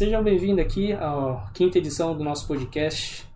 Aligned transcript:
Sejam 0.00 0.24
bem-vindos 0.24 0.64
aqui 0.64 0.94
à 0.94 1.50
quinta 1.52 1.76
edição 1.76 2.16
do 2.16 2.24
nosso 2.24 2.48
podcast. 2.48 3.28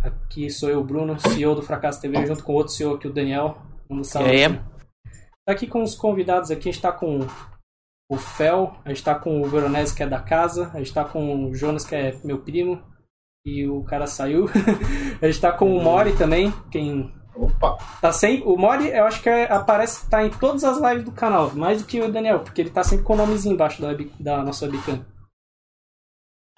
Aqui 0.00 0.48
sou 0.48 0.70
eu, 0.70 0.80
Bruno, 0.84 1.18
CEO 1.18 1.56
do 1.56 1.60
Fracasso 1.60 2.00
TV, 2.00 2.24
junto 2.24 2.44
com 2.44 2.52
outro 2.52 2.72
CEO 2.72 2.94
aqui, 2.94 3.08
o 3.08 3.12
Daniel. 3.12 3.58
Vamos 3.88 4.10
salve. 4.10 4.28
E 4.28 4.44
aí? 4.44 4.60
Tá 5.44 5.52
aqui 5.52 5.66
com 5.66 5.82
os 5.82 5.96
convidados 5.96 6.52
aqui, 6.52 6.68
a 6.68 6.72
gente 6.72 6.80
tá 6.80 6.92
com 6.92 7.26
o 8.08 8.16
Fel, 8.16 8.76
a 8.84 8.90
gente 8.90 9.02
tá 9.02 9.16
com 9.16 9.42
o 9.42 9.48
Veronese, 9.48 9.92
que 9.92 10.04
é 10.04 10.06
da 10.06 10.20
casa, 10.20 10.70
a 10.72 10.78
gente 10.78 10.94
tá 10.94 11.04
com 11.04 11.46
o 11.46 11.54
Jonas, 11.56 11.84
que 11.84 11.96
é 11.96 12.16
meu 12.22 12.38
primo, 12.38 12.80
e 13.44 13.66
o 13.66 13.82
cara 13.82 14.06
saiu. 14.06 14.46
a 15.20 15.26
gente 15.26 15.40
tá 15.40 15.50
com 15.50 15.76
o 15.76 15.82
Mori 15.82 16.16
também, 16.16 16.54
quem 16.70 17.12
Opa! 17.34 17.76
Tá 18.00 18.12
sempre. 18.12 18.46
O 18.46 18.56
Mori, 18.56 18.86
eu 18.86 19.04
acho 19.04 19.20
que 19.20 19.28
é- 19.28 19.52
aparece, 19.52 20.08
tá 20.08 20.24
em 20.24 20.30
todas 20.30 20.62
as 20.62 20.80
lives 20.80 21.04
do 21.06 21.10
canal, 21.10 21.50
mais 21.56 21.82
do 21.82 21.88
que 21.88 22.00
o 22.00 22.12
Daniel, 22.12 22.38
porque 22.38 22.60
ele 22.60 22.70
tá 22.70 22.84
sempre 22.84 23.04
com 23.04 23.14
o 23.14 23.16
nomezinho 23.16 23.54
embaixo 23.54 23.82
da, 23.82 23.88
web- 23.88 24.12
da 24.20 24.44
nossa 24.44 24.64
webcam. 24.66 25.04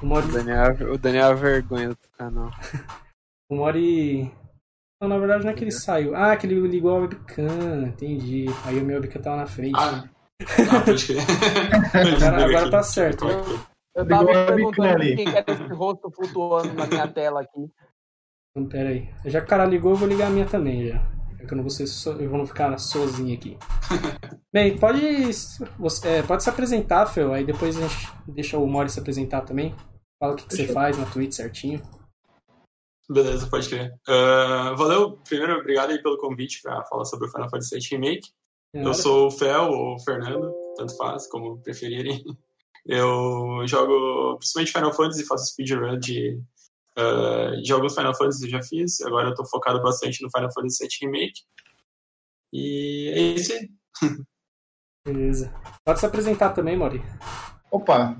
O 0.02 0.06
Mori. 0.06 0.28
O 0.28 0.32
Daniel, 0.32 0.92
o 0.92 0.98
Daniel 0.98 1.28
é 1.28 1.30
a 1.30 1.34
vergonha 1.34 1.88
do 1.90 2.08
canal. 2.16 2.50
O 3.48 3.54
Mori. 3.54 4.28
Não, 5.00 5.08
na 5.08 5.18
verdade 5.18 5.44
não 5.44 5.52
é 5.52 5.54
que 5.54 5.62
ele 5.62 5.70
saiu. 5.70 6.16
Ah, 6.16 6.36
que 6.36 6.48
ele 6.48 6.58
ligou 6.66 6.90
a 6.90 6.98
webcam, 6.98 7.86
entendi. 7.86 8.46
Aí 8.64 8.80
o 8.80 8.84
meu 8.84 8.96
webcam 8.96 9.22
tava 9.22 9.36
na 9.36 9.46
frente. 9.46 9.76
Ah, 9.76 10.02
ah 10.42 10.84
pode 10.84 11.06
crer. 11.06 11.22
agora, 12.26 12.44
agora 12.44 12.70
tá 12.72 12.82
certo. 12.82 13.24
Eu 13.94 14.06
tava 14.06 14.24
Ligou 14.24 14.34
me 14.34 14.46
perguntando 14.46 14.88
ali. 14.88 15.16
quem 15.16 15.24
que 15.24 15.36
era 15.36 15.52
esse 15.52 15.72
rosto 15.72 16.10
flutuando 16.10 16.74
na 16.74 16.86
minha 16.86 17.08
tela 17.08 17.40
aqui. 17.40 17.70
Então, 18.50 18.68
pera 18.68 18.90
aí. 18.90 19.08
Já 19.24 19.40
que 19.40 19.46
o 19.46 19.48
cara 19.48 19.64
ligou, 19.64 19.92
eu 19.92 19.96
vou 19.96 20.08
ligar 20.08 20.26
a 20.26 20.30
minha 20.30 20.46
também 20.46 20.88
já. 20.88 20.96
É 21.38 21.46
que 21.46 21.52
eu 21.52 21.56
não 21.56 21.62
vou, 21.62 21.70
ser 21.70 21.86
so... 21.86 22.10
eu 22.12 22.28
vou 22.28 22.38
não 22.38 22.46
ficar 22.46 22.76
sozinho 22.78 23.34
aqui. 23.34 23.56
Bem, 24.52 24.78
pode, 24.78 25.00
você, 25.78 26.08
é, 26.08 26.22
pode 26.22 26.42
se 26.42 26.50
apresentar, 26.50 27.06
Fel. 27.06 27.32
Aí 27.32 27.44
depois 27.44 27.76
a 27.76 27.80
gente 27.82 28.08
deixa 28.28 28.58
o 28.58 28.66
Mori 28.66 28.90
se 28.90 29.00
apresentar 29.00 29.42
também. 29.42 29.74
Fala 30.18 30.32
o 30.32 30.36
que, 30.36 30.46
que 30.46 30.56
você 30.56 30.68
faz 30.68 30.98
na 30.98 31.06
Twitch 31.06 31.32
certinho. 31.32 31.82
Beleza, 33.08 33.48
pode 33.48 33.68
crer. 33.68 33.94
Ah, 34.08 34.74
valeu, 34.76 35.18
primeiro, 35.18 35.60
obrigado 35.60 35.90
aí 35.90 36.02
pelo 36.02 36.18
convite 36.18 36.60
para 36.62 36.84
falar 36.84 37.04
sobre 37.04 37.28
o 37.28 37.30
Final 37.30 37.48
Fantasy 37.48 37.78
VII 37.78 37.88
Remake. 37.90 38.30
É 38.74 38.84
Eu 38.84 38.94
sou 38.94 39.28
o 39.28 39.30
Fel 39.30 39.70
ou 39.70 39.94
o 39.94 39.98
Fernando, 40.00 40.52
tanto 40.76 40.96
faz, 40.96 41.28
como 41.28 41.62
preferirem. 41.62 42.24
Eu 42.84 43.66
jogo 43.66 44.36
principalmente 44.38 44.72
Final 44.72 44.92
Fantasy, 44.92 45.24
faço 45.24 45.46
speedrun 45.52 45.98
de 45.98 46.40
ah, 46.96 47.52
jogos 47.62 47.94
Final 47.94 48.14
Fantasy 48.14 48.44
eu 48.44 48.50
já 48.50 48.62
fiz. 48.62 49.00
Agora 49.02 49.28
eu 49.28 49.34
tô 49.34 49.44
focado 49.44 49.82
bastante 49.82 50.22
no 50.22 50.30
Final 50.30 50.52
Fantasy 50.52 50.86
VII 50.86 50.98
Remake. 51.02 51.42
E 52.52 53.12
é 53.14 53.20
isso 53.20 53.52
aí. 53.52 53.70
Beleza. 55.06 55.54
Pode 55.84 56.00
se 56.00 56.06
apresentar 56.06 56.50
também, 56.50 56.76
Mori. 56.76 57.00
Opa! 57.70 58.16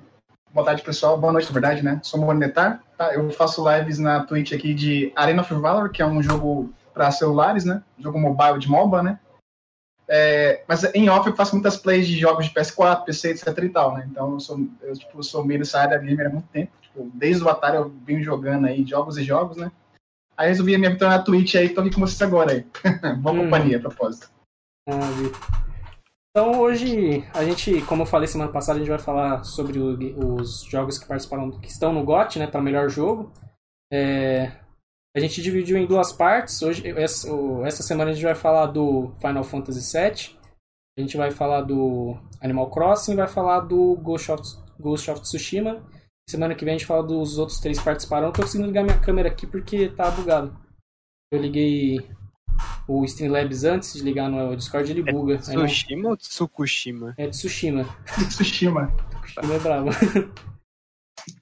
Boa 0.57 0.65
tarde, 0.65 0.81
pessoal. 0.81 1.19
Boa 1.19 1.35
noite, 1.35 1.49
na 1.49 1.53
verdade, 1.53 1.85
né? 1.85 2.01
Sou 2.03 2.19
Monetar. 2.19 2.83
Tá? 2.97 3.13
Eu 3.13 3.31
faço 3.31 3.63
lives 3.71 3.99
na 3.99 4.25
Twitch 4.25 4.55
aqui 4.55 4.73
de 4.73 5.13
Arena 5.15 5.43
of 5.43 5.55
Valor, 5.55 5.91
que 5.91 6.01
é 6.01 6.07
um 6.07 6.23
jogo 6.23 6.73
para 6.95 7.11
celulares, 7.11 7.67
né? 7.67 7.83
Jogo 7.99 8.19
mobile 8.19 8.59
de 8.59 8.67
MOBA, 8.67 9.03
né? 9.03 9.21
É, 10.09 10.65
mas 10.67 10.83
em 10.95 11.11
off 11.11 11.29
eu 11.29 11.37
faço 11.37 11.55
muitas 11.55 11.77
plays 11.77 12.07
de 12.07 12.17
jogos 12.17 12.47
de 12.47 12.55
PS4, 12.55 13.05
PC, 13.05 13.33
etc 13.33 13.49
e 13.65 13.69
tal, 13.69 13.97
né? 13.97 14.09
Então 14.11 14.33
eu 14.33 14.41
sou, 14.41 14.59
eu, 14.81 14.95
tipo, 14.95 15.23
sou 15.23 15.45
meio 15.45 15.61
dessa 15.61 15.79
área 15.79 15.99
gamer 15.99 16.29
há 16.29 16.31
muito 16.31 16.49
tempo. 16.49 16.73
Tipo, 16.81 17.11
desde 17.13 17.45
o 17.45 17.51
Atari 17.51 17.77
eu 17.77 17.93
venho 18.07 18.25
jogando 18.25 18.67
aí 18.67 18.83
jogos 18.87 19.19
e 19.19 19.25
jogos, 19.25 19.59
né? 19.59 19.71
Aí 20.39 20.49
resolvi 20.49 20.79
me 20.79 20.87
aventurar 20.87 21.19
na 21.19 21.23
Twitch 21.23 21.55
aí, 21.57 21.69
tô 21.69 21.83
aqui 21.83 21.91
com 21.91 22.01
vocês 22.01 22.23
agora 22.23 22.53
aí. 22.53 22.67
Boa 23.21 23.35
Hum. 23.35 23.45
companhia, 23.45 23.77
a 23.77 23.81
propósito. 23.81 24.31
Ah. 24.89 25.66
Então 26.37 26.61
hoje 26.61 27.27
a 27.33 27.43
gente, 27.43 27.81
como 27.87 28.03
eu 28.03 28.07
falei 28.07 28.29
semana 28.29 28.53
passada, 28.53 28.77
a 28.77 28.81
gente 28.81 28.91
vai 28.91 28.99
falar 28.99 29.43
sobre 29.43 29.79
o- 29.79 30.35
os 30.35 30.65
jogos 30.65 30.99
que 30.99 31.09
participaram, 31.09 31.51
que 31.51 31.67
estão 31.67 31.95
no 31.95 32.05
GOT, 32.05 32.39
né, 32.39 32.47
para 32.47 32.61
melhor 32.61 32.91
jogo. 32.91 33.33
É, 33.91 34.53
a 35.17 35.19
gente 35.19 35.41
dividiu 35.41 35.79
em 35.79 35.87
duas 35.87 36.13
partes. 36.13 36.61
Hoje, 36.61 36.87
essa, 36.91 37.27
essa 37.65 37.83
semana 37.83 38.11
a 38.11 38.13
gente 38.13 38.23
vai 38.23 38.35
falar 38.35 38.67
do 38.67 39.15
Final 39.19 39.43
Fantasy 39.45 39.81
VII, 39.99 40.39
a 40.99 41.01
gente 41.01 41.17
vai 41.17 41.31
falar 41.31 41.63
do 41.63 42.19
Animal 42.43 42.71
Crossing, 42.71 43.17
vai 43.17 43.29
falar 43.29 43.61
do 43.61 43.97
Ghost 44.03 44.31
of, 44.31 44.43
Ghost 44.79 45.11
of 45.11 45.23
Tsushima. 45.23 45.83
Semana 46.29 46.55
que 46.55 46.67
vem 46.67 46.75
a 46.75 46.77
gente 46.77 46.87
fala 46.87 47.03
dos 47.03 47.39
outros 47.39 47.61
três 47.61 47.79
que 47.79 47.85
participaram. 47.87 48.27
Eu 48.27 48.33
tô 48.35 48.43
conseguindo 48.43 48.69
ligar 48.69 48.85
minha 48.85 49.01
câmera 49.01 49.31
aqui 49.31 49.47
porque 49.47 49.89
tá 49.89 50.11
bugado. 50.11 50.55
Eu 51.33 51.41
liguei 51.41 52.07
o 52.89 53.05
Streamlabs 53.05 53.65
antes 53.65 53.93
de 53.95 54.03
ligar 54.03 54.29
no 54.31 54.57
Discord, 54.57 54.91
ele 54.91 55.03
buga. 55.03 55.41
Aí 55.49 55.57
não- 55.57 55.67
Tsushima 55.67 56.09
ou 56.11 56.17
Tsukushima? 56.17 57.15
é 57.19 57.25
de 57.27 57.31
Tsushima. 57.37 57.85
Tsushima. 58.29 58.93
Tsushima 59.25 59.55
é 59.55 59.59
bravo. 59.59 59.89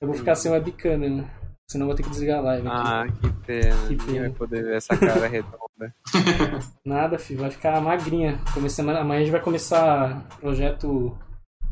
Eu 0.00 0.08
vou 0.08 0.16
ficar 0.16 0.34
sem 0.34 0.50
webcam, 0.50 0.96
né? 0.96 1.30
Senão 1.70 1.84
eu 1.84 1.88
vou 1.88 1.96
ter 1.96 2.02
que 2.04 2.10
desligar 2.10 2.38
a 2.38 2.42
live. 2.42 2.66
aqui. 2.68 2.76
Ah, 2.78 3.06
que 3.20 3.32
pena. 3.46 3.76
Que 3.86 3.90
Ninguém 3.90 4.06
pena. 4.06 4.20
vai 4.20 4.30
poder 4.30 4.62
ver 4.64 4.76
essa 4.76 4.96
cara 4.96 5.26
redonda. 5.26 5.94
Nada, 6.84 7.18
filho. 7.18 7.40
Vai 7.40 7.50
ficar 7.50 7.80
magrinha. 7.82 8.38
Come- 8.54 8.70
semana- 8.70 9.00
Amanhã 9.00 9.20
a 9.20 9.24
gente 9.24 9.32
vai 9.32 9.40
começar 9.42 10.26
o 10.36 10.36
projeto 10.40 11.18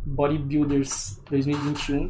Bodybuilders 0.04 1.20
2021. 1.31 2.08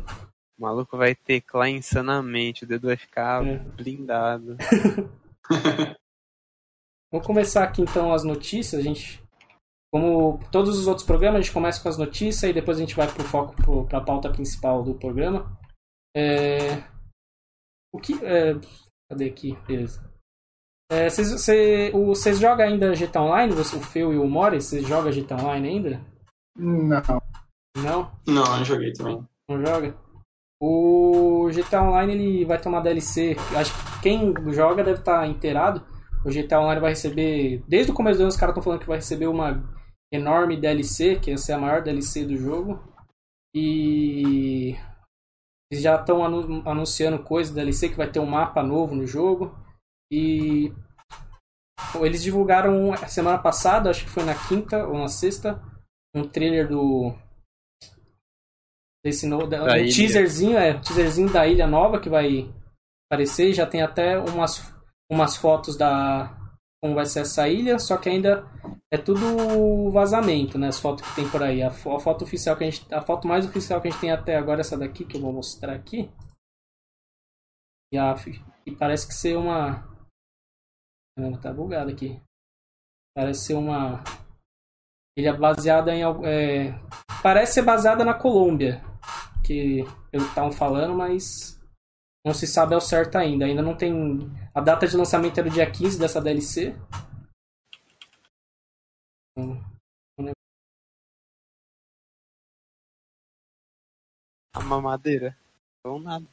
O 0.58 0.62
maluco 0.62 0.96
vai 0.96 1.14
teclar 1.14 1.68
insanamente, 1.68 2.64
o 2.64 2.66
dedo 2.66 2.86
vai 2.88 2.96
ficar 2.96 3.46
É. 3.46 3.58
blindado. 3.58 4.56
Vamos 7.12 7.26
começar 7.26 7.62
aqui 7.64 7.82
então 7.82 8.12
as 8.12 8.24
notícias. 8.24 8.80
A 8.80 8.84
gente, 8.84 9.22
como 9.92 10.40
todos 10.50 10.78
os 10.78 10.86
outros 10.86 11.06
programas, 11.06 11.40
a 11.40 11.42
gente 11.42 11.52
começa 11.52 11.82
com 11.82 11.88
as 11.88 11.98
notícias 11.98 12.50
e 12.50 12.54
depois 12.54 12.78
a 12.78 12.80
gente 12.80 12.96
vai 12.96 13.06
pro 13.06 13.22
foco 13.24 13.54
pro, 13.54 13.84
pra 13.86 14.00
pauta 14.00 14.30
principal 14.30 14.82
do 14.82 14.94
programa. 14.94 15.58
É, 16.16 16.82
o 17.94 17.98
que. 17.98 18.14
é, 18.24 18.54
cadê 19.10 19.26
aqui? 19.26 19.56
Beleza. 19.66 20.10
É, 20.90 21.08
Vocês 21.08 21.28
cê- 21.40 21.90
o- 21.94 22.06
vocês 22.14 22.38
jogam 22.38 22.66
ainda 22.66 22.94
GTA 22.94 23.22
Online? 23.22 23.54
Você- 23.54 23.76
O 23.76 23.80
Feu 23.80 24.12
e 24.12 24.18
o 24.18 24.26
Mori? 24.26 24.60
Vocês 24.60 24.86
jogam 24.86 25.10
GTA 25.12 25.36
Online 25.36 25.68
ainda? 25.68 26.00
Não. 26.56 27.02
Não? 27.76 28.12
Não, 28.26 28.58
eu 28.58 28.64
joguei 28.64 28.92
também. 28.92 29.26
Não 29.48 29.64
joga? 29.64 29.94
O 30.62 31.48
GTA 31.50 31.82
Online 31.82 32.12
ele 32.12 32.44
vai 32.44 32.60
tomar 32.60 32.80
DLC. 32.80 33.36
Acho 33.56 33.72
que 33.72 34.02
quem 34.02 34.34
joga 34.52 34.84
deve 34.84 34.98
estar 35.00 35.26
inteirado. 35.26 35.82
O 36.24 36.30
GTA 36.30 36.60
Online 36.60 36.80
vai 36.80 36.90
receber. 36.90 37.62
Desde 37.66 37.90
o 37.90 37.94
começo 37.94 38.18
do 38.18 38.22
ano, 38.22 38.28
os 38.30 38.36
caras 38.36 38.52
estão 38.52 38.62
falando 38.62 38.80
que 38.80 38.86
vai 38.86 38.96
receber 38.98 39.26
uma 39.26 39.62
enorme 40.12 40.56
DLC, 40.60 41.18
que 41.18 41.30
essa 41.30 41.52
é 41.52 41.54
a 41.54 41.58
maior 41.58 41.82
DLC 41.82 42.24
do 42.24 42.36
jogo. 42.36 42.80
E. 43.54 44.76
Eles 45.70 45.82
já 45.82 45.96
estão 45.98 46.22
anu- 46.24 46.62
anunciando 46.68 47.22
coisas 47.22 47.54
DLC, 47.54 47.88
que 47.88 47.96
vai 47.96 48.10
ter 48.10 48.20
um 48.20 48.26
mapa 48.26 48.62
novo 48.62 48.94
no 48.94 49.06
jogo. 49.06 49.56
E. 50.12 50.72
Eles 52.00 52.22
divulgaram 52.22 52.92
a 52.92 53.08
semana 53.08 53.38
passada, 53.38 53.90
acho 53.90 54.04
que 54.04 54.10
foi 54.10 54.22
na 54.24 54.34
quinta 54.48 54.86
ou 54.86 54.96
na 54.98 55.08
sexta, 55.08 55.60
um 56.14 56.26
trailer 56.26 56.68
do 56.68 57.14
desse 59.04 59.26
novo 59.26 59.46
Da 59.48 59.64
um 59.64 59.68
ilha. 59.76 59.92
teaserzinho, 59.92 60.56
é, 60.56 60.74
teaserzinho 60.78 61.30
da 61.32 61.46
ilha 61.46 61.66
nova 61.66 61.98
que 62.00 62.08
vai 62.08 62.48
aparecer, 63.10 63.52
já 63.52 63.66
tem 63.66 63.82
até 63.82 64.16
umas 64.18 64.58
umas 65.12 65.36
fotos 65.36 65.76
da 65.76 66.38
como 66.82 66.94
vai 66.96 67.06
ser 67.06 67.20
essa 67.20 67.48
ilha, 67.48 67.78
só 67.78 67.96
que 67.96 68.08
ainda 68.08 68.44
é 68.92 68.98
tudo 68.98 69.90
vazamento, 69.92 70.58
né? 70.58 70.66
As 70.68 70.80
fotos 70.80 71.06
que 71.08 71.14
tem 71.14 71.30
por 71.30 71.42
aí. 71.42 71.62
A, 71.62 71.70
fo- 71.70 71.94
a 71.94 72.00
foto 72.00 72.24
oficial 72.24 72.56
que 72.56 72.64
a 72.64 72.70
gente 72.70 72.92
a 72.92 73.00
foto 73.00 73.28
mais 73.28 73.46
oficial 73.46 73.80
que 73.80 73.88
a 73.88 73.90
gente 73.90 74.00
tem 74.00 74.10
até 74.10 74.36
agora 74.36 74.60
é 74.60 74.62
essa 74.62 74.76
daqui 74.76 75.04
que 75.04 75.16
eu 75.16 75.20
vou 75.20 75.32
mostrar 75.32 75.74
aqui. 75.74 76.10
E, 77.92 77.98
a, 77.98 78.14
e 78.66 78.74
parece 78.74 79.06
que 79.06 79.14
ser 79.14 79.36
uma 79.36 79.86
Caramba, 81.16 81.38
tá 81.38 81.52
bugado 81.52 81.90
aqui. 81.90 82.20
Parece 83.14 83.44
ser 83.44 83.54
uma 83.54 84.02
ilha 85.16 85.34
baseada 85.36 85.94
em 85.94 86.02
é, 86.26 86.72
parece 87.22 87.54
ser 87.54 87.62
baseada 87.62 88.04
na 88.04 88.14
Colômbia, 88.14 88.82
que 89.46 89.84
que 90.10 90.16
estavam 90.16 90.50
falando, 90.52 90.94
mas 90.94 91.60
não 92.26 92.32
se 92.34 92.46
sabe 92.46 92.74
ao 92.74 92.80
certo 92.80 93.16
ainda. 93.16 93.44
Ainda 93.44 93.62
não 93.62 93.76
tem. 93.76 93.92
A 94.54 94.60
data 94.60 94.86
de 94.86 94.96
lançamento 94.96 95.38
era 95.38 95.48
o 95.48 95.50
dia 95.50 95.70
15 95.70 95.98
dessa 95.98 96.20
DLC. 96.20 96.76
A 104.54 104.60
mamadeira. 104.62 105.36
Ou 105.84 105.98
nada. 105.98 106.26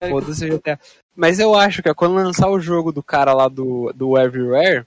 É, 0.00 0.08
Foda-se 0.08 0.46
o 0.46 0.56
GTA. 0.56 0.78
Mas 1.16 1.40
eu 1.40 1.54
acho 1.54 1.82
que 1.82 1.90
ó, 1.90 1.94
quando 1.94 2.14
lançar 2.14 2.48
o 2.48 2.60
jogo 2.60 2.92
do 2.92 3.02
cara 3.02 3.34
lá 3.34 3.48
do, 3.48 3.92
do 3.92 4.16
Everywhere, 4.16 4.86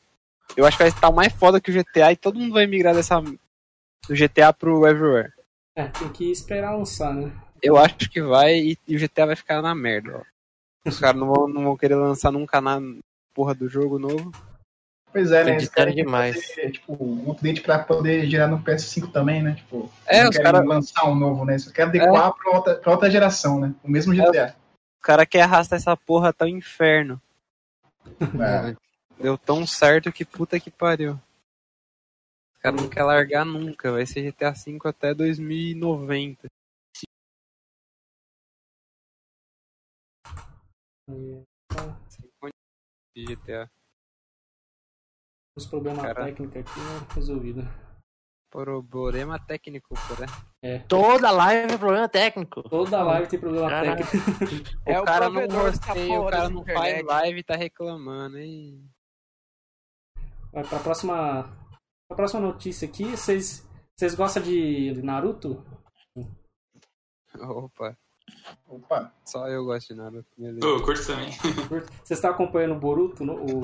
eu 0.56 0.66
acho 0.66 0.78
que 0.78 0.84
vai 0.84 0.90
estar 0.90 1.12
mais 1.12 1.34
foda 1.34 1.60
que 1.60 1.72
o 1.72 1.74
GTA 1.74 2.14
e 2.14 2.16
todo 2.16 2.40
mundo 2.40 2.54
vai 2.54 2.66
migrar 2.66 2.96
dessa, 2.96 3.20
do 3.20 4.16
GTA 4.16 4.54
pro 4.54 4.88
Everywhere. 4.88 5.34
É, 5.76 5.90
tem 5.90 6.10
que 6.10 6.32
esperar 6.32 6.76
lançar, 6.76 7.14
né? 7.14 7.32
Eu 7.62 7.76
acho 7.78 8.10
que 8.10 8.22
vai 8.22 8.56
e, 8.56 8.78
e 8.88 8.96
o 8.96 9.00
GTA 9.00 9.26
vai 9.26 9.36
ficar 9.36 9.62
na 9.62 9.76
merda, 9.76 10.20
ó. 10.20 10.33
Os 10.86 11.00
caras 11.00 11.20
não 11.20 11.28
vão, 11.34 11.48
não 11.48 11.64
vão 11.64 11.78
querer 11.78 11.96
lançar 11.96 12.32
nunca 12.32 12.60
na 12.60 12.80
porra 13.34 13.54
do 13.56 13.70
jogo 13.70 13.98
novo. 13.98 14.32
Pois 15.12 15.32
é, 15.32 15.44
né? 15.44 15.52
Eles 15.52 15.70
querem 15.70 15.94
demais. 15.96 16.36
fazer, 16.48 16.72
tipo, 16.72 16.98
um 17.02 17.32
update 17.32 17.62
pra 17.62 17.80
poder 17.80 18.26
girar 18.28 18.50
no 18.50 18.60
PS5 18.64 19.12
também, 19.12 19.44
né? 19.44 19.54
Tipo, 19.54 19.90
É, 20.08 20.24
não 20.24 20.30
os 20.30 20.36
querem 20.36 20.52
cara- 20.52 20.66
lançar 20.66 21.06
um 21.08 21.16
novo, 21.16 21.46
né? 21.46 21.58
Só 21.60 21.72
querem 21.72 21.90
adequar 21.90 22.34
pra, 22.34 22.52
outra, 22.52 22.76
pra 22.76 22.92
outra 22.92 23.12
geração, 23.12 23.60
né? 23.60 23.74
O 23.84 23.90
mesmo 23.90 24.14
GTA. 24.14 24.56
O 25.00 25.04
cara 25.04 25.26
quer 25.26 25.42
arrastar 25.44 25.78
essa 25.78 25.96
porra 25.96 26.30
até 26.30 26.46
o 26.46 26.48
inferno. 26.48 27.22
É. 28.20 28.76
Deu 29.22 29.38
tão 29.38 29.66
certo 29.68 30.12
que 30.12 30.26
puta 30.26 30.60
que 30.60 30.72
pariu. 30.72 31.14
O 32.58 32.60
cara 32.60 32.76
não 32.76 32.90
quer 32.90 33.04
largar 33.04 33.46
nunca. 33.46 33.92
Vai 33.92 34.06
ser 34.06 34.24
GTA 34.24 34.52
V 34.52 34.80
até 34.86 35.14
2090. 35.14 36.48
GTA. 43.16 43.70
Os 45.56 45.68
problemas 45.68 46.02
Cara. 46.02 46.26
técnicos 46.26 46.58
aqui 46.58 46.80
né, 46.80 47.08
resolvido. 47.14 47.62
Problema 48.52 49.40
técnico, 49.40 49.96
porém. 50.08 50.88
Toda 50.88 51.32
live 51.32 51.74
é 51.74 51.78
problema 51.78 52.08
técnico. 52.08 52.64
Toda 52.70 53.04
live 53.04 53.28
tem 53.28 53.40
problema 53.40 53.70
Caraca. 53.70 54.04
técnico. 54.04 54.70
É 54.86 55.00
o 55.00 55.02
o 55.02 55.06
cara 55.06 55.30
não 55.30 55.48
rosteia, 55.48 56.22
o 56.22 56.30
cara 56.30 56.50
não 56.50 56.64
faz 56.64 56.78
internet. 56.78 57.06
live 57.06 57.40
e 57.40 57.44
tá 57.44 57.56
reclamando. 57.56 58.40
E... 58.40 58.84
Vai 60.52 60.64
pra 60.68 60.80
próxima. 60.80 61.44
Pra 62.08 62.16
próxima 62.16 62.42
notícia 62.42 62.88
aqui, 62.88 63.06
vocês. 63.06 63.68
Vocês 63.96 64.16
gostam 64.16 64.42
de 64.42 65.02
Naruto? 65.04 65.64
Opa, 67.40 67.98
Opa. 68.68 69.14
só 69.26 69.48
eu 69.48 69.64
gosto 69.66 69.90
de 69.94 69.96
Naruto. 69.96 70.28
Beleza. 70.38 70.66
Eu 70.66 70.82
curto 70.84 71.06
também. 71.06 71.32
Vocês 71.32 72.12
estão 72.12 72.32
acompanhando 72.32 72.74
o 72.76 72.80
Boruto? 72.80 73.24
no- 73.26 73.36
O 73.36 73.62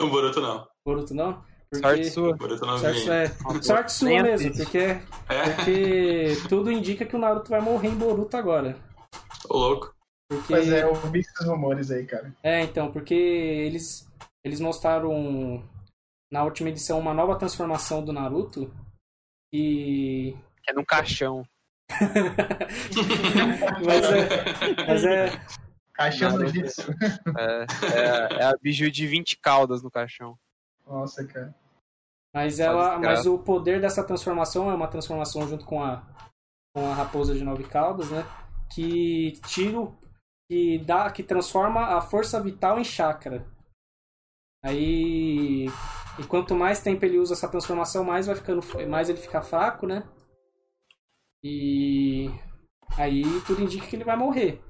O 0.00 0.08
Boruto 0.08 0.40
não. 0.40 0.66
Boruto 0.84 1.14
não? 1.14 1.44
Sorte 1.72 2.10
sua. 2.10 2.36
Boruto 2.36 2.66
não 2.66 2.78
Sorte, 2.78 3.08
é, 3.10 3.28
sorte 3.62 3.92
sua 3.92 4.08
Nem 4.08 4.22
mesmo, 4.24 4.56
porque, 4.56 4.78
É, 5.28 5.54
porque 5.54 6.36
tudo 6.48 6.72
indica 6.72 7.06
que 7.06 7.14
o 7.14 7.18
Naruto 7.18 7.50
vai 7.50 7.60
morrer 7.60 7.88
em 7.88 7.94
Boruto 7.94 8.36
agora. 8.36 8.76
ô 9.48 9.56
louco. 9.56 9.94
Porque, 10.28 10.52
Pois 10.54 10.68
é, 10.72 10.82
eu 10.84 10.94
vi 11.10 11.20
esses 11.20 11.46
rumores 11.46 11.90
aí, 11.90 12.06
cara. 12.06 12.34
É, 12.42 12.62
então, 12.62 12.90
porque 12.92 13.14
eles, 13.14 14.08
eles 14.44 14.60
mostraram 14.60 15.62
na 16.30 16.44
última 16.44 16.68
edição 16.70 16.98
uma 17.00 17.12
nova 17.14 17.36
transformação 17.36 18.04
do 18.04 18.12
Naruto. 18.12 18.72
E. 19.52 20.36
É 20.68 20.72
num 20.72 20.84
caixão. 20.84 21.44
Mas 23.86 24.04
é. 24.04 24.84
Mas 24.86 25.04
é. 25.04 25.40
Caixão 25.92 26.30
Naruto. 26.32 26.52
Jitsu. 26.52 26.92
É, 27.36 27.66
é, 27.94 28.40
é 28.40 28.44
a 28.44 28.56
biju 28.60 28.90
de 28.90 29.06
20 29.06 29.38
caudas 29.38 29.82
no 29.82 29.90
caixão. 29.90 30.38
Nossa, 30.86 31.26
cara. 31.26 31.54
Mas 32.34 32.58
ela. 32.58 32.98
Mas 32.98 33.26
o 33.26 33.38
poder 33.38 33.80
dessa 33.80 34.02
transformação 34.02 34.70
é 34.70 34.74
uma 34.74 34.88
transformação 34.88 35.46
junto 35.46 35.64
com 35.64 35.82
a. 35.82 36.02
Com 36.74 36.88
a 36.88 36.94
raposa 36.94 37.34
de 37.34 37.44
nove 37.44 37.64
caudas, 37.64 38.10
né? 38.10 38.24
Que 38.72 39.32
tira. 39.46 39.92
Que 40.48 40.78
dá. 40.78 41.10
Que 41.10 41.22
transforma 41.22 41.96
a 41.96 42.00
força 42.00 42.40
vital 42.40 42.78
em 42.78 42.84
chakra. 42.84 43.44
Aí. 44.64 45.66
E 46.18 46.26
quanto 46.28 46.54
mais 46.54 46.82
tempo 46.82 47.04
ele 47.04 47.18
usa 47.18 47.34
essa 47.34 47.48
transformação, 47.48 48.04
mais 48.04 48.26
vai 48.26 48.36
ficando. 48.36 48.62
Mais 48.88 49.08
ele 49.08 49.18
fica 49.18 49.42
fraco, 49.42 49.86
né? 49.86 50.02
E. 51.42 52.30
Aí 52.96 53.22
tudo 53.46 53.62
indica 53.62 53.86
que 53.86 53.96
ele 53.96 54.04
vai 54.04 54.16
morrer. 54.16 54.62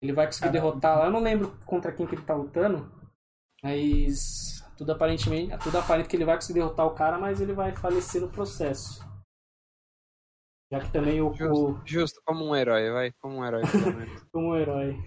Ele 0.00 0.12
vai 0.12 0.26
conseguir 0.26 0.52
Caramba. 0.52 0.70
derrotar 0.70 0.98
lá. 0.98 1.04
Eu 1.06 1.10
não 1.10 1.20
lembro 1.20 1.56
contra 1.64 1.92
quem 1.92 2.06
que 2.06 2.14
ele 2.14 2.24
tá 2.24 2.34
lutando. 2.34 2.90
Mas. 3.62 4.64
Tudo 4.76 4.92
aparentemente. 4.92 5.56
Tudo 5.58 5.78
aparenta 5.78 6.08
que 6.08 6.16
ele 6.16 6.24
vai 6.24 6.36
conseguir 6.36 6.60
derrotar 6.60 6.86
o 6.86 6.94
cara, 6.94 7.18
mas 7.18 7.40
ele 7.40 7.52
vai 7.52 7.74
falecer 7.74 8.20
no 8.20 8.28
processo. 8.28 9.06
Já 10.70 10.80
que 10.80 10.92
também 10.92 11.20
o. 11.20 11.32
Justo, 11.32 11.80
justo, 11.86 12.22
como 12.24 12.44
um 12.44 12.54
herói, 12.54 12.90
vai. 12.90 13.12
Como 13.12 13.38
um 13.38 13.44
herói, 13.44 13.62
pelo 13.62 13.96
menos. 13.96 14.22
como 14.30 14.56
herói. 14.56 15.02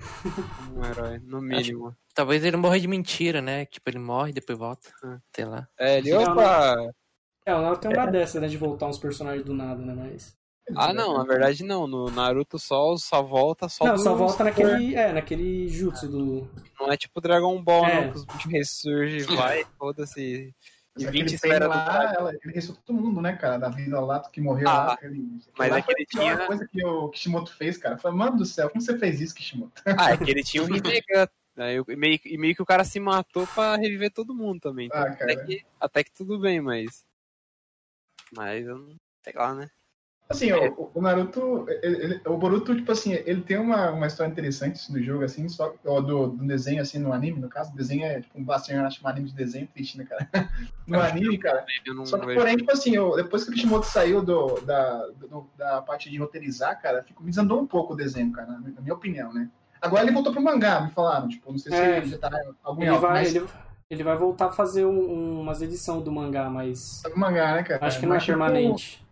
Como 0.65 0.79
um 0.79 0.85
herói, 0.85 1.19
no 1.19 1.39
mínimo. 1.39 1.95
Talvez 2.15 2.44
ele 2.44 2.57
morra 2.57 2.79
de 2.79 2.88
mentira, 2.88 3.41
né? 3.41 3.65
Tipo, 3.68 3.89
ele 3.89 4.00
morre 4.00 4.31
e 4.31 4.33
depois 4.33 4.57
volta. 4.57 4.89
Sei 5.33 5.45
lá. 5.45 5.68
É, 5.79 6.00
ele, 6.00 6.13
opa! 6.13 6.75
É, 7.45 7.53
o 7.53 7.62
Naruto 7.62 7.81
tem 7.81 7.95
uma 7.95 8.07
dessa, 8.07 8.39
né? 8.39 8.47
De 8.47 8.57
voltar 8.57 8.88
uns 8.88 8.97
personagens 8.97 9.45
do 9.45 9.53
nada, 9.53 9.81
né? 9.85 9.94
Mas. 9.94 10.35
Ah, 10.75 10.94
não, 10.94 11.18
na 11.18 11.24
verdade 11.24 11.63
não. 11.63 11.88
No 11.88 12.10
Naruto 12.10 12.58
só, 12.60 12.96
só 12.98 13.22
volta 13.22 13.68
só 13.68 13.86
Não, 13.86 13.96
do- 13.96 14.04
só 14.04 14.16
volta 14.16 14.44
naquele. 14.44 14.96
É, 14.96 15.12
naquele 15.12 15.68
jutsu 15.68 16.08
do. 16.08 16.50
Não 16.80 16.92
é 16.92 16.96
tipo 16.98 17.19
Dragon 17.19 17.62
Ball, 17.62 17.86
É. 17.86 18.06
não, 18.06 18.12
que 18.12 18.18
os 18.18 18.25
bichos 18.25 18.52
ressurgem, 18.52 19.24
vai, 19.36 19.66
foda-se. 19.78 20.54
E 20.98 21.04
Só 21.04 21.08
que 21.08 21.12
20 21.13 21.16
ele 21.19 21.25
tem 21.25 21.36
esferas 21.36 21.69
do 21.69 21.75
lá, 21.75 22.13
ela, 22.18 22.31
ele 22.44 22.54
ressuscita 22.54 22.84
todo 22.86 23.00
mundo, 23.02 23.22
né, 23.22 23.36
cara? 23.36 23.58
Da 23.58 23.69
vida 23.69 24.00
lá, 24.02 24.19
que 24.30 24.42
morreu 24.42 24.68
Ah, 24.69 24.86
lá. 24.88 24.94
Aquele, 24.94 25.25
mas 25.58 25.72
lá 25.72 25.78
é 25.78 25.81
que 25.81 25.92
ele 25.94 26.06
tinha- 26.06 26.46
coisa 26.46 26.68
que 26.68 26.86
o 26.86 27.10
Kishimoto 27.10 27.54
fez, 27.56 27.78
cara. 27.78 27.98
Foi, 27.98 28.12
mano 28.12 28.38
do 28.38 28.46
céu, 28.46 28.69
como 28.69 28.81
você 28.81 28.98
fez 28.98 29.19
isso, 29.22 29.34
Kishimoto? 29.36 29.81
Ah, 30.10 30.12
é 30.12 30.18
que 30.18 30.30
ele 30.30 30.44
tinha 30.44 30.64
um 30.64 30.68
Rinnegan. 30.68 31.28
Eu- 31.57 31.86
e 31.90 31.96
meio, 31.96 32.19
e 32.25 32.38
meio 32.38 32.56
que 32.56 32.62
o 32.62 32.66
cara 32.66 32.84
se 32.84 33.00
matou 33.00 33.46
pra 33.48 33.75
reviver 33.75 34.12
todo 34.12 34.34
mundo 34.36 34.60
também. 34.62 34.88
Então, 34.88 35.00
Ah, 35.02 35.07
até, 35.12 35.36
que, 35.46 35.64
até 35.80 36.04
que 36.04 36.12
tudo 36.14 36.40
bem, 36.40 36.60
mas. 36.62 37.04
Mas 38.34 38.66
eu 38.66 38.78
não. 38.78 38.96
Sei 39.24 39.34
lá, 39.34 39.54
né? 39.54 39.68
Assim, 40.31 40.50
É. 40.51 40.69
o, 40.69 40.89
o 40.94 41.01
Naruto, 41.01 41.66
ele- 41.83 42.19
o 42.25 42.38
Boruto, 42.38 42.75
tipo 42.75 42.92
assim, 42.92 43.13
ele 43.13 43.42
tem 43.42 43.57
uma, 43.57 43.92
uma 43.92 44.07
história 44.07 44.31
interessante 44.31 44.92
no 44.92 45.01
jogo, 45.01 45.24
assim, 45.24 45.48
só 45.50 45.74
do, 45.83 46.28
do 46.28 46.45
desenho, 46.48 46.81
assim, 46.81 46.98
no 47.00 47.13
anime, 47.13 47.39
no 47.39 47.50
caso, 47.50 47.72
o 47.72 47.75
desenho 47.75 48.06
é 48.06 48.22
tipo 48.22 48.39
um 48.39 48.44
bastante, 48.44 48.80
acho 48.80 49.06
um 49.06 49.07
anime 49.10 49.28
de 49.30 49.36
desenho 49.36 49.68
triste, 49.68 49.98
né, 49.98 50.06
cara? 50.06 50.28
No 50.88 51.00
anime, 51.00 51.38
cara. 51.38 51.66
Não 51.88 52.06
Só 52.06 52.18
que, 52.18 52.25
vejo- 52.25 52.39
porém, 52.39 52.57
tipo 52.57 52.72
assim, 52.72 52.95
eu, 52.95 53.16
depois 53.16 53.44
que 53.44 53.51
o 53.51 53.54
Kishimoto 53.54 53.86
saiu 53.86 54.22
do, 54.22 54.60
da, 54.62 55.06
do- 55.07 55.50
da 55.57 55.81
parte 55.81 56.10
de 56.10 56.18
roteirizar, 56.18 56.81
cara, 56.81 57.04
ficou, 57.04 57.24
me 57.24 57.30
desandou 57.30 57.62
um 57.62 57.68
pouco 57.68 57.94
o 57.94 57.95
desenho, 57.95 58.31
cara, 58.31 58.48
na, 58.48 58.81
minha 58.81 58.94
opinião, 58.94 59.31
né? 59.33 59.50
Agora 59.81 60.04
ele 60.04 60.12
voltou 60.12 60.31
pro 60.33 60.42
mangá, 60.42 60.81
me 60.81 60.92
falaram, 60.92 61.28
tipo, 61.28 61.51
não 61.51 61.57
sei 61.57 61.72
se 61.72 61.78
É. 61.78 61.98
ele 61.98 62.07
já 62.07 62.18
tá 62.18 62.30
algum 62.63 62.81
Ele 62.81 62.89
alta, 62.92 63.01
vai, 63.07 63.13
mas 63.24 63.33
ele, 63.36 63.48
ele 63.89 64.04
vai 64.04 64.16
voltar 64.18 64.48
a 64.48 64.51
fazer 64.51 64.86
um- 64.86 65.39
umas 65.42 65.62
edições 65.62 66.04
do 66.04 66.12
mangá, 66.12 66.50
mas. 66.50 67.01
no 67.10 67.18
mangá, 67.18 67.54
né, 67.56 67.63
cara? 67.63 67.86
Acho 67.86 68.00
que 68.00 68.06
não 68.06 68.13
é 68.13 68.18
Mas, 68.18 68.24
tipo, 68.25 68.38
permanente. 68.38 69.06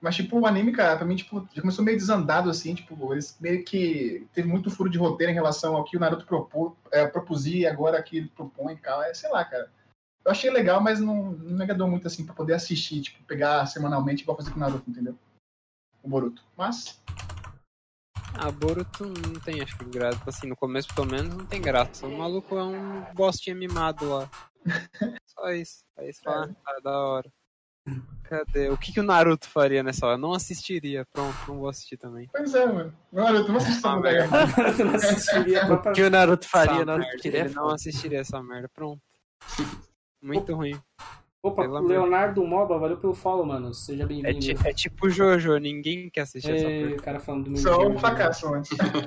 Mas, 0.00 0.14
tipo, 0.14 0.38
o 0.38 0.46
anime, 0.46 0.72
cara, 0.72 0.96
pra 0.96 1.06
mim, 1.06 1.16
tipo, 1.16 1.46
já 1.52 1.60
começou 1.60 1.84
meio 1.84 1.98
desandado, 1.98 2.48
assim, 2.48 2.74
tipo, 2.74 3.12
eles 3.12 3.36
meio 3.40 3.64
que 3.64 4.26
teve 4.32 4.46
muito 4.46 4.70
furo 4.70 4.88
de 4.88 4.96
roteiro 4.96 5.32
em 5.32 5.34
relação 5.34 5.74
ao 5.74 5.84
que 5.84 5.96
o 5.96 6.00
Naruto 6.00 6.24
propô, 6.24 6.76
é, 6.92 7.06
propuzia 7.06 7.60
e 7.60 7.66
agora 7.66 8.02
que 8.02 8.16
ele 8.18 8.28
propõe 8.28 8.74
e 8.74 8.76
tal, 8.76 9.02
é, 9.02 9.12
sei 9.12 9.28
lá, 9.30 9.44
cara. 9.44 9.70
Eu 10.24 10.30
achei 10.30 10.50
legal, 10.50 10.80
mas 10.80 11.00
não, 11.00 11.32
não 11.32 11.56
me 11.56 11.62
agradou 11.64 11.88
muito, 11.88 12.06
assim, 12.06 12.24
pra 12.24 12.34
poder 12.34 12.54
assistir, 12.54 13.00
tipo, 13.00 13.24
pegar 13.24 13.66
semanalmente 13.66 14.22
igual 14.22 14.36
fazer 14.36 14.50
com 14.50 14.56
o 14.56 14.60
Naruto, 14.60 14.88
entendeu? 14.88 15.18
O 16.02 16.08
Boruto. 16.08 16.44
Mas, 16.56 17.00
Ah, 18.34 18.52
Boruto 18.52 19.04
não 19.04 19.40
tem, 19.40 19.60
acho 19.60 19.76
que 19.76 19.84
graça. 19.86 20.22
Assim, 20.26 20.46
no 20.46 20.54
começo, 20.54 20.94
pelo 20.94 21.08
menos, 21.08 21.34
não 21.34 21.44
tem 21.44 21.60
graça. 21.60 22.06
O 22.06 22.16
maluco 22.16 22.56
é 22.56 22.62
um 22.62 23.02
bostinha 23.14 23.56
mimado 23.56 24.08
lá. 24.08 24.30
Só 25.26 25.50
isso. 25.50 25.84
Aí 25.96 26.12
você 26.12 26.22
fala, 26.22 26.54
ah, 26.64 26.80
da 26.82 26.98
hora. 26.98 27.32
Cadê? 28.24 28.68
O 28.68 28.76
que, 28.76 28.92
que 28.92 29.00
o 29.00 29.02
Naruto 29.02 29.48
faria 29.48 29.82
nessa 29.82 30.06
hora? 30.06 30.18
Não 30.18 30.32
assistiria. 30.34 31.06
Pronto, 31.12 31.34
não 31.48 31.58
vou 31.60 31.68
assistir 31.68 31.96
também. 31.96 32.28
pois 32.30 32.54
é, 32.54 32.66
mano. 32.66 32.92
Naruto, 33.10 33.48
não 33.50 33.56
assiste 33.56 33.78
essa 33.78 33.88
Ah. 33.90 33.96
Eu 34.78 34.84
não 34.86 34.94
assistiria 34.94 35.62
O 35.72 35.92
que 35.92 36.02
o 36.02 36.10
Naruto 36.10 36.46
faria 36.48 36.84
merda, 36.84 36.98
assistiria? 36.98 37.40
Ele 37.40 37.54
não 37.54 37.68
assistiria 37.70 38.20
essa 38.20 38.42
merda. 38.42 38.68
Pronto. 38.74 39.00
Muito 40.22 40.54
ruim. 40.54 40.78
Opa, 41.40 41.62
Pelo 41.62 41.76
amor 41.76 41.86
de 41.88 41.92
Leonardo 41.94 42.44
Moba, 42.44 42.76
valeu 42.78 42.96
pelo 42.98 43.14
follow, 43.14 43.46
mano. 43.46 43.72
Seja 43.72 44.02
É, 44.02 44.06
bem-vindo. 44.06 44.40
ti- 44.40 44.56
é 44.68 44.72
tipo 44.74 45.08
Jojo, 45.08 45.56
ninguém 45.58 46.10
quer 46.10 46.22
assistir 46.22 46.50
essa 46.50 46.64
porra. 46.66 46.96
o 46.96 47.02
cara 47.02 47.20
falando 47.20 47.44
do 47.44 47.50
meu 47.52 47.60
Só 47.60 47.74
Jojo. 47.74 47.88
um 47.90 47.98
fracasso, 47.98 48.50
mano. 48.50 48.62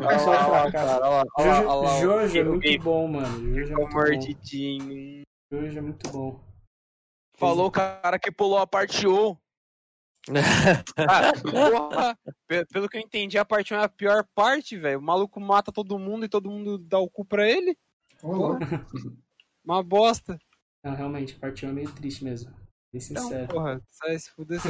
É 0.10 0.18
só 0.20 0.32
um 0.32 0.50
fracasso. 0.50 2.02
Jojo, 2.02 2.38
é 2.40 2.44
muito 2.46 2.84
bom, 2.84 3.08
mano. 3.10 3.28
Jojo 3.56 3.74
é 3.74 3.76
muito 3.76 3.94
bom. 3.94 5.22
Jojo 5.52 5.78
é 5.78 5.82
muito 5.82 6.10
bom. 6.10 6.40
Falou 7.38 7.68
o 7.68 7.72
cara 7.72 8.20
que 8.20 8.32
pulou 8.32 8.58
a 8.60 8.68
parte 8.68 9.08
1. 9.08 9.38
Ah, 10.98 11.34
porra, 11.42 12.20
pe- 12.48 12.66
pelo 12.68 12.88
que 12.88 12.98
eu 12.98 13.02
entendi, 13.02 13.38
a 13.40 13.46
parte 13.46 13.74
1 13.74 13.78
é 13.78 13.84
a 13.86 13.90
pior 13.90 14.24
parte, 14.36 14.78
velho. 14.78 15.00
O 15.00 15.02
maluco 15.02 15.40
mata 15.40 15.72
todo 15.72 15.98
mundo 15.98 16.26
e 16.26 16.30
todo 16.30 16.50
mundo 16.52 16.78
dá 16.78 17.00
o 17.00 17.10
cu 17.10 17.26
pra 17.26 17.50
ele. 17.50 17.76
Louco. 18.22 18.60
Uma 19.66 19.82
bosta. 19.82 20.38
Não, 20.84 20.94
realmente, 20.94 21.36
a 21.36 21.40
parte 21.40 21.66
1 21.66 21.70
é 21.70 21.74
meio 21.74 21.92
triste 21.96 22.24
mesmo. 22.24 22.52
Bem 22.94 23.02
Então, 23.10 23.24
sincero. 23.24 23.48
porra, 23.48 23.82
sai 23.90 24.20
se 24.20 24.30
fuder. 24.32 24.60
você- 24.60 24.70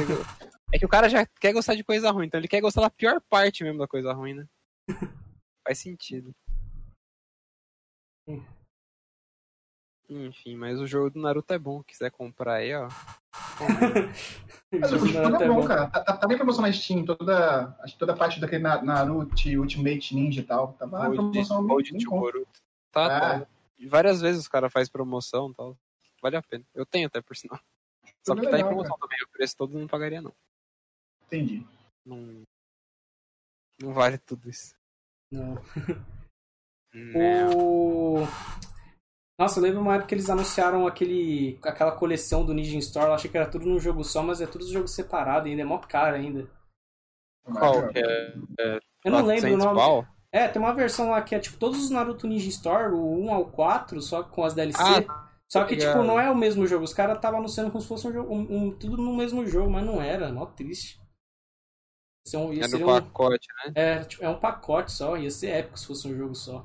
É 0.72 0.78
que 0.78 0.86
o 0.86 0.88
cara 0.88 1.08
já 1.10 1.26
quer 1.26 1.52
gostar 1.52 1.74
de 1.74 1.84
coisa 1.84 2.10
ruim, 2.10 2.26
então 2.26 2.40
ele 2.40 2.48
quer 2.48 2.60
gostar 2.62 2.80
da 2.80 2.88
pior 2.90 3.20
parte 3.28 3.62
mesmo 3.62 3.78
da 3.78 3.86
coisa 3.88 4.12
ruim, 4.14 4.32
né? 4.34 4.46
Faz 5.68 5.78
sentido. 5.78 6.32
Enfim, 10.26 10.56
mas 10.56 10.78
o 10.80 10.86
jogo 10.86 11.10
do 11.10 11.20
Naruto 11.20 11.52
é 11.52 11.58
bom. 11.58 11.82
Quiser 11.82 12.10
comprar 12.10 12.54
aí, 12.56 12.74
ó. 12.74 12.88
Mas 14.72 14.92
o 14.92 14.98
jogo 14.98 15.12
Naruto 15.12 15.42
é 15.42 15.48
bom, 15.48 15.64
cara. 15.66 15.86
Tá, 15.90 16.02
tá, 16.04 16.16
tá 16.16 16.26
bem 16.26 16.36
promoção 16.36 16.62
na 16.62 16.72
Steam, 16.72 17.04
toda, 17.04 17.76
acho 17.80 17.92
que 17.94 17.98
toda 17.98 18.12
a 18.12 18.16
parte 18.16 18.40
daquele 18.40 18.62
Na- 18.62 18.82
Naruto, 18.82 19.34
Ultimate 19.58 20.14
Ninja 20.14 20.40
e 20.40 20.44
tal. 20.44 20.76
Na 20.80 20.86
Road 21.06 21.16
promoção 21.16 21.60
bem, 21.66 21.68
Road 21.74 21.90
bem 21.92 22.00
to 22.00 22.10
bom. 22.10 22.20
Boruto. 22.20 22.60
Tá, 22.90 23.06
Ah. 23.06 23.40
tá. 23.40 23.46
Várias 23.88 24.20
vezes 24.20 24.42
os 24.42 24.48
caras 24.48 24.72
fazem 24.72 24.90
promoção 24.92 25.50
e 25.50 25.54
tal. 25.54 25.76
vale 26.22 26.36
a 26.36 26.42
pena. 26.42 26.64
Eu 26.74 26.86
tenho 26.86 27.06
até, 27.08 27.20
por 27.20 27.36
sinal. 27.36 27.58
Só 28.24 28.34
Jogo 28.34 28.42
que 28.42 28.50
tá 28.50 28.58
em 28.60 28.64
promoção 28.64 28.96
também, 28.98 29.18
o 29.24 29.28
preço 29.28 29.56
todo 29.56 29.76
não 29.78 29.86
pagaria, 29.88 30.22
não. 30.22 30.32
Entendi. 31.26 31.66
Não, 32.06 32.42
não 33.80 33.92
vale 33.92 34.18
tudo 34.18 34.48
isso. 34.48 34.74
Não. 35.32 35.54
Não. 36.94 37.51
Nossa, 39.42 39.58
eu 39.58 39.64
lembro 39.64 39.80
uma 39.80 39.94
época 39.96 40.06
que 40.08 40.14
eles 40.14 40.30
anunciaram 40.30 40.86
aquele, 40.86 41.58
aquela 41.64 41.90
coleção 41.90 42.46
do 42.46 42.54
Ninja 42.54 42.78
Store. 42.78 43.08
Eu 43.08 43.14
achei 43.14 43.28
que 43.28 43.36
era 43.36 43.50
tudo 43.50 43.66
num 43.66 43.80
jogo 43.80 44.04
só, 44.04 44.22
mas 44.22 44.40
é 44.40 44.46
tudo 44.46 44.64
jogo 44.70 44.86
separado 44.86 45.48
ainda. 45.48 45.62
É 45.62 45.64
mó 45.64 45.78
caro 45.78 46.14
ainda. 46.14 46.48
Qual 47.44 47.88
que 47.88 47.98
é? 47.98 48.34
Eu 49.04 49.10
não 49.10 49.26
lembro 49.26 49.52
o 49.54 49.58
400 49.58 49.64
nome. 49.64 50.06
É, 50.30 50.46
tem 50.46 50.62
uma 50.62 50.72
versão 50.72 51.10
lá 51.10 51.20
que 51.22 51.34
é 51.34 51.40
tipo 51.40 51.58
todos 51.58 51.82
os 51.82 51.90
Naruto 51.90 52.28
Ninja 52.28 52.48
Store, 52.50 52.94
o 52.94 53.18
1 53.24 53.34
ao 53.34 53.46
4, 53.50 54.00
só 54.00 54.22
com 54.22 54.44
as 54.44 54.54
DLC. 54.54 54.80
Ah, 54.80 55.28
só 55.50 55.64
que, 55.64 55.76
tipo, 55.76 56.04
não 56.04 56.20
é 56.20 56.30
o 56.30 56.36
mesmo 56.36 56.64
jogo. 56.64 56.84
Os 56.84 56.94
caras 56.94 57.16
estavam 57.16 57.40
anunciando 57.40 57.72
como 57.72 57.82
se 57.82 57.88
fosse 57.88 58.06
um 58.06 58.12
jogo, 58.12 58.32
um, 58.32 58.40
um- 58.68 58.78
tudo 58.78 58.96
no 58.96 59.12
mesmo 59.16 59.44
jogo, 59.44 59.68
mas 59.72 59.84
não 59.84 60.00
era. 60.00 60.32
Mó 60.32 60.46
triste. 60.46 61.02
Ser 62.24 62.36
um, 62.36 62.52
ia 62.52 62.62
É 62.62 62.76
um- 62.76 62.86
pacote, 62.86 63.48
né? 63.66 63.72
é, 63.74 64.04
tipo, 64.04 64.24
é 64.24 64.28
um 64.28 64.38
pacote 64.38 64.92
só. 64.92 65.16
Ia 65.16 65.30
ser 65.32 65.48
épico 65.48 65.76
se 65.80 65.86
fosse 65.88 66.06
um 66.06 66.16
jogo 66.16 66.34
só. 66.36 66.64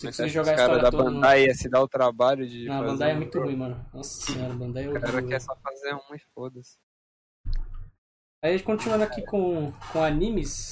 Se 0.00 0.12
você 0.12 0.28
jogar 0.28 0.52
a 0.52 0.54
história 0.54 0.82
da 0.82 0.90
toda. 0.92 1.04
no- 1.10 1.14
Bandai 1.16 1.46
ia 1.46 1.54
se 1.54 1.68
dar 1.68 1.82
o 1.82 1.88
trabalho 1.88 2.46
de. 2.46 2.66
Não, 2.66 2.80
a 2.80 2.82
Bandai 2.84 3.10
é 3.10 3.14
um 3.14 3.16
muito 3.16 3.32
jogo. 3.32 3.46
ruim, 3.46 3.56
mano. 3.56 3.86
Nossa 3.92 4.20
senhora, 4.32 4.52
a 4.52 4.56
Bandai 4.56 4.84
é 4.84 4.88
O 4.88 4.92
cara 4.94 5.06
horrível. 5.12 5.28
quer 5.28 5.40
só 5.40 5.56
fazer 5.56 5.94
um 5.94 6.14
e 6.14 6.18
foda-se. 6.34 6.76
Aí, 8.42 8.62
continuando 8.62 9.02
aqui 9.02 9.22
com, 9.26 9.72
com 9.92 10.02
animes. 10.04 10.70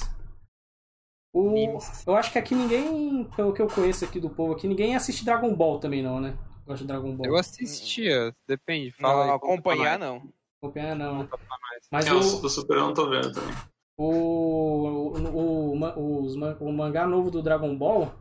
O, 1.33 1.49
Animes. 1.49 2.07
eu 2.07 2.15
acho 2.15 2.31
que 2.31 2.39
aqui 2.39 2.55
ninguém, 2.55 3.25
pelo 3.35 3.53
que 3.53 3.61
eu 3.61 3.67
conheço 3.67 4.05
aqui 4.05 4.17
do 4.19 4.29
povo 4.29 4.53
aqui, 4.53 4.65
ninguém 4.67 4.95
assiste 4.95 5.25
Dragon 5.25 5.53
Ball 5.53 5.77
também 5.79 6.01
não, 6.01 6.21
né? 6.21 6.37
Gosta 6.65 6.83
de 6.83 6.87
Dragon 6.87 7.13
Ball. 7.15 7.25
Eu 7.27 7.35
assistia, 7.35 8.33
depende. 8.47 8.91
Fala 8.91 9.25
Não, 9.25 9.31
aí, 9.31 9.35
acompanhar 9.35 9.99
não. 9.99 10.31
Acompanhar 10.61 10.95
não, 10.95 11.23
né? 11.23 11.29
Mas 11.91 12.07
É, 12.07 12.13
o, 12.13 12.15
o, 12.17 12.19
o 12.45 12.49
Super 12.49 12.77
eu 12.77 12.81
não 12.83 12.93
tô 12.93 13.09
vendo 13.09 13.31
também. 13.33 13.53
o, 13.97 15.11
o, 15.17 15.77
o, 15.77 16.23
os 16.23 16.35
ma- 16.37 16.57
o 16.61 16.71
mangá 16.71 17.05
novo 17.05 17.29
do 17.29 17.43
Dragon 17.43 17.77
Ball, 17.77 18.11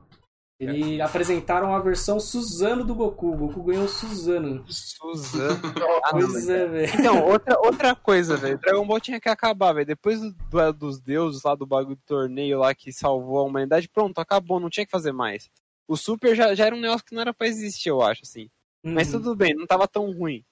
ele 0.58 1.00
apresentaram 1.00 1.74
a 1.74 1.78
versão 1.80 2.18
Suzano 2.18 2.84
do 2.84 2.94
Goku. 2.94 3.32
O 3.32 3.36
Goku 3.36 3.62
ganhou 3.62 3.84
o 3.84 3.88
Suzano. 3.88 4.64
Suzano. 4.68 5.60
Pois 6.10 6.48
é, 6.48 6.66
velho. 6.66 6.92
Então, 7.00 7.24
outra, 7.26 7.58
outra 7.60 7.94
coisa, 7.96 8.36
velho. 8.36 8.58
Dragon 8.58 8.86
Ball 8.86 9.00
tinha 9.00 9.20
que 9.20 9.28
acabar, 9.28 9.72
velho. 9.72 9.86
Depois 9.86 10.20
do 10.20 10.30
duelo 10.50 10.72
dos 10.72 11.00
deuses 11.00 11.42
lá 11.42 11.54
do 11.54 11.66
bagulho 11.66 11.96
do 11.96 12.02
torneio 12.06 12.60
lá 12.60 12.74
que 12.74 12.92
salvou 12.92 13.38
a 13.38 13.42
humanidade, 13.42 13.88
pronto, 13.88 14.18
acabou, 14.18 14.58
não 14.60 14.70
tinha 14.70 14.86
que 14.86 14.90
fazer 14.92 15.12
mais. 15.12 15.50
O 15.88 15.96
Super 15.96 16.34
já, 16.34 16.54
já 16.54 16.66
era 16.66 16.74
um 16.76 16.80
negócio 16.80 17.04
que 17.04 17.14
não 17.14 17.20
era 17.22 17.34
pra 17.34 17.46
existir, 17.48 17.88
eu 17.90 18.00
acho, 18.02 18.22
assim. 18.22 18.48
Mas 18.82 19.12
Uhum. 19.12 19.20
tudo 19.20 19.36
bem, 19.36 19.54
não 19.54 19.66
tava 19.66 19.86
tão 19.88 20.10
ruim. 20.12 20.44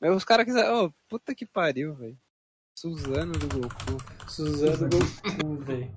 Mas 0.00 0.14
os 0.16 0.24
caras 0.24 0.46
quiseram. 0.46 0.86
Oh, 0.86 0.92
puta 1.08 1.34
que 1.34 1.44
pariu, 1.44 1.94
velho. 1.94 2.16
Suzano 2.74 3.32
do 3.32 3.46
Goku. 3.48 4.02
Suzano 4.28 4.88
do 4.88 4.98
Goku, 4.98 5.56
velho. 5.64 5.92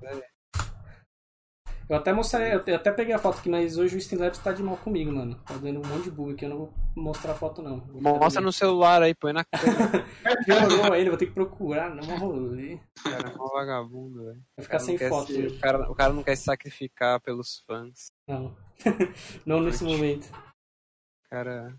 Eu 1.88 1.96
até 1.96 2.12
mostrei, 2.14 2.54
eu 2.54 2.76
até 2.76 2.90
peguei 2.90 3.12
a 3.14 3.18
foto 3.18 3.38
aqui, 3.38 3.48
mas 3.50 3.76
hoje 3.76 3.94
o 3.94 3.98
Streamlabs 3.98 4.38
tá 4.38 4.52
de 4.52 4.62
mal 4.62 4.76
comigo, 4.78 5.12
mano. 5.12 5.34
Tá 5.44 5.54
dando 5.58 5.80
um 5.80 5.86
monte 5.86 6.04
de 6.04 6.10
bug 6.10 6.32
aqui, 6.32 6.46
eu 6.46 6.48
não 6.48 6.56
vou 6.58 6.74
mostrar 6.96 7.32
a 7.32 7.34
foto 7.34 7.60
não. 7.60 7.80
Vou 7.80 8.00
Mostra 8.00 8.40
no 8.40 8.52
celular 8.52 9.02
aí, 9.02 9.14
põe 9.14 9.34
na 9.34 9.44
câmera. 9.44 10.06
Demorou 10.46 10.92
ainda, 10.94 11.10
vou 11.10 11.18
ter 11.18 11.26
que 11.26 11.32
procurar, 11.32 11.94
não 11.94 12.16
rolê. 12.16 12.80
cara, 13.02 13.28
é 13.28 13.34
um 13.34 13.48
vagabundo, 13.48 14.24
velho. 14.24 14.42
Vai 14.56 14.64
ficar 14.64 14.78
sem 14.78 14.96
foto 14.96 15.26
se- 15.26 15.38
hoje. 15.46 15.56
o, 15.56 15.60
cara, 15.60 15.90
o 15.90 15.94
cara 15.94 16.12
não 16.14 16.22
quer 16.22 16.36
se 16.36 16.44
sacrificar 16.44 17.20
pelos 17.20 17.62
fãs. 17.66 18.06
Não. 18.26 18.56
não 19.44 19.60
nesse 19.60 19.84
momento. 19.84 20.24
O 20.30 21.28
cara. 21.30 21.78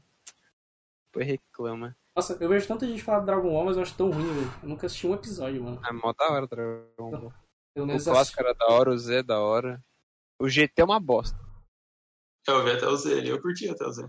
Depois 1.08 1.28
reclama. 1.28 1.98
Nossa, 2.16 2.38
eu 2.40 2.48
vejo 2.48 2.68
tanta 2.68 2.86
gente 2.86 3.02
falar 3.02 3.22
de 3.22 3.26
Dragon 3.26 3.50
Ball, 3.50 3.66
mas 3.66 3.76
eu 3.76 3.82
acho 3.82 3.96
tão 3.98 4.12
ruim, 4.12 4.32
velho. 4.34 4.54
Eu 4.62 4.70
nunca 4.70 4.86
assisti 4.86 5.08
um 5.08 5.16
episódio, 5.16 5.64
mano. 5.64 5.82
É 5.84 5.92
mó 5.92 6.14
da 6.14 6.30
hora 6.32 6.46
o 6.46 6.48
Dragon 6.48 6.86
Ball. 7.12 7.34
Pelo 7.74 7.94
O 7.94 8.04
clássico 8.04 8.40
era 8.40 8.54
da 8.54 8.68
hora, 8.68 8.92
o 8.92 8.98
Z 8.98 9.16
é 9.16 9.24
da 9.24 9.40
hora. 9.42 9.84
O 10.40 10.50
GT 10.50 10.82
é 10.82 10.84
uma 10.84 11.00
bosta. 11.00 11.38
Eu 12.48 12.64
vi 12.64 12.72
até 12.72 12.88
o 12.88 12.96
Z 12.96 13.14
ali, 13.20 13.30
eu 13.30 13.42
curti 13.42 13.68
até 13.70 13.86
o 13.86 13.92
Z. 13.92 14.08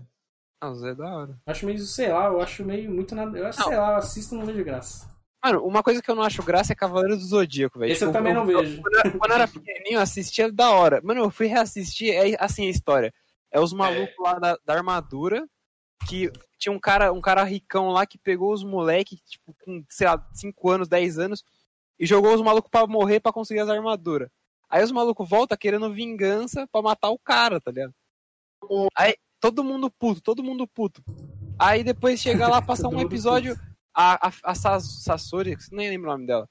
Ah, 0.61 0.69
o 0.69 0.75
Z 0.75 0.89
é 0.89 0.95
da 0.95 1.15
hora. 1.15 1.39
acho 1.45 1.65
meio, 1.65 1.79
sei 1.79 2.11
lá, 2.11 2.25
eu 2.25 2.41
acho 2.41 2.63
meio 2.65 2.91
muito 2.91 3.15
nada. 3.15 3.37
Eu 3.37 3.47
acho, 3.47 3.63
sei 3.63 3.77
lá, 3.77 3.91
eu 3.93 3.97
assisto 3.97 4.35
e 4.35 4.37
não 4.37 4.45
vejo 4.45 4.63
graça. 4.63 5.07
Mano, 5.43 5.63
uma 5.65 5.83
coisa 5.83 6.01
que 6.01 6.09
eu 6.09 6.15
não 6.15 6.23
acho 6.23 6.43
graça 6.43 6.73
é 6.73 6.75
Cavaleiro 6.75 7.15
do 7.15 7.23
Zodíaco, 7.23 7.79
velho. 7.79 7.91
Esse 7.91 8.03
eu 8.03 8.07
Tipo, 8.09 8.17
também 8.17 8.33
não 8.33 8.45
vejo. 8.45 8.81
Quando 8.81 8.93
eu, 8.95 9.19
quando 9.19 9.31
eu 9.31 9.35
era 9.35 9.47
pequenininho, 9.47 9.97
eu 9.97 10.01
assistia 10.01 10.51
da 10.51 10.71
hora. 10.71 10.99
Mano, 11.03 11.21
eu 11.21 11.31
fui 11.31 11.45
reassistir, 11.47 12.11
é 12.13 12.35
assim 12.39 12.67
a 12.67 12.69
história. 12.71 13.13
É 13.51 13.59
os 13.59 13.71
malucos 13.71 14.15
lá 14.19 14.39
da, 14.39 14.57
da 14.65 14.73
armadura, 14.73 15.47
que 16.09 16.31
tinha 16.57 16.73
um 16.73 16.79
cara, 16.79 17.13
um 17.13 17.21
cara 17.21 17.43
ricão 17.43 17.89
lá 17.89 18.05
que 18.05 18.17
pegou 18.17 18.51
os 18.51 18.63
moleques, 18.63 19.19
tipo, 19.21 19.55
com, 19.63 19.83
sei 19.89 20.07
lá, 20.07 20.27
5 20.33 20.69
anos, 20.69 20.87
10 20.87 21.19
anos, 21.19 21.43
e 21.99 22.05
jogou 22.05 22.33
os 22.33 22.41
malucos 22.41 22.69
pra 22.69 22.85
morrer 22.87 23.19
pra 23.19 23.31
conseguir 23.31 23.59
as 23.61 23.69
armaduras. 23.69 24.29
Aí 24.69 24.83
os 24.83 24.91
malucos 24.91 25.27
voltam 25.29 25.57
querendo 25.57 25.91
vingança 25.93 26.67
pra 26.71 26.81
matar 26.81 27.09
o 27.09 27.19
cara, 27.19 27.59
tá 27.61 27.71
ligado? 27.71 27.93
Aí 28.95 29.15
todo 29.39 29.63
mundo 29.63 29.89
puto, 29.89 30.21
todo 30.21 30.43
mundo 30.43 30.67
puto. 30.67 31.01
Aí 31.59 31.83
depois 31.83 32.19
chega 32.19 32.47
lá, 32.47 32.61
passa 32.61 32.83
Todo 32.83 32.97
um 32.97 33.01
episódio, 33.01 33.55
a, 33.93 34.27
a, 34.27 34.31
a 34.43 34.55
Sas- 34.55 35.03
Sasori, 35.03 35.55
nem 35.71 35.89
lembro 35.89 36.09
o 36.09 36.13
nome 36.13 36.27
dela. 36.27 36.47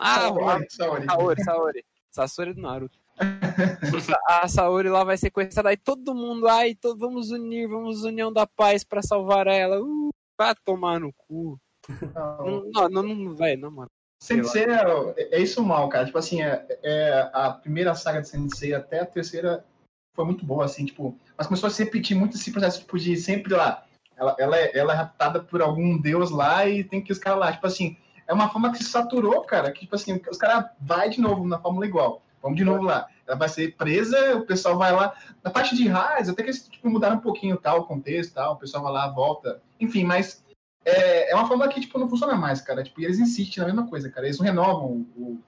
Ah, 0.00 0.20
Saori, 0.28 0.66
Saori. 0.70 1.04
Saori, 1.06 1.44
Saori. 1.44 1.84
Sasori 2.10 2.54
do 2.54 2.60
Naruto. 2.62 2.98
a 4.28 4.48
Saori 4.48 4.88
lá 4.88 5.02
vai 5.04 5.16
sequestrada, 5.18 5.68
aí 5.70 5.76
todo 5.76 6.14
mundo, 6.14 6.46
ai, 6.48 6.74
to- 6.74 6.96
vamos 6.96 7.30
unir, 7.30 7.68
vamos 7.68 8.04
união 8.04 8.32
da 8.32 8.46
paz 8.46 8.84
pra 8.84 9.02
salvar 9.02 9.46
ela. 9.46 9.80
Uh, 9.82 10.10
vai 10.38 10.54
tomar 10.64 11.00
no 11.00 11.12
cu. 11.12 11.60
Não. 12.14 12.64
Não, 12.72 12.88
não, 12.88 13.02
não, 13.02 13.14
não 13.14 13.34
vai, 13.36 13.56
não, 13.56 13.70
mano. 13.70 13.90
Sensei 14.20 14.64
é, 14.64 15.36
é 15.36 15.40
isso 15.40 15.64
mal, 15.64 15.88
cara. 15.88 16.06
Tipo 16.06 16.18
assim, 16.18 16.42
é, 16.42 16.66
é 16.82 17.30
a 17.32 17.50
primeira 17.50 17.94
saga 17.94 18.20
de 18.20 18.28
Sensei 18.28 18.74
até 18.74 19.00
a 19.00 19.06
terceira 19.06 19.64
foi 20.14 20.24
muito 20.24 20.44
boa, 20.44 20.64
assim, 20.64 20.84
tipo. 20.84 21.16
Mas 21.36 21.46
começou 21.46 21.68
a 21.68 21.70
se 21.70 21.84
repetir 21.84 22.16
muito 22.16 22.36
esse 22.36 22.50
processo, 22.50 22.80
tipo, 22.80 22.98
de 22.98 23.16
sempre 23.16 23.54
lá. 23.54 23.84
Ela, 24.16 24.34
ela, 24.38 24.58
é, 24.58 24.76
ela 24.76 24.92
é 24.92 24.96
raptada 24.96 25.40
por 25.40 25.62
algum 25.62 25.96
deus 25.96 26.30
lá 26.30 26.66
e 26.66 26.82
tem 26.82 27.00
que 27.00 27.12
os 27.12 27.18
caras 27.18 27.38
lá. 27.38 27.52
Tipo 27.52 27.68
assim, 27.68 27.96
é 28.26 28.34
uma 28.34 28.48
forma 28.50 28.72
que 28.72 28.78
se 28.78 28.90
saturou, 28.90 29.42
cara. 29.42 29.70
Que, 29.70 29.80
tipo 29.80 29.94
assim, 29.94 30.20
os 30.28 30.36
caras 30.36 30.70
vai 30.80 31.08
de 31.08 31.20
novo 31.20 31.46
na 31.46 31.60
fórmula 31.60 31.86
igual. 31.86 32.22
Vamos 32.42 32.58
de 32.58 32.64
novo 32.64 32.82
lá. 32.82 33.06
Ela 33.26 33.36
vai 33.36 33.48
ser 33.48 33.76
presa, 33.76 34.36
o 34.36 34.46
pessoal 34.46 34.76
vai 34.76 34.92
lá. 34.92 35.14
Na 35.42 35.50
parte 35.50 35.76
de 35.76 35.86
raiz, 35.86 36.28
até 36.28 36.42
que 36.42 36.50
eles 36.50 36.66
tipo, 36.68 36.90
mudaram 36.90 37.16
um 37.16 37.20
pouquinho 37.20 37.56
tal, 37.56 37.80
o 37.80 37.84
contexto 37.84 38.34
tal, 38.34 38.54
o 38.54 38.56
pessoal 38.56 38.82
vai 38.82 38.92
lá, 38.92 39.08
volta. 39.08 39.62
Enfim, 39.78 40.04
mas 40.04 40.44
é, 40.88 41.30
é 41.30 41.34
uma 41.34 41.46
forma 41.46 41.68
que, 41.68 41.80
tipo, 41.80 41.98
não 41.98 42.08
funciona 42.08 42.34
mais, 42.34 42.60
cara. 42.60 42.82
Tipo, 42.82 43.00
e 43.00 43.04
eles 43.04 43.18
insistem 43.18 43.60
na 43.60 43.66
mesma 43.66 43.88
coisa, 43.88 44.10
cara. 44.10 44.26
Eles 44.26 44.38
não 44.38 44.46
renovam 44.46 45.06
o, 45.16 45.38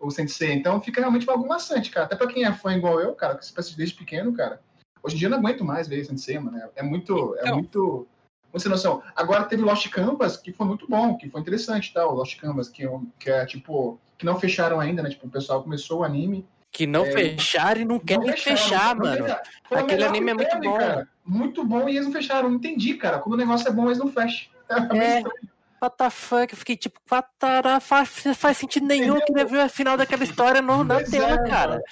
o 0.00 0.10
Sensei. 0.10 0.52
Então 0.52 0.80
fica 0.80 1.00
realmente 1.00 1.28
uma 1.28 1.36
maçante, 1.36 1.90
cara. 1.90 2.06
Até 2.06 2.16
pra 2.16 2.26
quem 2.26 2.44
é 2.44 2.52
fã 2.52 2.74
igual 2.74 3.00
eu, 3.00 3.14
cara, 3.14 3.36
que 3.36 3.44
se 3.44 3.52
assiste 3.56 3.76
desde 3.76 3.94
pequeno, 3.96 4.32
cara. 4.32 4.60
Hoje 5.02 5.14
em 5.14 5.18
dia 5.18 5.26
eu 5.26 5.30
não 5.30 5.38
aguento 5.38 5.64
mais 5.64 5.86
ver 5.88 6.04
Sensei, 6.04 6.38
mano. 6.38 6.58
É, 6.58 6.70
é 6.76 6.82
muito. 6.82 7.36
É 7.38 7.42
Então. 7.42 7.54
muito. 7.56 8.06
Muito 8.50 8.62
sem 8.62 8.70
noção. 8.72 9.02
Agora 9.14 9.44
teve 9.44 9.62
Lost 9.62 9.86
Canvas, 9.90 10.38
que 10.38 10.54
foi 10.54 10.66
muito 10.66 10.88
bom, 10.88 11.18
que 11.18 11.28
foi 11.28 11.38
interessante, 11.38 11.92
tá? 11.92 12.06
O 12.06 12.14
Lost 12.14 12.40
Canvas, 12.40 12.70
que, 12.70 12.82
é 12.84 13.00
que 13.18 13.30
é 13.30 13.44
tipo. 13.44 14.00
Que 14.16 14.24
não 14.24 14.40
fecharam 14.40 14.80
ainda, 14.80 15.02
né? 15.02 15.10
Tipo, 15.10 15.26
o 15.26 15.30
pessoal 15.30 15.62
começou 15.62 16.00
o 16.00 16.04
anime. 16.04 16.46
Que 16.70 16.86
não 16.86 17.04
É, 17.06 17.10
fecharam 17.12 17.80
e 17.80 17.84
não 17.84 17.98
querem 17.98 18.26
Não 18.26 18.32
fecharam, 18.36 18.56
fechar, 18.56 18.94
não 18.94 19.04
mano. 19.04 19.22
fecharam. 19.22 19.42
O 19.70 19.74
Aquele 19.76 20.04
anime 20.04 20.30
é 20.30 20.34
muito 20.34 20.50
teve, 20.50 20.68
bom. 20.68 20.78
Cara. 20.78 21.08
Muito 21.24 21.64
bom 21.64 21.88
e 21.88 21.92
eles 21.96 22.06
não 22.06 22.12
fecharam. 22.12 22.48
Não 22.48 22.56
entendi, 22.56 22.94
cara. 22.94 23.18
Quando 23.18 23.34
o 23.34 23.38
negócio 23.38 23.68
é 23.68 23.72
bom, 23.72 23.86
eles 23.86 23.98
não 23.98 24.10
fecham. 24.12 24.48
É. 24.70 25.18
estranho. 25.20 25.32
What 25.80 25.96
the 25.96 26.10
fuck? 26.10 26.52
Eu 26.52 26.58
fiquei 26.58 26.76
tipo, 26.76 27.00
patará, 27.08 27.78
faz, 27.78 28.24
faz 28.36 28.56
sentido 28.58 28.84
nenhum 28.84 29.20
que 29.20 29.32
ver 29.32 29.60
a 29.60 29.68
final 29.68 29.96
daquela 29.96 30.24
história 30.24 30.60
no, 30.60 30.82
na 30.82 30.96
Pois 30.96 31.08
tela, 31.10 31.34
é, 31.34 31.48
cara. 31.48 31.82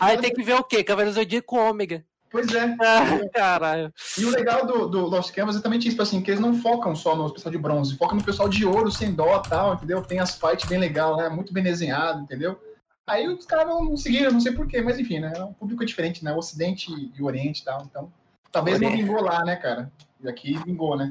Aí 0.00 0.16
tem 0.16 0.32
que 0.32 0.42
ver 0.42 0.54
o 0.54 0.64
quê? 0.64 0.82
Cavaleiro 0.82 1.14
Zodíaco 1.14 1.56
Ômega. 1.56 2.02
Pois 2.30 2.52
é. 2.54 2.74
Ah, 2.80 3.20
caralho. 3.32 3.92
E 4.18 4.24
o 4.24 4.30
legal 4.30 4.66
do, 4.66 4.88
do 4.88 5.06
Lost 5.06 5.30
Canvas 5.32 5.56
é 5.56 5.60
também 5.60 5.78
isso, 5.78 6.00
assim, 6.00 6.22
que 6.22 6.30
eles 6.30 6.40
não 6.40 6.54
focam 6.54 6.96
só 6.96 7.14
no 7.14 7.30
pessoal 7.32 7.52
de 7.52 7.58
bronze, 7.58 7.96
focam 7.98 8.16
no 8.16 8.24
pessoal 8.24 8.48
de 8.48 8.64
ouro, 8.64 8.90
sem 8.90 9.12
dó 9.12 9.42
e 9.44 9.48
tal, 9.48 9.74
entendeu? 9.74 10.00
Tem 10.02 10.18
as 10.20 10.36
fights 10.36 10.66
bem 10.66 10.78
legal, 10.78 11.16
né? 11.18 11.28
Muito 11.28 11.52
bem 11.52 11.62
desenhado, 11.62 12.20
entendeu? 12.22 12.58
Aí 13.06 13.28
os 13.28 13.44
caras 13.44 13.66
não, 13.66 13.84
não 13.84 13.96
seguiram, 13.96 14.32
não 14.32 14.40
sei 14.40 14.52
porquê, 14.52 14.80
mas 14.80 14.98
enfim, 14.98 15.20
né? 15.20 15.32
É 15.36 15.44
um 15.44 15.52
público 15.52 15.84
diferente, 15.84 16.24
né? 16.24 16.32
O 16.32 16.38
Ocidente 16.38 16.90
e 16.90 17.22
o 17.22 17.26
Oriente 17.26 17.60
e 17.60 17.64
tal, 17.64 17.82
então. 17.82 18.12
Talvez 18.50 18.80
não 18.80 18.88
Oriente. 18.88 19.04
vingou 19.04 19.22
lá, 19.22 19.44
né, 19.44 19.56
cara? 19.56 19.92
E 20.20 20.28
aqui 20.28 20.56
vingou, 20.64 20.96
né? 20.96 21.10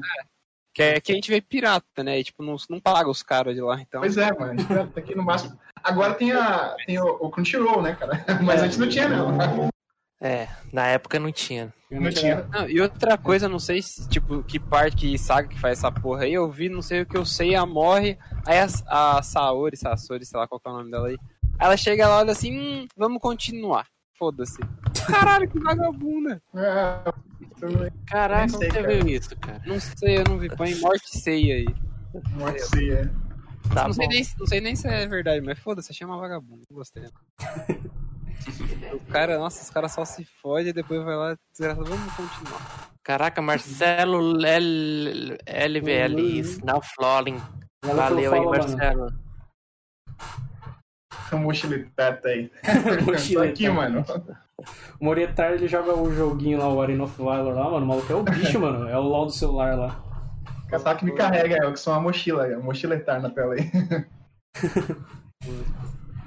Que 0.72 0.82
é 0.82 1.00
que 1.00 1.12
a 1.12 1.14
gente 1.14 1.30
vê 1.30 1.40
pirata, 1.40 2.02
né? 2.02 2.18
E, 2.18 2.24
tipo, 2.24 2.42
não, 2.42 2.56
não 2.68 2.80
paga 2.80 3.08
os 3.08 3.22
caras 3.22 3.54
de 3.54 3.60
lá, 3.60 3.80
então. 3.80 4.00
Pois 4.00 4.16
é, 4.16 4.32
mano. 4.32 4.56
tá 4.92 5.00
aqui 5.00 5.14
no 5.14 5.22
máximo. 5.22 5.56
Agora 5.82 6.14
tem, 6.14 6.32
a, 6.32 6.74
tem 6.84 6.98
o, 6.98 7.06
o 7.06 7.30
Crunchyroll, 7.30 7.80
né, 7.80 7.94
cara? 7.94 8.24
Mas 8.42 8.62
antes 8.62 8.76
não 8.76 8.88
tinha, 8.88 9.08
não. 9.08 9.70
É, 10.20 10.48
na 10.72 10.86
época 10.88 11.20
não 11.20 11.30
tinha. 11.30 11.72
Não 11.90 12.10
tinha. 12.10 12.48
Não, 12.50 12.68
e 12.68 12.80
outra 12.80 13.16
coisa, 13.16 13.48
não 13.48 13.58
sei 13.58 13.82
se, 13.82 14.08
tipo, 14.08 14.42
que 14.42 14.58
parte, 14.58 14.96
que 14.96 15.18
saga 15.18 15.46
que 15.46 15.60
faz 15.60 15.78
essa 15.78 15.92
porra 15.92 16.24
aí, 16.24 16.32
eu 16.32 16.50
vi, 16.50 16.68
não 16.68 16.82
sei 16.82 17.02
o 17.02 17.06
que 17.06 17.16
eu 17.16 17.24
sei, 17.24 17.54
a 17.54 17.66
morre, 17.66 18.18
aí 18.46 18.58
a, 18.58 19.18
a 19.18 19.22
Saori, 19.22 19.76
Sasori, 19.76 20.24
sei 20.24 20.40
lá 20.40 20.48
qual 20.48 20.58
que 20.58 20.66
é 20.66 20.72
o 20.72 20.74
nome 20.74 20.90
dela 20.90 21.08
aí, 21.08 21.18
ela 21.58 21.76
chega 21.76 22.08
lá, 22.08 22.18
olha 22.18 22.32
assim, 22.32 22.58
hum, 22.58 22.86
vamos 22.96 23.20
continuar, 23.20 23.86
foda-se. 24.18 24.58
Caralho, 25.06 25.48
que 25.48 25.58
vagabunda. 25.58 26.42
Também. 27.60 27.90
Caraca, 28.06 28.48
sei, 28.48 28.70
você 28.70 28.82
cara. 28.82 28.96
viu 28.96 29.08
isso, 29.08 29.36
cara? 29.38 29.60
Não 29.66 29.80
sei, 29.80 30.18
eu 30.18 30.24
não 30.24 30.38
vi. 30.38 30.48
Põe 30.54 30.74
morte 30.76 31.18
ceia 31.18 31.54
aí. 31.56 31.66
Morte 32.32 32.62
ceia. 32.62 33.12
Tá 33.72 33.84
não, 33.86 33.94
sei 33.94 34.06
nem, 34.08 34.26
não 34.38 34.46
sei 34.46 34.60
nem 34.60 34.76
se 34.76 34.86
é 34.86 35.06
verdade, 35.06 35.40
mas 35.40 35.58
foda-se, 35.58 35.94
chama 35.94 36.18
vagabundo. 36.18 36.62
Não 36.70 36.76
gostei. 36.76 37.04
o 38.92 39.00
cara, 39.10 39.38
nossa, 39.38 39.62
os 39.62 39.70
caras 39.70 39.92
só 39.92 40.04
se 40.04 40.24
fodem 40.42 40.68
e 40.68 40.72
depois 40.72 41.02
vai 41.02 41.16
lá. 41.16 41.36
Desgraça, 41.50 41.82
vamos 41.82 42.12
continuar. 42.14 42.90
Caraca, 43.02 43.40
Marcelo 43.42 44.44
L- 44.44 45.38
LVL, 45.46 46.42
Now 46.64 46.80
Flowing. 46.82 47.40
Valeu 47.84 48.32
aí. 48.34 48.44
Marcelo. 48.44 49.12
O 51.32 51.38
mochiletata 51.38 52.28
aí. 52.28 52.50
Tô 53.32 53.40
aqui, 53.40 53.68
mano. 53.68 54.04
O 55.00 55.04
Moretar, 55.04 55.52
ele 55.52 55.66
joga 55.66 55.94
o 55.94 56.14
joguinho 56.14 56.58
lá, 56.58 56.68
o 56.68 56.80
Arena 56.80 57.04
of 57.04 57.20
Valor 57.20 57.54
lá, 57.54 57.70
mano. 57.70 57.84
O 57.84 57.88
maluco 57.88 58.12
é 58.12 58.16
o 58.16 58.22
bicho, 58.22 58.58
mano. 58.60 58.88
É 58.88 58.96
o 58.96 59.02
LOL 59.02 59.26
do 59.26 59.32
celular 59.32 59.76
lá. 59.76 60.00
Só 60.78 60.94
que 60.94 61.04
me 61.04 61.12
carrega, 61.12 61.56
eu 61.62 61.72
que 61.72 61.78
sou 61.78 61.92
uma 61.92 62.00
mochila, 62.02 62.46
é 62.46 62.56
mochiletar 62.56 63.20
na 63.20 63.30
tela 63.30 63.54
aí. 63.54 63.70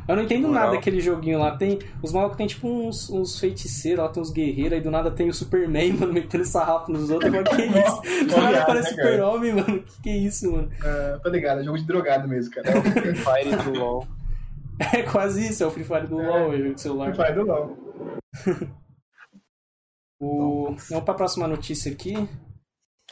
Eu 0.07 0.15
não 0.15 0.23
entendo 0.23 0.47
Moral. 0.47 0.63
nada 0.63 0.75
daquele 0.75 1.01
joguinho 1.01 1.37
lá. 1.37 1.57
Tem, 1.57 1.79
os 2.01 2.13
malucos 2.13 2.37
tem 2.37 2.47
tipo 2.47 2.65
uns, 2.65 3.09
uns 3.09 3.37
feiticeiros 3.37 4.05
lá, 4.05 4.09
tem 4.09 4.23
uns 4.23 4.31
guerreiros, 4.31 4.73
aí 4.73 4.81
do 4.81 4.89
nada 4.89 5.11
tem 5.11 5.27
o 5.27 5.33
Superman, 5.33 5.93
mano, 5.93 6.13
metendo 6.13 6.45
sarrafo 6.45 6.89
nos 6.91 7.09
outros. 7.09 7.33
Agora, 7.33 7.55
que 7.55 7.63
isso? 7.63 8.25
Do 8.25 8.37
nada 8.37 8.47
Olha, 8.47 8.61
aparece 8.61 8.95
né? 8.95 9.03
Super-Homem, 9.03 9.53
mano. 9.53 9.83
Que 9.83 10.01
que 10.03 10.09
é 10.09 10.17
isso, 10.17 10.49
mano? 10.49 10.71
É, 10.81 11.17
tô 11.21 11.29
ligado, 11.29 11.59
é 11.59 11.63
jogo 11.63 11.77
de 11.77 11.83
drogado 11.85 12.25
mesmo, 12.25 12.53
cara. 12.53 12.69
É 12.69 12.77
o 12.77 13.15
Fire 13.15 13.55
do 13.63 13.77
LOL. 13.77 14.07
É 14.93 15.01
quase 15.03 15.47
isso, 15.47 15.63
é 15.63 15.67
o 15.67 15.71
Free 15.71 15.83
Fire 15.83 16.07
do 16.07 16.17
LoL, 16.17 16.53
é 16.53 16.57
de 16.71 16.79
celular. 16.79 17.13
Free 17.13 17.25
Fire 17.25 17.35
do 17.39 17.45
LoL. 17.45 17.77
O... 20.19 20.75
Vamos 20.89 21.03
pra 21.05 21.13
próxima 21.13 21.47
notícia 21.47 21.91
aqui. 21.91 22.15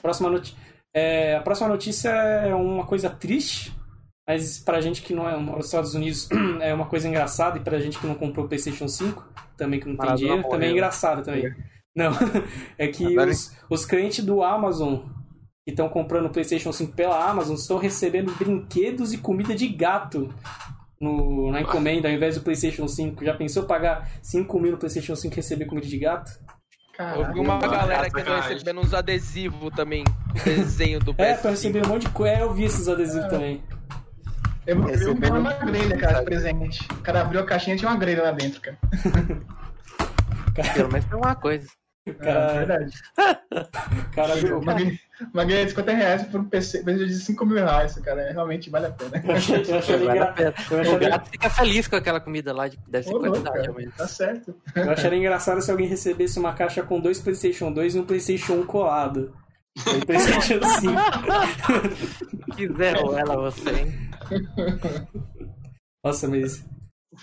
Próxima 0.01 0.27
noti... 0.29 0.57
é, 0.91 1.35
a 1.35 1.41
próxima 1.41 1.69
notícia 1.69 2.09
é 2.09 2.53
uma 2.55 2.85
coisa 2.85 3.11
triste, 3.11 3.71
mas 4.27 4.59
pra 4.59 4.81
gente 4.81 5.03
que 5.03 5.13
não 5.13 5.29
é 5.29 5.39
nos 5.39 5.67
Estados 5.67 5.93
Unidos 5.93 6.27
é 6.61 6.73
uma 6.73 6.87
coisa 6.87 7.07
engraçada, 7.07 7.59
e 7.59 7.63
pra 7.63 7.79
gente 7.79 7.99
que 7.99 8.07
não 8.07 8.15
comprou 8.15 8.45
o 8.45 8.47
PlayStation 8.47 8.87
5, 8.87 9.23
também 9.55 9.79
que 9.79 9.85
não 9.85 9.95
tem 9.95 9.99
Maradona 9.99 10.17
dinheiro, 10.17 10.41
morreu. 10.41 10.51
também 10.51 10.69
é 10.69 10.71
engraçado 10.71 11.23
também. 11.23 11.55
Não, 11.95 12.11
é 12.77 12.87
que 12.87 13.17
os, 13.17 13.55
os 13.69 13.85
clientes 13.85 14.25
do 14.25 14.43
Amazon 14.43 15.05
que 15.65 15.71
estão 15.71 15.89
comprando 15.89 16.27
o 16.27 16.29
PlayStation 16.29 16.71
5 16.71 16.93
pela 16.93 17.27
Amazon 17.27 17.55
estão 17.55 17.77
recebendo 17.77 18.35
brinquedos 18.35 19.13
e 19.13 19.17
comida 19.17 19.55
de 19.55 19.67
gato 19.67 20.31
no, 20.99 21.51
na 21.51 21.61
encomenda 21.61 22.07
ao 22.07 22.13
invés 22.13 22.35
do 22.35 22.41
PlayStation 22.41 22.87
5. 22.87 23.23
Já 23.25 23.33
pensou 23.33 23.63
pagar 23.63 24.09
5 24.21 24.59
mil 24.59 24.71
no 24.71 24.77
PlayStation 24.77 25.15
5 25.15 25.33
e 25.33 25.37
receber 25.37 25.65
comida 25.65 25.87
de 25.87 25.97
gato? 25.97 26.31
Eu 26.97 27.33
vi 27.33 27.39
uma 27.41 27.57
Mano, 27.57 27.69
galera 27.71 28.09
que 28.09 28.21
andou 28.21 28.39
recebendo 28.39 28.79
uns 28.79 28.93
adesivos 28.93 29.69
também. 29.75 30.03
desenho 30.45 30.99
do 31.01 31.13
É, 31.19 31.33
PS5. 31.35 31.41
tô 31.41 31.49
recebendo 31.49 31.85
um 31.87 31.89
monte 31.89 32.03
de 32.05 32.09
coisa. 32.11 32.35
É, 32.35 32.41
eu 32.41 32.53
vi 32.53 32.63
esses 32.63 32.87
adesivos 32.87 33.27
também. 33.27 33.61
Eu 34.65 34.81
vi 34.81 34.91
Recebendo- 34.91 35.37
uma 35.39 35.53
grelha, 35.53 35.97
cara, 35.97 36.19
de 36.19 36.25
presente. 36.25 36.87
O 36.91 37.01
cara 37.01 37.21
abriu 37.21 37.41
a 37.41 37.45
caixinha 37.45 37.75
e 37.75 37.79
tinha 37.79 37.91
uma 37.91 37.97
grelha 37.99 38.23
lá 38.23 38.31
dentro, 38.31 38.61
cara. 38.61 38.77
Pelo 40.73 40.89
menos 40.91 41.05
tem 41.05 41.17
uma 41.17 41.35
coisa. 41.35 41.67
Cara- 42.19 42.51
É 42.53 42.57
verdade. 42.65 42.93
Cara, 44.13 44.35
viu? 44.35 44.59
Uma 44.59 44.75
grelha 45.45 45.63
de 45.65 45.69
50 45.71 45.91
reais 45.93 46.23
por 46.23 46.41
um 46.41 46.45
PC, 46.45 46.83
PC 46.83 47.05
de 47.05 47.15
5 47.15 47.45
mil 47.45 47.57
reais, 47.57 47.95
cara. 47.99 48.21
é, 48.21 48.31
Realmente 48.31 48.69
vale 48.69 48.87
a 48.87 48.91
pena. 48.91 49.21
Eu 49.25 49.31
achei, 49.35 49.63
eu 49.67 49.77
achei, 49.77 49.97
Vale 49.97 50.09
a 50.09 50.13
engra... 50.15 50.33
pena. 50.33 50.53
eu 50.71 50.95
O 50.95 50.99
gato 50.99 51.29
fica 51.29 51.49
feliz 51.49 51.87
com 51.87 51.95
aquela 51.95 52.19
comida 52.19 52.53
lá, 52.53 52.67
de- 52.67 52.77
deve 52.87 53.05
ser 53.07 53.13
Ô, 53.13 53.17
louco, 53.17 53.31
quantidade, 53.31 53.61
realmente. 53.61 53.91
Tá 53.97 54.07
certo. 54.07 54.55
eu 54.75 54.91
acharia 54.91 55.17
engraçado 55.19 55.61
se 55.61 55.71
alguém 55.71 55.87
recebesse 55.87 56.37
uma 56.39 56.53
caixa 56.53 56.83
com 56.83 56.99
dois 56.99 57.19
PlayStation 57.21 57.71
2 57.71 57.95
e 57.95 57.99
um 57.99 58.05
PlayStation 58.05 58.53
1 58.53 58.65
colado. 58.65 59.33
Aí, 59.87 60.05
PlayStation 60.05 60.59
5. 60.79 62.55
Quiser 62.55 62.95
ela 62.97 63.35
você, 63.35 63.69
hein? 63.69 64.09
Nossa, 66.03 66.27
mas. 66.27 66.63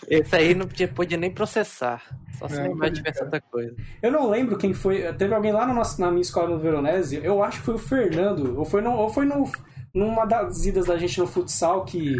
Esse 0.09 0.37
aí 0.37 0.55
não 0.55 0.67
podia, 0.67 0.89
podia 0.89 1.19
nem 1.19 1.31
processar. 1.31 2.03
Só 2.39 2.49
se 2.49 2.61
Não, 2.61 2.63
lembrar 2.63 2.91
tivesse 2.91 3.21
ficar. 3.21 3.25
outra 3.25 3.41
coisa. 3.41 3.75
Eu 4.03 4.11
não 4.11 4.29
lembro 4.31 4.57
quem 4.59 4.75
foi. 4.75 5.13
Teve 5.15 5.35
alguém 5.35 5.53
lá 5.53 5.67
no 5.67 5.75
nosso, 5.75 6.01
na 6.01 6.11
minha 6.11 6.23
escola 6.23 6.49
no 6.51 6.59
Veronese, 6.59 7.21
eu 7.23 7.43
acho 7.43 7.59
que 7.61 7.65
foi 7.67 7.75
o 7.75 7.79
Fernando, 7.79 8.59
ou 8.59 8.65
foi, 8.65 8.81
no, 8.83 8.93
ou 8.93 9.09
foi 9.11 9.25
no, 9.27 9.51
numa 9.95 10.25
das 10.25 10.65
idas 10.65 10.87
da 10.87 10.97
gente 10.99 11.19
no 11.21 11.27
futsal 11.27 11.85
que, 11.85 12.17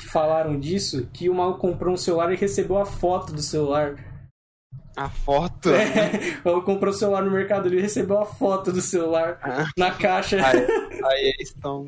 que 0.00 0.08
falaram 0.08 0.58
disso, 0.58 1.08
que 1.12 1.28
o 1.28 1.34
maluco 1.34 1.58
comprou 1.60 1.94
um 1.94 1.96
celular 1.96 2.32
e 2.32 2.36
recebeu 2.36 2.78
a 2.78 2.86
foto 2.86 3.32
do 3.32 3.42
celular. 3.42 3.96
A 4.98 5.08
foto. 5.08 5.70
É, 5.70 6.40
o 6.44 6.48
maluco 6.48 6.66
comprou 6.66 6.92
o 6.92 6.96
celular 6.96 7.22
no 7.22 7.30
Mercado 7.30 7.68
Livre 7.68 7.78
e 7.78 7.82
recebeu 7.82 8.18
a 8.18 8.26
foto 8.26 8.72
do 8.72 8.80
celular 8.80 9.38
na 9.78 9.92
caixa. 9.92 10.44
Aí, 10.44 10.66
aí 11.04 11.34
eles 11.34 11.50
estão. 11.50 11.86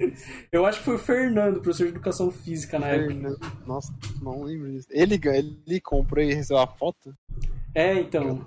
Eu 0.52 0.64
acho 0.64 0.78
que 0.78 0.84
foi 0.84 0.94
o 0.94 0.98
Fernando, 0.98 1.60
professor 1.60 1.86
de 1.86 1.90
educação 1.90 2.30
física 2.30 2.78
na 2.78 2.86
época. 2.86 3.36
Nossa, 3.66 3.92
não 4.22 4.44
lembro 4.44 4.70
disso. 4.70 4.86
Ele, 4.92 5.20
ele 5.66 5.80
comprou 5.80 6.22
e 6.22 6.32
recebeu 6.32 6.62
a 6.62 6.68
foto? 6.68 7.12
É, 7.74 7.94
então. 7.94 8.46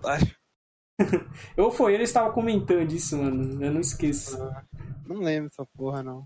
Ou 1.58 1.69
foi, 1.69 1.95
ele 1.95 2.04
estava 2.04 2.32
comentando 2.32 2.89
isso, 2.89 3.17
mano. 3.17 3.62
Eu 3.62 3.73
não 3.73 3.82
esqueço. 3.82 4.38
Não 5.06 5.17
lembro 5.17 5.49
dessa 5.49 5.65
porra, 5.76 6.02
não. 6.02 6.26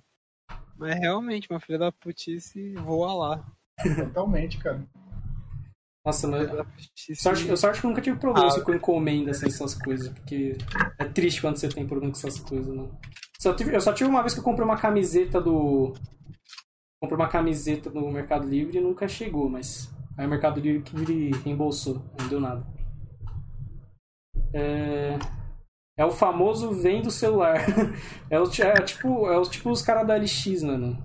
Mas 0.77 0.93
realmente, 0.99 1.49
uma 1.49 1.59
filha 1.59 1.79
da 1.79 1.91
putice 1.91 2.75
voa 2.75 3.13
lá. 3.15 3.45
Totalmente, 3.95 4.59
cara. 4.59 4.87
Nossa, 6.07 6.25
mas. 6.25 6.49
Sorte, 7.19 7.47
eu 7.49 7.57
sorte 7.57 7.81
que 7.81 7.85
eu 7.85 7.89
nunca 7.89 8.01
tive 8.01 8.17
problema 8.17 8.45
Ah, 8.47 8.49
assim, 8.49 8.63
com 8.63 8.73
encomenda, 8.73 9.31
assim, 9.31 9.47
essas 9.47 9.73
coisas, 9.75 10.07
porque 10.07 10.57
é 10.97 11.03
triste 11.03 11.41
quando 11.41 11.57
você 11.57 11.67
tem 11.67 11.85
problema 11.85 12.13
com 12.13 12.17
essas 12.17 12.39
coisas, 12.39 12.73
né? 12.73 12.87
Só 13.37 13.53
tive- 13.53 13.75
eu 13.75 13.81
só 13.81 13.91
tive 13.91 14.09
uma 14.09 14.21
vez 14.21 14.33
que 14.33 14.39
eu 14.39 14.43
comprei 14.43 14.63
uma 14.63 14.77
camiseta 14.77 15.41
do. 15.41 15.93
Comprei 17.01 17.17
uma 17.19 17.27
camiseta 17.27 17.89
no 17.89 18.09
Mercado 18.09 18.47
Livre 18.47 18.77
e 18.77 18.81
nunca 18.81 19.05
chegou, 19.05 19.49
mas. 19.49 19.93
Aí 20.17 20.25
o 20.25 20.29
Mercado 20.29 20.61
Livre 20.61 21.31
reembolsou, 21.43 22.01
não 22.17 22.27
deu 22.29 22.39
nada. 22.39 22.65
É. 24.53 25.17
É 25.97 26.05
o 26.05 26.11
famoso 26.11 26.71
vem 26.71 27.01
do 27.01 27.11
celular. 27.11 27.57
É, 28.29 28.39
o, 28.39 28.43
é 28.61 28.81
tipo, 28.81 29.27
é 29.29 29.37
o, 29.37 29.41
tipo 29.43 29.69
os 29.71 29.81
caras 29.81 30.07
da 30.07 30.15
LX, 30.15 30.63
mano. 30.63 31.03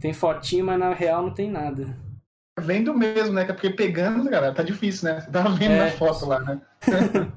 Tem 0.00 0.12
fotinho, 0.12 0.66
mas 0.66 0.78
na 0.78 0.92
real 0.92 1.22
não 1.22 1.32
tem 1.32 1.50
nada. 1.50 1.96
Vendo 2.60 2.94
mesmo, 2.94 3.32
né? 3.34 3.44
Porque 3.44 3.70
pegando, 3.70 4.28
cara, 4.30 4.52
tá 4.52 4.62
difícil, 4.62 5.08
né? 5.12 5.20
Você 5.20 5.30
tava 5.30 5.50
vendo 5.50 5.72
É. 5.72 5.84
na 5.86 5.90
foto 5.92 6.26
lá, 6.26 6.40
né? 6.40 6.60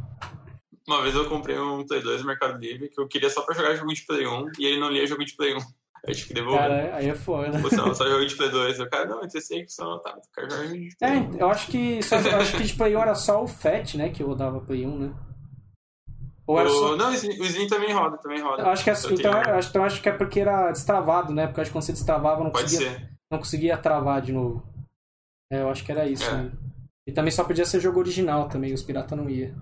Uma 0.88 1.02
vez 1.04 1.16
eu 1.16 1.30
comprei 1.30 1.58
um 1.58 1.86
Play 1.86 2.02
2 2.02 2.22
no 2.22 2.28
Mercado 2.28 2.58
Livre 2.60 2.90
que 2.90 3.00
eu 3.00 3.08
queria 3.08 3.30
só 3.30 3.42
pra 3.44 3.56
jogar 3.56 3.76
jogo 3.76 3.94
de 3.94 4.06
Play 4.06 4.26
1 4.28 4.46
e 4.60 4.66
ele 4.66 4.80
não 4.80 4.90
lia 4.90 5.06
jogo 5.08 5.24
de 5.24 5.36
Play 5.36 5.54
1. 5.56 5.58
Aí 6.04 6.14
eu 6.14 6.16
tive 6.16 6.28
que 6.30 6.34
devolver. 6.34 6.60
Cara, 6.62 6.96
aí 6.96 7.10
é 7.10 7.14
foda. 7.14 7.52
Pô, 7.60 7.76
não, 7.76 7.94
só 7.94 8.08
jogo 8.10 8.26
de 8.26 8.36
Play 8.36 8.50
2. 8.50 8.80
Eu, 8.80 8.90
cara, 8.90 9.06
não, 9.06 9.22
esse 9.24 9.54
aí 9.54 9.64
que 9.64 9.72
só 9.72 10.00
tá, 10.00 10.10
eu 10.10 10.22
quero 10.34 10.50
jogar 10.50 10.64
jogo 10.64 10.80
de 10.80 10.98
Play 10.98 11.12
1. 11.12 11.14
É, 11.14 11.42
eu 11.44 11.50
acho 11.52 11.68
que 11.68 12.02
só, 12.02 12.16
eu 12.18 12.38
acho 12.38 12.58
que 12.58 12.64
de 12.64 12.74
Play 12.74 12.96
1 12.96 13.00
era 13.02 13.14
só 13.16 13.44
o 13.44 13.48
FAT, 13.48 13.98
né, 13.98 14.10
que 14.10 14.24
rodava 14.24 14.60
Play 14.62 14.84
1, 14.88 14.98
né? 14.98 15.14
Ou 16.48 16.60
era 16.60 16.68
O- 16.68 16.74
só... 16.74 16.96
Não, 16.98 17.12
o 17.12 17.14
Slim, 17.14 17.68
também 17.68 17.94
roda, 17.94 18.18
também 18.18 18.42
roda. 18.42 18.64
Eu 18.64 18.70
acho 18.72 18.84
que 18.84 18.90
é, 18.90 18.94
Eu 18.94 18.98
então, 19.12 19.32
tenho- 19.32 19.44
eu 19.54 19.56
acho, 19.60 19.70
então 19.70 19.82
eu 19.84 19.86
acho 19.86 20.02
que 20.02 20.10
é 20.10 20.12
porque 20.12 20.40
era 20.40 20.72
destravado, 20.72 21.32
né? 21.32 21.46
Porque 21.46 21.60
eu 21.60 21.62
acho 21.62 21.70
que 21.70 21.76
quando 21.78 21.84
você 21.86 21.94
destravava 21.94 22.44
não 22.44 22.50
Pode 22.50 22.64
conseguia, 22.64 22.90
ser. 22.90 23.10
não 23.30 23.38
conseguia 23.38 23.78
travar 23.78 24.22
de 24.24 24.34
novo. 24.34 24.68
É, 25.52 25.62
eu 25.62 25.70
acho 25.70 25.84
que 25.84 25.92
era 25.92 26.08
isso. 26.08 26.24
É. 26.24 26.44
né? 26.44 26.52
E 27.06 27.12
também 27.12 27.32
só 27.32 27.44
podia 27.44 27.66
ser 27.66 27.82
jogo 27.82 28.00
original 28.00 28.48
também, 28.48 28.74
os 28.74 28.82
pirata 28.82 29.16
não 29.16 29.30
ia. 29.30 29.54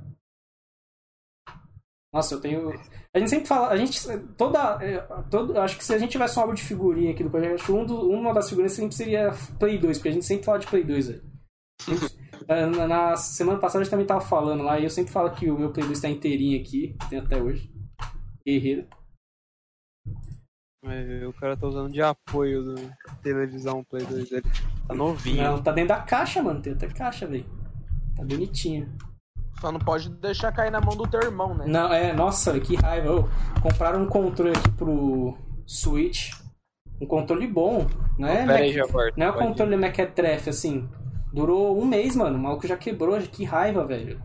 Nossa, 2.13 2.35
eu 2.35 2.41
tenho. 2.41 2.69
A 3.13 3.19
gente 3.19 3.29
sempre 3.29 3.47
fala. 3.47 3.69
A 3.69 3.77
gente. 3.77 3.99
Toda. 4.35 4.83
é, 4.83 4.99
todo, 5.29 5.59
acho 5.59 5.77
que 5.77 5.83
se 5.83 5.93
a 5.93 5.97
gente 5.97 6.11
tivesse 6.11 6.37
um 6.37 6.41
álbum 6.41 6.53
de 6.53 6.63
figurinha 6.63 7.11
aqui 7.11 7.23
do 7.23 7.29
podcast, 7.29 7.71
um 7.71 7.85
do, 7.85 8.09
uma 8.09 8.33
das 8.33 8.49
figurinhas 8.49 8.73
sempre 8.73 8.95
seria 8.95 9.31
Play 9.59 9.77
2, 9.77 9.97
porque 9.97 10.09
a 10.09 10.11
gente 10.11 10.25
sempre 10.25 10.45
fala 10.45 10.59
de 10.59 10.67
Play 10.67 10.83
2, 10.83 11.07
velho. 11.07 11.23
É, 12.47 12.65
Na, 12.65 12.87
na 12.87 13.15
semana 13.17 13.59
passada 13.59 13.81
a 13.81 13.83
gente 13.83 13.91
também 13.91 14.07
tava 14.07 14.21
falando 14.21 14.63
lá, 14.63 14.79
e 14.79 14.85
eu 14.85 14.89
sempre 14.89 15.11
falo 15.11 15.29
que 15.35 15.51
o 15.51 15.59
meu 15.59 15.73
Play 15.73 15.85
2 15.85 15.99
tá 15.99 16.09
inteirinho 16.09 16.59
aqui, 16.59 16.95
tem 17.09 17.19
até 17.19 17.39
hoje. 17.39 17.69
Guerreiro. 18.47 18.87
Mas 20.83 21.23
o 21.23 21.33
cara 21.33 21.57
tá 21.57 21.67
usando 21.67 21.91
de 21.91 22.01
apoio 22.01 22.63
do 22.63 22.75
televisão 23.21 23.83
Play 23.83 24.05
2 24.05 24.29
dele. 24.29 24.47
Tá 24.89 24.95
novinho. 24.95 25.43
Não, 25.43 25.61
tá 25.61 25.71
dentro 25.71 25.89
da 25.89 26.01
caixa, 26.01 26.41
mano. 26.41 26.61
Tem 26.61 26.73
até 26.73 26.87
caixa, 26.87 27.27
velho. 27.27 27.45
Tá 28.17 28.23
bonitinho. 28.23 28.91
Só 29.61 29.71
não 29.71 29.79
pode 29.79 30.09
deixar 30.09 30.51
cair 30.51 30.71
na 30.71 30.81
mão 30.81 30.97
do 30.97 31.05
teu 31.05 31.21
irmão, 31.21 31.53
né? 31.53 31.65
Não, 31.67 31.93
é, 31.93 32.11
nossa, 32.11 32.59
que 32.59 32.75
raiva. 32.75 33.13
Ô, 33.13 33.29
compraram 33.61 34.01
um 34.01 34.07
controle 34.07 34.57
aqui 34.57 34.71
pro 34.71 35.37
Switch. 35.67 36.31
Um 36.99 37.05
controle 37.05 37.45
bom, 37.45 37.87
né? 38.17 38.47
Pera 38.47 38.55
aí, 38.55 38.73
já 38.73 38.85
volto. 38.87 39.13
Não 39.15 39.27
é 39.27 39.29
ir. 39.29 39.33
controle 39.33 39.77
Mequetrefe, 39.77 40.49
assim. 40.49 40.89
Durou 41.31 41.79
um 41.79 41.85
mês, 41.85 42.15
mano. 42.15 42.39
O 42.39 42.41
maluco 42.41 42.65
já 42.65 42.75
quebrou. 42.75 43.15
Que 43.21 43.45
raiva, 43.45 43.85
velho. 43.85 44.19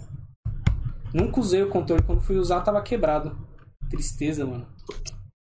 Nunca 1.13 1.41
usei 1.41 1.63
o 1.63 1.69
controle. 1.69 2.03
Quando 2.03 2.23
fui 2.23 2.37
usar, 2.37 2.63
tava 2.63 2.81
quebrado. 2.81 3.37
Tristeza, 3.91 4.47
mano. 4.47 4.67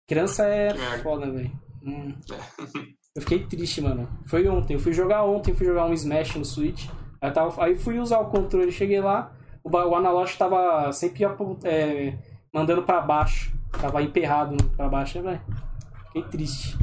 Criança 0.08 0.48
é 0.48 0.74
foda, 1.04 1.30
velho. 1.32 1.52
Hum. 1.84 2.16
Eu 3.16 3.22
fiquei 3.22 3.46
triste, 3.46 3.82
mano. 3.82 4.08
Foi 4.26 4.48
ontem. 4.48 4.76
Eu 4.76 4.80
fui 4.80 4.94
jogar 4.94 5.24
ontem, 5.24 5.54
fui 5.54 5.66
jogar 5.66 5.86
um 5.86 5.94
Smash 5.94 6.36
no 6.36 6.46
Switch. 6.46 6.88
Aí, 7.20 7.32
tava, 7.32 7.64
aí 7.64 7.76
fui 7.76 8.00
usar 8.00 8.20
o 8.20 8.30
controle, 8.30 8.72
cheguei 8.72 9.00
lá, 9.00 9.32
o, 9.64 9.70
o 9.70 9.96
analógico 9.96 10.40
tava 10.40 10.92
sempre 10.92 11.24
é, 11.64 12.18
mandando 12.54 12.84
pra 12.84 13.02
baixo. 13.02 13.56
Tava 13.80 14.02
emperrado 14.02 14.58
pra 14.72 14.90
baixo, 14.90 15.22
né, 15.22 15.32
velho? 15.32 15.62
Fiquei 16.08 16.24
triste. 16.24 16.78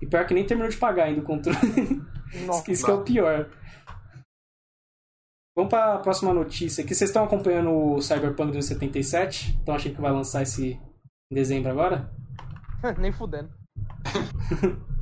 E 0.00 0.06
pior 0.06 0.26
que 0.26 0.34
nem 0.34 0.44
terminou 0.44 0.70
de 0.70 0.76
pagar 0.76 1.04
ainda 1.04 1.20
o 1.20 1.24
controle. 1.24 1.58
Nossa. 2.46 2.70
Isso 2.70 2.84
que 2.84 2.90
é 2.90 2.94
o 2.94 3.02
pior. 3.02 3.50
Vamos 5.56 5.70
pra 5.70 5.98
próxima 5.98 6.32
notícia 6.32 6.84
aqui. 6.84 6.94
Vocês 6.94 7.10
estão 7.10 7.24
acompanhando 7.24 7.70
o 7.70 8.00
Cyberpunk 8.00 8.52
2077? 8.52 9.56
Estão 9.58 9.74
achando 9.74 9.94
que 9.94 10.00
vai 10.00 10.12
lançar 10.12 10.42
esse 10.42 10.80
em 11.30 11.34
dezembro 11.34 11.70
agora? 11.70 12.12
Nem 12.98 13.12
fudendo. 13.12 13.50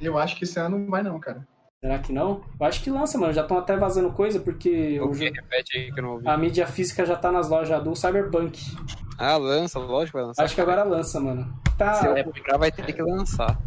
Eu 0.00 0.18
acho 0.18 0.36
que 0.36 0.44
esse 0.44 0.58
ano 0.58 0.78
não 0.78 0.90
vai 0.90 1.02
não, 1.02 1.18
cara. 1.18 1.46
Será 1.80 1.98
que 1.98 2.12
não? 2.12 2.42
Eu 2.58 2.66
acho 2.66 2.82
que 2.82 2.90
lança, 2.90 3.18
mano. 3.18 3.32
Já 3.32 3.42
estão 3.42 3.58
até 3.58 3.76
vazando 3.76 4.10
coisa 4.12 4.40
porque 4.40 4.98
O 5.00 5.10
que? 5.10 5.30
Repete 5.30 5.78
aí 5.78 5.92
que 5.92 6.00
eu 6.00 6.02
não 6.02 6.12
ouvi. 6.12 6.28
a 6.28 6.36
mídia 6.36 6.66
física 6.66 7.04
já 7.04 7.16
tá 7.16 7.30
nas 7.30 7.48
lojas 7.48 7.82
do 7.82 7.94
Cyberpunk. 7.94 8.58
Ah, 9.18 9.36
lança, 9.36 9.78
lógico 9.78 10.12
que 10.12 10.18
vai 10.18 10.26
lançar. 10.26 10.44
Acho 10.44 10.54
que 10.54 10.60
agora 10.60 10.82
lança, 10.84 11.20
mano. 11.20 11.54
Tá, 11.78 11.94
Se 11.94 12.24
comprar, 12.24 12.58
vai 12.58 12.72
ter 12.72 12.92
que 12.92 13.02
lançar. 13.02 13.58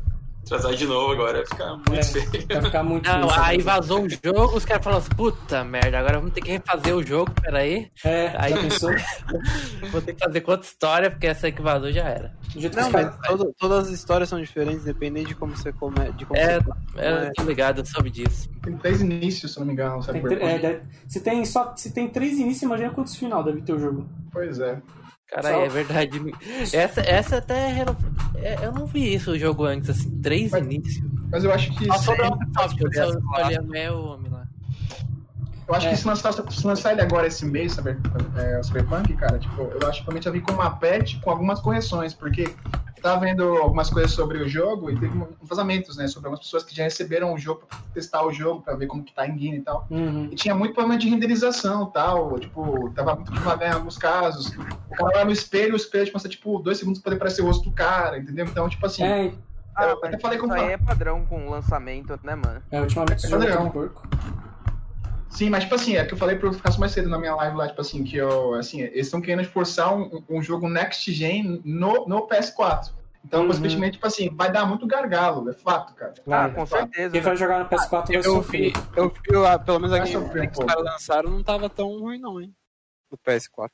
Trazer 0.46 0.76
de 0.78 0.88
novo 0.88 1.12
agora, 1.14 1.44
fica 1.46 1.76
muito 1.76 1.94
É. 1.94 2.02
feio. 2.04 2.48
vai 2.48 2.62
ficar 2.64 2.82
muito 2.84 3.08
Não, 3.08 3.22
difícil. 3.22 3.44
aí 3.44 3.62
vazou 3.62 4.02
o 4.04 4.10
jogo, 4.10 4.58
os 4.58 4.66
caras 4.66 4.84
falaram 4.84 5.04
assim, 5.04 5.16
puta 5.16 5.64
merda, 5.64 6.00
agora 6.00 6.18
vamos 6.18 6.34
ter 6.34 6.42
que 6.42 6.50
refazer 6.52 6.96
o 6.96 7.04
jogo, 7.06 7.32
peraí. 7.40 7.92
É, 8.04 8.34
Aí- 8.36 8.54
pensou? 8.54 8.90
Vou 9.92 10.02
ter 10.02 10.14
que 10.14 10.24
fazer 10.24 10.42
quanta 10.42 10.64
história, 10.66 11.12
porque 11.12 11.28
essa 11.28 11.46
aí 11.46 11.52
que 11.52 11.62
vazou 11.62 11.92
já 11.92 12.04
era. 12.04 12.34
Não, 12.76 12.90
mas 12.90 13.16
todo- 13.28 13.54
todas 13.60 13.88
as 13.88 13.94
histórias 13.94 14.28
são 14.28 14.42
diferentes, 14.42 14.84
dependendo 14.84 15.28
de 15.28 15.36
como 15.36 15.56
você 15.56 15.72
come, 15.72 16.12
de 16.14 16.26
como 16.26 16.40
É, 16.40 16.60
você 16.60 17.28
eu 17.28 17.34
tô 17.34 17.44
ligado, 17.44 17.82
eu 17.82 17.86
soube 17.86 18.10
disso. 18.10 18.50
Tem 18.64 18.76
três 18.76 19.02
inícios, 19.02 19.54
se 19.54 19.60
não 19.60 19.68
me 19.68 19.74
engano, 19.74 19.96
tem 19.96 20.02
sabe? 20.04 20.22
tre- 20.22 20.42
é, 20.44 20.58
deve- 20.58 20.82
se, 21.08 21.20
tem 21.20 21.46
só, 21.46 21.74
se 21.76 21.92
tem 21.94 22.08
três 22.08 22.40
inícios, 22.40 22.64
imagina 22.64 22.90
quantos 22.90 23.16
final 23.16 23.44
deve 23.44 23.62
ter 23.62 23.74
o 23.74 23.80
jogo. 23.80 24.10
Pois 24.32 24.60
é. 24.60 24.82
Só- 25.42 25.48
é 25.66 25.70
verdade. 25.70 26.20
Essa, 26.74 27.02
essa 27.02 27.38
até. 27.38 27.80
era- 27.80 27.96
é, 28.36 28.66
Eu 28.66 28.72
não 28.72 28.86
vi 28.86 29.14
isso 29.14 29.32
o 29.32 29.38
jogo 29.40 29.64
antes, 29.66 29.90
assim, 29.90 30.10
três 30.22 30.52
Mas- 30.52 30.64
inícios. 30.66 31.08
Mas 31.32 31.44
eu 31.44 31.54
acho 31.54 31.72
que. 31.78 31.86
Só 31.86 31.94
sobre 32.00 32.24
a 32.26 32.30
Ubisoft, 32.30 32.82
eu 32.84 32.94
só 32.94 33.10
escolhi 33.10 33.90
o 33.90 34.06
homem 34.06 34.29
lá. 34.29 34.29
Eu 35.70 35.76
acho 35.76 35.86
É. 35.88 35.90
que 35.92 35.98
se 35.98 36.08
lançar, 36.08 36.34
se 36.34 36.66
lançar 36.68 36.92
ele 36.94 37.02
agora 37.02 37.28
esse 37.28 37.46
mês, 37.46 37.74
sabe, 37.74 37.96
é, 38.36 38.60
o 38.60 38.64
Cyberpunk, 38.64 39.14
cara, 39.16 39.38
tipo, 39.38 39.62
eu 39.62 39.88
acho 39.88 40.00
que 40.00 40.06
provavelmente 40.06 40.24
vai 40.24 40.34
vir 40.34 40.42
com 40.42 40.52
uma 40.54 40.72
patch 40.72 41.20
com 41.22 41.30
algumas 41.30 41.60
correções, 41.60 42.12
porque 42.12 42.42
eu 42.98 43.04
tava 43.04 43.20
vendo 43.22 43.44
algumas 43.44 43.88
coisas 43.88 44.12
sobre 44.12 44.40
o 44.40 44.50
jogo 44.50 44.90
e 44.90 45.00
teve 45.00 45.16
um- 45.16 45.28
vazamentos, 45.44 45.96
né, 45.96 46.08
sobre 46.08 46.28
algumas 46.28 46.44
pessoas 46.44 46.64
que 46.64 46.76
já 46.76 46.84
receberam 46.86 47.34
o 47.36 47.38
jogo 47.38 47.62
pra 47.68 47.78
testar 47.94 48.26
o 48.26 48.34
jogo, 48.34 48.62
pra 48.64 48.74
ver 48.76 48.88
como 48.88 49.04
que 49.04 49.14
tá 49.14 49.28
em 49.28 49.36
game 49.38 49.58
e 49.58 49.62
tal. 49.62 49.86
Uhum. 49.92 50.28
E 50.32 50.36
tinha 50.36 50.56
muito 50.56 50.74
problema 50.74 51.00
de 51.00 51.08
renderização 51.08 51.88
e 51.88 51.94
tal, 51.94 52.40
tipo, 52.40 52.90
tava 52.96 53.14
muito 53.16 53.32
devagar 53.32 53.70
em 53.70 53.76
alguns 53.76 53.96
casos. 53.98 54.48
O 54.90 54.96
cara 54.96 55.12
vai 55.18 55.24
no 55.26 55.32
espelho, 55.32 55.74
o 55.74 55.78
espelho 55.78 56.06
tipo, 56.06 56.14
passa, 56.18 56.28
tipo, 56.28 56.58
dois 56.58 56.80
segundos 56.80 57.00
pra 57.00 57.12
poder 57.12 57.18
aparecer 57.18 57.44
o 57.44 57.46
rosto 57.46 57.70
do 57.70 57.72
cara, 57.76 58.18
entendeu? 58.18 58.46
Então, 58.46 58.68
tipo 58.68 58.84
assim, 58.88 59.04
É, 59.04 59.32
Ah, 59.76 59.86
Eu 59.86 59.98
até 60.04 60.20
falei 60.20 60.38
com 60.38 60.48
isso 60.48 60.56
o 60.56 60.58
aí 60.58 60.72
Fábio. 60.72 60.74
é 60.74 60.78
padrão 60.86 61.26
com 61.26 61.48
lançamento, 61.50 62.20
né, 62.22 62.36
mano? 62.36 62.60
é 62.70 62.82
ultimamente 62.82 63.20
esse 63.20 63.30
jogo 63.30 63.44
Padrão. 63.44 63.58
tá 63.62 63.64
um 63.64 63.70
porco. 63.70 64.08
Sim, 65.30 65.50
mas 65.50 65.64
tipo 65.64 65.76
assim, 65.76 65.96
é 65.96 66.04
que 66.04 66.14
eu 66.14 66.18
falei 66.18 66.36
pro 66.38 66.52
Ficasse 66.52 66.80
mais 66.80 66.92
cedo 66.92 67.08
na 67.08 67.18
minha 67.20 67.36
live 67.36 67.56
lá, 67.56 67.68
tipo 67.68 67.80
assim, 67.82 68.04
que 68.04 68.18
eu, 68.18 68.56
assim, 68.56 68.82
eles 68.82 69.06
estão 69.08 69.22
querendo 69.22 69.46
forçar 69.48 69.96
um, 69.96 70.24
um 70.30 70.42
jogo 70.42 70.68
next 70.68 71.12
gen 71.14 71.62
no, 71.64 72.06
no 72.08 72.28
PS4. 72.28 72.92
Então, 73.24 73.42
Uhum. 73.42 73.48
consequentemente, 73.48 73.94
tipo 73.94 74.08
assim, 74.08 74.30
vai 74.34 74.52
dar 74.52 74.66
muito 74.66 74.88
gargalo, 74.88 75.48
é 75.50 75.54
fato, 75.54 75.94
cara. 75.94 76.14
Vai. 76.26 76.50
ah, 76.50 76.54
com 76.54 76.66
certeza. 76.66 77.12
Quem 77.12 77.22
vai 77.22 77.36
jogar 77.36 77.60
no 77.60 77.66
PS4 77.70 78.08
vai 78.08 78.18
Eu 78.18 78.24
sofrer. 78.24 78.72
vi, 78.72 78.74
eu 78.96 79.10
vi, 79.10 79.46
ah, 79.46 79.60
pelo 79.60 79.80
menos 79.80 79.94
a 79.94 80.00
Vai 80.00 80.08
gameplay 80.08 80.26
sofrer 80.28 80.44
um 80.48 80.52
que 80.52 80.60
os 80.60 80.66
caras 80.66 80.84
lançaram 80.84 81.30
não 81.30 81.44
tava 81.44 81.70
tão 81.70 82.00
ruim 82.00 82.18
não, 82.20 82.42
hein? 82.42 82.54
No 83.12 83.18
PS4. 83.18 83.70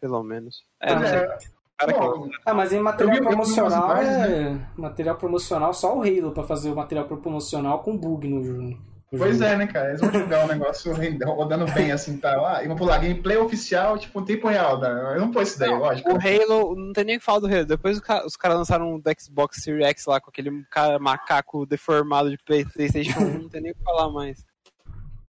Pelo 0.00 0.22
menos. 0.24 0.64
É, 0.80 0.94
não 0.94 1.00
Mas, 1.00 1.10
sei. 1.10 1.18
é, 1.20 1.92
bom, 1.92 2.28
Ah, 2.44 2.54
mas 2.54 2.72
em 2.72 2.80
material 2.80 3.16
Eu 3.16 3.20
vi- 3.22 3.26
eu 3.26 3.30
promocional 3.30 3.84
imagens, 4.02 4.16
é. 4.16 4.66
Material 4.76 5.16
promocional, 5.16 5.74
só 5.74 5.96
o 5.96 6.02
Halo 6.02 6.32
pra 6.32 6.42
fazer 6.42 6.70
o 6.70 6.76
material 6.76 7.06
promocional 7.06 7.82
com 7.84 7.96
bug 7.96 8.26
no 8.26 8.42
jogo. 8.42 8.78
Pois 9.16 9.38
jogo. 9.38 9.50
é, 9.50 9.56
né, 9.56 9.66
cara? 9.66 9.90
Eles 9.90 10.00
vão 10.00 10.10
jogar 10.10 10.44
um 10.44 10.48
negócio 10.48 10.94
rodando 11.26 11.70
bem 11.72 11.92
assim, 11.92 12.16
tá? 12.16 12.56
Ah, 12.56 12.64
e 12.64 12.66
vão 12.66 12.76
pular 12.76 12.98
gameplay 12.98 13.36
oficial, 13.36 13.98
tipo, 13.98 14.20
em 14.20 14.24
tempo 14.24 14.48
real, 14.48 14.80
tá? 14.80 14.88
Eu 14.88 15.20
não 15.20 15.30
pôs 15.30 15.50
isso 15.50 15.58
daí, 15.58 15.70
lógico. 15.70 16.10
O 16.10 16.16
Halo, 16.16 16.74
não 16.74 16.92
tem 16.94 17.04
nem 17.04 17.16
o 17.16 17.18
que 17.18 17.24
falar 17.24 17.40
do 17.40 17.46
Halo. 17.46 17.66
Depois 17.66 18.00
os 18.24 18.36
caras 18.36 18.56
lançaram 18.56 18.94
um 18.94 18.98
do 18.98 19.10
Xbox 19.20 19.62
Series 19.62 19.86
X 19.88 20.06
lá 20.06 20.18
com 20.18 20.30
aquele 20.30 20.64
cara 20.70 20.98
macaco 20.98 21.66
deformado 21.66 22.30
de 22.30 22.38
PlayStation 22.38 23.20
1, 23.20 23.38
não 23.42 23.48
tem 23.50 23.60
nem 23.60 23.72
o 23.72 23.74
que 23.74 23.84
falar 23.84 24.10
mais. 24.10 24.46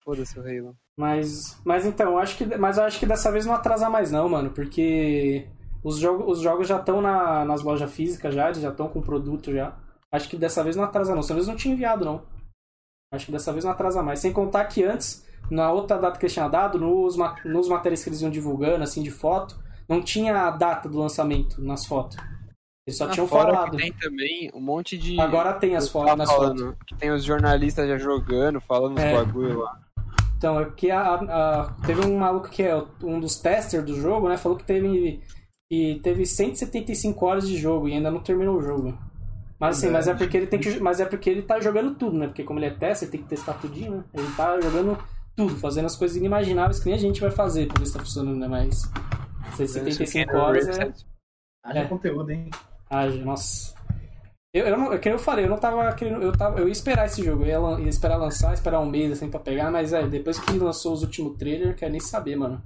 Foda-se 0.05 0.39
o 0.39 0.43
Halo. 0.43 0.77
Mas, 0.97 1.57
mas 1.65 1.87
então, 1.87 2.13
eu 2.13 2.19
acho 2.19 2.37
que, 2.37 2.45
mas 2.57 2.79
eu 2.79 2.85
acho 2.85 2.99
que 2.99 3.07
dessa 3.07 3.31
vez 3.31 3.47
não 3.47 3.55
atrasa 3.55 3.89
mais 3.89 4.11
não, 4.11 4.29
mano, 4.29 4.51
porque 4.51 5.47
os, 5.85 5.99
jogo, 5.99 6.29
os 6.29 6.41
jogos 6.41 6.67
já 6.67 6.79
estão 6.79 7.01
na, 7.01 7.45
nas 7.45 7.63
lojas 7.63 7.93
físicas 7.93 8.35
já, 8.35 8.47
eles 8.47 8.61
já 8.61 8.71
estão 8.71 8.89
com 8.89 8.99
o 8.99 9.03
produto 9.03 9.53
já. 9.53 9.77
Acho 10.11 10.29
que 10.29 10.37
dessa 10.37 10.65
vez 10.65 10.75
não 10.75 10.83
atrasa 10.83 11.15
não, 11.15 11.23
senão 11.23 11.39
eles 11.39 11.47
não 11.47 11.55
tinham 11.55 11.75
enviado 11.75 12.05
não. 12.05 12.23
Acho 13.13 13.27
que 13.27 13.33
dessa 13.33 13.53
vez 13.53 13.65
não 13.65 13.73
atrasa 13.73 14.03
mais. 14.03 14.21
Sem 14.21 14.33
contar 14.33 14.65
que 14.67 14.85
antes, 14.85 15.25
na 15.51 15.73
outra 15.73 15.97
data 15.99 16.19
que 16.19 16.25
eles 16.27 16.33
tinham 16.35 16.51
dado, 16.51 16.79
nos, 16.79 17.17
nos 17.45 17.69
materiais 17.69 18.03
que 18.03 18.11
eles 18.11 18.21
iam 18.21 18.31
divulgando, 18.31 18.85
assim, 18.85 19.03
de 19.03 19.11
foto, 19.11 19.59
não 19.89 20.03
tinha 20.03 20.43
a 20.47 20.51
data 20.51 20.89
do 20.89 20.99
lançamento 20.99 21.63
nas 21.63 21.87
fotos. 21.87 22.17
Eles 22.87 22.97
só 22.99 23.07
Ah, 23.07 23.11
tinham 23.11 23.27
fora 23.27 23.53
falado. 23.55 23.77
tem 23.77 23.93
também 23.95 24.51
um 24.55 24.61
monte 24.61 24.97
de... 24.99 25.19
Agora 25.21 25.55
tem 25.55 25.75
as 25.77 25.87
eu 25.87 25.91
fotos 25.93 26.17
nas 26.17 26.31
fotos. 26.31 26.75
Que 26.87 26.95
tem 26.97 27.11
os 27.11 27.25
jornalistas 27.25 27.89
já 27.89 27.97
jogando, 27.99 28.61
falando 28.61 28.99
É. 28.99 29.13
os 29.13 29.27
bagulho 29.27 29.61
lá. 29.61 29.79
Então, 30.37 30.61
é 30.61 30.65
porque 30.67 30.91
a, 30.91 31.15
a- 31.15 31.77
teve 31.87 32.07
um 32.07 32.17
maluco 32.19 32.49
que 32.49 32.63
é 32.63 32.77
um 33.03 33.19
dos 33.19 33.39
testers 33.41 33.85
do 33.85 33.95
jogo, 34.01 34.29
né? 34.29 34.37
Falou 34.37 34.57
que 34.57 34.65
teve, 34.65 35.21
que 35.71 35.99
teve 36.03 36.25
175 36.25 37.27
horas 37.27 37.49
de 37.49 37.57
jogo 37.59 37.89
e 37.89 37.93
ainda 37.95 38.11
não 38.11 38.21
terminou 38.21 38.57
o 38.57 38.63
jogo. 38.63 38.97
Mas 39.59 39.79
assim, 39.79 39.89
É, 39.89 39.91
mas 39.91 40.07
é 40.07 40.15
porque 40.15 40.37
ele 40.37 40.47
tem 40.47 40.61
que. 40.61 40.79
Mas 40.81 41.01
é 41.01 41.05
porque 41.05 41.29
ele 41.29 41.43
tá 41.43 41.59
jogando 41.61 41.95
tudo, 41.97 42.17
né? 42.17 42.27
Porque 42.29 42.45
como 42.45 42.59
ele 42.59 42.67
é 42.67 42.71
tester, 42.71 43.09
ele 43.09 43.13
tem 43.13 43.23
que 43.23 43.29
testar 43.29 43.55
tudinho, 43.55 43.97
né? 43.97 44.05
Ele 44.15 44.33
tá 44.37 44.61
jogando 44.61 44.99
tudo, 45.37 45.57
fazendo 45.57 45.87
as 45.87 45.97
coisas 45.97 46.17
inimagináveis 46.17 46.79
que 46.79 46.87
nem 46.87 46.95
a 46.95 46.99
gente 46.99 47.21
vai 47.21 47.31
fazer 47.31 47.67
pra 47.67 47.79
ver 47.79 47.87
se 47.87 47.93
tá 47.93 47.99
funcionando, 48.01 48.39
né? 48.39 48.47
Mas 48.47 48.91
175 49.57 50.37
horas 50.37 50.69
é. 50.69 50.93
Haja 51.65 51.81
é. 51.81 51.85
conteúdo, 51.87 52.31
hein? 52.31 52.51
Ah, 52.89 53.07
nossa. 53.07 53.75
Eu, 54.55 54.67
eu, 54.67 54.79
não, 54.79 54.93
é 54.93 54.99
que 54.99 55.09
eu 55.09 55.19
falei, 55.19 55.45
eu 55.45 55.51
não 55.51 55.59
tava 55.59 55.93
querendo. 55.93 56.23
Eu, 56.23 56.33
tava, 56.33 56.59
eu 56.59 56.67
ia 56.67 56.73
esperar 56.73 57.07
esse 57.07 57.23
jogo, 57.23 57.45
eu 57.45 57.77
ia, 57.77 57.81
ia 57.83 57.89
esperar 57.89 58.17
lançar, 58.17 58.55
esperar 58.55 58.81
um 58.81 58.87
mês 58.89 59.13
assim 59.13 59.29
pra 59.29 59.41
pegar, 59.41 59.71
mas 59.71 59.93
é, 59.93 60.07
depois 60.07 60.39
que 60.39 60.59
lançou 60.59 60.93
os 60.93 61.03
últimos 61.03 61.37
trailers, 61.37 61.77
quero 61.77 61.93
nem 61.93 62.01
saber, 62.01 62.37
mano. 62.37 62.63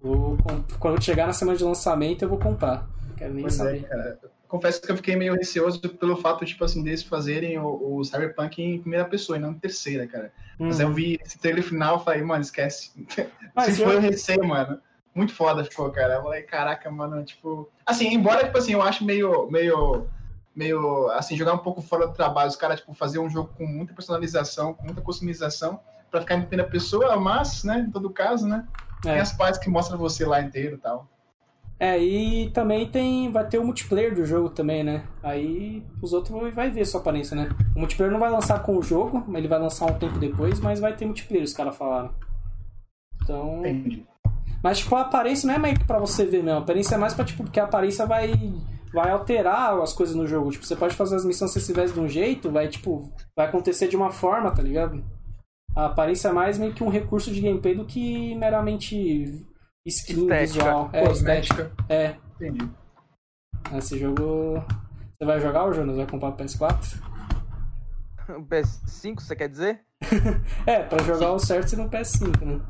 Vou, 0.00 0.36
quando 0.78 1.02
chegar 1.02 1.26
na 1.26 1.32
semana 1.32 1.56
de 1.56 1.64
lançamento, 1.64 2.22
eu 2.22 2.28
vou 2.28 2.38
comprar. 2.38 2.86
Quero 3.16 3.32
nem 3.32 3.42
Pois 3.42 3.54
é, 3.54 3.64
saber. 3.64 3.88
cara. 3.88 4.18
Confesso 4.54 4.80
que 4.80 4.92
eu 4.92 4.96
fiquei 4.96 5.16
meio 5.16 5.34
receoso 5.34 5.80
pelo 5.80 6.16
fato, 6.16 6.44
tipo 6.44 6.64
assim, 6.64 6.80
deles 6.80 7.02
fazerem 7.02 7.58
o, 7.58 7.96
o 7.98 8.04
Cyberpunk 8.04 8.62
em 8.62 8.78
primeira 8.80 9.04
pessoa 9.04 9.36
e 9.36 9.40
não 9.40 9.50
em 9.50 9.58
terceira, 9.58 10.06
cara. 10.06 10.32
Mas 10.56 10.78
eu 10.78 10.86
Hum. 10.88 10.92
vi 10.94 11.18
esse 11.24 11.36
trailer 11.40 11.64
final 11.64 11.96
e 12.00 12.04
falei, 12.04 12.22
mano, 12.22 12.40
esquece. 12.40 12.92
Mas 13.52 13.74
Se 13.74 13.82
eu- 13.82 13.88
foi 13.88 13.96
o 13.96 14.00
receio, 14.00 14.44
mano. 14.46 14.80
Muito 15.12 15.34
foda 15.34 15.64
ficou, 15.64 15.90
cara. 15.90 16.14
Eu 16.14 16.22
falei, 16.22 16.42
caraca, 16.42 16.88
mano, 16.88 17.24
tipo. 17.24 17.68
Assim, 17.84 18.14
embora, 18.14 18.44
tipo 18.44 18.56
assim, 18.56 18.74
eu 18.74 18.82
acho 18.82 19.04
meio. 19.04 19.50
meio. 19.50 20.06
meio. 20.54 21.08
assim, 21.10 21.36
jogar 21.36 21.54
um 21.54 21.58
pouco 21.58 21.82
fora 21.82 22.06
do 22.06 22.12
trabalho. 22.12 22.48
Os 22.48 22.54
caras, 22.56 22.78
tipo, 22.78 22.94
fazer 22.94 23.18
um 23.18 23.28
jogo 23.28 23.50
com 23.58 23.66
muita 23.66 23.92
personalização, 23.92 24.72
com 24.72 24.84
muita 24.84 25.00
customização, 25.00 25.80
pra 26.12 26.20
ficar 26.20 26.36
em 26.36 26.42
primeira 26.42 26.70
pessoa, 26.70 27.16
mas, 27.16 27.64
né, 27.64 27.84
em 27.88 27.90
todo 27.90 28.08
caso, 28.08 28.46
né? 28.46 28.64
Tem 29.02 29.12
É. 29.14 29.20
as 29.20 29.32
partes 29.32 29.58
que 29.58 29.68
mostram 29.68 29.98
você 29.98 30.24
lá 30.24 30.40
inteiro 30.40 30.76
e 30.76 30.78
tal. 30.78 31.08
É, 31.78 31.98
e 31.98 32.50
também 32.50 32.86
tem. 32.86 33.30
Vai 33.30 33.46
ter 33.46 33.58
o 33.58 33.64
multiplayer 33.64 34.14
do 34.14 34.24
jogo 34.24 34.48
também, 34.48 34.84
né? 34.84 35.04
Aí 35.22 35.82
os 36.00 36.12
outros 36.12 36.54
vai 36.54 36.70
ver 36.70 36.84
sua 36.84 37.00
aparência, 37.00 37.36
né? 37.36 37.48
O 37.74 37.80
multiplayer 37.80 38.12
não 38.12 38.20
vai 38.20 38.30
lançar 38.30 38.62
com 38.62 38.76
o 38.76 38.82
jogo, 38.82 39.24
ele 39.36 39.48
vai 39.48 39.58
lançar 39.58 39.86
um 39.86 39.98
tempo 39.98 40.18
depois, 40.18 40.60
mas 40.60 40.80
vai 40.80 40.94
ter 40.94 41.04
multiplayer, 41.04 41.44
os 41.44 41.52
caras 41.52 41.76
falaram. 41.76 42.10
Então. 43.22 43.66
Entendi. 43.66 44.06
Mas, 44.62 44.78
tipo, 44.78 44.94
a 44.94 45.02
aparência 45.02 45.46
não 45.46 45.54
é 45.54 45.58
meio 45.58 45.78
que 45.78 45.84
pra 45.84 45.98
você 45.98 46.24
ver 46.24 46.42
mesmo. 46.42 46.60
A 46.60 46.62
aparência 46.62 46.94
é 46.94 46.98
mais 46.98 47.12
pra, 47.12 47.24
tipo, 47.24 47.42
porque 47.42 47.60
a 47.60 47.64
aparência 47.64 48.06
vai, 48.06 48.32
vai 48.94 49.10
alterar 49.10 49.78
as 49.82 49.92
coisas 49.92 50.14
no 50.14 50.26
jogo. 50.26 50.50
Tipo, 50.50 50.64
você 50.64 50.74
pode 50.74 50.94
fazer 50.94 51.16
as 51.16 51.24
missões 51.24 51.50
se 51.50 51.60
você 51.60 51.66
tivesse 51.66 51.92
de 51.92 52.00
um 52.00 52.08
jeito, 52.08 52.50
vai, 52.50 52.68
tipo, 52.68 53.12
vai 53.36 53.46
acontecer 53.46 53.88
de 53.88 53.96
uma 53.96 54.10
forma, 54.10 54.50
tá 54.50 54.62
ligado? 54.62 55.04
A 55.76 55.86
aparência 55.86 56.28
é 56.28 56.32
mais 56.32 56.56
meio 56.56 56.72
que 56.72 56.82
um 56.82 56.88
recurso 56.88 57.30
de 57.30 57.42
gameplay 57.42 57.74
do 57.74 57.84
que 57.84 58.34
meramente 58.36 59.44
skin 59.86 60.22
Estética. 60.22 60.40
visual. 60.40 60.90
É, 60.92 61.04
estética. 61.10 61.72
É, 61.88 62.16
Entendi. 62.36 62.70
esse 63.76 63.98
jogo... 63.98 64.64
Você 65.16 65.24
vai 65.24 65.40
jogar, 65.40 65.64
o 65.66 65.72
Jonas? 65.72 65.96
Vai 65.96 66.06
comprar 66.06 66.28
o 66.30 66.36
PS4? 66.36 67.00
O 68.28 68.42
PS5, 68.46 69.20
você 69.20 69.36
quer 69.36 69.48
dizer? 69.48 69.80
É, 70.66 70.82
pra 70.82 71.02
jogar 71.02 71.32
o 71.32 71.38
certo 71.38 71.68
você 71.68 71.76
no 71.76 71.88
PS5, 71.88 72.42
né? 72.42 72.60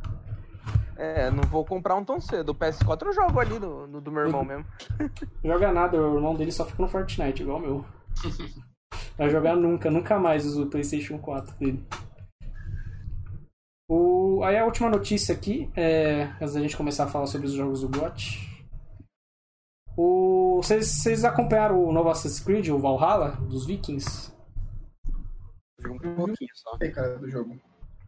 É, 0.96 1.30
não 1.30 1.42
vou 1.44 1.64
comprar 1.64 1.96
um 1.96 2.04
tão 2.04 2.20
cedo. 2.20 2.50
O 2.50 2.54
PS4 2.54 3.06
eu 3.06 3.12
jogo 3.12 3.40
ali 3.40 3.58
no, 3.58 3.86
no 3.86 4.00
do 4.00 4.12
meu 4.12 4.26
irmão 4.26 4.44
mesmo. 4.44 4.64
Joga 5.44 5.72
nada, 5.72 6.00
o 6.00 6.16
irmão 6.16 6.34
dele 6.34 6.52
só 6.52 6.64
fica 6.64 6.80
no 6.80 6.88
Fortnite, 6.88 7.42
igual 7.42 7.58
o 7.58 7.60
meu. 7.60 7.84
Vai 9.18 9.28
jogar 9.28 9.56
nunca, 9.56 9.90
nunca 9.90 10.18
mais 10.18 10.46
usa 10.46 10.62
o 10.62 10.66
PlayStation 10.70 11.18
4 11.18 11.54
dele. 11.56 11.84
O... 13.88 14.42
Aí 14.44 14.56
a 14.56 14.64
última 14.64 14.88
notícia 14.88 15.34
aqui, 15.34 15.70
é... 15.76 16.24
antes 16.40 16.54
da 16.54 16.60
gente 16.60 16.76
começar 16.76 17.04
a 17.04 17.08
falar 17.08 17.26
sobre 17.26 17.46
os 17.46 17.52
jogos 17.52 17.80
do 17.80 17.88
GOT. 17.88 18.48
O... 19.96 20.56
Vocês, 20.62 20.86
vocês 20.86 21.24
acompanharam 21.24 21.84
o 21.84 21.92
novo 21.92 22.08
Assassin's 22.08 22.40
Creed, 22.40 22.68
o 22.68 22.78
Valhalla, 22.78 23.32
dos 23.42 23.66
Vikings? 23.66 24.32
Vi 25.78 25.90
um 25.90 25.98
pouquinho 25.98 26.50
só. 26.54 26.78
Cara, 26.78 27.18
do 27.18 27.28
jogo. 27.28 27.60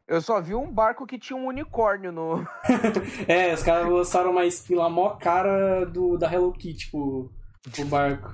Eu 0.09 0.21
só 0.21 0.41
vi 0.41 0.55
um 0.55 0.73
barco 0.73 1.05
que 1.05 1.19
tinha 1.19 1.37
um 1.37 1.47
unicórnio 1.47 2.13
no. 2.13 2.47
É, 3.27 3.53
os 3.53 3.63
caras 3.63 3.89
lançaram 3.89 4.31
uma 4.31 4.45
skin 4.47 4.77
lá 4.77 4.89
mó 4.89 5.11
cara 5.17 5.85
do, 5.85 6.17
da 6.17 6.33
Hello 6.33 6.53
Kitty, 6.53 6.87
tipo, 6.87 7.33
o 7.79 7.85
barco. 7.87 8.33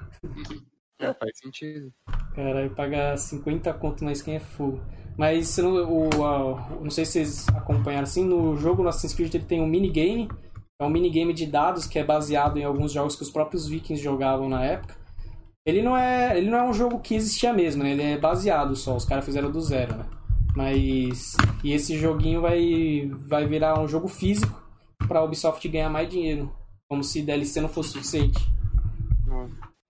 É, 0.99 1.15
faz 1.15 1.39
sentido. 1.39 1.91
Caralho, 2.35 2.75
pagar 2.75 3.17
50 3.17 3.73
conto 3.75 4.05
na 4.05 4.13
skin 4.13 4.33
é 4.33 4.41
full. 4.41 4.81
Mas 5.17 5.57
não, 5.59 5.75
o, 5.75 6.25
a- 6.25 6.69
não 6.81 6.91
sei 6.91 7.05
se 7.05 7.13
vocês 7.13 7.49
acompanharam 7.51 8.05
assim, 8.05 8.25
no 8.25 8.57
jogo 8.57 8.83
no 8.83 8.89
Assassin's 8.89 9.15
Creed 9.15 9.35
ele 9.35 9.45
tem 9.45 9.61
um 9.61 9.67
minigame, 9.67 10.29
é 10.81 10.85
um 10.85 10.91
minigame 10.91 11.33
de 11.33 11.47
dados 11.47 11.87
que 11.87 11.99
é 11.99 12.05
baseado 12.05 12.59
em 12.59 12.65
alguns 12.65 12.93
jogos 12.93 13.15
que 13.15 13.23
os 13.23 13.31
próprios 13.31 13.67
vikings 13.69 14.03
jogavam 14.03 14.49
na 14.49 14.65
época. 14.65 14.97
Ele 15.65 15.81
não 15.83 15.97
é, 15.97 16.37
ele 16.37 16.51
não 16.51 16.59
é 16.59 16.63
um 16.65 16.73
jogo 16.73 16.99
que 16.99 17.15
existia 17.15 17.53
mesmo, 17.53 17.85
né? 17.85 17.93
Ele 17.93 18.03
é 18.03 18.19
baseado 18.19 18.75
só, 18.75 18.97
os 18.97 19.05
caras 19.05 19.25
fizeram 19.25 19.51
do 19.51 19.61
zero, 19.61 19.97
né? 19.97 20.05
Mas 20.57 21.37
e 21.63 21.73
esse 21.73 21.97
joguinho 21.99 22.41
vai 22.41 23.09
vai 23.29 23.47
virar 23.47 23.79
um 23.81 23.87
jogo 23.89 24.09
físico 24.09 24.61
pra 25.07 25.23
Ubisoft 25.23 25.67
ganhar 25.69 25.89
mais 25.89 26.09
dinheiro, 26.09 26.53
como 26.89 27.05
se 27.05 27.23
DLC 27.23 27.61
não 27.61 27.69
fosse 27.69 27.91
suficiente. 27.91 28.39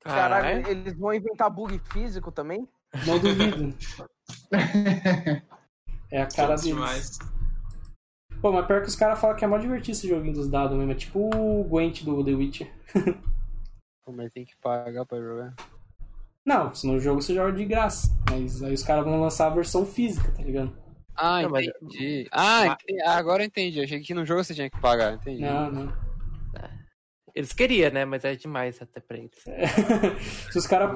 Caralho, 0.05 0.63
Caralho. 0.65 0.69
eles 0.69 0.99
vão 0.99 1.15
inventar 1.15 1.49
bug 1.51 1.81
físico 1.93 2.31
também? 2.31 2.69
Não 3.07 3.19
duvido. 3.19 3.75
É 6.11 6.21
a 6.21 6.27
cara 6.27 6.49
Todos 6.49 6.63
deles. 6.63 6.77
demais. 6.77 7.19
Pô, 8.43 8.53
mas 8.53 8.67
pior 8.67 8.83
que 8.83 8.89
os 8.89 8.97
caras 8.97 9.19
falam 9.19 9.35
que 9.35 9.45
é 9.45 9.49
mó 9.49 9.57
divertido 9.57 9.93
esse 9.93 10.07
joguinho 10.07 10.35
dos 10.35 10.47
dados 10.47 10.77
mesmo. 10.77 10.93
É 10.93 10.95
tipo 10.95 11.31
o 11.35 11.65
Gwent 11.65 12.03
do 12.03 12.23
The 12.23 12.33
Witcher. 12.33 12.71
Pô, 14.05 14.13
Mas 14.13 14.31
tem 14.33 14.45
que 14.45 14.55
pagar 14.57 15.07
pra 15.07 15.19
jogar. 15.19 15.55
Não, 16.45 16.75
se 16.75 16.87
no 16.87 17.01
jogo 17.01 17.23
você 17.23 17.35
joga 17.35 17.53
de 17.53 17.65
graça. 17.65 18.15
Mas 18.31 18.63
aí 18.63 18.75
os 18.75 18.83
caras 18.83 19.05
vão 19.05 19.21
lançar 19.21 19.47
a 19.47 19.55
versão 19.55 19.87
física, 19.87 20.31
tá 20.33 20.43
ligado? 20.43 20.77
Ah, 21.17 21.43
entendi. 21.43 22.29
Ah, 22.31 22.67
entendi. 22.67 23.01
Agora 23.03 23.43
eu 23.43 23.47
entendi. 23.47 23.81
Achei 23.81 24.01
que 24.01 24.13
no 24.13 24.27
jogo 24.27 24.45
você 24.45 24.55
tinha 24.55 24.69
que 24.69 24.81
pagar, 24.81 25.15
entendi. 25.15 25.41
Não, 25.41 25.71
não. 25.71 25.93
Eles 27.35 27.53
queriam, 27.53 27.91
né? 27.91 28.05
Mas 28.05 28.25
é 28.25 28.35
demais 28.35 28.81
até 28.83 29.01
pra 29.01 29.17
eles. 29.17 29.31
se 30.53 30.59
os 30.59 30.67
caras 30.67 30.91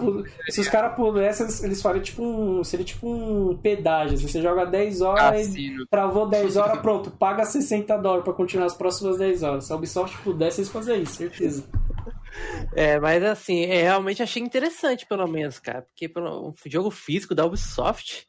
se 0.51 0.61
os 0.61 0.69
cara 0.69 0.91
pudessem, 0.91 1.47
eles- 1.65 1.81
fariam 1.81 2.03
tipo 2.03 2.23
um. 2.23 2.63
Seria 2.63 2.85
tipo 2.85 3.09
um 3.11 3.57
pedágio. 3.57 4.15
assim, 4.17 4.29
você 4.29 4.43
joga 4.43 4.67
10 4.67 5.01
horas 5.01 5.47
Cassino. 5.49 5.87
travou 5.91 6.29
10 6.29 6.57
horas, 6.59 6.79
pronto, 6.81 7.11
paga 7.11 7.45
60 7.45 7.97
dólares 7.99 8.25
pra 8.25 8.35
continuar 8.35 8.67
as 8.67 8.75
próximas 8.75 9.17
10 9.19 9.43
horas. 9.43 9.65
Se 9.67 9.73
a 9.73 9.77
Ubisoft 9.77 10.19
pudesse, 10.23 10.61
eles 10.61 10.71
faziam 10.71 11.01
isso, 11.01 11.15
certeza. 11.15 11.65
É, 12.75 13.01
mas 13.01 13.23
assim, 13.25 13.65
é, 13.65 13.83
realmente 13.83 14.23
achei 14.23 14.43
interessante, 14.43 15.07
pelo 15.07 15.27
menos, 15.27 15.59
cara. 15.59 15.83
Porque 15.83 16.07
pelo, 16.09 16.49
um 16.51 16.55
jogo 16.67 16.91
físico 16.91 17.35
da 17.35 17.47
Ubisoft, 17.47 18.27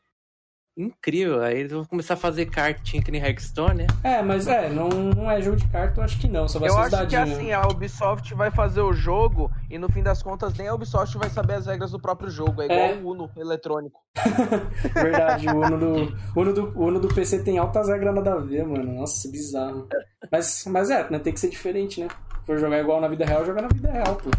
incrível. 0.77 1.41
Aí 1.41 1.57
eles 1.59 1.71
vão 1.71 1.83
começar 1.85 2.13
a 2.13 2.17
fazer 2.17 2.45
cartinha 2.45 3.01
que 3.01 3.09
nem 3.11 3.19
Hearthstone, 3.21 3.83
né? 3.83 3.87
É, 4.03 4.21
mas 4.21 4.47
é, 4.47 4.69
não, 4.69 4.87
não 4.89 5.29
é 5.31 5.41
jogo 5.41 5.57
de 5.57 5.67
carta, 5.67 5.99
eu 5.99 6.03
acho 6.05 6.19
que 6.19 6.27
não. 6.27 6.47
Só 6.47 6.59
vai 6.59 6.69
Eu 6.69 6.73
ser 6.73 6.79
acho 6.79 6.89
que 7.07 7.15
dadinho. 7.15 7.35
assim, 7.35 7.51
a 7.51 7.67
Ubisoft 7.67 8.33
vai 8.35 8.51
fazer 8.51 8.81
o 8.81 8.93
jogo 8.93 9.51
e 9.69 9.77
no 9.77 9.89
fim 9.91 10.03
das 10.03 10.21
contas 10.21 10.53
nem 10.55 10.67
a 10.67 10.73
Ubisoft 10.75 11.17
vai 11.17 11.29
saber 11.29 11.55
as 11.55 11.65
regras 11.65 11.91
do 11.91 11.99
próprio 11.99 12.29
jogo. 12.29 12.61
É 12.61 12.65
igual 12.65 12.79
É. 12.79 12.93
o 12.95 13.07
Uno 13.09 13.31
eletrônico. 13.35 13.99
Verdade, 14.93 15.47
o 15.49 15.57
Uno 15.57 15.77
do, 15.79 16.17
Uno 16.35 16.53
do, 16.53 16.79
Uno 16.79 16.99
do 16.99 17.07
PC 17.07 17.43
tem 17.43 17.57
altas 17.57 17.87
regras 17.89 18.13
nada 18.13 18.33
a 18.33 18.37
ver, 18.39 18.65
mano. 18.65 18.99
Nossa, 18.99 19.29
bizarro. 19.29 19.87
Mas, 20.31 20.65
mas 20.67 20.89
é, 20.89 21.09
né, 21.09 21.19
tem 21.19 21.33
que 21.33 21.39
ser 21.39 21.49
diferente, 21.49 22.01
né? 22.01 22.07
Se 22.09 22.45
for 22.45 22.57
jogar 22.59 22.79
igual 22.79 23.01
na 23.01 23.07
vida 23.07 23.25
real, 23.25 23.45
joga 23.45 23.61
na 23.61 23.67
vida 23.67 23.91
real, 23.91 24.15
pô. 24.15 24.29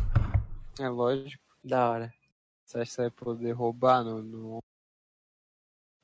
É 0.82 0.88
lógico. 0.88 1.42
Da 1.64 1.90
hora. 1.90 2.12
Você 2.64 2.78
acha 2.78 2.86
que 2.86 2.92
você 2.94 3.02
vai 3.02 3.10
poder 3.10 3.52
roubar 3.52 4.04
no. 4.04 4.22
no... 4.22 4.58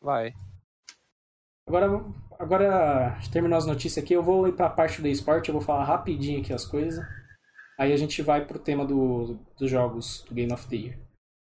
Vai. 0.04 0.34
Agora, 1.66 2.04
agora 2.38 3.18
terminou 3.32 3.56
as 3.56 3.64
notícias 3.64 4.04
aqui, 4.04 4.12
eu 4.12 4.22
vou 4.22 4.46
ir 4.46 4.52
pra 4.52 4.68
parte 4.68 5.00
do 5.00 5.08
esporte, 5.08 5.48
eu 5.48 5.54
vou 5.54 5.62
falar 5.62 5.84
rapidinho 5.84 6.42
aqui 6.42 6.52
as 6.52 6.66
coisas. 6.66 7.02
Aí 7.80 7.90
a 7.90 7.96
gente 7.96 8.20
vai 8.20 8.44
pro 8.44 8.58
tema 8.58 8.84
do, 8.84 9.38
dos 9.58 9.70
jogos 9.70 10.22
do 10.28 10.34
Game 10.34 10.52
of 10.52 10.68
the 10.68 10.76
Year. 10.76 10.98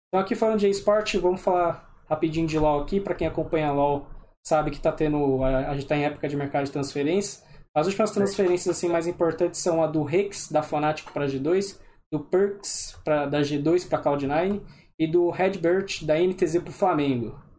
Então 0.08 0.20
aqui 0.20 0.36
falando 0.36 0.60
de 0.60 0.68
esporte, 0.68 1.18
vamos 1.18 1.40
falar 1.40 1.90
rapidinho 2.08 2.46
de 2.46 2.56
LoL 2.56 2.82
aqui. 2.82 3.00
Pra 3.00 3.16
quem 3.16 3.26
acompanha 3.26 3.72
LoL 3.72 4.06
sabe 4.46 4.70
que 4.70 4.80
tá 4.80 4.92
tendo. 4.92 5.42
A, 5.42 5.70
a 5.70 5.74
gente 5.74 5.88
tá 5.88 5.96
em 5.96 6.04
época 6.04 6.28
de 6.28 6.36
mercado 6.36 6.64
de 6.64 6.70
transferências. 6.70 7.44
As 7.74 7.88
últimas 7.88 8.12
transferências 8.12 8.76
assim, 8.76 8.88
mais 8.88 9.08
importantes 9.08 9.58
são 9.58 9.82
a 9.82 9.88
do 9.88 10.04
Rex 10.04 10.52
da 10.52 10.62
Fnatic 10.62 11.10
para 11.10 11.26
G2, 11.26 11.80
do 12.12 12.20
Perks 12.20 12.96
pra, 13.02 13.26
da 13.26 13.40
G2 13.40 13.88
para 13.88 14.02
Cloud9 14.02 14.60
e 15.00 15.06
do 15.10 15.30
Redbert 15.30 16.04
da 16.04 16.16
NTZ 16.16 16.62
pro 16.62 16.72
Flamengo. 16.72 17.51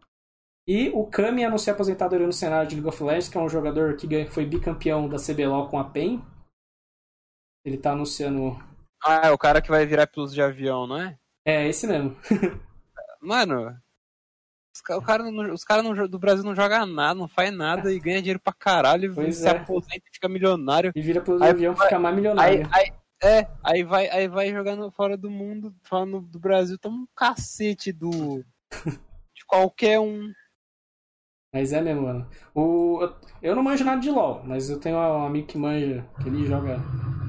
E 0.66 0.88
o 0.90 1.06
Kami 1.06 1.44
anunciou 1.44 1.72
a 1.72 1.74
aposentadoria 1.74 2.26
no 2.26 2.32
cenário 2.32 2.68
de 2.68 2.74
League 2.76 2.88
of 2.88 3.02
Legends, 3.02 3.28
que 3.28 3.36
é 3.36 3.40
um 3.40 3.48
jogador 3.48 3.96
que 3.96 4.26
foi 4.26 4.46
bicampeão 4.46 5.08
da 5.08 5.18
CBLOL 5.18 5.68
com 5.68 5.78
a 5.78 5.84
PEN. 5.84 6.24
Ele 7.66 7.76
tá 7.76 7.92
anunciando. 7.92 8.56
Ah, 9.04 9.26
é 9.26 9.30
o 9.30 9.38
cara 9.38 9.60
que 9.60 9.68
vai 9.70 9.84
virar 9.84 10.06
piloto 10.06 10.32
de 10.32 10.40
avião, 10.40 10.86
não 10.86 10.96
é? 10.98 11.18
É, 11.46 11.68
esse 11.68 11.86
mesmo. 11.86 12.16
Mano, 13.20 13.76
os, 14.74 14.80
ca- 14.82 14.96
o 14.96 15.02
cara 15.02 15.22
os 15.52 15.64
caras 15.64 15.84
não 15.84 15.94
jo- 15.94 16.08
do 16.08 16.18
Brasil 16.18 16.44
não 16.44 16.54
jogam 16.54 16.86
nada, 16.86 17.14
não 17.14 17.28
faz 17.28 17.54
nada 17.54 17.92
e 17.92 17.98
ganha 18.00 18.20
dinheiro 18.20 18.40
pra 18.40 18.52
caralho, 18.52 19.14
Pois 19.14 19.36
se 19.36 19.46
é. 19.46 19.50
aposenta 19.50 19.96
e 19.96 20.14
fica 20.14 20.28
milionário. 20.28 20.92
E 20.94 21.00
vira 21.02 21.20
pelo 21.22 21.42
Aí 21.42 21.50
avião 21.50 21.72
e 21.74 21.76
vai- 21.76 21.86
fica 21.88 21.98
mais 21.98 22.14
Aí, 22.14 22.16
milionário. 22.20 22.68
aí, 22.72 22.92
é, 23.22 23.48
aí 23.62 23.82
vai, 23.82 24.08
aí 24.08 24.28
vai 24.28 24.50
jogando 24.50 24.90
fora 24.90 25.16
do 25.16 25.30
mundo, 25.30 25.74
fora 25.82 26.04
no- 26.06 26.20
do 26.22 26.38
Brasil, 26.38 26.78
toma 26.78 26.96
um 27.02 27.08
cacete 27.14 27.92
do. 27.92 28.42
de 29.34 29.44
qualquer 29.46 30.00
um. 30.00 30.32
Mas 31.54 31.72
é 31.72 31.80
mesmo, 31.80 32.02
mano. 32.02 32.26
O, 32.54 32.98
eu, 33.02 33.12
eu 33.50 33.56
não 33.56 33.62
manjo 33.62 33.84
nada 33.84 34.00
de 34.00 34.10
LoL, 34.10 34.42
mas 34.44 34.68
eu 34.68 34.80
tenho 34.80 34.96
um 34.98 35.24
amigo 35.26 35.46
que 35.46 35.56
manja, 35.56 36.04
que 36.20 36.28
ele 36.28 36.46
joga 36.46 36.80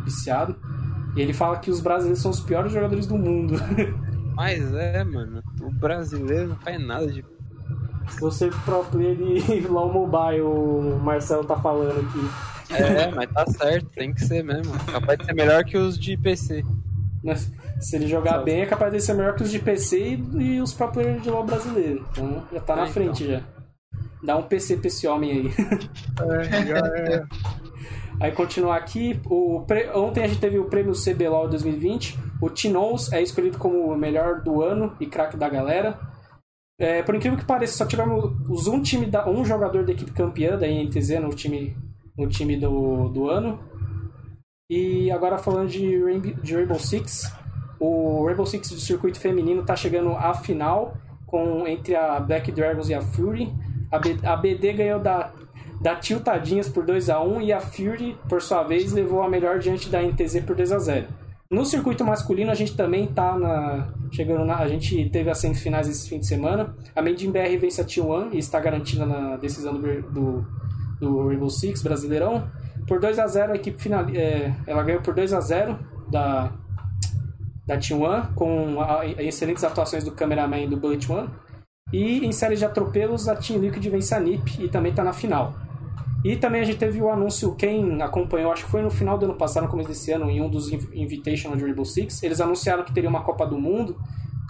viciado. 0.03 0.55
E 1.15 1.21
ele 1.21 1.33
fala 1.33 1.59
que 1.59 1.71
os 1.71 1.79
brasileiros 1.79 2.21
são 2.21 2.31
os 2.31 2.41
piores 2.41 2.73
jogadores 2.73 3.07
do 3.07 3.17
mundo. 3.17 3.55
Mas 4.35 4.73
é, 4.73 5.03
mano, 5.05 5.41
o 5.61 5.71
brasileiro 5.71 6.49
não 6.49 6.55
faz 6.57 6.85
nada 6.85 7.07
de. 7.07 7.23
Você 8.19 8.49
pro 8.65 8.83
player 8.85 9.15
de 9.15 9.61
LoL 9.67 9.93
Mobile, 9.93 10.41
o 10.41 10.99
Marcelo 11.01 11.45
tá 11.45 11.55
falando 11.55 12.01
aqui. 12.01 12.29
É, 12.69 13.11
mas 13.11 13.31
tá 13.31 13.45
certo, 13.47 13.89
tem 13.91 14.13
que 14.13 14.21
ser 14.25 14.43
mesmo. 14.43 14.73
Capaz 14.91 15.19
de 15.19 15.25
ser 15.25 15.33
melhor 15.33 15.63
que 15.63 15.77
os 15.77 15.97
de 15.99 16.17
PC. 16.17 16.63
Mas 17.23 17.51
Se 17.79 17.95
ele 17.95 18.07
jogar 18.07 18.39
bem, 18.39 18.61
é 18.61 18.65
capaz 18.65 18.91
de 18.91 18.99
ser 19.01 19.13
melhor 19.13 19.35
que 19.35 19.43
os 19.43 19.51
de 19.51 19.59
PC 19.59 19.99
e, 19.99 20.55
e 20.55 20.61
os 20.61 20.73
pro 20.73 20.91
players 20.91 21.21
de 21.23 21.29
LoL 21.29 21.45
brasileiro. 21.45 22.05
Então 22.11 22.43
já 22.51 22.59
tá 22.59 22.75
na 22.75 22.83
É, 22.83 22.87
frente 22.87 23.25
já. 23.27 23.41
Dá 24.25 24.35
um 24.37 24.43
PC 24.43 24.77
pra 24.77 24.87
esse 24.87 25.07
homem 25.07 25.31
aí. 25.31 25.51
Aí 28.19 28.31
continuar 28.31 28.77
aqui, 28.77 29.19
o 29.25 29.61
pre- 29.67 29.89
ontem 29.93 30.23
a 30.23 30.27
gente 30.27 30.39
teve 30.39 30.57
o 30.57 30.65
prêmio 30.65 30.93
CBLOL 30.93 31.49
2020. 31.49 32.17
O 32.41 32.49
Tinous 32.49 33.11
é 33.11 33.21
escolhido 33.21 33.57
como 33.57 33.91
o 33.91 33.97
melhor 33.97 34.41
do 34.41 34.61
ano 34.61 34.95
e 34.99 35.05
craque 35.05 35.35
da 35.35 35.49
galera. 35.49 35.99
É, 36.79 37.03
por 37.03 37.13
incrível 37.15 37.37
que 37.37 37.45
pareça, 37.45 37.77
só 37.77 37.85
tivemos 37.85 38.33
os 38.49 38.67
um 38.67 38.81
time 38.81 39.05
da, 39.05 39.29
um 39.29 39.43
jogador 39.45 39.85
da 39.85 39.91
equipe 39.91 40.11
campeã 40.11 40.57
da 40.57 40.67
INTZ 40.67 41.21
no 41.21 41.29
time, 41.29 41.75
no 42.17 42.27
time 42.27 42.57
do, 42.57 43.09
do 43.09 43.29
ano. 43.29 43.59
E 44.69 45.11
agora 45.11 45.37
falando 45.37 45.69
de 45.69 46.01
Rainbow, 46.03 46.33
de 46.41 46.55
Rainbow 46.55 46.79
Six, 46.79 47.31
o 47.79 48.25
Rainbow 48.25 48.45
Six 48.45 48.69
do 48.69 48.79
circuito 48.79 49.19
feminino 49.19 49.61
está 49.61 49.75
chegando 49.75 50.11
à 50.11 50.33
final 50.33 50.97
com 51.25 51.67
entre 51.67 51.95
a 51.95 52.19
Black 52.19 52.51
Dragons 52.51 52.89
e 52.89 52.93
a 52.93 53.01
Fury. 53.01 53.53
A, 54.23 54.35
BD 54.35 54.73
ganhou 54.73 54.99
da 54.99 55.31
da 55.81 55.93
Tiltadinhas 55.95 56.69
por 56.69 56.85
2 56.85 57.09
a 57.09 57.21
1 57.21 57.41
e 57.41 57.53
a 57.53 57.59
Fury, 57.59 58.17
por 58.29 58.41
sua 58.41 58.63
vez, 58.63 58.93
levou 58.93 59.21
a 59.21 59.29
melhor 59.29 59.59
diante 59.59 59.89
da 59.89 60.01
NTZ 60.01 60.41
por 60.45 60.55
2 60.55 60.71
a 60.71 60.79
0 60.79 61.07
No 61.51 61.65
circuito 61.65 62.03
masculino, 62.03 62.49
a 62.49 62.55
gente 62.55 62.75
também 62.75 63.05
tá 63.07 63.37
na. 63.37 63.93
Chegando 64.11 64.45
na. 64.45 64.57
A 64.57 64.67
gente 64.67 65.09
teve 65.09 65.29
as 65.29 65.37
semifinais 65.37 65.87
esse 65.87 66.07
fim 66.09 66.19
de 66.19 66.25
semana. 66.27 66.73
A 66.95 67.01
Made 67.01 67.27
in 67.27 67.31
BR 67.31 67.57
vence 67.59 67.81
a 67.81 67.85
T1 67.85 68.29
e 68.33 68.37
está 68.39 68.59
garantida 68.59 69.05
na 69.05 69.35
decisão 69.35 69.73
do, 69.73 70.01
do, 70.11 70.45
do 70.99 71.27
Rainbow 71.27 71.49
Six 71.49 71.83
Brasileirão. 71.83 72.47
Por 72.87 72.99
2 72.99 73.19
a 73.19 73.27
0 73.27 73.51
a 73.51 73.55
equipe 73.55 73.79
final, 73.81 74.05
é, 74.13 74.53
ela 74.65 74.81
ganhou 74.81 75.01
por 75.01 75.13
2 75.13 75.33
a 75.33 75.41
0 75.41 75.77
da, 76.09 76.51
da 77.67 77.77
T1, 77.77 78.33
com 78.33 78.79
a- 78.81 79.01
a- 79.01 79.23
excelentes 79.23 79.63
atuações 79.63 80.03
do 80.03 80.11
cameraman 80.11 80.61
e 80.63 80.67
do 80.67 80.77
Bullet 80.77 81.11
One. 81.11 81.29
E 81.95 82.25
em 82.25 82.31
série 82.31 82.55
de 82.55 82.65
atropelos, 82.65 83.29
a 83.29 83.35
Team 83.35 83.59
Liquid 83.59 83.85
vence 83.89 84.13
a 84.13 84.19
NiP 84.19 84.63
e 84.63 84.67
também 84.67 84.89
está 84.91 85.03
na 85.03 85.13
final. 85.13 85.53
E 86.25 86.35
também 86.35 86.59
a 86.61 86.65
gente 86.65 86.79
teve 86.79 86.99
o 87.01 87.09
anúncio, 87.09 87.55
quem 87.55 88.01
acompanhou, 88.01 88.51
acho 88.51 88.65
que 88.65 88.71
foi 88.71 88.81
no 88.81 88.89
final 88.89 89.17
do 89.17 89.25
ano 89.25 89.35
passado, 89.35 89.63
no 89.65 89.69
começo 89.69 89.89
desse 89.89 90.11
ano, 90.11 90.29
em 90.29 90.41
um 90.41 90.49
dos 90.49 90.71
Inv- 90.73 90.91
Invitational 90.93 91.55
de 91.55 91.63
Rainbow 91.63 91.85
Six, 91.85 92.23
eles 92.23 92.41
anunciaram 92.41 92.83
que 92.83 92.91
teria 92.91 93.09
uma 93.09 93.21
Copa 93.21 93.45
do 93.45 93.57
Mundo 93.57 93.95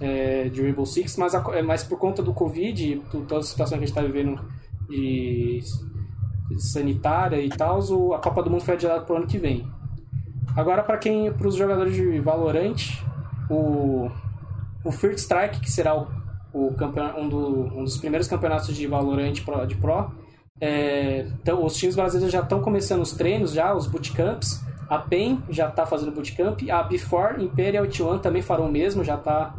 é, 0.02 0.48
de 0.50 0.62
Rainbow 0.62 0.86
Six, 0.86 1.18
mas, 1.18 1.36
a 1.36 1.44
é, 1.54 1.62
mas 1.62 1.84
por 1.84 2.00
conta 2.00 2.24
do 2.24 2.34
Covid 2.34 2.94
e 2.94 2.96
to- 3.12 3.26
toda 3.28 3.42
a 3.42 3.44
situação 3.44 3.78
que 3.78 3.84
a 3.84 3.88
gente 3.88 3.96
está 3.96 4.02
vivendo 4.02 4.40
de 4.90 5.60
sanitária 6.58 7.42
e 7.42 7.50
tal, 7.50 7.80
a 8.14 8.20
Copa 8.20 8.42
do 8.42 8.50
Mundo 8.50 8.64
foi 8.64 8.76
adiada 8.76 9.02
para 9.02 9.14
o 9.14 9.18
ano 9.18 9.28
que 9.28 9.38
vem. 9.38 9.68
Agora, 10.56 10.82
para 10.82 10.98
quem, 10.98 11.32
para 11.34 11.48
os 11.48 11.56
jogadores 11.56 11.94
de 11.94 12.20
Valorant, 12.22 12.78
o, 13.50 14.10
o 14.84 14.92
First 14.92 15.20
Strike, 15.20 15.60
que 15.60 15.70
será 15.70 15.94
o, 15.96 16.08
o 16.58 16.74
um, 17.18 17.30
do, 17.30 17.78
um 17.78 17.84
dos 17.84 17.98
primeiros 17.98 18.28
campeonatos 18.28 18.76
de 18.76 18.88
Valorant 18.88 19.34
de 19.34 19.42
Pro, 19.42 20.12
é, 20.60 21.28
então, 21.42 21.66
os 21.66 21.76
times 21.76 21.96
brasileiros 21.96 22.32
já 22.32 22.40
estão 22.40 22.62
começando 22.62 23.02
os 23.02 23.12
treinos, 23.12 23.52
já 23.52 23.74
os 23.74 23.88
bootcamps. 23.88 24.64
A 24.90 25.00
PEN 25.00 25.42
já 25.50 25.68
está 25.68 25.86
fazendo 25.86 26.12
bootcamp. 26.12 26.62
A 26.70 26.84
Before, 26.84 27.44
Imperial 27.44 27.86
e 27.86 27.90
T1 27.90 28.22
também 28.22 28.42
farão 28.42 28.68
o 28.68 28.72
mesmo, 28.72 29.04
já 29.04 29.16
está 29.16 29.54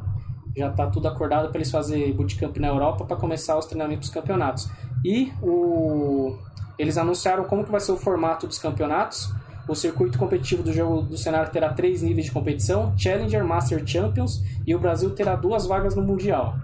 já 0.57 0.71
tá 0.71 0.87
tudo 0.87 1.07
acordado 1.07 1.51
para 1.51 1.59
eles 1.59 1.71
fazerem 1.71 2.15
bootcamp 2.15 2.57
na 2.57 2.69
Europa 2.69 3.05
para 3.05 3.19
começar 3.19 3.59
os 3.59 3.67
treinamentos 3.67 4.09
dos 4.09 4.15
campeonatos. 4.15 4.71
E 5.05 5.31
o, 5.43 6.35
eles 6.79 6.97
anunciaram 6.97 7.45
como 7.45 7.63
que 7.63 7.71
vai 7.71 7.79
ser 7.79 7.93
o 7.93 7.97
formato 7.99 8.47
dos 8.47 8.59
campeonatos. 8.59 9.31
O 9.69 9.75
circuito 9.75 10.19
competitivo 10.19 10.63
do 10.63 10.73
jogo 10.73 11.03
do 11.03 11.19
cenário 11.19 11.53
terá 11.53 11.75
três 11.75 12.01
níveis 12.01 12.27
de 12.27 12.33
competição: 12.33 12.97
Challenger, 12.97 13.45
Master 13.45 13.87
Champions 13.87 14.43
e 14.67 14.75
o 14.75 14.79
Brasil 14.79 15.11
terá 15.11 15.37
duas 15.37 15.67
vagas 15.67 15.95
no 15.95 16.03
Mundial. 16.03 16.55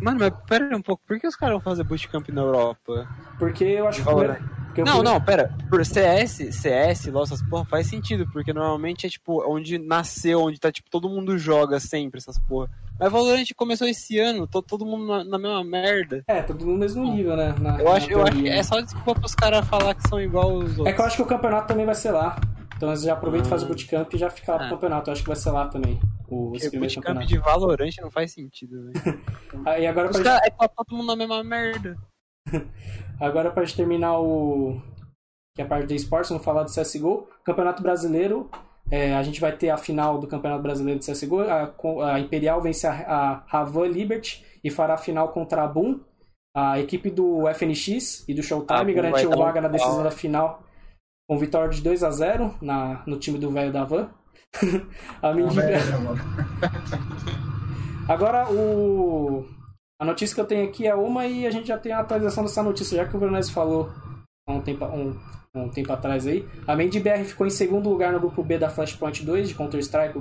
Mano, 0.00 0.18
mas 0.20 0.32
pera 0.46 0.76
um 0.76 0.82
pouco, 0.82 1.02
por 1.06 1.18
que 1.18 1.26
os 1.26 1.34
caras 1.36 1.54
vão 1.54 1.60
fazer 1.62 1.82
bootcamp 1.84 2.28
na 2.28 2.42
Europa? 2.42 3.08
Porque 3.38 3.64
eu 3.64 3.88
acho 3.88 4.02
que. 4.02 4.08
Não, 4.10 4.16
primeiro- 4.74 5.02
não, 5.02 5.20
pera. 5.22 5.54
Por 5.70 5.84
CS, 5.86 6.52
CS, 6.52 7.06
LoL, 7.06 7.22
essas 7.24 7.40
porra, 7.40 7.64
faz 7.64 7.86
sentido, 7.86 8.26
porque 8.30 8.52
normalmente 8.52 9.06
é 9.06 9.08
tipo 9.08 9.42
onde 9.50 9.78
nasceu, 9.78 10.42
onde 10.42 10.60
tá 10.60 10.70
tipo 10.70 10.90
todo 10.90 11.08
mundo 11.08 11.38
joga 11.38 11.80
sempre 11.80 12.18
essas 12.18 12.38
porra. 12.38 12.68
Mas 13.00 13.10
Valorant 13.10 13.44
começou 13.56 13.88
esse 13.88 14.18
ano, 14.18 14.46
tô 14.46 14.60
todo 14.62 14.84
mundo 14.84 15.06
na, 15.06 15.24
na 15.24 15.38
mesma 15.38 15.64
merda. 15.64 16.22
É, 16.28 16.42
todo 16.42 16.64
no 16.66 16.76
mesmo 16.76 17.10
nível, 17.10 17.36
né? 17.36 17.54
na- 17.58 17.78
Eu 17.78 17.84
na 17.86 17.92
acho, 17.92 18.10
eu 18.10 18.22
acho 18.22 18.32
que 18.36 18.48
é 18.50 18.62
só 18.62 18.80
desculpa 18.80 19.14
pros 19.20 19.34
caras 19.34 19.66
falar 19.66 19.94
que 19.94 20.06
são 20.08 20.20
igual 20.20 20.52
os 20.52 20.68
outros. 20.78 20.86
É 20.86 20.92
que 20.92 21.00
eu 21.00 21.04
acho 21.06 21.16
que 21.16 21.22
o 21.22 21.26
campeonato 21.26 21.68
também 21.68 21.86
vai 21.86 21.94
ser 21.94 22.10
lá. 22.10 22.38
Então 22.76 22.90
eles 22.90 23.00
já 23.02 23.14
aproveitam 23.14 23.46
e 23.46 23.50
fazem 23.50 23.64
o 23.64 23.68
bootcamp 23.68 24.12
e 24.12 24.18
já 24.18 24.28
fica 24.28 24.52
lá 24.52 24.58
pro 24.58 24.66
Ah. 24.66 24.70
campeonato. 24.70 25.08
Eu 25.08 25.12
acho 25.14 25.22
que 25.22 25.28
vai 25.28 25.36
ser 25.36 25.50
lá 25.50 25.66
também. 25.68 25.98
O, 26.28 26.52
primeiro 26.52 26.80
bootcamp 26.80 27.04
campeonato. 27.04 27.26
de 27.26 27.38
Valorant 27.38 27.94
não 28.00 28.10
faz 28.10 28.32
sentido, 28.32 28.84
velho. 28.84 29.20
Aí 29.64 29.86
agora 29.86 30.10
Os 30.10 30.18
pra, 30.18 30.40
é 30.44 30.50
pra 30.50 30.68
todo 30.68 30.96
mundo 30.96 31.06
na 31.06 31.16
mesma 31.16 31.42
merda. 31.44 31.96
agora 33.20 33.50
pra 33.50 33.64
gente 33.64 33.76
terminar 33.76 34.18
o. 34.20 34.80
Que 35.54 35.62
é 35.62 35.64
a 35.64 35.68
parte 35.68 35.86
de 35.86 35.94
esportes, 35.94 36.30
vamos 36.30 36.44
falar 36.44 36.64
do 36.64 36.70
CSGO. 36.70 37.28
Campeonato 37.44 37.82
Brasileiro. 37.82 38.50
é, 38.90 39.14
a 39.14 39.22
gente 39.22 39.40
vai 39.40 39.56
ter 39.56 39.70
a 39.70 39.76
final 39.76 40.18
do 40.18 40.26
Campeonato 40.26 40.62
Brasileiro 40.62 41.00
de 41.00 41.10
CSGO. 41.10 41.40
A, 41.40 41.74
a 42.12 42.20
Imperial 42.20 42.60
vence 42.60 42.86
a, 42.86 42.92
a 42.92 43.44
Havan 43.50 43.88
Liberty 43.88 44.44
e 44.62 44.70
fará 44.70 44.94
a 44.94 44.98
final 44.98 45.28
contra 45.32 45.62
a 45.62 45.68
Boom. 45.68 46.00
A 46.54 46.80
equipe 46.80 47.10
do 47.10 47.42
FNX 47.54 48.26
e 48.28 48.34
do 48.34 48.42
Showtime 48.42 48.94
garantiu 48.94 49.30
um 49.30 49.36
vaga 49.36 49.60
na 49.60 49.68
decisão 49.68 49.96
pau. 49.96 50.04
da 50.04 50.10
final 50.10 50.62
com 51.28 51.38
vitória 51.38 51.68
de 51.68 51.82
2 51.82 52.02
a 52.02 52.10
0 52.10 52.54
na, 52.62 53.02
no 53.06 53.18
time 53.18 53.38
do 53.38 53.50
velho 53.50 53.72
da 53.72 53.84
Van. 53.84 54.10
a 55.22 55.32
Mendiga... 55.32 55.78
Agora, 58.08 58.50
o... 58.50 59.44
a 60.00 60.04
notícia 60.04 60.34
que 60.34 60.40
eu 60.40 60.46
tenho 60.46 60.68
aqui 60.68 60.86
é 60.86 60.94
uma 60.94 61.26
e 61.26 61.46
a 61.46 61.50
gente 61.50 61.66
já 61.66 61.76
tem 61.76 61.92
a 61.92 62.00
atualização 62.00 62.44
dessa 62.44 62.62
notícia, 62.62 62.96
já 62.96 63.06
que 63.06 63.16
o 63.16 63.18
Veronese 63.18 63.52
falou 63.52 63.90
há 64.48 64.52
um 64.52 64.60
tempo, 64.60 64.84
um, 64.84 65.18
um 65.54 65.68
tempo 65.68 65.92
atrás 65.92 66.26
aí. 66.26 66.48
A 66.66 66.76
Mandy 66.76 67.00
BR 67.00 67.24
ficou 67.24 67.46
em 67.46 67.50
segundo 67.50 67.90
lugar 67.90 68.12
no 68.12 68.20
grupo 68.20 68.44
B 68.44 68.58
da 68.58 68.70
Flashpoint 68.70 69.24
2 69.24 69.48
de 69.48 69.54
Counter-Strike 69.54 70.18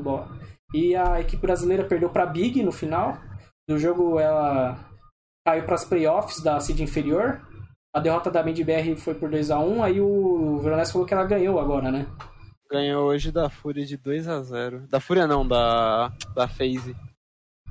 e 0.74 0.96
a 0.96 1.22
equipe 1.22 1.42
brasileira 1.42 1.84
perdeu 1.84 2.10
para 2.10 2.26
Big 2.26 2.62
no 2.64 2.72
final 2.72 3.18
do 3.70 3.78
jogo. 3.78 4.20
Ela 4.20 4.78
caiu 5.46 5.64
para 5.64 5.76
as 5.76 5.86
playoffs 5.86 6.42
da 6.42 6.60
seed 6.60 6.80
inferior. 6.80 7.42
A 7.96 8.00
derrota 8.00 8.32
da 8.32 8.44
Mandy 8.44 8.64
BR 8.64 8.96
foi 8.98 9.14
por 9.14 9.30
2 9.30 9.52
a 9.52 9.60
1 9.60 9.84
aí 9.84 10.02
o 10.02 10.60
Veronese 10.60 10.92
falou 10.92 11.08
que 11.08 11.14
ela 11.14 11.24
ganhou 11.24 11.60
agora, 11.60 11.92
né? 11.92 12.08
Ganhou 12.70 13.08
hoje 13.08 13.32
da 13.32 13.50
Fúria 13.50 13.86
de 13.86 13.96
2 13.96 14.28
a 14.28 14.42
0 14.42 14.88
Da 14.88 15.00
Fúria 15.00 15.28
não, 15.28 15.48
da, 15.48 16.10
da 16.34 16.48
FaZe. 16.48 16.96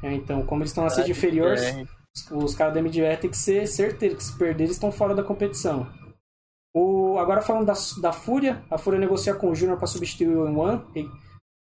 É, 0.02 0.12
então, 0.12 0.44
como 0.46 0.62
eles 0.62 0.70
estão 0.70 0.85
na 0.85 0.90
seed 0.90 1.09
inferior, 1.09 1.57
É, 1.57 1.85
Os, 2.30 2.54
caras 2.54 2.74
da 2.74 2.83
MDR 2.83 3.18
tem 3.20 3.30
que 3.30 3.37
ser 3.37 3.66
certeiro 3.66 4.16
que 4.16 4.22
se 4.22 4.37
perder 4.38 4.64
eles 4.64 4.76
estão 4.76 4.92
fora 4.92 5.14
da 5.14 5.24
competição. 5.24 5.87
O, 6.74 7.18
agora 7.18 7.40
falando 7.40 7.66
da, 7.66 7.74
da 8.00 8.12
Fúria, 8.12 8.64
a 8.70 8.76
Fúria 8.78 8.98
negocia 8.98 9.35
com 9.35 9.50
o 9.50 9.54
Júnior 9.54 9.78
para 9.78 9.87
substituir 9.87 10.28
o 10.28 10.59
One, 10.59 10.85
que, 10.92 11.09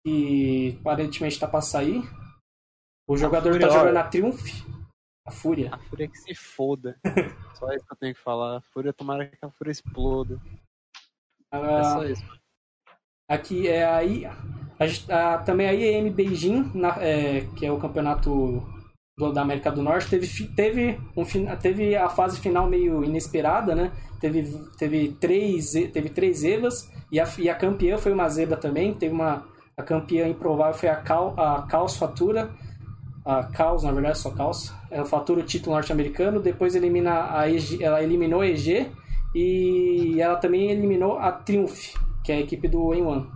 que 0.05 0.79
aparentemente 0.81 1.35
está 1.35 1.47
para 1.47 1.61
sair. 1.61 2.03
O 3.09 3.17
jogador 3.17 3.55
está 3.55 3.69
jogando 3.69 3.95
na 3.95 4.05
Triumph. 4.05 4.43
A 5.27 5.31
Fúria. 5.31 5.73
A 5.73 5.79
Fúria 5.79 6.09
que 6.09 6.17
se 6.19 6.35
foda. 6.35 6.99
Só 7.55 7.73
isso 7.73 7.87
que 7.87 7.93
eu 7.93 7.97
tenho 7.99 8.15
que 8.15 8.21
falar. 8.21 8.57
A 8.57 8.61
Fúria, 8.61 8.93
tomara 8.93 9.27
que 9.27 9.45
a 9.45 9.51
Fúria 9.51 9.71
exploda. 9.71 10.41
É 11.53 11.57
Ah, 11.57 11.85
só 11.85 12.05
isso. 12.05 12.42
Aqui 13.33 13.68
é. 13.68 13.85
A, 14.79 14.87
gente- 14.87 15.11
a- 15.11 15.38
também 15.38 15.68
a 15.68 15.73
IEM 15.73 16.11
Beijing, 16.11 16.71
na- 16.75 16.97
é, 17.01 17.45
que 17.57 17.64
é 17.64 17.71
o 17.73 17.79
campeonato 17.79 18.62
do- 19.16 19.33
da 19.33 19.42
América 19.42 19.71
do 19.71 19.83
Norte, 19.83 20.09
teve, 20.11 20.27
teve, 20.55 20.99
um, 21.16 21.25
teve 21.61 21.95
a 21.97 22.09
fase 22.09 22.40
final 22.40 22.68
meio 22.68 23.05
inesperada, 23.05 23.75
né? 23.75 23.92
Teve, 24.21 24.42
teve, 24.79 25.09
três, 25.21 25.73
teve 25.92 26.09
três 26.11 26.38
zebras 26.38 26.90
e 27.11 27.18
a, 27.21 27.29
e 27.38 27.49
a 27.49 27.55
campeã 27.55 27.97
foi 27.99 28.12
uma 28.12 28.29
zebra 28.29 28.57
também. 28.57 28.92
Teve 28.95 29.14
uma. 29.14 29.45
A 29.77 29.83
campeã 29.83 30.29
improvável 30.29 30.75
foi 30.75 30.88
a, 30.88 30.97
Cal, 30.97 31.35
a 31.38 31.62
Caos 31.62 31.97
Fatura. 31.97 32.51
A 33.25 33.45
Caos, 33.45 33.85
na 33.85 33.92
verdade, 33.92 34.18
só 34.18 34.31
Caos. 34.31 34.73
Ela 34.90 35.07
fatura 35.07 35.40
o 35.40 35.45
título 35.45 35.75
norte-americano. 35.77 36.40
Depois 36.40 36.75
elimina 36.75 37.35
a 37.37 37.49
EG, 37.49 37.83
ela 37.83 38.03
eliminou 38.03 38.40
a 38.42 38.47
EG 38.49 38.90
e 39.35 40.21
ela 40.21 40.37
também 40.37 40.71
eliminou 40.71 41.18
a 41.18 41.33
Triumph, 41.33 41.95
que 42.25 42.33
é 42.33 42.37
a 42.37 42.41
equipe 42.41 42.69
do 42.69 42.79
N1. 42.79 43.31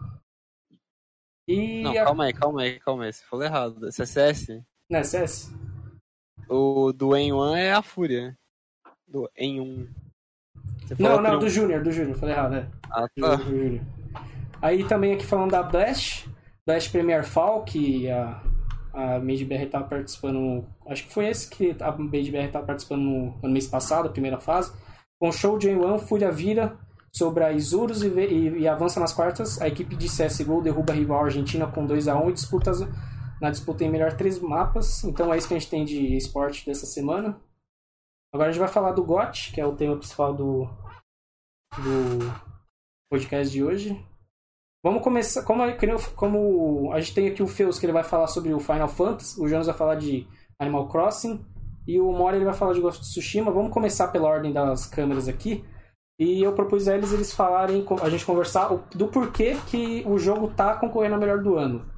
E 1.49 1.83
Não, 1.83 1.93
a... 1.93 2.05
calma 2.05 2.25
aí, 2.25 2.33
calma 2.33 2.63
aí, 2.63 2.81
calma 2.81 3.05
aí. 3.05 3.13
Você 3.13 3.25
falou 3.25 3.45
errado. 3.45 3.87
É 3.87 3.91
CS. 3.91 4.49
Né, 4.91 5.03
CS? 5.03 5.55
O 6.49 6.93
do 6.93 7.09
N1 7.09 7.57
é 7.57 7.73
a 7.73 7.83
Fúria. 7.83 8.37
Do 9.07 9.31
N1. 9.39 9.89
Você 10.83 11.03
Não, 11.03 11.21
não, 11.21 11.39
do 11.39 11.49
Júnior, 11.49 11.83
do 11.83 11.91
Júnior, 11.91 12.17
falei 12.17 12.35
errado, 12.35 12.53
né? 12.53 12.71
Ah, 12.91 13.07
Do 13.17 13.23
tá. 13.23 13.37
Júnior. 13.37 13.85
Aí 14.63 14.85
também 14.85 15.15
aqui 15.15 15.27
falando 15.27 15.51
da 15.51 15.63
Blast, 15.63 16.29
Blast 16.67 16.91
Premier 16.91 17.25
Fall, 17.25 17.65
que 17.65 18.09
a, 18.11 18.43
a 18.93 19.19
Made 19.19 19.45
BR 19.45 19.67
tava 19.71 19.87
participando, 19.87 20.67
acho 20.87 21.05
que 21.05 21.13
foi 21.13 21.27
esse 21.27 21.51
que 21.51 21.77
a 21.81 21.93
Made 21.93 22.31
BR 22.31 22.51
tava 22.51 22.67
participando 22.67 23.03
no, 23.03 23.39
no 23.43 23.49
mês 23.49 23.67
passado, 23.67 24.09
a 24.09 24.13
primeira 24.13 24.41
fase. 24.41 24.73
Com 25.21 25.33
show 25.33 25.59
de 25.59 25.69
N1, 25.69 25.99
Fúria 26.01 26.31
vira 26.31 26.79
sobre 27.17 27.45
a 27.45 27.53
Isurus 27.53 28.03
e, 28.03 28.09
e- 28.09 28.59
e 28.61 28.69
avança 28.69 29.01
nas 29.01 29.13
quartas. 29.13 29.61
A 29.61 29.69
equipe 29.69 29.97
de 29.97 30.07
CSGO 30.09 30.61
derruba 30.63 30.93
a 30.93 30.97
rival 30.97 31.25
Argentina 31.25 31.67
com 31.67 31.87
2 31.87 32.09
a 32.09 32.17
1 32.17 32.31
e 32.31 32.33
disputa 32.35 32.71
na 33.41 33.51
disputa 33.51 33.85
em 33.85 33.91
melhor 33.91 34.13
três 34.17 34.39
mapas. 34.39 35.03
Então 35.05 35.33
é 35.33 35.39
isso 35.39 35.49
que 35.49 35.55
a 35.55 35.59
gente 35.59 35.71
tem 35.71 35.85
de 35.85 36.17
esporte 36.17 36.65
dessa 36.67 36.85
semana. 36.87 37.41
Agora 38.35 38.51
a 38.51 38.53
gente 38.53 38.61
vai 38.61 38.69
falar 38.69 38.93
do 38.93 39.05
GOT, 39.05 39.53
que 39.53 39.61
é 39.61 39.67
o 39.67 39.75
tema 39.77 39.97
principal 39.97 40.35
do, 40.35 40.65
do 41.79 42.33
podcast 43.11 43.53
de 43.53 43.63
hoje. 43.65 44.07
Vamos 44.85 45.03
começar. 45.03 45.43
Como, 45.43 45.63
eu- 45.65 46.01
como 46.17 46.93
a 46.93 47.01
gente 47.01 47.15
tem 47.15 47.29
aqui 47.29 47.43
o 47.43 47.47
Feus, 47.47 47.79
que 47.79 47.87
ele 47.87 47.93
vai 47.93 48.05
falar 48.05 48.27
sobre 48.27 48.53
o 48.53 48.61
Final 48.61 48.89
Fantasy, 48.89 49.41
o 49.41 49.49
Jonas 49.49 49.67
vai 49.67 49.77
falar 49.77 49.95
de 49.97 50.27
Animal 50.61 50.89
Crossing 50.89 51.45
e 51.87 51.99
o 52.01 52.13
Mori 52.13 52.37
ele 52.37 52.45
vai 52.45 52.55
falar 52.55 52.73
de 52.75 52.81
Ghost 52.81 53.01
of 53.01 53.09
Tsushima. 53.11 53.51
Vamos 53.51 53.73
começar 53.73 54.09
pela 54.09 54.29
ordem 54.29 54.53
das 54.53 54.87
câmeras 54.87 55.29
aqui. 55.29 55.65
E 56.19 56.43
eu 56.43 56.55
propus 56.55 56.89
a 56.89 56.95
eles 56.97 57.13
eles 57.13 57.33
falarem, 57.35 57.85
a 58.01 58.09
gente 58.09 58.25
conversar 58.25 58.69
do 58.95 59.09
porquê 59.09 59.55
que 59.71 60.03
o 60.07 60.19
jogo 60.19 60.53
tá 60.55 60.77
concorrendo 60.79 61.15
ao 61.15 61.21
melhor 61.21 61.43
do 61.43 61.57
ano. 61.57 61.91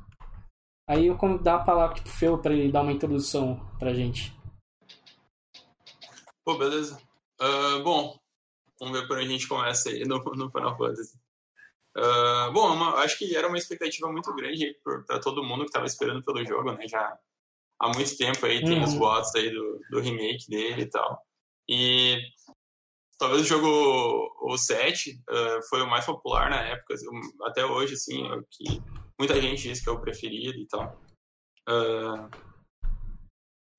Aí 0.88 1.06
eu 1.06 1.16
dar 1.42 1.56
a 1.56 1.64
palavra 1.64 2.00
pro 2.02 2.10
Feu 2.10 2.38
para 2.38 2.52
ele 2.52 2.72
dar 2.72 2.82
uma 2.82 2.92
introdução 2.92 3.60
pra 3.78 3.94
gente. 3.94 4.36
Pô, 6.44 6.56
beleza. 6.56 7.00
Ah, 7.40 7.80
bom, 7.84 8.18
vamos 8.80 8.98
ver 8.98 9.06
por 9.06 9.18
onde 9.18 9.26
a 9.26 9.30
gente 9.30 9.46
começa 9.46 9.90
aí 9.90 10.04
no, 10.04 10.18
no 10.18 10.50
Final 10.50 10.76
Fantasy. 10.76 11.16
Ah, 11.96 12.50
bom, 12.52 12.72
uma- 12.72 12.94
acho 12.96 13.18
que 13.18 13.36
era 13.36 13.46
uma 13.48 13.58
expectativa 13.58 14.10
muito 14.10 14.34
grande 14.34 14.76
para 15.06 15.20
todo 15.20 15.44
mundo 15.44 15.60
que 15.60 15.66
estava 15.68 15.86
esperando 15.86 16.24
pelo 16.24 16.44
jogo, 16.44 16.72
né? 16.72 16.88
Já 16.88 17.16
há 17.80 17.88
muito 17.94 18.16
tempo 18.16 18.44
aí 18.46 18.64
tem 18.64 18.78
Uhum. 18.78 18.84
os 18.84 18.94
boatos 18.94 19.34
aí 19.36 19.50
do, 19.50 19.80
do 19.90 20.00
remake 20.00 20.48
dele 20.48 20.82
e 20.82 20.86
tal. 20.90 21.22
E 21.68 22.16
talvez 23.18 23.42
o 23.42 23.44
jogo, 23.44 24.34
o 24.40 24.56
7, 24.56 25.20
ah, 25.28 25.60
foi 25.68 25.82
o 25.82 25.90
mais 25.90 26.06
popular 26.06 26.48
na 26.50 26.60
época, 26.60 26.94
assim, 26.94 27.06
até 27.42 27.64
hoje, 27.64 27.94
assim, 27.94 28.24
é 28.24 28.40
que 28.50 28.82
muita 29.18 29.40
gente 29.40 29.62
diz 29.62 29.82
que 29.82 29.88
é 29.88 29.92
o 29.92 30.00
preferido 30.00 30.58
e 30.58 30.66
tal. 30.66 31.00
Ah, 31.68 32.30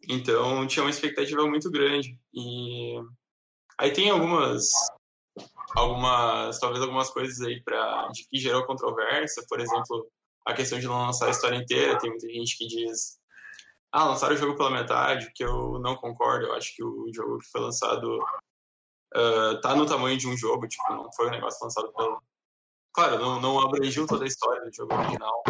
então 0.08 0.68
tinha 0.68 0.84
uma 0.84 0.90
expectativa 0.90 1.46
muito 1.48 1.70
grande. 1.72 2.20
E 2.34 2.96
aí 3.80 3.92
tem 3.92 4.10
algumas 4.10 4.70
algumas 5.76 6.60
talvez 6.60 6.82
algumas 6.82 7.10
coisas 7.12 7.40
aí 7.42 7.62
para 7.64 8.08
de 8.10 8.28
que 8.28 8.40
gerou 8.40 8.66
controvérsia, 8.66 9.44
por 9.48 9.60
exemplo, 9.60 10.10
a 10.46 10.54
questão 10.54 10.80
de 10.80 10.88
não 10.88 11.06
lançar 11.06 11.28
a 11.28 11.32
história 11.32 11.58
inteira, 11.58 11.98
tem 11.98 12.10
muita 12.10 12.28
gente 12.28 12.58
que 12.58 12.68
diz 12.68 13.20
ah, 13.92 14.06
lançaram 14.06 14.36
o 14.36 14.38
jogo 14.38 14.56
pela 14.56 14.70
metade, 14.70 15.32
que 15.34 15.44
eu 15.44 15.80
não 15.80 15.96
concordo, 15.96 16.48
eu 16.48 16.54
acho 16.54 16.76
que 16.76 16.84
o 16.84 17.12
jogo 17.14 17.40
que 17.40 17.50
foi 17.52 17.62
lançado 17.62 18.20
ah, 19.16 19.60
tá 19.62 19.76
no 19.76 19.86
tamanho 19.86 20.18
de 20.18 20.28
um 20.28 20.38
jogo, 20.38 20.68
tipo, 20.68 20.84
não 20.93 21.12
foi 21.14 21.28
um 21.28 21.32
negócio 21.32 21.64
lançado 21.64 21.91
pela, 21.93 22.20
claro, 22.93 23.20
não, 23.20 23.41
não 23.41 23.60
abrangiu 23.60 24.05
toda 24.07 24.26
a 24.26 24.28
história 24.28 24.64
do 24.64 24.74
jogo 24.74 24.93
original, 24.93 25.43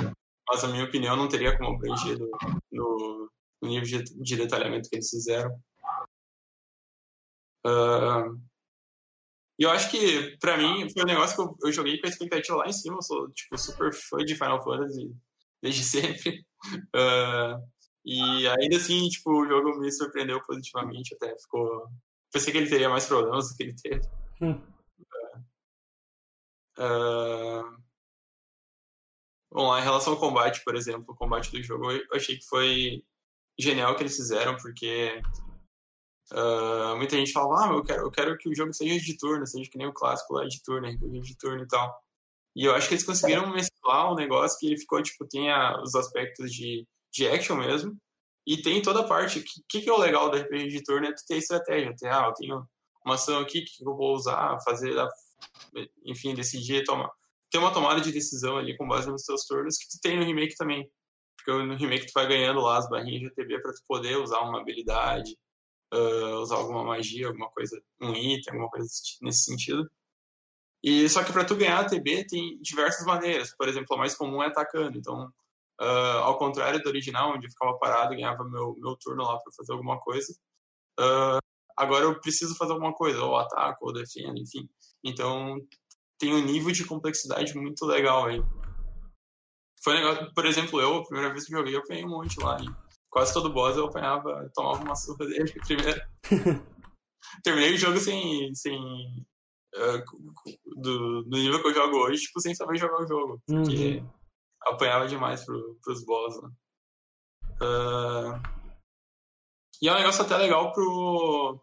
mas, 0.47 0.63
na 0.63 0.69
minha 0.69 0.85
opinião, 0.85 1.15
não 1.15 1.27
teria 1.27 1.57
como 1.57 1.75
abranger 1.75 2.17
no, 2.19 2.29
no, 2.71 3.31
nível 3.61 4.03
de, 4.03 4.03
de 4.03 4.35
detalhamento 4.35 4.89
que 4.89 4.95
eles 4.95 5.09
fizeram. 5.09 5.51
Ah, 7.65 8.25
E 9.59 9.63
eu 9.63 9.69
acho 9.71 9.91
que, 9.91 10.37
pra 10.39 10.57
mim, 10.57 10.89
foi 10.89 11.03
um 11.03 11.05
negócio 11.05 11.35
que 11.35 11.41
eu, 11.41 11.69
eu 11.69 11.73
joguei 11.73 11.99
com 11.99 12.07
a 12.07 12.09
expectativa 12.09 12.57
lá 12.57 12.67
em 12.67 12.73
cima. 12.73 12.97
Eu 12.97 13.01
sou, 13.01 13.29
tipo, 13.31 13.57
super 13.57 13.93
fã 13.93 14.17
de 14.19 14.33
Final 14.35 14.63
Fantasy 14.63 15.13
desde 15.61 15.83
sempre. 15.83 16.45
Ah, 16.95 17.59
e 18.05 18.47
ainda 18.47 18.77
assim, 18.77 19.07
tipo, 19.09 19.31
o 19.31 19.47
jogo 19.47 19.77
me 19.79 19.91
surpreendeu 19.91 20.41
positivamente. 20.43 21.13
Até 21.15 21.37
ficou. 21.39 21.87
Pensei 22.31 22.51
que 22.51 22.57
ele 22.59 22.69
teria 22.69 22.89
mais 22.89 23.05
problemas 23.07 23.49
do 23.49 23.55
que 23.55 23.63
ele 23.63 23.75
teve. 23.75 24.07
Hum. 24.41 24.61
Ah, 26.77 27.63
Bom, 29.51 29.67
lá, 29.67 29.79
em 29.79 29.83
relação 29.83 30.13
ao 30.13 30.19
combate, 30.19 30.63
por 30.63 30.75
exemplo, 30.75 31.05
o 31.13 31.15
combate 31.15 31.51
do 31.51 31.61
jogo, 31.63 31.91
eu 31.91 32.05
achei 32.13 32.37
que 32.37 32.45
foi 32.45 33.03
genial 33.59 33.91
o 33.91 33.95
que 33.95 34.03
eles 34.03 34.15
fizeram, 34.15 34.55
porque 34.57 35.19
ah, 36.31 36.93
muita 36.97 37.15
gente 37.17 37.31
fala, 37.31 37.65
ah, 37.65 37.73
eu 37.73 37.83
quero, 37.83 38.01
eu 38.03 38.11
quero 38.11 38.37
que 38.37 38.47
o 38.47 38.55
jogo 38.55 38.71
seja 38.73 39.03
de 39.03 39.17
turno, 39.17 39.45
seja 39.47 39.69
que 39.69 39.77
nem 39.77 39.87
o 39.87 39.93
clássico 39.93 40.33
lá 40.35 40.45
de 40.45 40.61
turno, 40.61 40.87
RPG 40.87 41.21
de 41.21 41.37
turno 41.37 41.63
e 41.63 41.67
tal. 41.67 41.99
E 42.55 42.65
eu 42.65 42.75
acho 42.75 42.87
que 42.87 42.93
eles 42.93 43.05
conseguiram 43.05 43.51
mesclar 43.51 44.11
um 44.11 44.15
negócio 44.15 44.57
que 44.59 44.77
ficou, 44.77 45.01
tipo, 45.01 45.27
tem 45.27 45.49
a- 45.51 45.81
os 45.81 45.95
aspectos 45.95 46.51
de, 46.51 46.85
de 47.11 47.27
action 47.27 47.55
mesmo, 47.57 47.97
e 48.49 48.59
tem 48.59 48.81
toda 48.81 49.01
a 49.01 49.07
parte. 49.07 49.37
O 49.37 49.43
que, 49.69 49.79
que, 49.79 49.87
é 49.87 49.93
o 49.93 49.99
legal 49.99 50.31
do 50.31 50.37
RPG 50.37 50.69
de 50.69 50.83
turno 50.83 51.05
é 51.05 51.13
tu 51.13 51.23
ter 51.27 51.37
estratégia, 51.37 51.95
ter, 51.95 52.07
ah, 52.11 52.25
eu 52.25 52.33
tenho 52.33 52.67
uma 53.05 53.13
ação 53.13 53.37
aqui 53.37 53.61
que 53.61 53.85
eu 53.85 53.95
vou 53.95 54.15
usar, 54.15 54.57
fazer, 54.65 54.95
enfim, 56.03 56.33
decidir, 56.33 56.83
tomar. 56.83 57.11
Ter 57.51 57.59
uma 57.59 57.71
tomada 57.71 58.01
de 58.01 58.11
decisão 58.11 58.57
ali 58.57 58.75
com 58.75 58.87
base 58.87 59.07
nos 59.07 59.21
teus 59.21 59.45
turnos 59.45 59.77
que 59.77 59.87
tu 59.87 60.01
tem 60.01 60.17
no 60.17 60.25
remake 60.25 60.55
também. 60.55 60.89
Porque 61.37 61.51
no 61.63 61.75
remake 61.75 62.07
tu 62.07 62.11
vai 62.11 62.27
ganhando 62.27 62.59
lá 62.59 62.79
as 62.79 62.89
barrinhas 62.89 63.21
de 63.21 63.27
ATB 63.27 63.61
pra 63.61 63.71
tu 63.71 63.83
poder 63.87 64.17
usar 64.17 64.39
uma 64.39 64.59
habilidade, 64.61 65.37
ah, 65.93 66.39
usar 66.41 66.55
alguma 66.55 66.83
magia, 66.83 67.27
alguma 67.27 67.51
coisa, 67.51 67.79
um 68.01 68.13
item, 68.15 68.53
alguma 68.53 68.71
coisa 68.71 68.87
nesse 69.21 69.43
sentido. 69.43 69.87
E 70.83 71.07
só 71.07 71.23
que 71.23 71.31
para 71.31 71.45
tu 71.45 71.55
ganhar 71.55 71.81
ATB 71.81 72.25
tem 72.25 72.59
diversas 72.61 73.05
maneiras. 73.05 73.55
Por 73.55 73.67
exemplo, 73.67 73.95
a 73.95 73.99
mais 73.99 74.15
comum 74.15 74.41
é 74.41 74.47
atacando. 74.47 74.97
Então, 74.97 75.31
ah, 75.79 76.21
ao 76.23 76.37
contrário 76.37 76.81
do 76.81 76.89
original, 76.89 77.33
onde 77.33 77.47
eu 77.47 77.51
ficava 77.51 77.77
parado 77.77 78.13
e 78.13 78.17
ganhava 78.17 78.43
meu, 78.43 78.75
meu 78.77 78.95
turno 78.97 79.23
lá 79.23 79.37
para 79.39 79.53
fazer 79.55 79.71
alguma 79.71 79.99
coisa, 79.99 80.33
ah, 80.99 81.39
agora 81.77 82.05
eu 82.05 82.19
preciso 82.19 82.55
fazer 82.55 82.73
alguma 82.73 82.93
coisa, 82.93 83.23
ou 83.23 83.37
ataco, 83.37 83.85
ou 83.85 83.93
defendo, 83.93 84.37
enfim. 84.37 84.69
Então, 85.03 85.55
tem 86.19 86.33
um 86.33 86.43
nível 86.43 86.71
de 86.71 86.85
complexidade 86.85 87.55
muito 87.55 87.85
legal 87.85 88.25
aí. 88.25 88.43
Foi 89.81 89.93
legal, 89.93 90.33
por 90.33 90.45
exemplo, 90.45 90.81
eu, 90.81 90.97
a 90.97 91.05
primeira 91.05 91.31
vez 91.31 91.45
que 91.45 91.53
joguei, 91.53 91.73
eu 91.73 91.79
apanhei 91.79 92.03
um 92.03 92.09
monte 92.09 92.37
lá. 92.41 92.59
E 92.61 92.67
quase 93.09 93.33
todo 93.33 93.53
boss 93.53 93.77
eu 93.77 93.85
apanhava, 93.85 94.51
tomava 94.53 94.83
uma 94.83 94.95
surra 94.95 95.25
dele 95.25 95.53
primeiro. 95.65 96.01
Terminei 97.43 97.73
o 97.73 97.77
jogo 97.77 97.97
sem. 97.99 98.53
sem 98.53 98.77
ah, 99.75 100.03
do, 100.65 101.23
do 101.23 101.37
nível 101.37 101.61
que 101.61 101.67
eu 101.69 101.73
jogo 101.73 101.97
hoje, 101.97 102.23
tipo, 102.23 102.41
sem 102.41 102.53
saber 102.53 102.77
jogar 102.77 103.01
o 103.01 103.07
jogo. 103.07 103.41
Porque 103.45 103.99
Uhum. 103.99 104.18
Apanhava 104.63 105.07
demais 105.07 105.45
pro, 105.45 105.77
pros 105.83 106.05
boss, 106.05 106.41
né? 106.41 106.49
Ah, 107.61 108.39
e 109.81 109.87
é 109.87 109.93
um 109.93 109.97
negócio 109.97 110.23
até 110.23 110.37
legal 110.37 110.73
pro, 110.73 111.59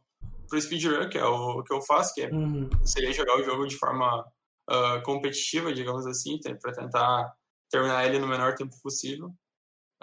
pro 0.48 0.60
speedrun, 0.60 1.08
que 1.08 1.18
é 1.18 1.24
o 1.24 1.62
que 1.62 1.72
eu 1.72 1.82
faço, 1.82 2.14
que 2.14 2.22
é 2.22 2.30
Uhum. 2.30 2.68
seria 2.84 3.12
jogar 3.12 3.36
o 3.36 3.44
jogo 3.44 3.66
de 3.66 3.76
forma 3.76 4.24
ah, 4.68 5.00
competitiva, 5.04 5.72
digamos 5.72 6.06
assim, 6.06 6.38
para 6.40 6.72
tentar 6.72 7.32
terminar 7.70 8.06
ele 8.06 8.18
no 8.18 8.26
menor 8.26 8.54
tempo 8.54 8.74
possível. 8.82 9.34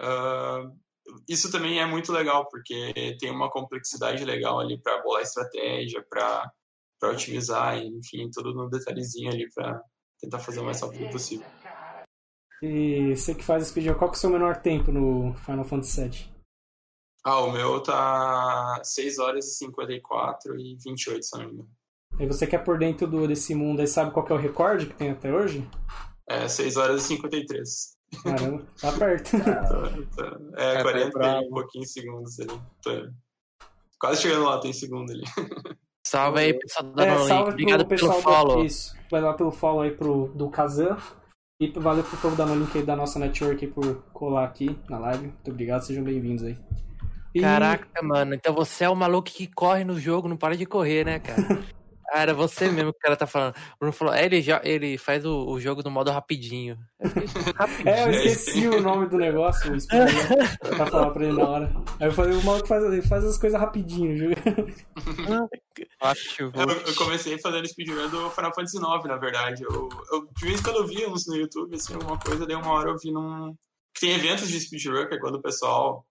Ah, 0.00 0.70
isso 1.28 1.50
também 1.50 1.80
é 1.80 1.86
muito 1.86 2.12
legal, 2.12 2.48
porque 2.48 3.16
tem 3.18 3.30
uma 3.30 3.50
complexidade 3.50 4.24
legal 4.24 4.58
ali 4.60 4.80
para 4.80 5.02
bolar 5.02 5.22
estratégia, 5.22 6.04
para 6.08 6.50
otimizar, 7.02 7.76
enfim, 7.78 8.30
tudo 8.32 8.54
no 8.54 8.70
detalhezinho 8.70 9.30
ali 9.30 9.46
para 9.52 9.82
tentar 10.18 10.38
fazer 10.38 10.60
o 10.60 10.64
mais 10.64 10.80
rápido 10.80 11.08
possível. 11.10 11.46
E 12.62 13.14
você 13.14 13.34
que 13.34 13.44
faz 13.44 13.66
speedrun, 13.68 13.94
qual 13.94 14.10
que 14.10 14.16
é 14.16 14.18
o 14.18 14.20
seu 14.20 14.30
menor 14.30 14.56
tempo 14.56 14.90
no 14.90 15.34
Final 15.44 15.64
Fantasy 15.64 16.02
VII? 16.08 16.34
Ah, 17.24 17.40
o 17.40 17.50
meu 17.52 17.80
tá 17.82 18.80
6 18.82 19.18
horas 19.18 19.46
e 19.46 19.54
54 19.58 20.58
e 20.58 20.76
28, 20.84 21.22
se 21.24 21.32
não 21.38 21.46
me 21.46 21.52
engano. 21.52 21.68
E 22.20 22.26
você 22.26 22.46
que 22.46 22.54
é 22.54 22.58
por 22.58 22.78
dentro 22.78 23.06
do, 23.06 23.26
desse 23.26 23.54
mundo 23.54 23.80
aí, 23.80 23.86
sabe 23.86 24.12
qual 24.12 24.24
que 24.24 24.32
é 24.32 24.34
o 24.34 24.38
recorde 24.38 24.86
que 24.86 24.94
tem 24.94 25.10
até 25.10 25.32
hoje? 25.32 25.66
É 26.28 26.46
6 26.48 26.76
horas 26.76 27.02
e 27.04 27.08
53. 27.08 27.94
Caramba, 28.22 28.66
tá 28.80 28.92
perto. 28.92 29.30
Tá- 29.42 29.54
tá- 30.16 30.38
É, 30.56 30.74
tá 30.76 30.82
40 30.82 31.06
e 31.06 31.10
bravo. 31.10 31.46
um 31.46 31.50
pouquinhos 31.50 31.92
segundos 31.92 32.38
ali. 32.40 32.60
Tô 32.82 32.90
quase 33.98 34.22
chegando 34.22 34.44
lá, 34.44 34.58
tem 34.60 34.72
segundo 34.72 35.10
ali. 35.10 35.24
Salve 36.06 36.38
aí, 36.40 36.54
pessoal 36.54 36.92
da 36.92 37.06
É, 37.06 37.18
salve 37.26 37.50
Obrigado 37.52 37.86
pro 37.86 37.96
pelo 37.96 38.12
pessoal 38.12 38.22
follow. 38.22 38.56
do, 38.58 38.64
isso. 38.66 38.94
Vai 39.10 39.20
lá 39.22 39.32
pelo 39.32 39.50
follow 39.50 39.80
aí 39.80 39.90
pro, 39.90 40.28
do 40.34 40.50
Kazan. 40.50 40.98
E 41.60 41.68
valeu 41.68 42.02
pro 42.02 42.16
povo 42.16 42.34
da 42.34 42.44
aí 42.78 42.84
da 42.84 42.96
nossa 42.96 43.16
network 43.16 43.68
por 43.68 44.02
colar 44.12 44.44
aqui 44.44 44.76
na 44.90 44.98
live. 44.98 45.26
Muito 45.28 45.50
obrigado, 45.52 45.82
sejam 45.82 46.02
bem-vindos 46.02 46.42
aí. 46.42 46.58
E- 47.32 47.40
Caraca, 47.40 48.02
mano. 48.02 48.34
Então 48.34 48.52
você 48.52 48.82
é 48.82 48.90
o 48.90 48.96
maluco 48.96 49.30
que 49.30 49.46
corre 49.46 49.84
no 49.84 49.98
jogo, 49.98 50.26
não 50.26 50.36
para 50.36 50.56
de 50.56 50.66
correr, 50.66 51.04
né, 51.04 51.20
cara? 51.20 51.36
Ah, 52.14 52.22
era 52.22 52.32
você 52.32 52.70
mesmo 52.70 52.92
que 52.92 52.98
o 52.98 53.00
cara 53.00 53.16
tá 53.16 53.26
falando. 53.26 53.56
O 53.74 53.78
Bruno 53.80 53.92
falou, 53.92 54.14
é, 54.14 54.24
ele, 54.24 54.40
já, 54.40 54.60
ele 54.62 54.96
faz 54.96 55.24
o, 55.26 55.48
o 55.48 55.58
jogo 55.58 55.82
no 55.82 55.90
modo 55.90 56.12
rapidinho. 56.14 56.78
É, 57.84 58.04
eu 58.04 58.10
esqueci 58.12 58.68
o 58.68 58.80
nome 58.80 59.08
do 59.08 59.18
negócio, 59.18 59.74
o 59.74 59.80
speedrun, 59.80 60.14
pra 60.60 60.86
falar 60.86 61.10
pra 61.10 61.24
ele 61.24 61.36
na 61.36 61.48
hora. 61.48 61.72
Aí 61.98 62.06
eu 62.06 62.12
falei, 62.12 62.36
o 62.36 62.44
maluco 62.44 62.68
faz, 62.68 62.84
ele 62.84 63.02
faz 63.02 63.24
as 63.24 63.36
coisas 63.36 63.60
rapidinho. 63.60 64.16
viu? 64.16 64.30
Acho. 66.00 66.52
Eu, 66.54 66.70
eu 66.86 66.94
comecei 66.94 67.36
fazendo 67.40 67.66
speedrun 67.66 68.08
do 68.08 68.30
Final 68.30 68.54
Fantasy 68.54 68.76
IX, 68.76 69.04
na 69.06 69.16
verdade. 69.16 69.64
Eu, 69.64 69.88
eu, 70.12 70.28
de 70.36 70.46
vez 70.46 70.60
em 70.60 70.62
quando 70.62 70.76
eu 70.76 70.86
vi 70.86 71.04
uns 71.06 71.26
no 71.26 71.34
YouTube, 71.34 71.74
assim, 71.74 71.94
alguma 71.94 72.16
coisa, 72.16 72.46
daí 72.46 72.54
uma 72.54 72.70
hora 72.70 72.90
eu 72.90 72.96
vi 72.96 73.10
num. 73.10 73.56
Tem 73.98 74.12
eventos 74.12 74.48
de 74.48 74.60
speedrun, 74.60 75.08
que 75.08 75.16
é 75.16 75.18
quando 75.18 75.34
o 75.34 75.42
pessoal. 75.42 76.06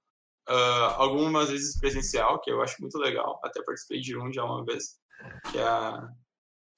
ah, 0.49 0.95
algumas 0.97 1.49
vezes 1.49 1.79
presencial, 1.79 2.41
que 2.41 2.51
eu 2.51 2.61
acho 2.61 2.81
muito 2.81 2.97
legal. 2.97 3.39
Até 3.41 3.63
participei 3.63 4.01
de 4.01 4.17
um 4.17 4.33
já 4.33 4.43
uma 4.43 4.65
vez. 4.65 5.01
Que 5.51 5.57
é 5.57 5.63
a. 5.63 6.09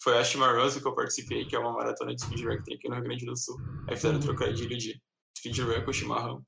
Foi 0.02 0.18
a 0.18 0.24
Chimarosa 0.24 0.80
que 0.80 0.88
eu 0.88 0.94
participei, 0.94 1.46
que 1.46 1.56
é 1.56 1.60
uma 1.60 1.74
maratona 1.74 2.14
de 2.14 2.22
speedrun 2.22 2.58
que 2.58 2.64
tem 2.64 2.76
aqui 2.76 2.88
no 2.88 2.96
Rio 2.96 3.06
Grande 3.06 3.26
do 3.26 3.36
Sul. 3.36 3.58
Aí 3.90 3.96
fizeram 3.96 4.20
trocadilho 4.20 4.78
de 4.78 5.02
speedrun 5.38 5.84
com 5.84 5.94
chimarrão. 5.94 6.44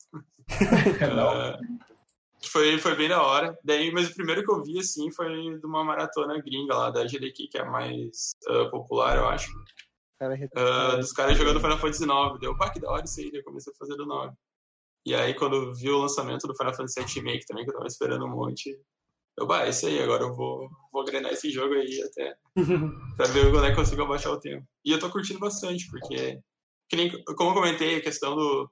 Que 2.39 2.49
foi, 2.49 2.77
foi 2.77 2.95
bem 2.95 3.09
da 3.09 3.23
hora. 3.23 3.57
Daí, 3.63 3.91
mas 3.91 4.09
o 4.09 4.15
primeiro 4.15 4.43
que 4.43 4.51
eu 4.51 4.61
vi, 4.63 4.79
assim, 4.79 5.11
foi 5.11 5.27
de 5.27 5.65
uma 5.65 5.83
maratona 5.83 6.39
gringa 6.39 6.75
lá, 6.75 6.91
da 6.91 7.03
GDQ, 7.03 7.47
que 7.47 7.57
é 7.57 7.61
a 7.61 7.65
mais 7.65 8.35
ah, 8.47 8.69
popular, 8.69 9.17
eu 9.17 9.27
acho. 9.27 9.51
Cara, 10.19 10.37
Ah, 10.55 10.95
dos 10.97 11.11
caras 11.11 11.37
jogando 11.37 11.59
Final 11.59 11.79
Fantasy 11.79 12.03
IX. 12.03 12.39
Deu, 12.39 12.55
pá, 12.55 12.69
que 12.69 12.79
da 12.79 12.91
hora 12.91 13.05
isso 13.05 13.19
aí. 13.19 13.31
Eu 13.33 13.43
comecei 13.43 13.73
a 13.73 13.75
fazer 13.75 13.95
do 13.95 14.05
9. 14.05 14.35
E 15.05 15.15
aí, 15.15 15.33
quando 15.33 15.73
vi 15.73 15.89
o 15.89 15.99
lançamento 15.99 16.47
do 16.47 16.55
Final 16.55 16.75
Fantasy 16.75 16.99
VII 16.99 17.13
Remake 17.15 17.45
também, 17.45 17.63
que 17.63 17.71
eu 17.71 17.75
tava 17.75 17.87
esperando 17.87 18.25
um 18.25 18.29
monte, 18.29 18.77
eu, 19.37 19.47
bah, 19.47 19.65
é 19.65 19.69
isso 19.69 19.87
aí, 19.87 20.01
agora 20.01 20.23
eu 20.23 20.35
vou, 20.35 20.69
vou 21.07 21.17
agrenar 21.17 21.31
esse 21.31 21.49
jogo 21.49 21.73
aí 21.73 22.01
até 22.01 22.35
pra 23.15 23.27
ver 23.27 23.51
quando 23.51 23.65
é 23.65 23.67
que 23.67 23.73
eu 23.73 23.83
consigo 23.83 24.03
abaixar 24.03 24.31
o 24.31 24.39
tempo. 24.39 24.65
E 24.83 24.91
eu 24.91 24.99
tô 24.99 25.09
curtindo 25.09 25.39
bastante, 25.39 25.87
porque, 25.89 26.39
que 26.89 26.95
nem, 26.95 27.11
como 27.35 27.51
eu 27.51 27.55
comentei, 27.55 27.97
a 27.97 28.01
questão 28.01 28.35
do. 28.35 28.69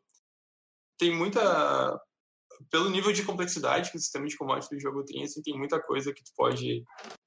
Tem 0.98 1.16
muita. 1.16 2.00
Pelo 2.72 2.90
nível 2.90 3.12
de 3.12 3.24
complexidade 3.24 3.92
que 3.92 3.98
o 3.98 4.00
sistema 4.00 4.26
de 4.26 4.38
combate 4.38 4.70
do 4.70 4.80
jogo 4.80 5.04
tem, 5.04 5.24
assim, 5.24 5.42
tem 5.42 5.58
muita 5.58 5.78
coisa 5.82 6.14
que 6.14 6.24
tu 6.24 6.32
pode 6.38 6.84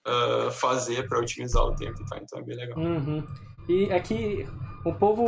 ah, 0.07 0.51
fazer 0.51 1.07
pra 1.07 1.21
otimizar 1.21 1.63
o 1.63 1.75
tempo 1.75 2.01
e 2.01 2.07
tal, 2.07 2.19
então 2.19 2.39
é 2.39 2.43
bem 2.43 2.57
legal. 2.57 2.79
Uhum. 2.79 3.27
E 3.69 3.93
aqui 3.93 4.47
o 4.85 4.95
povo. 4.95 5.27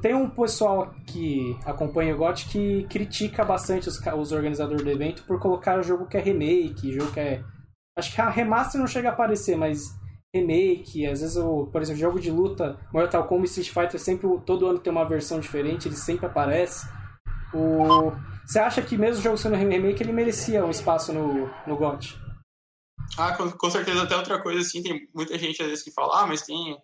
Tem, 0.00 0.12
um 0.12 0.28
pessoal 0.28 0.92
que 1.06 1.56
acompanha 1.64 2.12
o 2.12 2.18
GOT 2.18 2.48
que 2.48 2.84
critica 2.88 3.44
bastante 3.44 3.88
os, 3.88 4.00
os 4.00 4.32
organizadores 4.32 4.82
do 4.82 4.90
evento 4.90 5.24
por 5.24 5.38
colocar 5.38 5.80
jogo 5.82 6.06
que 6.06 6.16
é 6.16 6.20
remake, 6.20 6.92
jogo 6.92 7.12
que 7.12 7.20
é. 7.20 7.44
Acho 7.98 8.14
que 8.14 8.20
a 8.20 8.30
remaster 8.30 8.80
não 8.80 8.86
chega 8.86 9.08
a 9.08 9.12
aparecer, 9.12 9.56
mas 9.56 9.94
remake, 10.34 11.06
às 11.06 11.20
vezes, 11.20 11.36
o, 11.36 11.66
por 11.66 11.82
exemplo, 11.82 12.00
jogo 12.00 12.20
de 12.20 12.30
luta, 12.30 12.78
Mortal 12.92 13.26
Kombat 13.26 13.48
Street 13.48 13.70
Fighter 13.70 13.98
sempre 14.00 14.28
todo 14.46 14.66
ano 14.66 14.78
tem 14.78 14.92
uma 14.92 15.04
versão 15.08 15.40
diferente, 15.40 15.88
ele 15.88 15.96
sempre 15.96 16.26
aparece. 16.26 16.86
O... 17.52 18.12
Você 18.46 18.58
acha 18.58 18.80
que 18.80 18.96
mesmo 18.96 19.20
o 19.20 19.22
jogo 19.22 19.36
sendo 19.36 19.56
remake, 19.56 20.02
ele 20.02 20.12
merecia 20.12 20.64
um 20.64 20.70
espaço 20.70 21.12
no, 21.12 21.50
no 21.66 21.76
GOT? 21.76 22.18
Ah, 23.18 23.34
com, 23.36 23.50
com 23.50 23.70
certeza 23.70 24.02
até 24.02 24.16
outra 24.16 24.40
coisa, 24.40 24.60
assim, 24.60 24.82
tem 24.82 25.08
muita 25.14 25.38
gente 25.38 25.60
às 25.62 25.68
vezes 25.68 25.84
que 25.84 25.92
fala, 25.92 26.22
ah, 26.22 26.26
mas 26.26 26.42
tem. 26.42 26.78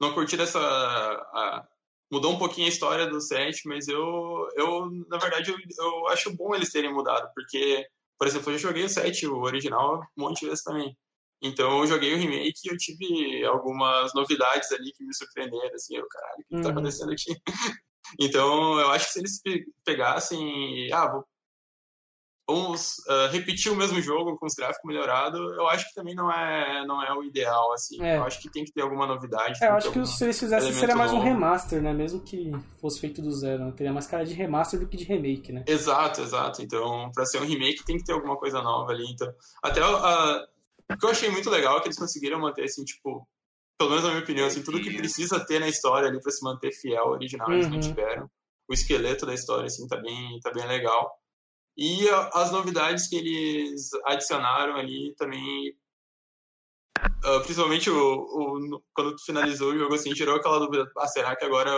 Não 0.00 0.12
curti 0.12 0.40
essa. 0.40 0.58
a- 0.58 1.66
mudou 2.12 2.32
um 2.32 2.38
pouquinho 2.38 2.66
a 2.66 2.70
história 2.70 3.06
do 3.08 3.20
set, 3.20 3.66
mas 3.66 3.88
eu, 3.88 4.48
eu 4.54 4.88
na 5.08 5.18
verdade, 5.18 5.50
eu, 5.50 5.56
eu 5.56 6.06
acho 6.08 6.34
bom 6.36 6.54
eles 6.54 6.70
terem 6.70 6.92
mudado, 6.92 7.28
porque, 7.34 7.86
por 8.24 8.28
exemplo, 8.28 8.52
eu 8.52 8.58
já 8.58 8.68
joguei 8.68 8.84
o 8.84 8.88
set, 8.88 9.26
o 9.26 9.36
original, 9.42 10.00
um 10.16 10.22
monte 10.22 10.40
de 10.40 10.46
vezes 10.46 10.64
também. 10.64 10.96
Então 11.42 11.80
eu 11.80 11.86
joguei 11.86 12.14
o 12.14 12.16
remake 12.16 12.54
e 12.64 12.70
eu 12.72 12.76
tive 12.78 13.44
algumas 13.44 14.14
novidades 14.14 14.72
ali 14.72 14.92
que 14.92 15.04
me 15.04 15.14
surpreenderam, 15.14 15.74
assim, 15.74 15.96
eu, 15.96 16.06
caralho, 16.08 16.40
o 16.40 16.44
que, 16.48 16.54
que 16.56 16.62
tá 16.62 16.68
Uhum. 16.68 16.70
acontecendo 16.70 17.12
aqui? 17.12 17.36
então 18.18 18.80
eu 18.80 18.90
acho 18.92 19.06
que 19.08 19.12
se 19.12 19.18
eles 19.18 19.42
pe- 19.42 19.66
pegassem, 19.84 20.90
ah, 20.90 21.12
vou, 21.12 21.24
vamos 22.46 22.96
ah, 23.08 23.28
repetir 23.32 23.72
o 23.72 23.76
mesmo 23.76 24.00
jogo 24.02 24.36
com 24.36 24.46
os 24.46 24.54
gráficos 24.54 24.84
melhorados, 24.86 25.40
eu 25.56 25.66
acho 25.68 25.88
que 25.88 25.94
também 25.94 26.14
não 26.14 26.30
é, 26.30 26.84
não 26.86 27.02
é 27.02 27.12
o 27.14 27.22
ideal, 27.24 27.72
assim. 27.72 28.02
É. 28.02 28.18
Eu 28.18 28.24
acho 28.24 28.40
que 28.40 28.50
tem 28.50 28.64
que 28.64 28.72
ter 28.72 28.82
alguma 28.82 29.06
novidade. 29.06 29.58
É, 29.62 29.68
eu 29.68 29.74
acho 29.74 29.90
que 29.90 30.06
se 30.06 30.24
eles 30.24 30.38
fizessem 30.38 30.72
seria 30.72 30.94
mais 30.94 31.10
um 31.12 31.16
novo. 31.16 31.26
remaster, 31.26 31.82
né? 31.82 31.92
Mesmo 31.92 32.20
que 32.20 32.52
fosse 32.80 33.00
feito 33.00 33.22
do 33.22 33.30
zero. 33.32 33.64
Né? 33.64 33.72
Teria 33.76 33.92
mais 33.92 34.06
cara 34.06 34.24
de 34.24 34.34
remaster 34.34 34.78
do 34.78 34.86
que 34.86 34.96
de 34.96 35.04
remake, 35.04 35.52
né? 35.52 35.64
Exato, 35.66 36.20
exato. 36.20 36.62
Então, 36.62 37.10
pra 37.14 37.24
ser 37.24 37.40
um 37.40 37.46
remake, 37.46 37.84
tem 37.84 37.96
que 37.96 38.04
ter 38.04 38.12
alguma 38.12 38.36
coisa 38.36 38.60
nova 38.62 38.92
ali. 38.92 39.04
Então, 39.10 39.32
até 39.62 39.80
a- 39.82 40.46
o 40.92 40.96
que 40.98 41.06
eu 41.06 41.10
achei 41.10 41.30
muito 41.30 41.48
legal 41.48 41.78
é 41.78 41.80
que 41.80 41.86
eles 41.86 41.98
conseguiram 41.98 42.38
manter, 42.38 42.64
assim, 42.64 42.84
tipo, 42.84 43.26
pelo 43.78 43.90
menos 43.90 44.04
na 44.04 44.10
minha 44.10 44.22
opinião, 44.22 44.46
assim, 44.46 44.62
tudo 44.62 44.80
que 44.80 44.94
precisa 44.94 45.44
ter 45.44 45.58
na 45.58 45.66
história 45.68 46.08
ali 46.08 46.20
pra 46.20 46.30
se 46.30 46.44
manter 46.44 46.70
fiel 46.72 47.02
ao 47.04 47.10
original, 47.12 47.50
eles 47.52 47.66
Uhum. 47.66 47.72
mantiveram. 47.72 48.30
O 48.68 48.72
esqueleto 48.74 49.24
da 49.26 49.34
história, 49.34 49.66
assim, 49.66 49.86
tá 49.88 49.96
bem, 49.96 50.38
tá 50.40 50.50
bem 50.52 50.66
legal. 50.66 51.10
E 51.76 52.08
as 52.32 52.52
novidades 52.52 53.08
que 53.08 53.16
eles 53.16 53.90
adicionaram 54.04 54.76
ali 54.76 55.14
também. 55.16 55.76
ah, 57.24 57.40
principalmente 57.40 57.90
o, 57.90 57.96
o- 58.20 58.82
quando 58.94 59.16
tu 59.16 59.24
finalizou 59.24 59.72
o 59.72 59.78
jogo, 59.78 59.94
assim, 59.94 60.14
gerou 60.14 60.36
aquela 60.36 60.58
dúvida: 60.60 60.90
ah, 60.96 61.08
será 61.08 61.34
que 61.34 61.44
agora 61.44 61.70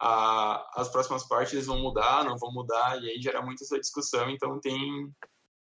a- 0.00 0.70
as 0.80 0.88
próximas 0.88 1.26
partes 1.26 1.66
vão 1.66 1.78
mudar, 1.80 2.24
não 2.24 2.36
vão 2.38 2.52
mudar? 2.52 3.02
E 3.02 3.10
aí 3.10 3.20
gera 3.22 3.40
muito 3.42 3.62
essa 3.64 3.78
discussão. 3.80 4.28
Então 4.30 4.60
tem 4.60 5.10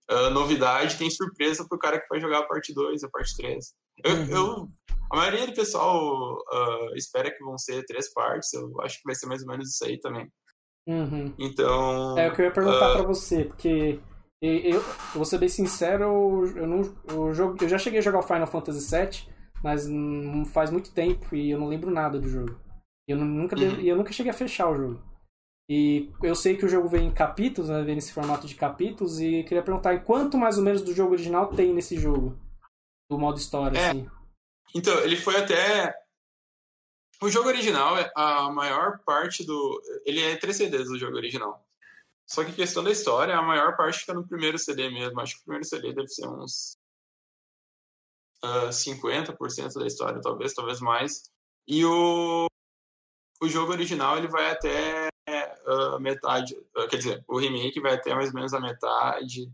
ah, 0.09 0.31
novidade, 0.31 0.97
tem 0.99 1.11
surpresa 1.11 1.67
pro 1.69 1.79
cara 1.79 2.01
que 2.01 2.09
vai 2.09 2.21
jogar 2.21 2.41
a 2.41 2.47
parte 2.47 2.73
2, 2.75 3.03
a 3.03 3.09
parte 3.09 3.37
3. 3.37 3.75
Eu, 4.05 4.15
Uhum. 4.17 4.31
eu- 4.31 4.69
a 5.11 5.17
maioria 5.17 5.47
do 5.47 5.55
pessoal 5.55 6.39
ah, 6.53 6.91
espera 6.95 7.31
que 7.35 7.43
vão 7.43 7.57
ser 7.59 7.85
três 7.85 8.13
partes, 8.13 8.53
eu 8.53 8.81
acho 8.83 8.99
que 8.99 9.05
vai 9.07 9.15
ser 9.15 9.27
mais 9.27 9.43
ou 9.43 9.49
menos 9.49 9.71
isso 9.71 9.85
aí 9.85 9.99
também. 9.99 10.31
Uhum. 10.87 11.33
Então. 11.39 12.19
É 12.19 12.29
o 12.29 12.35
que 12.35 12.41
eu 12.43 12.47
ia 12.47 12.53
perguntar 12.53 12.91
Ah. 12.91 12.95
pra 12.95 13.03
você, 13.03 13.45
porque 13.45 13.99
eu, 14.43 14.53
eu 14.75 14.85
vou 15.15 15.25
ser 15.25 15.39
bem 15.39 15.49
sincero, 15.49 16.05
eu, 16.57 16.67
não, 16.67 16.83
eu, 17.09 17.33
jogo, 17.35 17.57
eu 17.63 17.69
já 17.69 17.79
cheguei 17.79 18.01
a 18.01 18.03
jogar 18.03 18.19
o 18.19 18.23
Final 18.23 18.47
Fantasy 18.47 18.95
VII, 18.95 19.33
mas 19.63 19.89
faz 20.53 20.71
muito 20.71 20.93
tempo 20.93 21.35
e 21.35 21.51
eu 21.51 21.59
não 21.59 21.69
lembro 21.69 21.91
nada 21.91 22.19
do 22.21 22.29
jogo. 22.29 22.55
E 23.09 23.13
Eu, 23.13 23.19
nunca, 23.19 23.57
Uhum. 23.57 23.81
eu 23.81 23.97
nunca 23.97 24.13
cheguei 24.13 24.31
a 24.31 24.35
fechar 24.35 24.69
o 24.71 24.77
jogo. 24.77 25.03
E 25.71 26.11
eu 26.23 26.35
sei 26.35 26.57
que 26.59 26.67
o 26.67 26.69
jogo 26.69 26.89
vem 26.89 27.07
em 27.07 27.13
capítulos, 27.15 27.71
né, 27.71 27.83
vem 27.83 27.95
nesse 27.95 28.13
formato 28.13 28.47
de 28.47 28.55
capítulos, 28.55 29.19
e 29.21 29.43
queria 29.45 29.63
perguntar 29.63 29.99
quanto 30.05 30.37
mais 30.37 30.59
ou 30.59 30.65
menos 30.65 30.83
do 30.83 30.93
jogo 30.93 31.13
original 31.13 31.47
tem 31.49 31.73
nesse 31.73 31.97
jogo? 31.99 32.39
Do 33.11 33.19
modo 33.19 33.39
história, 33.39 33.79
É. 33.79 33.89
assim. 33.91 34.07
Então, 34.75 34.99
ele 35.01 35.17
foi 35.17 35.37
até. 35.37 35.95
O 37.25 37.31
jogo 37.31 37.49
original, 37.49 37.97
é 37.97 38.13
a 38.15 38.51
maior 38.51 38.99
parte 38.99 39.47
do. 39.47 39.81
Ele 40.05 40.21
é 40.21 40.37
três 40.37 40.59
CDs 40.59 40.89
do 40.89 40.99
jogo 40.99 41.17
original. 41.17 41.67
Só 42.27 42.45
que 42.45 42.53
questão 42.53 42.85
da 42.85 42.91
história, 42.91 43.35
a 43.35 43.41
maior 43.41 43.75
parte 43.79 44.01
fica 44.01 44.13
no 44.13 44.29
primeiro 44.29 44.59
CD 44.59 44.91
mesmo. 44.91 45.19
Acho 45.19 45.37
que 45.37 45.41
o 45.41 45.45
primeiro 45.45 45.65
CD 45.65 45.95
deve 45.95 46.09
ser 46.09 46.29
uns. 46.29 46.77
ah, 48.43 48.69
50% 48.69 49.79
da 49.79 49.87
história, 49.87 50.21
talvez, 50.21 50.53
talvez 50.53 50.81
mais. 50.81 51.31
E 51.67 51.83
o. 51.87 52.47
O 53.43 53.49
jogo 53.49 53.73
original, 53.73 54.19
ele 54.19 54.29
vai 54.29 54.51
até 54.51 55.09
ah, 55.67 55.99
metade. 55.99 56.55
ah, 56.77 56.87
quer 56.89 56.99
dizer, 56.99 57.25
o 57.27 57.39
remake 57.39 57.81
vai 57.81 57.95
até 57.95 58.15
mais 58.15 58.29
ou 58.29 58.35
menos 58.35 58.53
a 58.53 58.61
metade. 58.61 59.51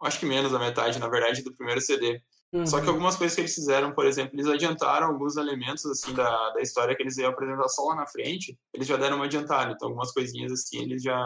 Acho 0.00 0.20
que 0.20 0.26
menos 0.26 0.52
da 0.52 0.58
metade, 0.60 1.00
na 1.00 1.08
verdade, 1.08 1.42
do 1.42 1.52
primeiro 1.52 1.80
CD. 1.80 2.22
Só 2.64 2.78
que 2.80 2.86
Uhum. 2.86 2.92
algumas 2.92 3.14
coisas 3.14 3.34
que 3.34 3.42
eles 3.42 3.54
fizeram, 3.54 3.92
por 3.92 4.06
exemplo, 4.06 4.34
eles 4.34 4.46
adiantaram 4.46 5.08
alguns 5.08 5.36
elementos 5.36 5.84
assim 5.84 6.14
da, 6.14 6.50
da 6.50 6.62
história 6.62 6.96
que 6.96 7.02
eles 7.02 7.18
iam 7.18 7.30
apresentar 7.30 7.68
só 7.68 7.82
lá 7.88 7.94
na 7.94 8.06
frente, 8.06 8.58
eles 8.72 8.88
já 8.88 8.96
deram 8.96 9.16
uma 9.16 9.26
adiantada. 9.26 9.72
Então, 9.72 9.88
algumas 9.88 10.12
coisinhas 10.12 10.50
assim 10.50 10.80
eles 10.82 11.02
já, 11.02 11.20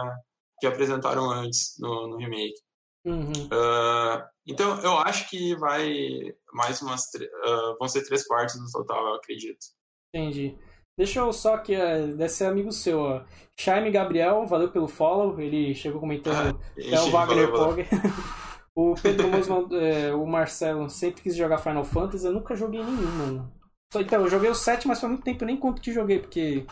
já 0.60 0.68
apresentaram 0.68 1.30
antes 1.30 1.76
no, 1.78 2.08
no 2.08 2.16
remake. 2.16 2.60
Uhum. 3.04 3.32
Ah, 3.52 4.28
então, 4.46 4.80
eu 4.80 4.98
acho 4.98 5.28
que 5.30 5.54
vai 5.56 6.34
mais 6.52 6.82
umas. 6.82 7.04
ah, 7.44 7.76
vão 7.78 7.88
ser 7.88 8.04
três 8.04 8.26
partes 8.26 8.60
no 8.60 8.70
total, 8.70 9.06
eu 9.06 9.14
acredito. 9.14 9.64
Entendi. 10.12 10.58
Deixa 10.98 11.20
eu 11.20 11.32
só 11.32 11.56
que 11.56 11.74
é, 11.74 12.06
deve 12.06 12.28
ser 12.28 12.44
amigo 12.46 12.70
seu, 12.70 13.00
ó. 13.00 13.24
Jaime 13.58 13.90
Gabriel, 13.90 14.44
valeu 14.46 14.70
pelo 14.70 14.88
follow. 14.88 15.40
Ele 15.40 15.74
chegou 15.74 16.00
comentando 16.00 16.60
É 16.76 17.00
o 17.00 17.10
Wagner. 17.10 17.50
Pog. 17.50 17.86
o 18.76 18.94
Pedro 18.94 19.28
Mosman, 19.28 19.68
é, 19.78 20.14
o 20.14 20.26
Marcelo, 20.26 20.88
sempre 20.88 21.22
quis 21.22 21.36
jogar 21.36 21.58
Final 21.58 21.84
Fantasy, 21.84 22.26
eu 22.26 22.32
nunca 22.32 22.56
joguei 22.56 22.82
nenhum, 22.82 23.10
mano. 23.18 23.52
Só, 23.92 24.00
então, 24.00 24.22
eu 24.22 24.28
joguei 24.28 24.48
o 24.48 24.54
7, 24.54 24.88
mas 24.88 25.00
faz 25.00 25.10
muito 25.12 25.24
tempo, 25.24 25.42
eu 25.42 25.46
nem 25.46 25.56
conto 25.56 25.82
que 25.82 25.92
joguei, 25.92 26.18
porque 26.18 26.66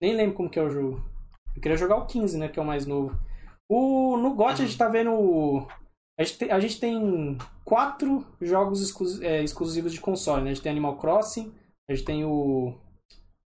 nem 0.00 0.16
lembro 0.16 0.36
como 0.36 0.50
que 0.50 0.58
é 0.58 0.62
o 0.62 0.70
jogo. 0.70 1.04
Eu 1.54 1.60
queria 1.60 1.76
jogar 1.76 1.96
o 1.96 2.06
15, 2.06 2.38
né, 2.38 2.48
que 2.48 2.58
é 2.58 2.62
o 2.62 2.66
mais 2.66 2.86
novo. 2.86 3.18
O, 3.68 4.16
no 4.16 4.34
GOT 4.34 4.62
a 4.62 4.64
gente 4.64 4.78
tá 4.78 4.88
vendo... 4.88 5.66
A 6.18 6.24
gente, 6.24 6.38
tem, 6.38 6.50
a 6.50 6.58
gente 6.58 6.80
tem 6.80 7.38
quatro 7.64 8.26
jogos 8.40 8.80
exclu- 8.80 9.22
é, 9.22 9.42
exclusivos 9.42 9.92
de 9.92 10.00
console, 10.00 10.42
né? 10.42 10.50
A 10.50 10.54
gente 10.54 10.62
tem 10.62 10.72
Animal 10.72 10.96
Crossing, 10.96 11.54
a 11.88 11.94
gente 11.94 12.04
tem 12.04 12.24
o... 12.24 12.74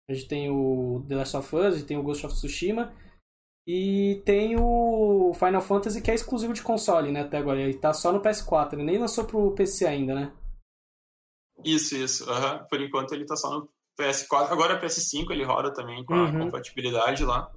A 0.09 0.13
gente 0.13 0.28
tem 0.28 0.49
o 0.49 1.03
The 1.07 1.15
Last 1.15 1.38
of 1.38 1.55
Us, 1.55 1.65
a 1.65 1.72
gente 1.72 1.86
tem 1.86 1.97
o 1.97 2.03
Ghost 2.03 2.26
of 2.26 2.36
Tsushima 2.36 2.93
e 3.68 4.22
tem 4.26 4.55
o 4.59 5.34
Final 5.34 5.62
Fantasy 5.62 6.01
que 6.01 6.12
é 6.12 6.16
exclusivo 6.16 6.53
de 6.53 6.62
console, 6.64 7.12
né, 7.12 7.22
até 7.22 7.38
agora. 7.38 7.59
Ele 7.59 7.78
tá 7.78 7.93
só 7.93 8.12
no 8.12 8.22
PS4, 8.22 8.74
ele 8.74 8.84
nem 8.84 8.97
lançou 8.97 9.26
pro 9.26 9.53
PC 9.53 9.86
ainda, 9.86 10.14
né? 10.16 10.34
Isso, 11.64 11.95
isso. 11.95 12.30
aham. 12.30 12.66
Por 12.70 12.82
enquanto 12.82 13.14
ele 13.14 13.26
tá 13.26 13.36
só 13.36 13.49
no 13.51 13.70
PS4. 13.99 14.51
Agora 14.51 14.80
PS5 14.82 15.32
ele 15.32 15.43
roda 15.43 15.72
também 15.74 16.03
com 16.05 16.14
a 16.14 16.24
Uhum. 16.26 16.39
compatibilidade 16.45 17.24
lá. 17.24 17.51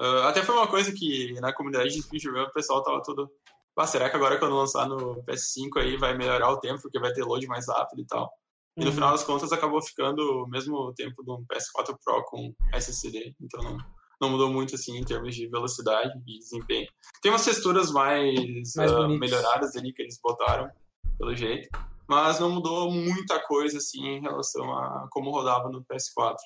Ah, 0.00 0.28
até 0.28 0.42
foi 0.42 0.54
uma 0.54 0.68
coisa 0.68 0.92
que 0.92 1.32
na 1.40 1.52
comunidade 1.52 1.90
de 1.90 2.02
speedrun 2.02 2.42
o 2.44 2.52
pessoal 2.52 2.82
tava 2.82 3.02
todo. 3.02 3.30
Ah, 3.78 3.86
será 3.86 4.08
que 4.08 4.16
agora 4.16 4.38
quando 4.38 4.56
lançar 4.56 4.88
no 4.88 5.22
PS5 5.24 5.78
aí 5.78 5.96
vai 5.98 6.16
melhorar 6.16 6.50
o 6.50 6.58
tempo, 6.58 6.80
porque 6.80 6.98
vai 6.98 7.12
ter 7.12 7.24
load 7.24 7.46
mais 7.46 7.68
rápido 7.68 8.00
e 8.00 8.06
tal? 8.06 8.30
E 8.78 8.80
no 8.80 8.86
Uhum. 8.86 8.92
final 8.94 9.10
das 9.12 9.24
contas 9.24 9.52
acabou 9.52 9.82
ficando 9.82 10.20
o 10.44 10.48
mesmo 10.48 10.92
tempo 10.94 11.22
do 11.22 11.44
PS4 11.46 11.94
Pro 12.02 12.24
com 12.24 12.54
SSD, 12.72 13.34
então 13.40 13.62
não, 13.62 13.76
não 14.20 14.30
mudou 14.30 14.50
muito 14.50 14.74
assim 14.74 14.96
em 14.96 15.04
termos 15.04 15.34
de 15.34 15.46
velocidade 15.48 16.12
e 16.26 16.38
desempenho. 16.38 16.88
Tem 17.20 17.30
umas 17.30 17.44
texturas 17.44 17.90
mais, 17.90 18.74
Mais 18.76 18.92
bonitas. 18.92 19.18
melhoradas 19.18 19.76
ali 19.76 19.92
que 19.92 20.02
eles 20.02 20.18
botaram, 20.22 20.70
pelo 21.18 21.34
jeito, 21.34 21.68
mas 22.08 22.38
não 22.40 22.50
mudou 22.50 22.90
muita 22.90 23.38
coisa 23.40 23.78
assim 23.78 24.04
em 24.06 24.20
relação 24.20 24.72
a 24.72 25.06
como 25.10 25.30
rodava 25.30 25.68
no 25.68 25.84
PS4. 25.84 26.36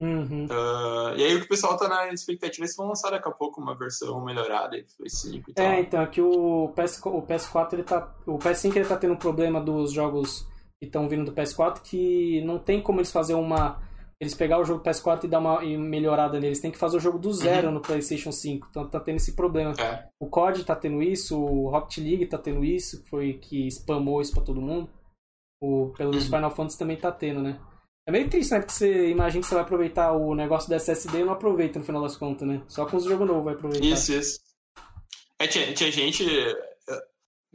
Uhum. 0.00 0.46
Ah, 0.50 1.14
e 1.16 1.24
aí 1.24 1.34
o 1.34 1.40
que 1.40 1.46
o 1.46 1.48
pessoal 1.48 1.76
tá 1.76 1.88
na 1.88 2.12
expectativa 2.12 2.64
é 2.64 2.68
se 2.68 2.76
vão 2.76 2.88
lançar 2.88 3.10
daqui 3.10 3.28
a 3.28 3.32
pouco 3.32 3.60
uma 3.60 3.76
versão 3.76 4.22
melhorada 4.24 4.76
pro 4.96 5.06
PS5 5.06 5.44
e 5.48 5.54
tal. 5.54 5.64
É, 5.64 5.80
então, 5.80 6.02
aqui 6.02 6.20
o, 6.20 6.72
PS, 6.76 7.00
o 7.06 7.22
PS4 7.22 7.72
ele 7.74 7.84
tá. 7.84 8.14
O 8.26 8.38
PS5 8.38 8.76
ele 8.76 8.84
tá 8.86 8.96
tendo 8.96 9.14
um 9.14 9.18
problema 9.18 9.60
dos 9.60 9.92
jogos 9.92 10.46
que 10.80 10.86
estão 10.86 11.08
vindo 11.08 11.24
do 11.24 11.32
PS4 11.32 11.80
que 11.82 12.42
não 12.44 12.58
tem 12.58 12.82
como 12.82 13.00
eles 13.00 13.12
fazer 13.12 13.34
uma. 13.34 13.80
Eles 14.24 14.34
pegar 14.34 14.58
o 14.58 14.64
jogo 14.64 14.82
do 14.82 14.90
PS4 14.90 15.24
e 15.24 15.28
dar 15.28 15.38
uma 15.38 15.62
e 15.62 15.76
melhorada 15.76 16.40
neles. 16.40 16.60
Tem 16.60 16.70
que 16.70 16.78
fazer 16.78 16.96
o 16.96 17.00
jogo 17.00 17.18
do 17.18 17.30
zero 17.32 17.70
no 17.70 17.80
PlayStation 17.80 18.32
5. 18.32 18.68
Então 18.70 18.88
tá 18.88 18.98
tendo 18.98 19.16
esse 19.16 19.36
problema. 19.36 19.74
É. 19.78 20.08
O 20.18 20.26
COD 20.26 20.64
tá 20.64 20.74
tendo 20.74 21.02
isso, 21.02 21.38
o 21.38 21.68
Rocket 21.68 21.98
League 21.98 22.26
tá 22.26 22.38
tendo 22.38 22.64
isso, 22.64 23.02
que 23.02 23.10
foi 23.10 23.34
que 23.34 23.68
spamou 23.70 24.22
isso 24.22 24.32
pra 24.32 24.42
todo 24.42 24.62
mundo. 24.62 24.88
O, 25.62 25.92
pelos 25.96 26.24
Uhum. 26.24 26.30
Final 26.30 26.50
Fantasy 26.50 26.78
também 26.78 26.96
tá 26.96 27.12
tendo, 27.12 27.42
né? 27.42 27.60
É 28.06 28.12
meio 28.12 28.28
triste, 28.28 28.52
né? 28.52 28.60
Porque 28.60 28.72
você 28.72 29.10
imagina 29.10 29.42
que 29.42 29.46
você 29.48 29.54
vai 29.54 29.64
aproveitar 29.64 30.12
o 30.12 30.34
negócio 30.34 30.68
da 30.70 30.76
SSD 30.76 31.20
e 31.20 31.24
não 31.24 31.32
aproveita 31.32 31.78
no 31.78 31.84
final 31.84 32.02
das 32.02 32.16
contas, 32.16 32.48
né? 32.48 32.62
Só 32.66 32.86
com 32.86 32.96
os 32.96 33.04
jogos 33.04 33.26
novos 33.26 33.44
vai 33.44 33.54
aproveitar. 33.54 33.86
Isso, 33.86 34.12
isso. 34.12 34.40
É, 35.38 35.46
tinha, 35.46 35.72
tinha 35.74 35.90
gente 35.90 36.24
eh, 36.26 37.02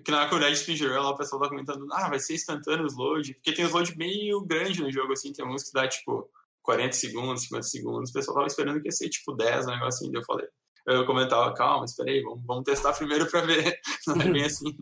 que 0.04 0.12
na 0.12 0.26
comunidade 0.26 0.56
de 0.56 0.62
speedrun 0.62 1.02
lá 1.02 1.10
o 1.10 1.18
pessoal 1.18 1.42
tá 1.42 1.50
comentando, 1.50 1.86
ah, 1.92 2.10
vai 2.10 2.20
ser 2.20 2.36
instantâneo 2.36 2.86
os 2.86 2.96
load, 2.96 3.34
porque 3.36 3.54
tem 3.54 3.66
os 3.66 3.72
load 3.72 3.98
meio 3.98 4.42
grande 4.46 4.82
no 4.82 4.92
jogo, 4.92 5.14
assim, 5.14 5.32
tem 5.34 5.44
alguns 5.44 5.64
que 5.64 5.74
dá, 5.74 5.88
tipo, 5.88 6.30
40 6.70 6.92
segundos, 6.92 7.44
50 7.44 7.64
segundos, 7.64 8.10
o 8.12 8.14
pessoal 8.14 8.36
tava 8.36 8.48
esperando 8.48 8.80
que 8.80 8.90
ia 8.90 8.92
ser, 8.92 9.10
tipo, 9.10 9.34
10, 9.34 9.66
um 9.66 9.72
negócio 9.72 9.88
assim, 9.88 10.12
daí 10.12 10.22
eu 10.22 10.26
falei, 10.26 10.48
eu 10.86 11.04
comentava, 11.04 11.52
calma, 11.56 11.84
espera 11.84 12.12
aí, 12.12 12.22
vamos, 12.22 12.46
vamos 12.46 12.64
testar 12.64 12.94
primeiro 12.98 13.26
pra 13.26 13.42
ver, 13.42 13.76
não 14.06 14.22
é 14.22 14.32
bem 14.32 14.46
assim. 14.46 14.78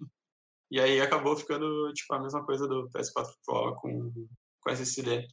E 0.70 0.82
aí 0.82 1.00
acabou 1.00 1.38
ficando, 1.38 1.94
tipo, 1.94 2.14
a 2.14 2.20
mesma 2.20 2.46
coisa 2.46 2.68
do 2.68 2.90
PS4 2.90 3.30
Pro 3.46 3.76
com, 3.78 4.12
com 4.60 4.70
SSD. 4.70 5.26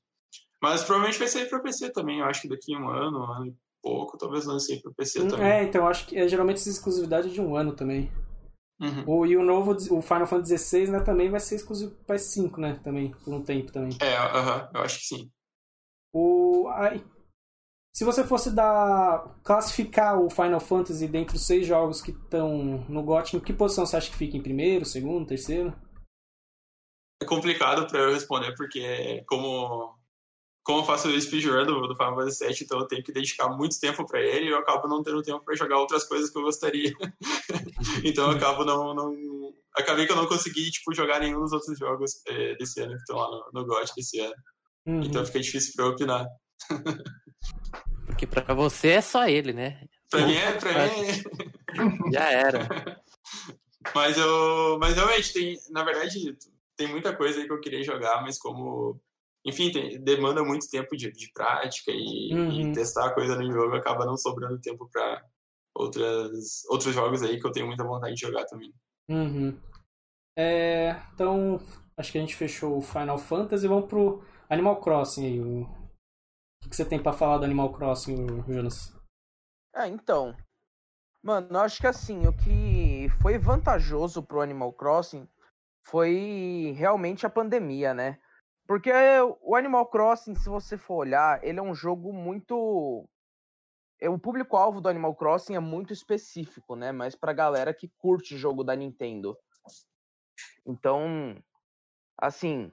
Mas 0.62 0.84
provavelmente 0.84 1.18
vai 1.18 1.26
sair 1.26 1.48
pra 1.48 1.58
PC 1.58 1.90
também, 1.90 2.20
eu 2.20 2.26
acho 2.26 2.42
que 2.42 2.48
daqui 2.48 2.72
a 2.72 2.78
um 2.78 2.88
ano, 2.88 3.18
um 3.18 3.32
ano 3.32 3.46
e 3.48 3.54
pouco, 3.82 4.16
talvez 4.16 4.46
lance 4.46 4.80
pro 4.80 4.94
PC 4.94 5.26
também. 5.26 5.44
É, 5.44 5.64
então 5.64 5.82
eu 5.82 5.88
acho 5.88 6.06
que 6.06 6.16
é, 6.16 6.28
geralmente 6.28 6.58
essa 6.58 6.70
exclusividade 6.70 7.30
é 7.30 7.32
de 7.32 7.40
um 7.40 7.56
ano 7.56 7.74
também. 7.74 8.12
Uhum. 8.80 9.04
O, 9.08 9.26
e 9.26 9.36
o 9.36 9.42
novo, 9.42 9.72
o 9.72 10.02
Final 10.02 10.26
Fantasy 10.26 10.56
XVI, 10.56 10.90
né, 10.92 11.00
também 11.00 11.30
vai 11.30 11.40
ser 11.40 11.56
exclusivo 11.56 11.90
pro 11.90 12.14
PS5, 12.14 12.58
né? 12.58 12.80
Também, 12.84 13.12
por 13.24 13.34
um 13.34 13.42
tempo 13.42 13.72
também. 13.72 13.96
É, 14.00 14.16
aham, 14.16 14.70
eu 14.72 14.80
acho 14.80 15.00
que 15.00 15.06
sim. 15.06 15.30
O. 16.14 16.66
Se 17.92 18.04
você 18.04 18.24
fosse 18.24 18.50
dar. 18.50 19.38
classificar 19.44 20.18
o 20.18 20.30
Final 20.30 20.60
Fantasy 20.60 21.08
dentre 21.08 21.36
os 21.36 21.46
seis 21.46 21.66
jogos 21.66 22.00
que 22.00 22.12
estão 22.12 22.84
no 22.88 23.02
GOT, 23.02 23.36
em 23.36 23.40
que 23.40 23.52
posição 23.52 23.84
você 23.84 23.96
acha 23.96 24.10
que 24.10 24.16
fica? 24.16 24.36
Em 24.36 24.42
primeiro, 24.42 24.84
segundo, 24.84 25.26
terceiro? 25.26 25.74
é 27.24 27.26
complicado 27.26 27.86
pra 27.86 28.00
eu 28.00 28.12
responder, 28.12 28.54
porque 28.54 29.24
como, 29.26 29.96
como 30.62 30.80
eu 30.80 30.84
faço 30.84 31.08
o 31.08 31.20
speedrun 31.20 31.64
do, 31.64 31.88
do 31.88 31.96
Final 31.96 32.14
Fantasy 32.14 32.46
VII, 32.46 32.56
então 32.62 32.78
eu 32.78 32.86
tenho 32.86 33.02
que 33.02 33.12
dedicar 33.12 33.48
muito 33.48 33.80
tempo 33.80 34.06
pra 34.06 34.20
ele 34.20 34.46
e 34.46 34.50
eu 34.50 34.58
acabo 34.58 34.86
não 34.86 35.02
tendo 35.02 35.22
tempo 35.22 35.44
pra 35.44 35.56
jogar 35.56 35.78
outras 35.78 36.04
coisas 36.04 36.30
que 36.30 36.38
eu 36.38 36.42
gostaria. 36.42 36.92
então 38.04 38.30
eu 38.30 38.36
acabo 38.36 38.64
não, 38.64 38.94
não. 38.94 39.14
Acabei 39.76 40.06
que 40.06 40.12
eu 40.12 40.16
não 40.16 40.26
consegui, 40.26 40.70
tipo, 40.70 40.94
jogar 40.94 41.18
nenhum 41.18 41.40
dos 41.40 41.52
outros 41.52 41.76
jogos 41.76 42.22
eh, 42.28 42.54
desse 42.56 42.80
ano 42.80 42.92
que 42.92 42.98
estão 42.98 43.16
lá 43.16 43.28
no, 43.28 43.50
no 43.52 43.66
GOT 43.66 43.92
desse 43.96 44.20
ano. 44.20 44.34
Uhum. 44.86 45.02
Então 45.02 45.24
fica 45.24 45.40
difícil 45.40 45.72
pra 45.76 45.84
eu 45.86 45.90
opinar. 45.92 46.26
Porque 48.06 48.26
pra 48.26 48.54
você 48.54 48.88
é 48.90 49.00
só 49.00 49.26
ele, 49.26 49.52
né? 49.52 49.80
Pra 50.10 50.26
mim 50.26 50.34
é. 50.34 50.52
Pra 50.52 50.72
mim 50.72 51.06
é... 51.08 52.12
Já 52.12 52.30
era. 52.30 52.68
Mas 53.94 54.16
eu. 54.16 54.78
Mas 54.78 54.94
realmente 54.94 55.32
tem. 55.32 55.56
Na 55.70 55.84
verdade, 55.84 56.36
tem 56.76 56.88
muita 56.88 57.14
coisa 57.14 57.38
aí 57.40 57.46
que 57.46 57.52
eu 57.52 57.60
queria 57.60 57.82
jogar, 57.82 58.22
mas 58.22 58.38
como. 58.38 58.98
Enfim, 59.44 59.70
tem- 59.70 60.02
demanda 60.02 60.42
muito 60.42 60.66
tempo 60.70 60.96
de, 60.96 61.12
de 61.12 61.30
prática 61.34 61.90
e, 61.92 62.32
Uhum. 62.32 62.70
e 62.70 62.72
testar 62.72 63.06
a 63.08 63.14
coisa 63.14 63.36
no 63.36 63.52
jogo 63.52 63.74
acaba 63.76 64.06
não 64.06 64.16
sobrando 64.16 64.58
tempo 64.58 64.88
pra 64.90 65.22
outras, 65.76 66.64
outros 66.70 66.94
jogos 66.94 67.22
aí 67.22 67.38
que 67.38 67.46
eu 67.46 67.52
tenho 67.52 67.66
muita 67.66 67.84
vontade 67.84 68.14
de 68.14 68.20
jogar 68.22 68.46
também. 68.46 68.72
Uhum. 69.10 69.54
É, 70.38 70.96
então, 71.12 71.60
acho 71.94 72.10
que 72.10 72.16
a 72.16 72.20
gente 72.22 72.34
fechou 72.36 72.78
o 72.78 72.82
Final 72.82 73.18
Fantasy. 73.18 73.68
Vamos 73.68 73.86
pro 73.86 74.24
Animal 74.48 74.80
Crossing 74.80 75.26
aí. 75.26 75.40
O 75.40 75.84
o 76.64 76.68
que, 76.68 76.74
você 76.74 76.84
tem 76.84 77.00
pra 77.02 77.12
falar 77.12 77.38
do 77.38 77.44
Animal 77.44 77.72
Crossing, 77.72 78.26
Jonas? 78.48 78.96
É, 79.74 79.86
então. 79.86 80.34
Mano, 81.22 81.48
eu 81.50 81.60
acho 81.60 81.80
que 81.80 81.86
assim, 81.86 82.26
o 82.26 82.32
que 82.32 83.08
foi 83.20 83.38
vantajoso 83.38 84.22
pro 84.22 84.40
Animal 84.40 84.72
Crossing 84.72 85.28
foi 85.86 86.74
realmente 86.76 87.26
a 87.26 87.30
pandemia, 87.30 87.92
né? 87.92 88.18
Porque 88.66 88.90
o 89.42 89.54
Animal 89.54 89.86
Crossing, 89.86 90.34
se 90.34 90.48
você 90.48 90.78
for 90.78 90.96
olhar, 90.96 91.42
ele 91.44 91.58
é 91.58 91.62
um 91.62 91.74
jogo 91.74 92.12
muito. 92.12 93.06
é, 94.00 94.08
O 94.08 94.18
público-alvo 94.18 94.80
do 94.80 94.88
Animal 94.88 95.14
Crossing 95.14 95.54
é 95.54 95.60
muito 95.60 95.92
específico, 95.92 96.74
né? 96.74 96.92
Mas 96.92 97.14
pra 97.14 97.34
galera 97.34 97.74
que 97.74 97.92
curte 97.98 98.38
jogo 98.38 98.64
da 98.64 98.74
Nintendo. 98.74 99.36
Então, 100.66 101.36
assim, 102.18 102.72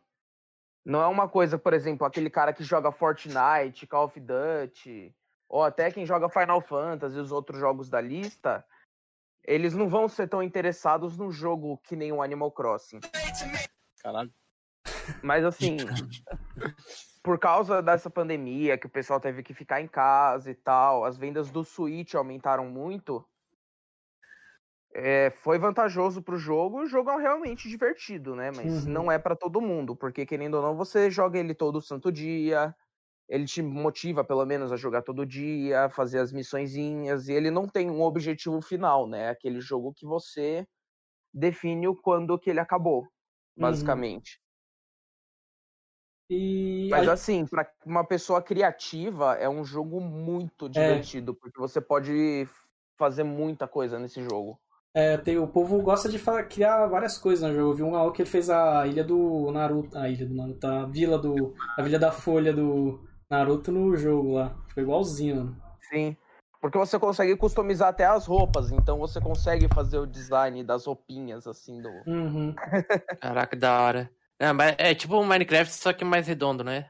não 0.84 1.02
é 1.02 1.08
uma 1.08 1.30
coisa, 1.30 1.58
por 1.58 1.74
exemplo, 1.74 2.06
aquele 2.06 2.30
cara 2.30 2.54
que 2.54 2.64
joga 2.64 2.92
Fortnite, 2.92 3.88
Call 3.88 4.06
of 4.06 4.20
Duty, 4.20 5.16
ou 5.48 5.64
até 5.64 5.92
quem 5.92 6.06
joga 6.06 6.30
Final 6.30 6.62
Fantasy 6.62 7.18
e 7.18 7.22
os 7.22 7.32
outros 7.32 7.60
jogos 7.60 7.90
da 7.90 8.02
lista, 8.02 8.66
eles 9.44 9.74
não 9.74 9.90
vão 9.90 10.08
ser 10.08 10.28
tão 10.28 10.42
interessados 10.42 11.18
num 11.18 11.32
jogo 11.32 11.78
que 11.84 11.96
nem 11.96 12.12
o 12.12 12.22
Animal 12.22 12.52
Crossing. 12.52 13.00
Caralho. 14.02 14.34
Mas 15.22 15.44
assim, 15.44 15.78
por 17.24 17.38
causa 17.38 17.82
dessa 17.82 18.10
pandemia, 18.10 18.78
que 18.78 18.88
o 18.88 18.90
pessoal 18.90 19.20
teve 19.20 19.44
que 19.44 19.54
ficar 19.54 19.82
em 19.82 19.88
casa 19.88 20.50
e 20.50 20.56
tal, 20.56 21.06
as 21.06 21.18
vendas 21.18 21.52
do 21.52 21.64
Switch 21.64 22.16
aumentaram 22.16 22.66
muito. 22.66 23.26
É, 24.94 25.30
foi 25.32 25.58
vantajoso 25.60 26.22
pro 26.24 26.38
jogo, 26.38 26.82
o 26.82 26.86
jogo 26.88 27.10
é 27.12 27.22
realmente 27.22 27.70
divertido, 27.70 28.36
né? 28.36 28.52
Mas 28.52 28.86
Uhum. 28.86 28.86
não 28.86 29.12
é 29.12 29.20
pra 29.20 29.36
todo 29.36 29.62
mundo, 29.62 29.96
porque 29.96 30.26
querendo 30.26 30.56
ou 30.56 30.62
não, 30.64 30.76
você 30.78 31.10
joga 31.12 31.39
ele 31.39 31.56
todo 31.56 31.82
santo 31.82 32.12
dia, 32.12 32.76
ele 33.30 33.46
te 33.46 33.62
motiva 33.64 34.24
pelo 34.26 34.46
menos 34.46 34.72
a 34.72 34.78
jogar 34.78 35.04
todo 35.04 35.26
dia, 35.26 35.89
fazer 35.89 36.20
as 36.20 36.32
missõezinhas, 36.34 37.28
e 37.30 37.34
ele 37.34 37.52
não 37.52 37.68
tem 37.68 37.92
um 37.92 38.02
objetivo 38.04 38.62
final, 38.62 39.08
né? 39.08 39.30
Aquele 39.30 39.62
jogo 39.62 39.94
que 39.94 40.06
você 40.08 40.68
define 41.34 41.88
o 41.89 41.96
quando 41.96 42.39
que 42.39 42.50
ele 42.52 42.60
acabou, 42.62 43.08
basicamente. 43.58 44.39
E 46.30 46.38
Mas 46.89 47.08
assim, 47.08 47.46
pra 47.48 47.72
uma 47.86 48.06
pessoa 48.06 48.42
criativa, 48.42 49.36
é 49.36 49.48
um 49.50 49.64
jogo 49.64 50.00
muito 50.02 50.68
divertido, 50.70 51.34
porque 51.36 51.60
você 51.60 51.80
pode 51.82 52.48
fazer 52.98 53.24
muita 53.24 53.68
coisa 53.68 53.98
nesse 53.98 54.22
jogo. 54.22 54.61
É, 54.94 55.18
tem- 55.18 55.38
o 55.38 55.48
povo 55.48 55.82
gosta 55.82 56.10
de 56.10 56.20
fa- 56.20 56.44
criar 56.44 56.88
várias 56.88 57.18
coisas 57.18 57.48
no 57.50 57.56
jogo. 57.56 57.72
Eu 57.72 57.76
vi 57.76 57.84
um 57.84 57.92
lá 57.92 58.12
que 58.12 58.22
ele 58.22 58.30
fez 58.30 58.50
a 58.50 58.86
ilha 58.88 59.04
do 59.04 59.52
Naruto. 59.52 59.98
A 59.98 60.10
ilha 60.10 60.26
do 60.26 60.36
Naruto, 60.36 60.68
a 60.68 60.86
vila 60.86 61.18
do. 61.18 61.54
A 61.78 61.82
Vila 61.82 61.98
da 62.00 62.12
Folha 62.12 62.54
do 62.54 63.02
Naruto 63.30 63.72
no 63.72 63.96
jogo 63.96 64.34
lá. 64.34 64.56
Ficou 64.68 64.84
igualzinho, 64.84 65.36
mano. 65.38 65.62
Sim. 65.89 66.16
Porque 66.62 66.78
você 66.78 67.00
consegue 67.00 67.36
customizar 67.36 67.88
até 67.89 68.06
as 68.06 68.28
roupas, 68.28 68.72
então 68.72 69.00
você 69.00 69.20
consegue 69.20 69.68
fazer 69.74 69.98
o 69.98 70.06
design 70.06 70.64
das 70.64 70.86
roupinhas, 70.86 71.48
assim, 71.48 71.82
do. 71.82 71.89
Uhum. 72.06 72.54
Caraca, 73.20 73.56
da 73.58 73.82
hora. 73.82 74.12
É, 74.39 74.89
é 74.92 74.94
tipo 74.96 75.18
um 75.18 75.26
Minecraft, 75.26 75.74
só 75.74 75.92
que 75.92 76.06
mais 76.06 76.28
redondo, 76.28 76.64
né? 76.64 76.88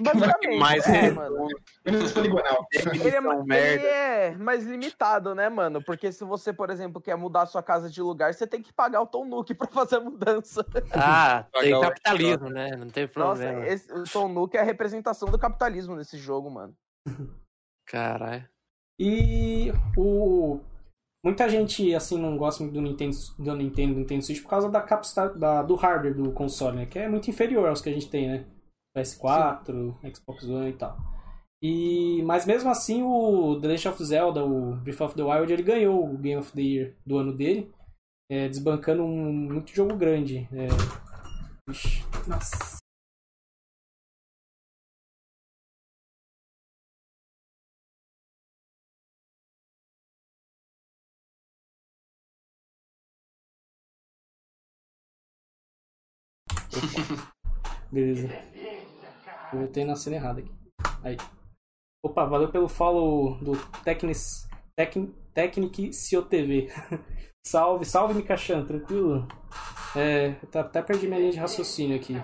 Basicamente, 0.00 0.58
Mais 0.58 0.86
é, 0.86 0.92
redondo. 0.92 1.20
mano. 1.20 1.48
Menos 1.84 2.12
poligonal. 2.12 2.66
Ele 2.72 3.08
é, 3.08 3.74
ele 3.74 3.86
é 3.86 4.34
mais 4.36 4.64
limitado, 4.64 5.34
né, 5.34 5.48
mano? 5.48 5.82
Porque 5.82 6.10
se 6.10 6.24
você, 6.24 6.52
por 6.52 6.70
exemplo, 6.70 7.00
quer 7.00 7.16
mudar 7.16 7.42
a 7.42 7.46
sua 7.46 7.62
casa 7.62 7.88
de 7.88 8.02
lugar, 8.02 8.34
você 8.34 8.46
tem 8.46 8.62
que 8.62 8.72
pagar 8.72 9.02
o 9.02 9.06
Tom 9.06 9.24
Nook 9.24 9.54
pra 9.54 9.68
fazer 9.68 9.96
a 9.96 10.00
mudança. 10.00 10.66
Ah, 10.92 11.44
tem 11.60 11.80
capitalismo, 11.80 12.48
né? 12.48 12.70
Não 12.76 12.88
tem 12.88 13.04
Nossa, 13.04 13.42
problema. 13.42 13.66
esse, 13.66 13.92
o 13.92 14.04
Tom 14.04 14.28
Nook 14.28 14.56
é 14.56 14.60
a 14.60 14.64
representação 14.64 15.30
do 15.30 15.38
capitalismo 15.38 15.94
nesse 15.94 16.18
jogo, 16.18 16.50
mano. 16.50 16.74
Caralho. 17.86 18.48
E 18.98 19.72
o. 19.96 20.60
Muita 21.24 21.48
gente 21.48 21.92
assim 21.94 22.18
não 22.18 22.36
gosta 22.36 22.62
muito 22.62 22.74
do 22.74 22.80
Nintendo, 22.80 23.16
do 23.38 23.54
Nintendo, 23.56 23.94
do 23.94 24.00
Nintendo 24.00 24.22
Switch 24.22 24.42
por 24.42 24.48
causa 24.48 24.70
da 24.70 24.80
capacidade 24.80 25.36
da, 25.38 25.60
do 25.62 25.74
hardware 25.74 26.14
do 26.14 26.30
console, 26.32 26.76
né? 26.76 26.86
Que 26.86 27.00
é 27.00 27.08
muito 27.08 27.28
inferior 27.28 27.68
aos 27.68 27.80
que 27.80 27.88
a 27.88 27.92
gente 27.92 28.08
tem, 28.08 28.28
né? 28.28 28.46
PS4, 28.96 29.94
Xbox 30.14 30.44
One 30.44 30.70
e 30.70 30.72
tal. 30.72 30.96
E, 31.62 32.22
mas 32.24 32.46
mesmo 32.46 32.70
assim 32.70 33.02
o 33.02 33.58
The 33.60 33.68
Legend 33.68 33.88
of 33.94 34.04
Zelda, 34.04 34.44
o 34.44 34.76
Breath 34.76 35.00
of 35.00 35.14
the 35.14 35.22
Wild, 35.22 35.52
ele 35.52 35.62
ganhou 35.62 36.04
o 36.04 36.18
Game 36.18 36.36
of 36.36 36.52
the 36.52 36.62
Year 36.62 36.96
do 37.04 37.18
ano 37.18 37.32
dele, 37.32 37.72
é, 38.30 38.48
desbancando 38.48 39.02
um 39.02 39.32
muito 39.32 39.74
jogo 39.74 39.96
grande. 39.96 40.48
É... 40.52 40.68
Ixi, 41.70 42.04
nossa. 42.28 42.76
Beleza. 57.92 58.28
Eu 59.52 59.58
voltei 59.60 59.84
na 59.84 59.96
cena 59.96 60.16
errada 60.16 60.40
aqui. 60.40 60.50
Aí. 61.02 61.16
Opa, 62.04 62.24
valeu 62.24 62.50
pelo 62.50 62.68
follow 62.68 63.36
do 63.38 63.52
Technic, 63.82 64.18
Tec, 64.76 64.94
Technic 65.34 65.90
COTV. 66.10 66.70
salve, 67.46 67.84
salve, 67.84 68.14
Mikachan, 68.14 68.64
tranquilo? 68.64 69.26
É, 69.96 70.36
eu 70.42 70.48
tá- 70.48 70.60
até 70.60 70.82
perdi 70.82 71.06
minha 71.06 71.18
linha 71.20 71.32
de 71.32 71.38
raciocínio 71.38 71.96
aqui. 71.96 72.14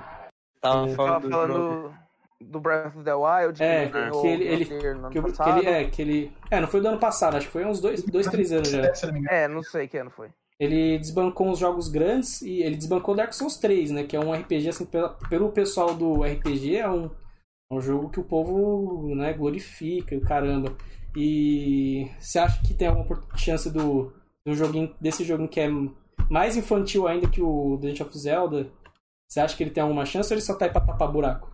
Tava 0.61 0.89
É. 0.91 0.95
Tava 0.95 0.97
falando 0.97 1.23
do 1.23 1.31
falando 1.31 1.95
do 2.41 2.61
Breath 2.61 2.87
of 2.97 3.05
the 3.05 3.15
Wild, 3.15 3.63
É, 3.63 3.89
que, 3.89 4.27
ele- 4.27 4.45
ele- 4.45 4.65
Que, 4.67 5.19
eu- 5.19 5.23
que 5.33 5.49
ele, 5.49 5.67
é, 5.69 5.85
que 5.91 6.03
ele. 6.03 6.37
É, 6.51 6.61
não 6.61 6.67
foi 6.69 6.81
do 6.81 6.89
ano 6.89 6.99
passado, 6.99 7.37
acho 7.37 7.47
que 7.47 7.53
foi 7.53 7.65
uns 7.65 7.81
dois, 7.81 8.03
dois 8.03 8.27
três 8.27 8.51
anos 8.53 8.69
já. 8.69 8.83
É, 9.31 9.47
não 9.49 9.63
sei 9.63 9.87
que 9.89 9.97
ano 9.97 10.11
foi. 10.11 10.29
Ele 10.63 10.97
desbancou 10.97 11.49
uns 11.49 11.59
jogos 11.59 11.89
grandes 11.89 12.41
e 12.41 12.63
ele 12.63 12.77
desbancou 12.77 13.17
Dark 13.17 13.33
Souls 13.33 13.57
3, 13.57 13.91
né? 13.91 14.05
Que 14.05 14.15
é 14.15 14.21
um 14.21 14.33
RPG, 14.33 14.69
assim, 14.69 14.87
pela- 14.87 15.15
pelo 15.29 15.51
pessoal 15.51 15.93
do 15.93 16.23
RPG, 16.23 16.77
é 16.77 16.89
um, 16.89 17.07
é 17.07 17.75
um 17.75 17.81
jogo 17.81 18.11
que 18.11 18.21
o 18.21 18.25
povo 18.25 19.13
né, 19.13 19.33
glorifica, 19.33 20.21
caramba. 20.21 20.77
E 21.17 22.09
você 22.21 22.39
acha 22.39 22.63
que 22.63 22.75
tem 22.75 22.87
alguma 22.87 23.21
chance 23.37 23.69
do, 23.73 24.13
do 24.47 24.55
joguinho, 24.55 24.95
desse 25.01 25.25
joguinho 25.25 25.49
que 25.49 25.59
é 25.59 25.67
mais 26.31 26.57
infantil 26.57 27.09
ainda 27.09 27.29
que 27.29 27.43
o 27.43 27.77
The 27.81 27.89
Legend 27.89 28.03
of 28.05 28.19
Zelda? 28.19 28.73
Você 29.29 29.41
acha 29.41 29.57
que 29.57 29.65
ele 29.65 29.71
tem 29.73 29.83
alguma 29.83 30.07
chance 30.07 30.33
ou 30.33 30.35
ele 30.37 30.45
só 30.47 30.57
tá 30.57 30.67
aí 30.67 30.71
pra 30.71 30.81
tapar 30.87 31.11
buraco? 31.11 31.51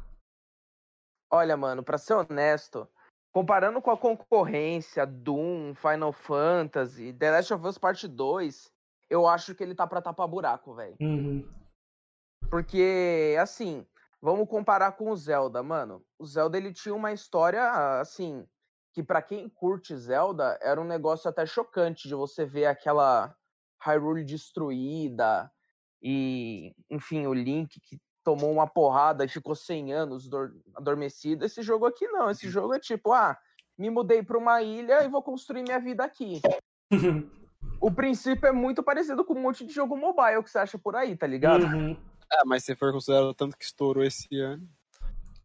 Olha, 1.33 1.57
mano, 1.57 1.83
pra 1.83 1.97
ser 1.97 2.15
honesto, 2.15 2.87
comparando 3.33 3.81
com 3.81 3.91
a 3.91 3.97
concorrência 3.97 5.07
Doom, 5.07 5.75
Final 5.75 6.13
Fantasy, 6.13 7.13
The 7.13 7.31
Last 7.31 7.55
of 7.55 7.67
Us 7.67 7.79
Part 7.79 8.07
2, 8.07 8.71
eu 9.11 9.27
acho 9.27 9.55
que 9.55 9.63
ele 9.63 9.75
tá 9.75 9.87
pra 9.87 10.03
tapar 10.03 10.29
buraco, 10.29 10.75
velho. 10.75 10.97
Uhum. 11.01 11.49
Porque, 12.51 13.37
assim, 13.41 13.87
vamos 14.21 14.49
comparar 14.49 14.93
com 14.93 15.11
o 15.11 15.17
Zelda, 15.17 15.63
mano. 15.63 16.03
O 16.19 16.27
Zelda, 16.27 16.57
ele 16.57 16.73
tinha 16.73 16.95
uma 16.95 17.13
história, 17.13 18.01
assim, 18.01 18.47
que 18.93 19.03
pra 19.03 19.21
quem 19.23 19.49
curte 19.49 19.97
Zelda, 19.97 20.59
era 20.63 20.81
um 20.81 20.85
negócio 20.85 21.29
até 21.29 21.45
chocante 21.45 22.09
de 22.09 22.15
você 22.15 22.45
ver 22.45 22.67
aquela 22.67 23.35
Hyrule 23.81 24.25
destruída 24.25 25.51
e, 26.03 26.75
enfim, 26.91 27.27
o 27.27 27.35
Link 27.35 27.81
que 27.81 28.01
tomou 28.25 28.51
uma 28.51 28.67
porrada 28.67 29.25
e 29.25 29.29
ficou 29.29 29.55
100 29.55 29.93
anos 29.93 30.29
dor- 30.29 30.55
adormecido. 30.75 31.45
Esse 31.45 31.63
jogo 31.63 31.87
aqui 31.87 32.07
não, 32.09 32.31
esse 32.31 32.49
jogo 32.49 32.75
é 32.75 32.81
tipo, 32.81 33.13
ah, 33.13 33.39
me 33.77 33.89
mudei 33.89 34.23
pra 34.23 34.37
uma 34.37 34.63
ilha 34.63 35.05
e 35.05 35.09
vou 35.09 35.23
construir 35.23 35.63
minha 35.63 35.79
vida 35.79 36.05
aqui. 36.05 36.41
O 37.81 37.91
princípio 37.91 38.47
é 38.49 38.53
muito 38.53 38.83
parecido 38.83 39.25
com 39.25 39.35
um 39.35 39.41
monte 39.43 39.65
de 39.65 39.73
jogo 39.73 39.97
mobile 39.97 40.43
que 40.43 40.51
você 40.51 40.59
acha 40.59 40.79
por 40.79 40.97
aí, 40.97 41.17
tá 41.17 41.27
ligado? 41.27 41.65
Uhum. 41.65 41.97
É, 42.33 42.45
mas 42.45 42.65
se 42.65 42.75
for 42.75 42.93
considerado 42.93 43.33
tanto 43.35 43.57
que 43.57 43.65
estourou 43.65 44.03
esse 44.05 44.29
ano. 44.41 44.69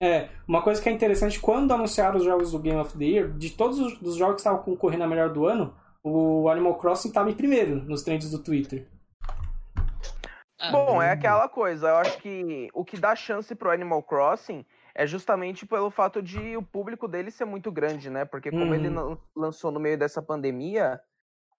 É, 0.02 0.30
uma 0.48 0.62
coisa 0.62 0.82
que 0.82 0.90
é 0.90 0.92
interessante, 0.92 1.40
quando 1.40 1.74
anunciaram 1.74 2.18
os 2.18 2.24
jogos 2.26 2.52
do 2.52 2.60
Game 2.60 2.80
of 2.80 2.98
the 2.98 3.06
Year, 3.06 3.30
de 3.32 3.52
todos 3.52 3.80
os 3.80 3.98
dos 4.00 4.16
jogos 4.16 4.36
que 4.36 4.42
estavam 4.42 4.62
concorrendo 4.62 5.04
a 5.04 5.08
melhor 5.08 5.30
do 5.32 5.46
ano, 5.46 5.74
o 6.04 6.50
Animal 6.50 6.76
Crossing 6.78 7.08
estava 7.08 7.32
em 7.32 7.36
primeiro 7.36 7.76
nos 7.84 8.04
trends 8.04 8.30
do 8.30 8.40
Twitter. 8.40 8.86
Bom, 10.72 11.02
é 11.02 11.12
aquela 11.12 11.48
coisa. 11.50 11.90
Eu 11.90 11.96
acho 11.98 12.18
que 12.20 12.70
o 12.74 12.84
que 12.86 12.98
dá 12.98 13.16
chance 13.16 13.54
pro 13.54 13.72
Animal 13.72 14.02
Crossing 14.02 14.66
é 14.96 15.06
justamente 15.06 15.66
pelo 15.66 15.90
fato 15.90 16.22
de 16.22 16.56
o 16.56 16.62
público 16.62 17.08
dele 17.08 17.32
ser 17.32 17.46
muito 17.46 17.72
grande, 17.72 18.10
né? 18.10 18.24
Porque 18.26 18.50
como 18.50 18.66
Uhum. 18.66 18.74
ele 18.76 18.90
lan- 18.90 19.18
lançou 19.36 19.72
no 19.72 19.80
meio 19.80 19.98
dessa 19.98 20.22
pandemia, 20.22 21.00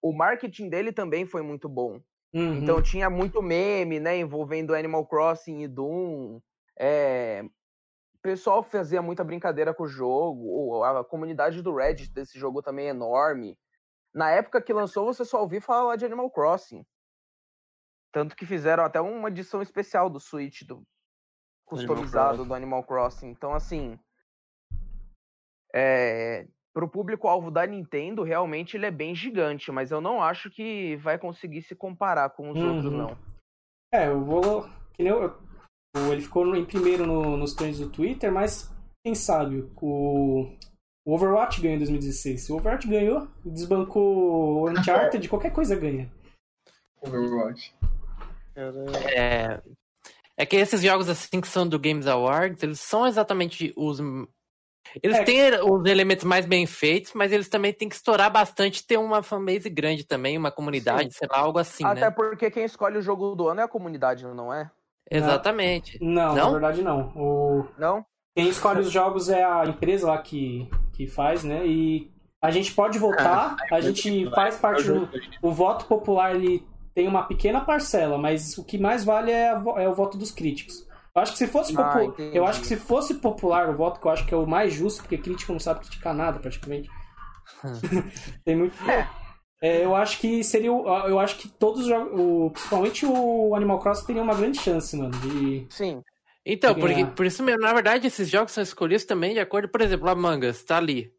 o 0.05 0.13
marketing 0.13 0.69
dele 0.69 0.91
também 0.91 1.25
foi 1.25 1.41
muito 1.41 1.67
bom. 1.67 1.99
Uhum. 2.31 2.59
Então 2.59 2.79
tinha 2.79 3.09
muito 3.09 3.41
meme, 3.41 3.99
né, 3.99 4.15
envolvendo 4.15 4.75
Animal 4.75 5.03
Crossing 5.07 5.63
e 5.63 5.67
Doom. 5.67 6.39
É... 6.77 7.41
O 8.13 8.19
pessoal 8.21 8.61
fazia 8.61 9.01
muita 9.01 9.23
brincadeira 9.23 9.73
com 9.73 9.83
o 9.83 9.87
jogo. 9.87 10.45
ou 10.45 10.83
A 10.83 11.03
comunidade 11.03 11.59
do 11.63 11.75
Reddit 11.75 12.13
desse 12.13 12.37
jogo 12.37 12.61
também 12.61 12.85
é 12.85 12.89
enorme. 12.89 13.57
Na 14.13 14.29
época 14.29 14.61
que 14.61 14.71
lançou, 14.71 15.05
você 15.05 15.25
só 15.25 15.41
ouvia 15.41 15.59
falar 15.59 15.95
de 15.95 16.05
Animal 16.05 16.29
Crossing. 16.29 16.85
Tanto 18.11 18.35
que 18.35 18.45
fizeram 18.45 18.83
até 18.83 19.01
uma 19.01 19.29
edição 19.29 19.59
especial 19.59 20.07
do 20.07 20.19
Switch, 20.19 20.61
do 20.67 20.83
customizado 21.65 22.35
Crossing. 22.35 22.47
do 22.47 22.53
Animal 22.53 22.83
Crossing. 22.83 23.27
Então, 23.29 23.53
assim, 23.55 23.99
é, 25.73 26.47
pro 26.75 26.89
público-alvo 26.89 27.49
da 27.49 27.65
Nintendo, 27.65 28.21
realmente 28.21 28.75
ele 28.75 28.85
é 28.85 28.91
bem 28.91 29.15
gigante, 29.15 29.71
mas 29.71 29.91
eu 29.91 30.01
não 30.01 30.21
acho 30.21 30.49
que 30.51 30.97
vai 30.97 31.17
conseguir 31.17 31.61
se 31.61 31.73
comparar 31.73 32.29
com 32.31 32.51
os 32.51 32.57
outros, 32.61 32.85
Uhum. 32.91 32.97
não. 32.97 33.17
É, 33.93 34.07
eu 34.09 34.23
vou. 34.25 34.63
Que 34.93 35.01
nem 35.03 35.13
eu, 35.13 35.33
o- 35.95 36.11
ele 36.11 36.21
ficou 36.21 36.53
em 36.53 36.65
primeiro 36.65 37.07
no- 37.07 37.37
nos 37.37 37.53
trends 37.53 37.79
do 37.79 37.89
Twitter, 37.89 38.29
mas 38.29 38.69
quem 39.05 39.15
sabe 39.15 39.65
o, 39.81 40.51
o 41.07 41.13
Overwatch 41.15 41.61
ganhou 41.61 41.75
em 41.75 41.79
2016. 41.79 42.41
Se 42.45 42.51
o 42.51 42.57
Overwatch 42.57 42.87
ganhou, 42.89 43.25
desbancou 43.45 44.63
o 44.63 44.69
Uncharted, 44.69 45.27
qualquer 45.29 45.53
coisa 45.53 45.77
ganha. 45.77 46.11
Overwatch. 47.01 47.73
É, 49.15 49.61
é 50.37 50.45
que 50.45 50.55
esses 50.57 50.81
jogos 50.81 51.07
assim 51.09 51.39
que 51.39 51.47
são 51.47 51.67
do 51.67 51.79
Games 51.79 52.07
Awards, 52.07 52.61
eles 52.63 52.79
são 52.81 53.05
exatamente 53.07 53.73
os. 53.77 53.99
Eles 55.01 55.17
É. 55.17 55.23
têm 55.23 55.41
os 55.61 55.85
elementos 55.85 56.23
mais 56.23 56.45
bem 56.45 56.65
feitos, 56.65 57.13
mas 57.13 57.31
eles 57.31 57.49
também 57.49 57.73
têm 57.73 57.89
que 57.89 57.95
estourar 57.95 58.31
bastante, 58.31 58.85
ter 58.85 58.97
uma 58.97 59.21
fanbase 59.21 59.69
grande 59.69 60.03
também, 60.05 60.37
uma 60.37 60.51
comunidade, 60.51 61.13
sei 61.13 61.27
lá, 61.31 61.39
algo 61.39 61.59
assim, 61.59 61.83
Até 61.85 62.01
né? 62.01 62.11
porque 62.11 62.49
quem 62.51 62.63
escolhe 62.65 62.97
o 62.97 63.01
jogo 63.01 63.35
do 63.35 63.47
ano 63.47 63.61
é 63.61 63.63
a 63.63 63.67
comunidade, 63.67 64.25
não 64.25 64.53
é? 64.53 64.69
Exatamente. 65.09 65.97
Não, 66.01 66.35
Não? 66.35 66.45
na 66.45 66.51
verdade 66.51 66.81
não. 66.81 67.11
O, 67.15 67.65
Não? 67.77 68.05
quem 68.35 68.47
escolhe 68.49 68.79
os 68.81 68.91
jogos 68.91 69.29
é 69.29 69.43
a 69.43 69.65
empresa 69.65 70.07
lá 70.07 70.17
que, 70.17 70.69
que 70.93 71.07
faz, 71.07 71.43
né? 71.43 71.65
E 71.65 72.11
a 72.41 72.51
gente 72.51 72.73
pode 72.73 72.97
votar, 72.97 73.55
a 73.71 73.81
gente 73.81 74.29
faz 74.31 74.55
parte 74.57 74.83
do. 74.83 75.09
O 75.41 75.51
voto 75.51 75.85
popular 75.85 76.35
ele 76.35 76.65
tem 76.93 77.07
uma 77.07 77.23
pequena 77.23 77.61
parcela, 77.61 78.17
mas 78.17 78.57
o 78.57 78.63
que 78.63 78.77
mais 78.77 79.03
vale 79.03 79.31
é, 79.31 79.49
a 79.49 79.59
vo- 79.59 79.77
é 79.79 79.87
o 79.89 79.93
voto 79.93 80.17
dos 80.17 80.31
críticos. 80.31 80.87
Eu 81.15 81.21
acho 81.21 81.31
que 81.31 81.37
se 81.37 81.47
fosse 81.47 81.73
Ah, 81.77 81.97
popu- 81.99 82.21
eu 82.21 82.45
acho 82.45 82.59
que 82.59 82.67
se 82.67 82.75
fosse 82.75 83.13
popular 83.15 83.69
o 83.69 83.75
voto 83.75 84.01
que 84.01 84.05
eu 84.07 84.11
acho 84.11 84.25
que 84.25 84.33
é 84.33 84.37
o 84.37 84.45
mais 84.45 84.73
justo, 84.73 85.01
porque 85.01 85.17
crítico 85.17 85.53
não 85.53 85.59
sabe 85.59 85.79
criticar 85.79 86.13
nada 86.13 86.39
praticamente. 86.39 86.89
tem 88.43 88.55
muito. 88.57 88.75
É, 89.61 89.85
eu 89.85 89.95
acho 89.95 90.19
que 90.19 90.43
seria 90.43 90.73
o- 90.73 90.85
eu 91.07 91.17
acho 91.17 91.37
que 91.37 91.47
todos 91.47 91.81
os 91.81 91.87
jogos, 91.87 92.19
o- 92.19 92.51
principalmente 92.51 93.05
o 93.05 93.55
Animal 93.55 93.79
Crossing 93.79 94.05
teria 94.07 94.21
uma 94.21 94.35
grande 94.35 94.59
chance, 94.59 94.95
mano, 94.97 95.11
de 95.19 95.65
Sim. 95.69 96.01
Então, 96.45 96.75
por, 96.75 96.89
ganhar. 96.89 97.15
por 97.15 97.25
isso 97.25 97.41
mesmo, 97.41 97.61
na 97.61 97.73
verdade, 97.73 98.05
esses 98.07 98.29
jogos 98.29 98.51
são 98.51 98.61
escolhidos 98.61 99.05
também 99.05 99.33
de 99.33 99.39
acordo, 99.39 99.69
por 99.69 99.81
exemplo, 99.81 100.09
Among 100.09 100.45
Us, 100.47 100.63
tá 100.63 100.77
ali. 100.77 101.11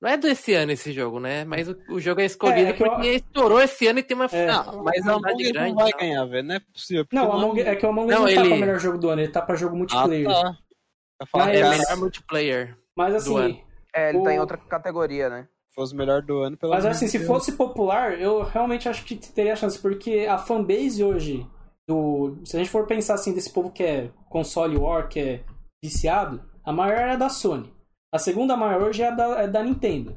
Não 0.00 0.08
é 0.08 0.16
desse 0.16 0.54
ano 0.54 0.72
esse 0.72 0.92
jogo, 0.92 1.20
né? 1.20 1.44
Mas 1.44 1.68
o, 1.68 1.76
o 1.90 2.00
jogo 2.00 2.20
é 2.22 2.24
escolhido 2.24 2.68
É, 2.68 2.70
é 2.70 2.72
que 2.72 2.82
eu- 2.82 2.90
porque 2.90 3.08
estourou 3.12 3.60
esse 3.60 3.86
ano 3.86 3.98
e 3.98 4.02
tem 4.02 4.16
uma, 4.16 4.24
É. 4.32 4.46
Não, 4.46 4.82
mas 4.82 5.06
a 5.06 5.16
uma 5.16 5.28
Among 5.28 5.42
grande. 5.52 5.68
não 5.70 5.74
vai 5.74 5.90
tá? 5.92 5.98
ganhar, 5.98 6.24
velho. 6.24 6.48
Não 6.48 6.54
é 6.54 6.60
possível. 6.60 7.04
porque 7.04 7.16
Não, 7.16 7.28
o 7.28 7.32
Among, 7.32 7.60
é 7.60 7.76
que 7.76 7.84
o 7.86 7.88
Among 7.90 8.06
Us 8.06 8.14
Não, 8.14 8.20
não, 8.20 8.34
tá 8.34 8.40
ele- 8.40 8.48
pra 8.48 8.58
melhor 8.58 8.78
jogo 8.80 8.98
do 8.98 9.08
ano, 9.10 9.20
ele 9.22 9.32
tá 9.32 9.42
pra 9.42 9.54
jogo 9.56 9.74
Ah, 9.74 9.78
multiplayer. 9.78 10.26
tá. 10.26 10.42
Vai 10.42 11.28
falar 11.30 11.44
Mas- 11.46 11.58
que 11.58 11.62
é 11.64 11.68
melhor 11.70 11.96
multiplayer. 11.98 12.78
Mas 12.96 13.12
Do 13.12 13.16
assim, 13.18 13.38
ano. 13.38 13.60
É, 13.94 14.08
ele 14.10 14.22
tá 14.22 14.32
em 14.34 14.38
O- 14.38 14.40
outra 14.40 14.56
categoria, 14.56 15.28
né? 15.28 15.48
se 15.68 15.74
fosse 15.74 15.94
o 15.94 15.96
melhor 15.96 16.20
do 16.22 16.38
ano, 16.38 16.56
pelo 16.56 16.72
Mas 16.72 16.82
menos 16.84 16.96
assim, 16.96 17.06
se 17.06 17.18
Deus. 17.18 17.28
fosse 17.28 17.52
popular, 17.52 18.18
eu 18.20 18.42
realmente 18.42 18.88
acho 18.88 19.04
que 19.04 19.14
teria 19.16 19.54
chance, 19.54 19.78
porque 19.78 20.26
a 20.28 20.36
fanbase 20.38 21.02
hoje, 21.04 21.46
do, 21.88 22.38
se 22.44 22.56
a 22.56 22.58
gente 22.58 22.70
for 22.70 22.86
pensar 22.86 23.14
assim, 23.14 23.32
desse 23.32 23.52
povo 23.52 23.70
que 23.70 23.82
é 23.84 24.10
console 24.28 24.76
war, 24.76 25.08
que 25.08 25.20
é 25.20 25.44
viciado, 25.84 26.42
a 26.64 26.72
maior 26.72 26.98
é 27.08 27.16
da 27.16 27.28
Sony. 27.28 27.72
A 28.12 28.18
segunda 28.18 28.56
maior 28.56 28.82
hoje 28.82 29.02
é 29.02 29.08
a 29.08 29.10
da, 29.12 29.24
é 29.42 29.48
da 29.48 29.62
Nintendo. 29.62 30.16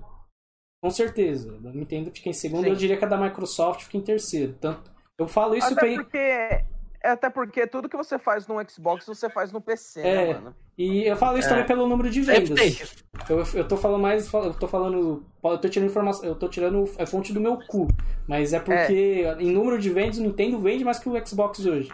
Com 0.83 0.89
certeza. 0.89 1.55
A 1.55 1.59
da 1.59 1.71
Nintendo 1.71 2.11
fica 2.11 2.29
em 2.29 2.33
segundo, 2.33 2.63
Sim. 2.63 2.69
eu 2.69 2.75
diria 2.75 2.97
que 2.97 3.05
a 3.05 3.07
da 3.07 3.17
Microsoft 3.17 3.83
fica 3.83 3.97
em 3.97 4.01
terceiro. 4.01 4.53
Tanto, 4.59 4.91
eu 5.17 5.27
falo 5.27 5.55
isso 5.55 5.71
Até 5.71 5.81
bem. 5.81 5.95
porque. 5.97 6.17
é 6.17 6.65
Até 7.03 7.29
porque 7.29 7.67
tudo 7.67 7.87
que 7.89 7.95
você 7.97 8.17
faz 8.17 8.47
no 8.47 8.55
Xbox, 8.69 9.05
você 9.05 9.29
faz 9.29 9.51
no 9.51 9.61
PC, 9.61 10.01
É. 10.01 10.27
né, 10.27 10.33
mano? 10.39 10.55
E 10.77 11.03
eu 11.03 11.15
falo 11.15 11.37
isso 11.37 11.47
É. 11.47 11.51
também 11.51 11.65
pelo 11.67 11.87
número 11.87 12.09
de 12.09 12.21
vendas. 12.21 12.95
Eu, 13.29 13.43
eu 13.59 13.67
tô 13.67 13.77
falando 13.77 14.01
mais. 14.01 14.31
Eu 14.33 14.53
tô 14.55 14.67
falando. 14.67 15.23
Eu 15.43 15.57
tô 15.59 15.69
tirando 15.69 15.89
informação. 15.89 16.25
Eu 16.27 16.35
tô 16.35 16.49
tirando 16.49 16.83
a 16.97 17.05
fonte 17.05 17.31
do 17.31 17.39
meu 17.39 17.57
cu. 17.67 17.87
Mas 18.27 18.53
é 18.53 18.59
porque 18.59 19.23
em 19.39 19.51
número 19.51 19.77
de 19.77 19.89
vendas 19.91 20.17
o 20.17 20.23
Nintendo 20.23 20.59
vende 20.59 20.83
mais 20.83 20.97
que 20.97 21.07
o 21.07 21.27
Xbox 21.27 21.63
hoje. 21.65 21.89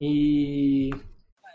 E. 0.00 0.90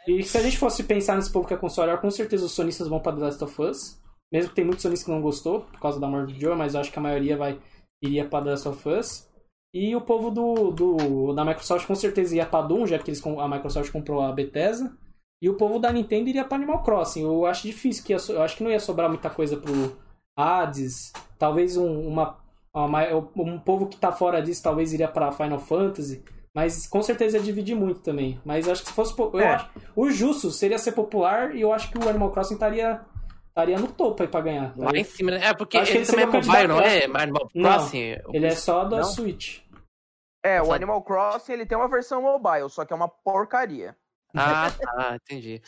E 0.07 0.23
se 0.23 0.37
a 0.37 0.41
gente 0.41 0.57
fosse 0.57 0.83
pensar 0.83 1.15
nesse 1.15 1.31
povo 1.31 1.47
que 1.47 1.53
é 1.53 1.57
console, 1.57 1.97
com 1.97 2.09
certeza 2.09 2.45
os 2.45 2.53
sonistas 2.53 2.87
vão 2.87 2.99
pra 2.99 3.11
The 3.11 3.19
Last 3.21 3.43
of 3.43 3.61
Us. 3.61 4.01
Mesmo 4.31 4.49
que 4.49 4.55
tem 4.55 4.65
muitos 4.65 4.81
sonistas 4.81 5.05
que 5.05 5.11
não 5.11 5.21
gostou, 5.21 5.61
por 5.61 5.79
causa 5.79 5.99
da 5.99 6.07
morte 6.07 6.33
de 6.33 6.39
Joe, 6.41 6.55
mas 6.55 6.73
eu 6.73 6.81
acho 6.81 6.91
que 6.91 6.99
a 6.99 7.01
maioria 7.01 7.37
vai 7.37 7.59
iria 8.03 8.27
pra 8.27 8.41
The 8.41 8.51
Last 8.51 8.67
of 8.69 8.89
Us. 8.89 9.27
E 9.73 9.95
o 9.95 10.01
povo 10.01 10.31
do, 10.31 10.71
do 10.71 11.33
da 11.33 11.43
Microsoft 11.43 11.85
com 11.85 11.95
certeza 11.95 12.35
ia 12.35 12.45
pra 12.45 12.61
Doom, 12.61 12.87
já 12.87 12.97
que 12.97 13.09
eles, 13.09 13.25
a 13.25 13.47
Microsoft 13.47 13.91
comprou 13.91 14.21
a 14.21 14.31
Bethesda. 14.31 14.95
E 15.41 15.49
o 15.49 15.55
povo 15.55 15.77
da 15.77 15.91
Nintendo 15.91 16.29
iria 16.29 16.43
pra 16.45 16.55
Animal 16.57 16.81
Crossing. 16.83 17.21
Eu 17.23 17.45
acho 17.45 17.67
difícil, 17.67 18.03
que 18.03 18.13
ia 18.13 18.17
eu 18.29 18.41
acho 18.41 18.57
que 18.57 18.63
não 18.63 18.71
ia 18.71 18.79
sobrar 18.79 19.07
muita 19.09 19.29
coisa 19.29 19.57
pro 19.57 19.97
Hades. 20.37 21.11
Talvez 21.37 21.77
um, 21.77 22.07
uma, 22.07 22.37
uma- 22.73 23.03
um 23.35 23.59
povo 23.59 23.87
que 23.87 23.97
tá 23.97 24.11
fora 24.11 24.41
disso 24.41 24.63
talvez 24.63 24.93
iria 24.93 25.07
pra 25.07 25.31
Final 25.31 25.59
Fantasy. 25.59 26.23
Mas 26.57 26.87
com 26.87 27.03
certeza 27.03 27.37
ia 27.37 27.43
dividir 27.43 27.75
muito 27.75 27.99
também. 27.99 28.41
Mas 28.43 28.65
eu 28.65 28.71
acho 28.71 28.81
que 28.81 28.87
se 28.89 28.93
fosse. 28.95 29.13
Eu 29.19 29.39
É. 29.39 29.53
acho, 29.53 29.69
o 29.95 30.09
justo 30.09 30.49
seria 30.49 30.79
ser 30.79 30.93
popular 30.93 31.55
e 31.55 31.61
eu 31.61 31.71
acho 31.71 31.91
que 31.91 31.99
o 31.99 32.09
Animal 32.09 32.31
Crossing 32.31 32.55
estaria, 32.55 32.99
estaria 33.49 33.77
no 33.77 33.87
topo 33.89 34.23
aí 34.23 34.27
pra 34.27 34.41
ganhar. 34.41 34.73
Lá 34.75 34.89
em 34.95 35.03
cima, 35.03 35.29
né? 35.29 35.39
É 35.45 35.53
porque 35.53 35.77
Acho 35.77 35.91
que 35.91 35.97
ele 35.99 36.03
ele 36.05 36.09
também 36.09 36.25
é 36.25 36.27
o 36.27 36.31
mobile, 36.33 36.67
não 36.67 36.81
é? 36.81 37.05
Mas 37.05 37.21
Animal 37.21 37.49
Não, 37.53 37.69
Crossing. 37.69 38.15
Ele 38.33 38.47
é 38.47 38.55
só 38.55 38.85
da 38.85 38.97
Não? 38.97 39.03
Switch. 39.03 39.59
É, 40.43 40.59
o? 40.59 40.73
Animal 40.73 40.99
Crossing 41.03 41.53
ele 41.53 41.65
tem 41.67 41.77
uma 41.77 41.87
versão 41.87 42.23
mobile, 42.23 42.67
só 42.71 42.83
que 42.85 42.91
é 42.91 42.95
uma 42.95 43.07
porcaria. 43.07 43.95
Ah, 44.35 44.71
tá, 44.81 45.15
entendi. 45.23 45.61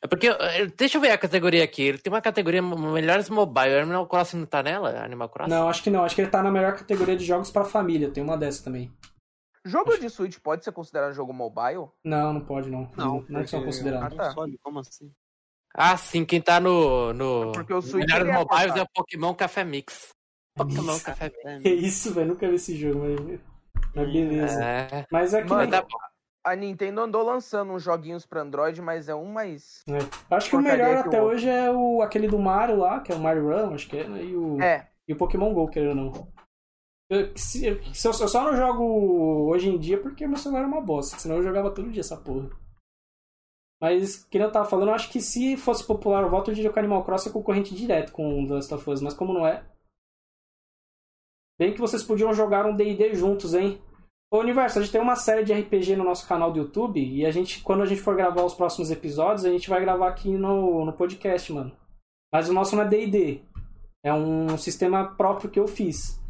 É 0.00 0.06
porque, 0.06 0.28
deixa 0.76 0.96
eu 0.96 1.00
ver 1.00 1.10
a 1.10 1.18
categoria 1.18 1.64
aqui. 1.64 1.82
Ele 1.82 1.98
tem 1.98 2.12
uma 2.12 2.22
categoria 2.22 2.62
melhores 2.62 3.28
mobile. 3.28 3.80
Animal 3.80 4.06
Crossing 4.06 4.36
não 4.36 4.46
tá 4.46 4.62
nela? 4.62 4.90
Animal 5.04 5.28
Crossing? 5.28 5.50
Não, 5.50 5.68
acho 5.68 5.82
que 5.82 5.90
não. 5.90 6.04
Acho 6.04 6.14
que 6.14 6.20
ele 6.20 6.30
tá 6.30 6.40
na 6.40 6.52
melhor 6.52 6.74
categoria 6.76 7.16
de 7.16 7.24
jogos 7.24 7.50
pra 7.50 7.64
família. 7.64 8.10
Tem 8.10 8.22
uma 8.22 8.36
dessa 8.38 8.62
também. 8.62 8.92
Jogo 9.64 9.96
de 9.98 10.10
Switch 10.10 10.38
pode 10.40 10.62
ser 10.64 10.72
considerado 10.72 11.12
jogo 11.14 11.32
mobile? 11.32 11.88
Não, 12.04 12.32
não 12.34 12.40
pode 12.44 12.70
não. 12.70 12.90
Não, 12.96 13.24
não 13.28 13.46
são 13.46 13.60
porque- 13.60 13.64
considerados. 13.64 14.18
Ah, 14.18 14.34
tá. 14.34 14.34
Como 14.62 14.78
assim? 14.80 15.10
Ah, 15.74 15.96
sim, 15.96 16.24
quem 16.24 16.40
tá 16.40 16.60
no. 16.60 17.12
no... 17.12 17.52
Porque 17.52 17.72
o 17.74 17.82
Switch 17.82 18.06
melhores 18.06 18.28
é 18.28 18.32
mobiles 18.38 18.76
é 18.76 18.82
o 18.82 18.88
Pokémon 18.94 19.34
Café 19.34 19.64
Mix. 19.64 20.10
Pokémon 20.56 20.98
Café 21.00 21.32
Mix. 21.42 21.62
Que 21.62 21.68
isso, 21.74 22.14
velho. 22.14 22.28
Nunca 22.28 22.48
vi 22.48 22.54
esse 22.54 22.76
jogo, 22.76 23.00
mas, 23.00 23.40
mas 23.94 24.12
beleza. 24.12 24.64
É. 24.64 25.06
Mas 25.10 25.34
é 25.34 25.42
que 25.42 25.48
Mano, 25.48 25.62
nem- 25.62 25.70
Tá 25.70 25.82
bom. 25.82 25.88
A 26.46 26.54
Nintendo 26.54 27.00
andou 27.00 27.22
lançando 27.24 27.72
uns 27.72 27.82
joguinhos 27.82 28.26
pra 28.26 28.42
Android, 28.42 28.80
mas 28.82 29.08
é 29.08 29.14
um 29.14 29.32
mais. 29.32 29.82
é. 29.88 29.98
Acho 30.36 30.50
que 30.50 30.56
o 30.56 30.60
melhor 30.60 30.90
que 30.90 30.94
o 30.96 31.08
até 31.08 31.22
outro. 31.22 31.34
hoje 31.36 31.48
é 31.48 31.70
o, 31.72 32.02
aquele 32.02 32.28
do 32.28 32.38
Mario 32.38 32.76
lá, 32.76 33.00
que 33.00 33.10
é 33.10 33.14
o 33.14 33.18
Mario 33.18 33.48
Run, 33.48 33.74
acho 33.74 33.88
que 33.88 33.96
é, 33.96 34.06
né? 34.06 34.22
e 34.22 34.36
o, 34.36 34.60
É, 34.60 34.86
e 35.08 35.14
o 35.14 35.16
Pokémon 35.16 35.54
GO, 35.54 35.66
querendo 35.68 35.98
ou 36.00 36.04
não. 36.12 36.28
Eu, 37.14 37.36
se- 37.36 37.66
eu- 37.66 37.80
só 37.94 38.44
não 38.44 38.56
jogo 38.56 39.48
hoje 39.50 39.68
em 39.68 39.78
dia 39.78 40.00
porque 40.00 40.26
meu 40.26 40.36
celular 40.36 40.62
é 40.62 40.66
uma 40.66 40.80
bosta, 40.80 41.18
senão 41.18 41.36
eu 41.36 41.42
jogava 41.42 41.70
todo 41.70 41.90
dia 41.90 42.00
essa 42.00 42.16
porra. 42.16 42.50
Mas, 43.80 44.24
que 44.24 44.38
eu 44.38 44.50
tava 44.50 44.68
falando, 44.68 44.88
eu 44.88 44.94
acho 44.94 45.10
que 45.10 45.20
se 45.20 45.56
fosse 45.56 45.86
popular 45.86 46.24
o 46.24 46.30
voto, 46.30 46.50
eu 46.50 46.54
diria 46.54 46.70
que 46.72 46.76
o 46.76 46.78
Animal 46.78 47.04
Crossing 47.04 47.28
é 47.28 47.32
concorrente 47.32 47.74
direto 47.74 48.12
com 48.12 48.42
o 48.42 48.46
The 48.46 48.54
Last 48.54 48.74
of 48.74 48.90
Us, 48.90 49.00
mas 49.02 49.14
como 49.14 49.32
não 49.34 49.46
é. 49.46 49.64
Bem 51.58 51.72
que 51.72 51.80
vocês 51.80 52.02
podiam 52.02 52.32
jogar 52.32 52.66
um 52.66 52.74
DD 52.74 53.14
juntos, 53.14 53.54
hein? 53.54 53.80
Ô, 54.32 54.38
Universo, 54.38 54.78
a 54.78 54.82
gente 54.82 54.90
tem 54.90 55.00
uma 55.00 55.16
série 55.16 55.44
de 55.44 55.52
RPG 55.52 55.96
no 55.96 56.04
nosso 56.04 56.26
canal 56.26 56.50
do 56.50 56.58
YouTube 56.58 56.98
e 56.98 57.24
a 57.26 57.30
gente, 57.30 57.62
quando 57.62 57.82
a 57.82 57.86
gente 57.86 58.00
for 58.00 58.16
gravar 58.16 58.42
os 58.42 58.54
próximos 58.54 58.90
episódios, 58.90 59.44
a 59.44 59.50
gente 59.50 59.68
vai 59.70 59.80
gravar 59.80 60.08
aqui 60.08 60.30
no, 60.30 60.84
no 60.84 60.92
podcast, 60.92 61.52
mano. 61.52 61.76
Mas 62.32 62.48
o 62.48 62.52
nosso 62.52 62.74
não 62.74 62.82
é 62.82 62.88
DD. 62.88 63.42
É 64.04 64.12
um 64.12 64.56
sistema 64.58 65.14
próprio 65.14 65.50
que 65.50 65.60
eu 65.60 65.68
fiz. 65.68 66.20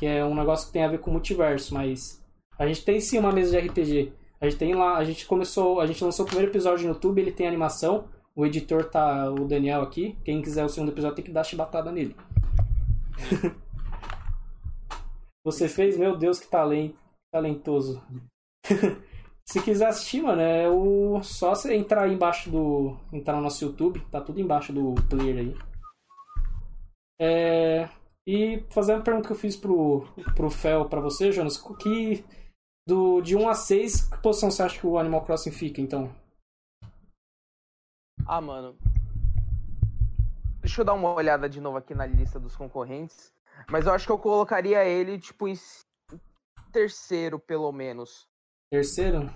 Que 0.00 0.06
é 0.06 0.24
um 0.24 0.34
negócio 0.34 0.66
que 0.66 0.72
tem 0.72 0.82
a 0.82 0.88
ver 0.88 0.98
com 1.00 1.10
multiverso, 1.10 1.74
mas. 1.74 2.24
A 2.58 2.66
gente 2.66 2.82
tem 2.82 2.98
sim 2.98 3.18
uma 3.18 3.30
mesa 3.30 3.50
de 3.50 3.68
RPG. 3.68 4.12
A 4.40 4.48
gente 4.48 4.58
tem 4.58 4.74
lá, 4.74 4.96
a 4.96 5.04
gente 5.04 5.26
começou, 5.26 5.78
a 5.78 5.86
gente 5.86 6.02
lançou 6.02 6.24
o 6.24 6.26
primeiro 6.26 6.50
episódio 6.50 6.86
no 6.86 6.94
YouTube, 6.94 7.20
ele 7.20 7.30
tem 7.30 7.46
animação. 7.46 8.08
O 8.34 8.46
editor 8.46 8.84
tá 8.84 9.30
o 9.30 9.44
Daniel 9.44 9.82
aqui. 9.82 10.16
Quem 10.24 10.40
quiser 10.40 10.64
o 10.64 10.70
segundo 10.70 10.90
episódio 10.90 11.16
tem 11.16 11.24
que 11.26 11.30
dar 11.30 11.44
chibatada 11.44 11.92
nele. 11.92 12.16
Você 15.44 15.68
fez, 15.68 15.98
meu 15.98 16.16
Deus, 16.16 16.40
que 16.40 16.48
talento, 16.48 16.96
talentoso. 17.30 18.02
Se 19.46 19.60
quiser 19.60 19.88
assistir, 19.88 20.22
mano, 20.22 20.40
é 20.40 20.66
o 20.70 21.22
só 21.22 21.56
você 21.56 21.74
entrar 21.74 22.04
aí 22.04 22.14
embaixo 22.14 22.48
do, 22.48 22.96
entrar 23.12 23.34
no 23.34 23.42
nosso 23.42 23.64
YouTube, 23.64 24.00
tá 24.10 24.20
tudo 24.20 24.40
embaixo 24.40 24.72
do 24.72 24.94
player 25.08 25.38
aí. 25.38 25.56
É, 27.20 27.88
e 28.26 28.60
fazer 28.70 28.94
uma 28.94 29.02
pergunta 29.04 29.26
que 29.28 29.32
eu 29.32 29.38
fiz 29.38 29.56
pro 29.56 30.02
pro 30.36 30.50
Fel 30.50 30.88
para 30.88 31.00
você, 31.00 31.32
Jonas, 31.32 31.58
que 31.82 32.24
do 32.86 33.20
de 33.20 33.36
1 33.36 33.48
a 33.48 33.54
6, 33.54 34.08
que 34.08 34.18
posição 34.22 34.50
você 34.50 34.62
acha 34.62 34.78
que 34.80 34.86
o 34.86 34.98
Animal 34.98 35.24
Crossing 35.24 35.52
fica, 35.52 35.80
então? 35.80 36.14
Ah, 38.26 38.40
mano. 38.40 38.76
Deixa 40.60 40.80
eu 40.82 40.84
dar 40.84 40.92
uma 40.92 41.12
olhada 41.14 41.48
de 41.48 41.60
novo 41.60 41.78
aqui 41.78 41.94
na 41.94 42.06
lista 42.06 42.38
dos 42.38 42.54
concorrentes. 42.56 43.32
Mas 43.70 43.86
eu 43.86 43.92
acho 43.92 44.06
que 44.06 44.12
eu 44.12 44.18
colocaria 44.18 44.84
ele, 44.84 45.18
tipo, 45.18 45.48
em 45.48 45.54
terceiro, 46.72 47.38
pelo 47.38 47.70
menos. 47.72 48.28
Terceiro? 48.70 49.30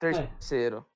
Terceiro. 0.00 0.86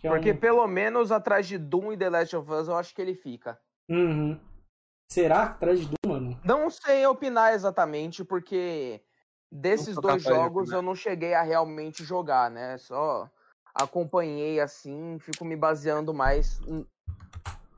Que 0.00 0.06
é 0.06 0.10
Porque 0.10 0.32
um- 0.32 0.38
pelo 0.38 0.66
menos 0.66 1.10
atrás 1.10 1.46
de 1.48 1.58
Doom 1.58 1.92
e 1.92 1.96
The 1.98 2.10
Last 2.10 2.36
of 2.36 2.50
Us 2.52 2.68
eu 2.68 2.76
acho 2.76 2.94
que 2.94 3.02
ele 3.02 3.14
fica. 3.14 3.58
Uhum. 3.90 4.38
Será? 5.10 5.44
Atrás 5.44 5.80
de 5.80 5.86
Doom? 5.86 5.97
Não 6.48 6.70
sei 6.70 7.04
opinar 7.06 7.52
exatamente, 7.52 8.24
porque 8.24 9.02
desses 9.52 9.94
dois 9.96 10.22
jogos 10.22 10.70
eu 10.72 10.80
não 10.80 10.94
cheguei 10.94 11.34
a 11.34 11.42
realmente 11.42 12.02
jogar, 12.02 12.50
né? 12.50 12.78
Só 12.78 13.28
acompanhei 13.74 14.58
assim, 14.58 15.18
fico 15.20 15.44
me 15.44 15.54
baseando 15.56 16.14
mais 16.14 16.58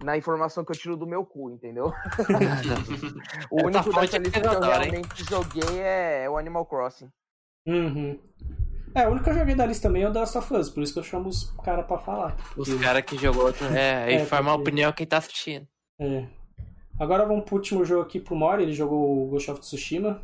na 0.03 0.17
informação 0.17 0.65
que 0.65 0.71
eu 0.73 0.77
tiro 0.77 0.97
do 0.97 1.07
meu 1.07 1.27
cu, 1.27 1.51
entendeu? 1.51 1.93
o 3.51 3.67
único 3.67 3.99
é 3.99 4.03
lista 4.03 4.21
que 4.21 4.39
eu 4.47 4.61
realmente 4.61 5.25
joguei 5.29 5.81
é 5.81 6.31
o 6.31 6.39
Animal 6.39 6.65
Crossing. 6.65 7.11
Uhum. 7.67 8.19
É, 8.95 9.07
o 9.07 9.11
único 9.11 9.25
que 9.25 9.31
eu 9.31 9.35
joguei 9.35 9.55
da 9.55 9.67
lista 9.67 9.89
também 9.89 10.03
é 10.03 10.09
o 10.09 10.13
The 10.13 10.21
Last 10.21 10.39
of 10.39 10.55
Us, 10.55 10.71
por 10.71 10.83
isso 10.83 10.93
que 10.95 10.99
eu 11.01 11.05
chamo 11.05 11.29
os 11.29 11.51
caras 11.65 11.87
pra 11.87 11.99
falar. 11.99 12.37
Os 12.57 12.69
Porque- 12.69 12.83
caras 12.85 13.03
que 13.03 13.17
jogou. 13.19 13.51
É, 13.77 14.05
aí 14.05 14.15
É, 14.15 14.25
formar 14.25 14.53
porque- 14.53 14.63
opinião 14.71 14.93
quem 14.93 15.07
tá 15.07 15.19
assistindo. 15.19 15.67
É. 16.01 16.27
Agora 17.01 17.25
vamos 17.25 17.45
pro 17.47 17.57
último 17.57 17.85
jogo 17.85 18.03
aqui 18.03 18.21
pro 18.21 18.37
Mori, 18.37 18.63
ele 18.63 18.75
jogou 18.75 19.25
o 19.25 19.29
Ghost 19.29 19.51
of 19.51 19.61
Tsushima. 19.61 20.23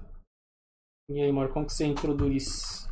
E 1.10 1.20
aí, 1.22 1.32
Mori, 1.32 1.50
como 1.50 1.66
que 1.66 1.72
você 1.72 1.86
introduz? 1.86 2.86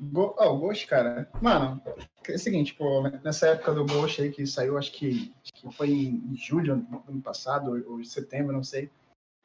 Go... 0.00 0.34
Oh, 0.38 0.54
o 0.54 0.58
Ghost, 0.58 0.86
cara. 0.88 1.30
Mano, 1.40 1.80
é 2.28 2.34
o 2.34 2.38
seguinte, 2.38 2.74
pô, 2.74 3.02
nessa 3.22 3.48
época 3.48 3.74
do 3.74 3.86
Ghost 3.86 4.20
aí 4.20 4.32
que 4.32 4.44
saiu, 4.44 4.76
acho 4.76 4.90
que, 4.92 5.32
acho 5.42 5.52
que 5.54 5.72
foi 5.76 5.90
em 5.90 6.34
julho 6.34 6.76
do 6.76 7.02
ano 7.08 7.22
passado, 7.22 7.70
ou 7.86 8.00
em 8.00 8.04
setembro, 8.04 8.52
não 8.52 8.64
sei. 8.64 8.90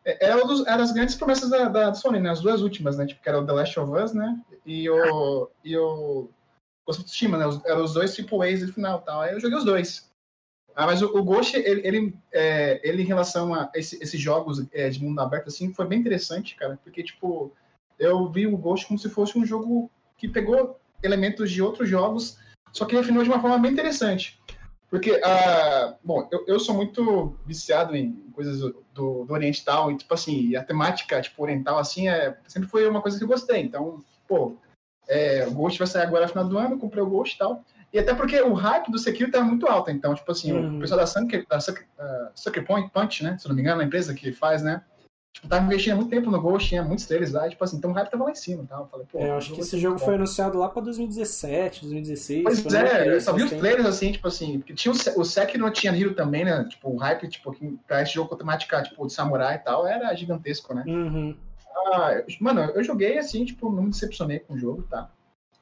É- 0.04 0.26
Era, 0.26 0.44
um 0.44 0.48
dos, 0.48 0.66
era 0.66 0.82
as 0.82 0.92
grandes 0.92 1.14
promessas 1.16 1.50
da, 1.50 1.70
da 1.70 1.94
Sony, 1.94 2.20
né? 2.20 2.32
As 2.32 2.42
duas 2.42 2.62
últimas, 2.62 2.98
né? 2.98 3.06
Tipo, 3.06 3.22
que 3.22 3.30
era 3.30 3.40
o 3.40 3.46
The 3.46 3.52
Last 3.52 3.80
of 3.80 3.92
Us, 3.92 4.14
né? 4.14 4.44
E 4.66 4.90
o. 4.90 5.50
E 5.64 5.78
o. 5.78 6.30
Ghost 6.88 7.02
of 7.02 7.04
Tsushima, 7.04 7.38
né? 7.38 7.46
Os- 7.46 7.64
Eram 7.66 7.84
os 7.84 7.94
dois 7.94 8.16
tipo 8.16 8.42
A's 8.42 8.62
no 8.66 8.74
final 8.74 9.02
tal. 9.02 9.22
Aí 9.22 9.34
eu 9.34 9.40
joguei 9.40 9.58
os 9.58 9.66
dois. 9.66 10.10
Ah, 10.80 10.86
mas 10.86 11.02
o, 11.02 11.08
o 11.08 11.24
Ghost, 11.24 11.58
ele, 11.58 11.82
ele, 11.88 12.16
é, 12.32 12.80
ele 12.88 13.02
em 13.02 13.06
relação 13.06 13.52
a 13.52 13.68
esse- 13.74 13.98
esses 14.00 14.22
jogos 14.22 14.64
é, 14.72 14.88
de 14.92 15.04
mundo 15.04 15.20
aberto, 15.20 15.48
assim, 15.48 15.74
foi 15.74 15.88
bem 15.88 16.00
interessante, 16.00 16.56
cara. 16.56 16.78
Porque, 16.84 17.02
tipo, 17.02 17.52
eu 17.98 18.30
vi 18.32 18.46
o 18.46 18.56
Ghost 18.56 18.86
como 18.86 19.00
se 19.00 19.10
fosse 19.10 19.40
um 19.40 19.44
jogo 19.44 19.90
que 20.20 20.28
pegou 20.28 20.80
elementos 21.02 21.50
de 21.50 21.64
outros 21.64 21.90
jogos, 21.90 22.38
só 22.72 22.86
que 22.86 22.96
refinou 22.96 23.24
de 23.24 23.30
uma 23.30 23.42
forma 23.42 23.58
bem 23.58 23.72
interessante. 23.72 24.40
Porque, 24.88 25.20
ah, 25.24 25.96
bom, 26.04 26.30
eu, 26.32 26.46
eu 26.48 26.60
sou 26.60 26.76
muito 26.76 27.36
viciado 27.44 27.96
em 27.96 28.14
coisas 28.32 28.60
do, 28.60 28.86
do, 28.94 29.26
do 29.26 29.34
Oriente 29.34 29.62
e 29.62 29.66
tal, 29.66 29.92
e, 29.92 29.98
tipo 29.98 30.14
assim, 30.14 30.56
a 30.56 30.64
temática, 30.64 31.20
tipo, 31.20 31.42
oriental, 31.42 31.80
assim, 31.80 32.08
é, 32.08 32.38
sempre 32.48 32.70
foi 32.70 32.88
uma 32.88 33.02
coisa 33.02 33.18
que 33.18 33.24
eu 33.24 33.28
gostei. 33.28 33.62
Então, 33.64 34.04
pô, 34.28 34.56
é, 35.08 35.44
o 35.48 35.52
Ghost 35.56 35.80
vai 35.80 35.88
sair 35.88 36.04
agora 36.04 36.26
no 36.26 36.30
final 36.30 36.48
do 36.48 36.58
ano, 36.60 36.78
comprei 36.78 37.02
o 37.02 37.10
Ghost 37.10 37.34
e 37.34 37.40
tal. 37.40 37.66
E 37.94 38.00
até 38.00 38.14
porque 38.14 38.40
o 38.42 38.54
hype 38.54 38.92
do 38.92 39.00
Sekiro 39.00 39.32
tá 39.32 39.42
muito 39.42 39.66
alto, 39.68 39.90
então, 39.90 40.14
tipo 40.14 40.32
assim, 40.32 40.52
Uhum. 40.52 40.78
o 40.78 40.80
pessoal 40.82 41.00
da 41.00 41.08
Sucker, 41.08 41.46
da 41.48 41.60
Sucker, 41.60 41.88
Sucker 42.36 42.66
Point 42.66 42.92
Punch, 42.92 43.24
né, 43.24 43.38
se 43.40 43.48
não 43.48 43.56
me 43.56 43.62
engano, 43.62 43.82
a 43.82 43.86
empresa 43.86 44.14
que 44.14 44.32
faz, 44.34 44.62
né, 44.62 44.84
tipo, 45.34 45.48
tava 45.48 45.66
investindo 45.66 45.96
muito 45.96 46.10
tempo 46.10 46.30
no 46.30 46.42
Ghost, 46.42 46.68
tinha 46.68 46.84
muitos 46.84 47.06
trailers 47.06 47.32
lá, 47.32 47.48
e, 47.48 47.52
tipo 47.52 47.64
assim, 47.64 47.78
então 47.78 47.92
o 47.92 47.94
hype 47.94 48.10
tava 48.12 48.26
lá 48.26 48.32
em 48.32 48.36
cima 48.36 48.66
tal. 48.68 48.82
Eu 48.82 48.88
falei, 48.88 49.06
pô, 49.10 49.20
É, 49.20 49.30
eu 49.30 49.38
acho 49.38 49.54
que 49.54 49.62
esse 49.62 49.78
jogo 49.78 49.94
muito 49.94 50.04
foi 50.04 50.14
bom. 50.16 50.20
anunciado 50.20 50.58
lá 50.58 50.68
pra 50.68 50.82
2017, 50.82 51.82
2016. 51.82 52.44
Pois 52.44 52.66
é, 52.74 53.04
E3, 53.06 53.06
eu 53.14 53.22
só 53.22 53.34
vi 53.34 53.44
os 53.44 53.52
trailers 53.52 53.86
assim, 53.86 54.12
tipo 54.12 54.28
assim, 54.28 54.60
porque 54.60 54.74
tinha 54.74 54.92
o, 54.94 55.22
o 55.22 55.24
Sekiro 55.26 55.72
tinha 55.72 55.96
Hero 55.98 56.14
também, 56.14 56.44
né? 56.44 56.66
Tipo, 56.70 56.90
o 56.90 56.98
hype, 56.98 57.28
tipo, 57.30 57.52
que- 57.54 57.78
pra 57.88 58.02
esse 58.02 58.14
jogo 58.14 58.30
com 58.30 58.36
temática, 58.36 58.84
tipo, 58.84 59.08
de 59.08 59.14
samurai 59.14 59.56
e 59.56 59.60
tal, 59.60 59.88
era 59.88 60.14
gigantesco, 60.14 60.74
né? 60.74 60.84
Uhum. 60.86 61.38
Ah, 61.94 62.14
eu- 62.14 62.26
mano, 62.42 62.62
eu 62.62 62.84
joguei 62.84 63.18
assim, 63.18 63.46
tipo, 63.46 63.72
não 63.72 63.84
me 63.84 63.92
decepcionei 63.92 64.40
com 64.40 64.56
o 64.56 64.58
jogo, 64.58 64.84
tá? 64.84 65.10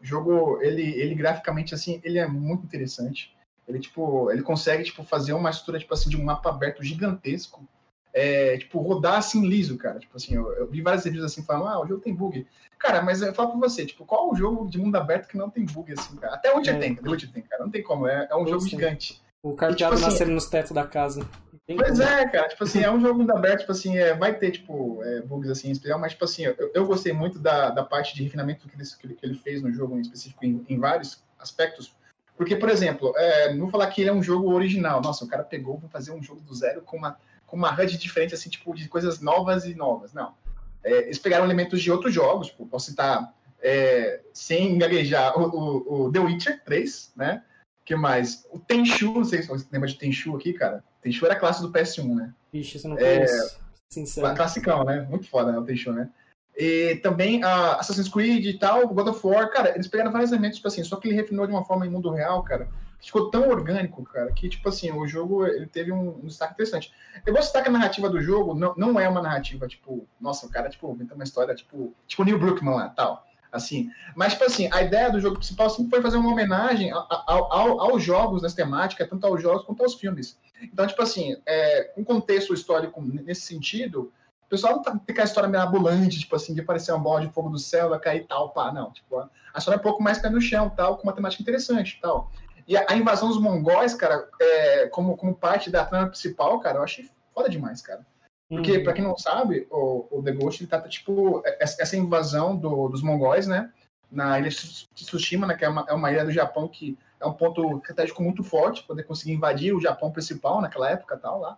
O 0.02 0.06
jogo, 0.06 0.62
ele, 0.62 0.84
ele 1.00 1.16
graficamente, 1.16 1.74
assim, 1.74 2.02
ele 2.04 2.18
é 2.20 2.28
muito 2.28 2.66
interessante. 2.66 3.36
Ele, 3.68 3.80
tipo, 3.80 4.30
ele 4.32 4.44
consegue, 4.44 4.84
tipo, 4.84 5.04
fazer 5.04 5.34
uma 5.34 5.50
estrutura, 5.50 5.80
tipo 5.80 5.94
assim, 5.94 6.10
de 6.10 6.18
um 6.18 6.24
mapa 6.24 6.50
aberto 6.50 6.84
gigantesco. 6.84 7.68
É, 8.14 8.58
tipo, 8.58 8.80
rodar 8.80 9.16
assim 9.16 9.46
liso, 9.46 9.78
cara. 9.78 10.00
Tipo 10.00 10.16
assim, 10.16 10.36
eu, 10.36 10.50
eu 10.54 10.68
vi 10.68 10.82
vários 10.82 11.04
reviews 11.04 11.26
assim 11.26 11.44
falando, 11.44 11.68
ah, 11.68 11.82
o 11.82 11.88
jogo 11.88 12.02
tem 12.02 12.14
bug. 12.16 12.48
Cara, 12.80 13.02
mas 13.02 13.22
eu 13.22 13.34
falo 13.34 13.50
pra 13.50 13.60
você, 13.60 13.86
tipo, 13.86 14.06
qual 14.06 14.32
o 14.32 14.36
jogo 14.36 14.70
de 14.70 14.78
mundo 14.78 14.96
aberto 14.96 15.28
que 15.28 15.38
não 15.38 15.50
tem 15.50 15.66
bug, 15.66 15.92
assim, 15.92 16.16
cara? 16.16 16.36
Até 16.36 16.54
onde 16.54 16.70
É. 16.70 16.78
tem, 16.78 16.94
até 16.94 17.10
onde 17.10 17.28
tem, 17.28 17.44
cara. 17.44 17.64
Não 17.64 17.72
tem 17.72 17.84
como, 17.84 18.08
é, 18.08 18.28
é 18.30 18.36
um 18.36 18.48
jogo 18.48 18.62
Sim. 18.62 18.70
gigante. 18.70 19.22
O 19.44 19.54
cardeado 19.54 19.96
E, 19.96 19.98
tipo 19.98 20.08
assim, 20.08 20.14
nascendo 20.14 20.32
nos 20.32 20.46
tetos 20.46 20.72
da 20.72 20.88
casa. 20.88 21.28
Tem 21.68 21.76
Pois 21.78 21.98
como. 21.98 22.04
é, 22.04 22.30
cara, 22.30 22.48
tipo 22.48 22.64
assim, 22.64 22.82
é 22.82 22.92
um 22.92 23.02
jogo 23.02 23.20
mundo 23.20 23.32
aberto, 23.32 23.62
tipo 23.62 23.72
assim, 23.72 23.98
é, 23.98 24.14
vai 24.14 24.38
ter, 24.38 24.52
tipo, 24.52 25.04
é, 25.04 25.22
bugs 25.22 25.50
assim, 25.50 25.72
especial, 25.72 26.00
mas, 26.00 26.12
tipo 26.12 26.24
assim, 26.24 26.44
eu, 26.44 26.72
eu 26.74 26.86
gostei 26.86 27.12
muito 27.12 27.40
da, 27.40 27.72
da 27.72 27.84
parte 27.84 28.14
de 28.14 28.24
refinamento 28.24 28.68
que 28.68 28.76
ele, 28.76 28.86
que 28.86 29.08
ele, 29.08 29.14
que 29.16 29.26
ele 29.26 29.36
fez 29.36 29.64
no 29.64 29.72
jogo 29.72 29.98
em 29.98 30.02
específico, 30.02 30.46
em, 30.46 30.64
em 30.70 30.80
vários 30.80 31.24
aspectos, 31.40 31.96
porque, 32.38 32.56
por 32.56 32.70
exemplo, 32.70 33.14
é, 33.18 33.54
não 33.54 33.62
vou 33.62 33.70
falar 33.72 33.88
que 33.88 34.02
ele 34.02 34.10
é 34.10 34.14
um 34.14 34.22
jogo 34.22 34.54
original, 34.54 35.02
nossa, 35.02 35.26
o 35.26 35.28
cara 35.28 35.44
pegou, 35.44 35.80
vou 35.80 35.90
fazer 35.90 36.12
um 36.12 36.22
jogo 36.22 36.42
do 36.42 36.54
zero 36.54 36.82
com 36.82 36.98
uma, 36.98 37.18
com 37.48 37.56
uma 37.56 37.72
HUD 37.74 37.98
diferente, 37.98 38.36
assim, 38.36 38.50
tipo, 38.50 38.76
de 38.76 38.88
coisas 38.88 39.20
novas 39.20 39.66
e 39.66 39.74
novas, 39.74 40.14
não. 40.14 40.36
É, 40.84 41.06
eles 41.06 41.18
pegaram 41.18 41.46
elementos 41.46 41.82
de 41.82 41.92
outros 41.92 42.14
jogos, 42.14 42.48
tipo, 42.48 42.68
posso 42.68 42.92
citar, 42.92 43.34
é, 43.60 44.22
sem 44.32 44.78
gaguejar, 44.78 45.36
o, 45.36 45.48
o, 45.48 46.04
o 46.06 46.12
The 46.12 46.20
Witcher 46.20 46.64
3, 46.64 47.14
né, 47.16 47.42
que 47.86 47.96
mais? 47.96 48.46
O 48.52 48.60
Tenchu, 48.60 49.14
não 49.14 49.24
sei 49.24 49.44
se 49.44 49.48
você 49.48 49.66
lembra 49.72 49.88
de 49.88 49.96
Tenchu 49.96 50.36
aqui, 50.36 50.54
cara. 50.54 50.84
Tenchu 51.02 51.24
era 51.26 51.36
a 51.36 51.40
classe 51.40 51.62
do 51.62 51.72
PS1, 51.72 52.16
né? 52.16 52.34
Isso 52.52 52.86
eu 52.86 52.90
não 52.90 52.98
É, 52.98 53.16
conheço. 53.16 53.60
Sincero. 53.88 54.36
Classicão, 54.36 54.84
né? 54.84 55.06
Muito 55.10 55.30
foda, 55.30 55.52
né? 55.52 55.60
O 55.60 55.64
Tenchu, 55.64 55.94
né? 55.94 56.10
E 56.58 56.96
também 57.04 57.44
a 57.44 57.76
Assassin's 57.76 58.10
Creed 58.10 58.46
e 58.46 58.58
tal, 58.58 58.88
God 58.88 59.10
of 59.10 59.28
War, 59.28 59.52
cara, 59.52 59.76
eles 59.76 59.88
pegaram 59.88 60.12
vários 60.12 60.32
elementos, 60.32 60.58
tipo 60.58 60.68
assim, 60.70 60.84
só 60.84 60.96
que 60.96 61.08
ele 61.08 61.16
refinou 61.16 61.46
de 61.46 61.52
uma 61.52 61.66
forma 61.66 61.86
em 61.86 61.90
mundo 61.90 62.10
real, 62.10 62.42
cara, 62.44 62.70
que 62.98 63.08
ficou 63.08 63.30
tão 63.30 63.50
orgânico, 63.50 64.02
cara, 64.06 64.32
que, 64.32 64.48
tipo 64.48 64.70
assim, 64.70 64.90
o 64.90 65.06
jogo, 65.06 65.46
ele 65.46 65.68
teve 65.68 65.92
um, 65.92 66.18
um 66.18 66.28
destaque 66.28 66.54
interessante. 66.54 66.94
Eu 67.26 67.34
vou 67.34 67.44
citar 67.44 67.62
que 67.62 67.68
a 67.68 67.72
narrativa 67.72 68.10
do 68.10 68.22
jogo 68.22 68.56
não, 68.56 68.74
não 68.78 68.98
é 68.98 69.08
uma 69.08 69.22
narrativa, 69.22 69.68
tipo, 69.68 70.08
nossa, 70.20 70.46
o 70.46 70.50
cara, 70.50 70.70
tipo, 70.70 70.90
inventa 70.94 71.14
uma 71.14 71.26
história, 71.26 71.54
tipo, 71.54 71.94
tipo 72.08 72.24
Neil 72.24 72.40
Brookman 72.40 72.76
lá, 72.76 72.88
tal, 72.88 73.28
assim. 73.56 73.90
Mas, 74.16 74.34
tipo 74.34 74.46
assim, 74.46 74.70
a 74.72 74.82
ideia 74.82 75.12
do 75.12 75.20
jogo 75.20 75.38
principal 75.38 75.70
sempre 75.70 75.90
foi 75.90 76.02
fazer 76.02 76.18
uma 76.18 76.32
homenagem 76.32 76.92
a- 76.92 76.98
a- 76.98 77.24
ao- 77.28 77.80
aos 77.82 78.04
jogos, 78.04 78.42
nessa 78.42 78.56
temática, 78.56 79.08
tanto 79.08 79.26
aos 79.26 79.42
jogos 79.42 79.66
quanto 79.66 79.84
aos 79.84 79.96
filmes. 79.96 80.38
Então, 80.62 80.86
tipo 80.88 81.02
assim, 81.02 81.36
é, 81.46 81.92
um 81.98 82.04
contexto 82.04 82.54
histórico 82.54 83.02
nesse 83.02 83.42
sentido, 83.42 84.12
o 84.46 84.50
pessoal 84.50 84.76
não 84.76 84.82
tá, 84.84 84.92
tem 84.92 85.02
aquela 85.14 85.26
história 85.26 85.50
meio 85.50 85.64
ambulante, 85.64 86.20
tipo 86.20 86.36
assim, 86.36 86.54
de 86.54 86.62
aparecer 86.62 86.92
uma 86.92 87.00
bola 87.00 87.22
de 87.22 87.34
fogo 87.34 87.50
do 87.50 87.58
céu, 87.58 87.90
vai 87.90 88.00
cair 88.00 88.26
tal, 88.28 88.50
pá, 88.52 88.72
não. 88.72 88.92
Tipo, 88.92 89.20
a 89.20 89.30
a 89.54 89.58
história 89.58 89.78
é 89.78 89.80
um 89.80 89.84
pouco 89.84 90.04
mais 90.04 90.20
pé 90.20 90.30
no 90.30 90.42
chão, 90.42 90.70
tal, 90.70 90.98
com 90.98 91.04
uma 91.04 91.14
temática 91.14 91.42
interessante 91.42 91.98
tal. 92.02 92.30
E 92.68 92.76
a, 92.76 92.86
a 92.90 92.96
invasão 92.96 93.30
dos 93.30 93.40
mongóis, 93.40 93.94
cara, 93.94 94.28
é, 94.40 94.88
como, 94.88 95.16
como 95.16 95.34
parte 95.34 95.70
da 95.70 95.86
trama 95.86 96.08
principal, 96.08 96.60
cara, 96.60 96.80
eu 96.80 96.84
achei 96.84 97.10
foda 97.34 97.50
demais, 97.50 97.82
cara. 97.82 98.06
Porque, 98.50 98.78
Uhum. 98.78 98.84
pra 98.84 98.94
quem 98.94 99.04
não 99.04 99.18
sabe, 99.18 99.68
o, 99.72 100.06
o 100.12 100.22
The 100.24 100.32
Ghost, 100.32 100.62
ele 100.62 100.70
trata, 100.70 100.88
tipo, 100.88 101.42
essa 101.60 101.82
essa 101.82 101.98
invasão 101.98 102.56
do- 102.56 102.88
dos 102.90 103.02
mongóis, 103.02 103.48
né? 103.48 103.72
Na 104.12 104.38
ilha 104.40 104.50
de 104.50 104.86
Tsushima, 104.94 105.48
né? 105.48 105.56
Que 105.56 105.66
é 105.66 105.70
uma, 105.70 105.86
é 105.90 105.94
uma 105.94 106.12
ilha 106.12 106.24
do 106.24 106.32
Japão 106.32 106.68
que 106.68 106.98
é 107.20 107.26
um 107.26 107.34
ponto 107.34 107.78
estratégico 107.78 108.22
muito 108.22 108.44
forte, 108.44 108.84
poder 108.84 109.04
conseguir 109.04 109.34
invadir 109.34 109.74
o 109.74 109.82
Japão 109.82 110.12
principal 110.12 110.62
naquela 110.62 110.90
época 110.92 111.18
tal, 111.18 111.40
lá. 111.40 111.58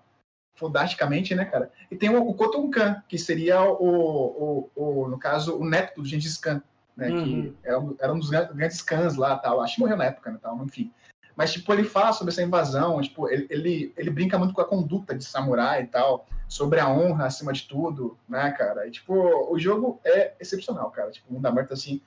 Fodasticamente, 0.56 1.36
né, 1.36 1.46
cara? 1.46 1.72
E 1.92 1.96
tem 1.96 2.10
o, 2.10 2.26
o 2.28 2.34
Khotun 2.34 2.70
Khan, 2.72 3.04
que 3.08 3.18
seria 3.20 3.62
o, 3.64 4.70
o, 4.76 5.04
o, 5.04 5.08
no 5.08 5.20
caso, 5.20 5.56
o 5.58 5.66
neto 5.66 6.02
do 6.02 6.08
Gengis 6.08 6.38
Khan, 6.38 6.64
né? 6.96 7.10
Uhum. 7.10 7.24
Que 7.24 7.56
era 7.64 7.80
um, 7.80 7.96
era 8.00 8.14
um 8.14 8.20
dos 8.20 8.30
gran- 8.30 8.48
grandes 8.54 8.82
Khans 8.82 9.18
lá, 9.18 9.38
tal. 9.38 9.62
Acho 9.62 9.76
que 9.76 9.82
morreu 9.82 9.98
na 9.98 10.06
época, 10.06 10.32
né, 10.32 10.40
tal, 10.42 10.58
enfim. 10.64 10.92
Mas, 11.38 11.54
tipo, 11.54 11.72
ele 11.72 11.84
fala 11.84 12.14
sobre 12.14 12.34
essa 12.34 12.42
invasão, 12.42 13.00
tipo, 13.00 13.30
ele, 13.30 13.46
ele, 13.52 13.94
ele 13.96 14.10
brinca 14.10 14.40
muito 14.40 14.56
com 14.56 14.62
a 14.62 14.66
conduta 14.66 15.16
de 15.16 15.24
samurai 15.24 15.84
e 15.84 15.86
tal, 15.86 16.26
sobre 16.48 16.80
a 16.80 16.90
honra 16.90 17.28
acima 17.28 17.54
de 17.54 17.68
tudo, 17.68 18.18
né, 18.28 18.50
cara? 18.58 18.88
E, 18.88 18.92
tipo, 18.92 19.14
o 19.14 19.60
jogo 19.60 20.02
é 20.04 20.34
excepcional, 20.40 20.90
cara. 20.90 21.12
Tipo, 21.12 21.32
mundo 21.32 21.46
aberto, 21.46 21.74
assim. 21.74 22.02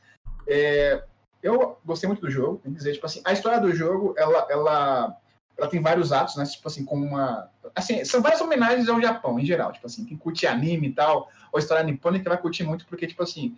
É... 0.49 1.05
eu 1.41 1.78
gostei 1.87 2.09
muito 2.09 2.22
do 2.22 2.31
jogo, 2.31 2.59
tem 2.59 2.72
que 2.72 2.78
dizer, 2.78 2.95
tipo 2.95 3.07
assim, 3.07 3.22
a 3.24 3.33
história 3.33 3.61
do 3.61 3.72
jogo, 3.72 4.14
ela, 4.18 4.49
ela, 4.51 5.16
ela 5.57 5.68
tem 5.68 5.81
vários 5.81 6.11
atos, 6.11 6.35
né? 6.35 6.45
Tipo 6.45 6.66
assim, 6.66 6.85
como 6.85 7.07
uma. 7.07 7.49
Assim, 7.72 8.05
são 8.05 8.20
várias 8.20 8.41
homenagens 8.41 8.89
ao 8.89 9.01
Japão, 9.01 9.39
em 9.39 9.47
geral. 9.47 9.70
Tipo 9.70 9.87
assim, 9.87 10.05
quem 10.05 10.16
curte 10.16 10.45
anime 10.45 10.89
e 10.89 10.93
tal, 10.93 11.31
ou 11.53 11.61
história 11.61 11.85
nipônica 11.85 12.28
vai 12.28 12.39
curtir 12.39 12.64
muito, 12.64 12.85
porque, 12.85 13.07
tipo 13.07 13.22
assim, 13.22 13.57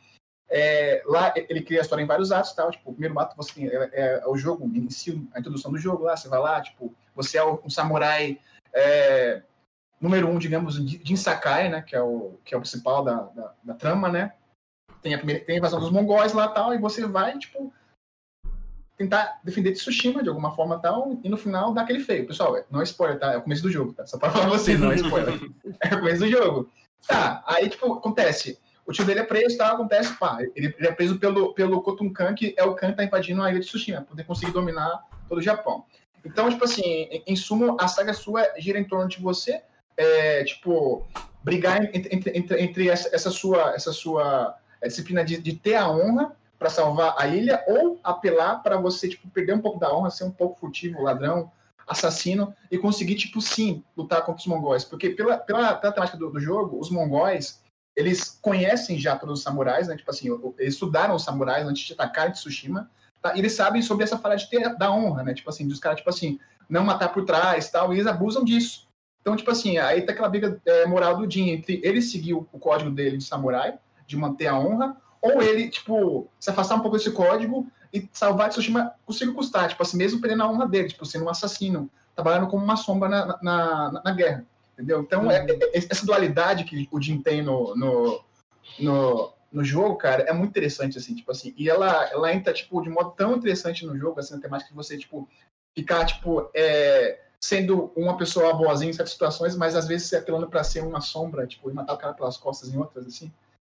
é, 0.53 1.03
lá 1.07 1.33
ele 1.35 1.63
cria 1.63 1.81
a 1.81 1.83
história 1.83 2.03
em 2.03 2.07
vários 2.07 2.31
atos, 2.31 2.53
tal. 2.53 2.71
Tipo, 2.71 2.91
o 2.91 2.93
primeiro 2.93 3.19
ato 3.19 3.35
você 3.37 3.55
tem, 3.55 3.69
é, 3.69 3.91
é, 3.93 4.23
o 4.27 4.37
jogo 4.37 4.71
si, 4.91 5.27
a 5.35 5.41
introdução 5.41 5.73
do 5.73 5.79
jogo 5.79 6.05
lá, 6.05 6.15
você 6.15 6.29
vai 6.29 6.39
lá, 6.39 6.61
tipo, 6.61 6.95
você 7.15 7.39
é 7.39 7.45
um 7.45 7.71
samurai 7.71 8.39
é, 8.75 9.43
número 9.99 10.29
um, 10.29 10.39
digamos, 10.39 10.75
Jin 10.77 11.17
Sakai, 11.17 11.71
né? 11.71 11.81
Que 11.81 11.97
é 11.97 12.03
o, 12.03 12.39
que 12.45 12.55
é 12.55 12.59
o 12.59 12.61
principal 12.61 13.03
da, 13.03 13.23
da, 13.23 13.55
da 13.65 13.75
trama, 13.75 14.11
né? 14.11 14.35
Tem 15.01 15.15
a, 15.15 15.19
primeira, 15.19 15.43
tem 15.45 15.55
a 15.55 15.59
invasão 15.59 15.81
dos 15.81 15.91
mongóis 15.91 16.35
lá 16.35 16.49
tal, 16.49 16.75
e 16.75 16.79
você 16.79 17.07
vai, 17.07 17.39
tipo, 17.39 17.73
tentar 18.99 19.41
defender 19.43 19.73
Tsushima 19.73 20.23
de 20.23 20.29
alguma 20.29 20.55
forma 20.55 20.79
tal, 20.79 21.19
e 21.25 21.29
no 21.31 21.39
final 21.39 21.73
dá 21.73 21.83
aquele 21.83 22.01
feio. 22.01 22.27
Pessoal, 22.27 22.63
não 22.71 22.81
é 22.81 22.85
spoiler, 22.85 23.19
tá? 23.19 23.33
É 23.33 23.39
o 23.39 23.43
começo 23.43 23.63
do 23.63 23.71
jogo, 23.71 23.95
tá? 23.95 24.07
Só 24.07 24.19
pra 24.19 24.31
falar 24.31 24.49
pra 24.49 24.59
vocês, 24.59 24.79
não 24.79 24.93
é 24.93 24.97
spoiler. 24.97 25.41
é 25.81 25.95
o 25.95 25.99
começo 25.99 26.21
do 26.21 26.29
jogo. 26.29 26.71
Tá, 27.07 27.43
aí, 27.47 27.69
tipo, 27.69 27.95
acontece. 27.95 28.61
O 28.87 28.93
tio 28.93 29.05
dele 29.05 29.21
é 29.21 29.25
preso, 29.25 29.57
tá? 29.57 29.73
Acontece, 29.73 30.13
pá. 30.19 30.39
Ele, 30.55 30.75
ele 30.77 30.87
é 30.89 30.93
preso 30.93 31.19
pelo, 31.19 31.55
pelo 31.55 31.83
Kotun 31.83 32.13
Khan, 32.13 32.35
que 32.35 32.55
é 32.57 32.65
o 32.65 32.75
Khan 32.75 32.91
que 32.91 32.97
tá 32.97 33.05
invadindo 33.05 33.43
a 33.43 33.51
ilha 33.51 33.61
de 33.61 33.67
Tsushima, 33.67 33.99
pra 33.99 34.07
poder 34.07 34.25
conseguir 34.25 34.53
dominar 34.53 35.05
todo 35.29 35.39
o 35.39 35.43
Japão. 35.43 35.85
Então, 36.25 36.51
tipo 36.51 36.65
assim, 36.65 36.83
em, 36.83 37.23
em 37.27 37.37
sumo, 37.37 37.77
a 37.81 37.89
saga 37.89 38.13
sua 38.13 38.47
gira 38.59 38.79
em 38.79 38.85
torno 38.85 39.09
de 39.09 39.21
você, 39.21 39.63
é, 39.97 40.45
tipo, 40.45 41.07
brigar 41.43 41.83
entre, 41.95 42.15
entre, 42.15 42.39
entre, 42.39 42.61
entre 42.61 42.89
essa, 42.89 43.09
essa, 43.15 43.31
sua, 43.31 43.75
essa 43.75 43.93
sua 43.93 44.57
disciplina 44.83 45.25
de, 45.25 45.39
de 45.39 45.55
ter 45.55 45.75
a 45.75 45.89
honra 45.89 46.35
para 46.59 46.71
salvar 46.71 47.15
a 47.19 47.27
ilha 47.27 47.63
ou 47.67 47.99
apelar 48.05 48.63
para 48.63 48.77
você 48.77 49.09
tipo 49.09 49.29
perder 49.31 49.55
um 49.55 49.61
pouco 49.61 49.81
da 49.81 49.93
honra, 49.93 50.11
ser 50.11 50.25
um 50.25 50.31
pouco 50.31 50.61
furtivo, 50.61 51.03
ladrão, 51.03 51.51
assassino 51.87 52.55
e 52.71 52.79
conseguir 52.79 53.17
tipo 53.17 53.41
sim 53.41 53.83
lutar 53.97 54.25
contra 54.25 54.41
os 54.41 54.47
mongóis, 54.47 54.85
porque 54.85 55.11
pela 55.11 55.37
pela, 55.37 55.75
pela 55.75 55.93
temática 55.93 56.17
do, 56.17 56.31
do, 56.31 56.41
jogo, 56.41 56.79
os 56.79 56.89
mongóis 56.91 57.61
eles 57.97 58.39
conhecem 58.41 58.99
já 58.99 59.17
todos 59.17 59.39
os 59.39 59.45
samurais, 59.45 59.89
né? 59.89 59.97
Tipo 59.97 60.11
assim, 60.11 60.29
eles 60.59 60.75
estudaram 60.75 61.15
os 61.15 61.25
samurais 61.25 61.67
antes 61.67 61.87
de 61.87 61.93
atacar 61.93 62.33
Tsushima, 62.33 62.91
tá? 63.21 63.35
E 63.35 63.39
eles 63.39 63.53
sabem 63.53 63.83
sobre 63.83 64.05
essa 64.05 64.19
falha 64.19 64.37
de 64.37 64.49
ter 64.49 64.77
da 64.77 64.91
honra, 64.91 65.23
né? 65.23 65.35
Tipo 65.35 65.51
assim, 65.51 65.67
dos 65.67 65.79
caras 65.79 65.99
tipo 65.99 66.11
assim, 66.11 66.39
não 66.69 66.85
matar 66.85 67.13
por 67.13 67.25
trás, 67.25 67.71
tal, 67.71 67.93
e 67.93 67.97
eles 67.97 68.07
abusam 68.07 68.45
disso. 68.45 68.89
Então, 69.21 69.37
tipo 69.37 69.51
assim, 69.51 69.79
aí 69.79 70.03
tá 70.03 70.13
aquela 70.13 70.29
briga 70.29 70.61
é, 70.65 70.87
moral 70.87 71.17
do 71.17 71.31
Jin 71.31 71.51
entre 71.51 71.81
ele 71.85 72.03
seguir 72.03 72.35
o, 72.35 72.49
o 72.53 72.59
código 72.59 72.91
dele 72.91 73.19
de 73.19 73.25
samurai, 73.25 73.79
de 74.07 74.17
manter 74.17 74.49
a 74.49 74.59
honra, 74.59 74.97
ou 75.21 75.41
ele, 75.41 75.69
tipo, 75.69 76.29
se 76.41 76.51
afastar 76.51 76.75
um 76.75 76.81
pouco 76.81 76.97
desse 76.97 77.13
código 77.13 77.71
e 77.93 78.09
salvar 78.13 78.49
Tsushima 78.49 78.93
consigo 79.07 79.35
custar, 79.35 79.69
tipo 79.69 79.83
assim, 79.83 79.97
mesmo 79.97 80.21
perdendo 80.21 80.43
a 80.43 80.51
honra 80.51 80.67
dele, 80.67 80.89
tipo, 80.89 81.07
sendo 81.07 81.27
um 81.27 81.29
assassino, 81.29 81.89
trabalhando 82.15 82.49
como 82.49 82.65
uma 82.65 82.77
sombra 82.77 83.09
na, 83.09 83.27
na, 83.27 83.39
na, 83.43 84.03
na 84.05 84.13
guerra, 84.13 84.45
entendeu? 84.73 85.01
Então, 85.01 85.31
é, 85.31 85.43
uhum. 85.43 85.59
é, 85.73 85.79
essa 85.79 86.07
dualidade 86.07 86.65
que 86.65 86.89
o 86.91 87.01
Jin 87.01 87.23
tem 87.23 87.43
no, 87.43 87.75
no, 87.77 88.25
no, 88.79 89.33
no, 89.53 89.65
jogo, 89.65 89.97
cara, 89.97 90.23
é 90.25 90.33
muito 90.33 90.51
interessante, 90.51 90.99
assim, 90.99 91.15
tipo 91.15 91.31
assim, 91.31 91.55
e 91.57 91.69
ela, 91.69 92.09
ela 92.11 92.33
entra, 92.33 92.53
tipo, 92.53 92.81
de 92.83 92.91
modo 92.91 93.11
tão 93.13 93.37
interessante 93.37 93.87
no 93.87 93.97
jogo, 93.97 94.21
assim, 94.21 94.35
na 94.35 94.41
temática 94.41 94.71
que 94.71 94.77
você, 94.77 94.97
tipo, 94.97 95.29
ficar, 95.75 96.05
tipo, 96.07 96.51
é, 96.55 97.21
sendo 97.41 97.93
uma 97.97 98.17
pessoa 98.17 98.55
boazinha 98.55 98.91
em 98.91 98.95
certas 98.95 99.13
situações, 99.13 99.57
mas 99.57 99.75
às 99.75 99.87
vezes 99.87 100.13
apelando 100.13 100.49
para 100.49 100.65
ser 100.65 100.83
uma 100.83 101.01
sombra, 101.01 101.47
tipo, 101.47 101.71
e 101.71 101.75
matar 101.75 101.95
o 101.95 101.99
cara 101.99 102.15
pelas 102.15 102.37
costas 102.37 102.73
em 102.73 102.79
outras, 102.79 103.07
assim 103.07 103.33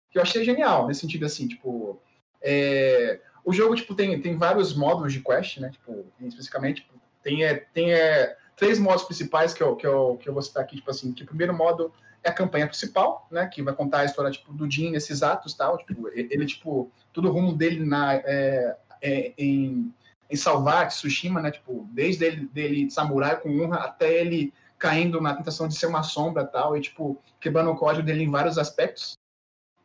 que 0.10 0.18
eu 0.18 0.22
achei 0.22 0.44
genial, 0.44 0.88
nesse 0.88 1.02
sentido 1.02 1.26
assim, 1.26 1.48
tipo. 1.48 2.02
É, 2.42 3.20
o 3.44 3.54
jogo, 3.54 3.76
tipo, 3.76 3.96
tem, 3.96 4.22
tem 4.22 4.38
vários 4.38 4.76
módulos 4.76 5.14
de 5.14 5.22
quest, 5.22 5.58
né? 5.58 5.70
Tipo, 5.70 6.06
especificamente, 6.22 6.82
tipo, 6.82 6.94
tem, 7.24 7.44
é, 7.44 7.56
tem 7.56 7.94
é, 7.94 8.38
três 8.58 8.80
modos 8.80 9.04
principais 9.04 9.54
que 9.54 9.64
eu, 9.64 9.76
que, 9.76 9.88
eu, 9.88 10.18
que 10.18 10.28
eu 10.28 10.34
vou 10.34 10.42
citar 10.42 10.64
aqui, 10.64 10.76
tipo 10.76 10.90
assim, 10.90 11.14
que 11.14 11.24
o 11.24 11.28
primeiro 11.28 11.54
modo 11.54 11.94
é 12.24 12.30
a 12.30 12.34
campanha 12.34 12.68
principal, 12.68 13.28
né? 13.32 13.48
Que 13.48 13.62
vai 13.62 13.74
contar 13.74 14.00
a 14.00 14.06
história, 14.06 14.32
tipo, 14.32 14.52
do 14.52 14.70
Jin 14.70 14.92
nesses 14.92 15.24
atos 15.24 15.54
tal. 15.54 15.78
Tipo, 15.78 16.10
ele, 16.10 16.46
tipo, 16.46 16.92
todo 17.14 17.30
o 17.30 17.32
rumo 17.32 17.54
dele 17.54 17.86
na, 17.86 18.16
é, 18.16 18.78
é, 19.02 19.34
em, 19.38 19.94
em 20.30 20.36
salvar 20.36 20.88
Tsushima, 20.88 21.42
né? 21.42 21.52
Tipo, 21.52 21.88
desde 21.92 22.26
ele 22.26 22.48
dele 22.48 22.90
samurai 22.90 23.40
com 23.40 23.62
honra 23.62 23.78
até 23.78 24.20
ele 24.20 24.52
caindo 24.80 25.22
na 25.22 25.36
tentação 25.36 25.68
de 25.68 25.76
ser 25.76 25.88
uma 25.88 26.04
sombra 26.04 26.46
tal, 26.46 26.76
e, 26.76 26.82
tipo, 26.82 27.22
quebrando 27.40 27.72
o 27.72 27.76
código 27.76 28.06
dele 28.06 28.24
em 28.24 28.32
vários 28.32 28.58
aspectos. 28.58 29.14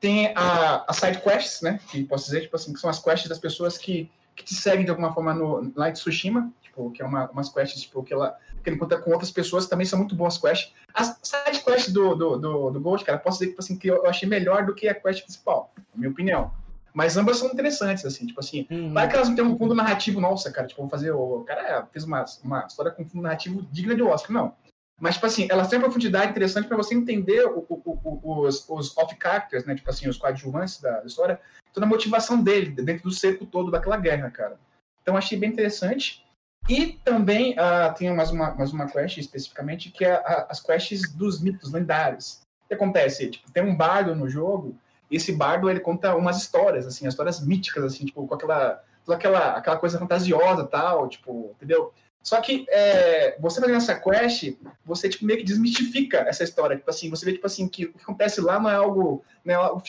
Tem 0.01 0.33
a, 0.35 0.85
a 0.89 0.93
side 0.93 1.21
quests, 1.21 1.61
né? 1.61 1.79
Que 1.89 2.05
posso 2.05 2.25
dizer, 2.25 2.43
tipo 2.43 2.57
assim, 2.57 2.73
que 2.73 2.81
são 2.81 2.91
as 2.91 2.99
quests 2.99 3.29
das 3.29 3.39
pessoas 3.39 3.77
que, 3.77 4.11
que 4.35 4.45
te 4.45 4.55
seguem 4.55 4.85
de 4.85 4.91
alguma 4.91 5.13
forma 5.13 5.35
no, 5.35 5.73
lá 5.77 5.89
em 5.89 5.93
Tsushima, 5.93 6.51
tipo, 6.63 6.91
que 6.91 7.03
é 7.03 7.05
uma, 7.05 7.31
umas 7.31 7.49
quests, 7.49 7.83
tipo, 7.83 8.03
que 8.03 8.13
ela 8.13 8.37
que 8.63 8.71
ele 8.71 8.79
conta 8.79 8.97
com 8.97 9.11
outras 9.11 9.31
pessoas, 9.31 9.67
também 9.67 9.85
são 9.85 9.99
muito 9.99 10.15
boas 10.15 10.39
quests. 10.39 10.73
As 10.95 11.19
side 11.23 11.65
quests 11.65 11.93
do, 11.93 12.15
do, 12.15 12.37
do, 12.37 12.71
do 12.71 12.81
Gold, 12.81 13.05
cara, 13.05 13.19
posso 13.19 13.39
dizer 13.39 13.51
tipo 13.51 13.61
assim, 13.61 13.77
que 13.77 13.89
eu 13.89 14.07
achei 14.07 14.29
melhor 14.29 14.65
do 14.65 14.75
que 14.75 14.89
a 14.89 14.95
quest 14.95 15.23
principal, 15.25 15.73
na 15.77 15.99
minha 15.99 16.11
opinião. 16.11 16.53
Mas 16.95 17.17
ambas 17.17 17.39
são 17.39 17.49
interessantes, 17.49 18.05
assim, 18.05 18.27
tipo 18.27 18.39
assim, 18.39 18.67
uhum. 18.71 18.93
vai 18.93 19.09
que 19.09 19.17
elas 19.17 19.29
não 19.29 19.35
têm 19.35 19.45
um 19.45 19.57
fundo 19.57 19.75
narrativo, 19.75 20.21
nossa, 20.21 20.51
cara, 20.53 20.67
tipo, 20.67 20.81
vou 20.81 20.91
fazer, 20.91 21.11
o 21.11 21.41
cara 21.41 21.87
fez 21.91 22.05
uma, 22.05 22.25
uma 22.45 22.67
história 22.67 22.93
com 22.93 23.05
fundo 23.05 23.23
narrativo 23.23 23.63
digna 23.73 23.95
de 23.95 24.03
Oscar, 24.03 24.33
não. 24.33 24.55
Mas, 25.01 25.15
tipo 25.15 25.27
assim, 25.27 25.49
ela 25.51 25.67
tem 25.67 25.79
uma 25.79 25.87
profundidade 25.87 26.31
interessante 26.31 26.69
para 26.69 26.77
você 26.77 26.95
entender 26.95 27.45
o, 27.47 27.65
o, 27.69 27.99
o, 28.05 28.41
os, 28.47 28.69
os 28.69 28.97
off-characters, 28.97 29.65
né? 29.65 29.75
Tipo 29.75 29.91
assim, 29.91 30.09
os 30.09 30.17
coadjuvantes 30.17 30.81
da 30.81 31.03
história, 31.05 31.41
toda 31.73 31.87
a 31.87 31.89
motivação 31.89 32.41
dele, 32.41 32.71
dentro 32.71 33.05
do 33.05 33.11
cerco 33.11 33.45
todo 33.45 33.71
daquela 33.71 33.97
guerra, 33.97 34.31
cara. 34.31 34.59
Então, 35.03 35.17
achei 35.17 35.37
bem 35.37 35.51
interessante. 35.51 36.25
E 36.69 36.93
também 37.05 37.55
uh, 37.55 37.93
tem 37.97 38.15
mais 38.15 38.31
uma, 38.31 38.55
mais 38.55 38.73
uma 38.73 38.87
quest 38.87 39.19
especificamente, 39.19 39.91
que 39.91 40.05
é 40.05 40.13
a, 40.13 40.47
as 40.49 40.61
quests 40.61 41.13
dos 41.13 41.41
mitos 41.41 41.73
lendários. 41.73 42.41
O 42.65 42.69
que 42.69 42.75
acontece? 42.75 43.31
Tipo, 43.31 43.51
tem 43.51 43.65
um 43.65 43.77
bardo 43.77 44.15
no 44.15 44.29
jogo, 44.29 44.77
e 45.11 45.17
esse 45.17 45.33
bardo 45.33 45.69
ele 45.69 45.81
conta 45.81 46.15
umas 46.15 46.39
histórias, 46.39 46.87
assim, 46.87 47.07
histórias 47.07 47.45
míticas, 47.45 47.85
assim, 47.85 48.07
tipo, 48.07 48.27
com 48.27 48.35
aquela, 48.35 48.83
aquela, 49.09 49.57
aquela 49.57 49.77
coisa 49.77 49.99
fantasiosa 49.99 50.65
tal, 50.65 51.09
tipo, 51.09 51.51
entendeu? 51.57 51.93
Só 52.23 52.41
que 52.41 52.65
é, 52.69 53.37
você 53.41 53.61
fazendo 53.61 53.77
essa 53.77 53.99
quest, 53.99 54.57
você 54.85 55.09
tipo, 55.09 55.25
meio 55.25 55.41
que 55.41 55.45
desmistifica 55.45 56.19
essa 56.19 56.45
história. 56.45 56.77
Tipo 56.77 56.89
assim, 56.89 57.11
você 57.11 57.25
vê 57.25 57.33
tipo 57.33 57.47
assim, 57.47 57.67
que 57.67 57.87
o 57.87 57.93
que 57.93 58.03
acontece 58.03 58.41
lá 58.41 58.61
não 58.61 58.71
é 58.71 58.75
algo, 58.75 59.25
não 59.45 59.53
é 59.53 59.57
algo 59.57 59.83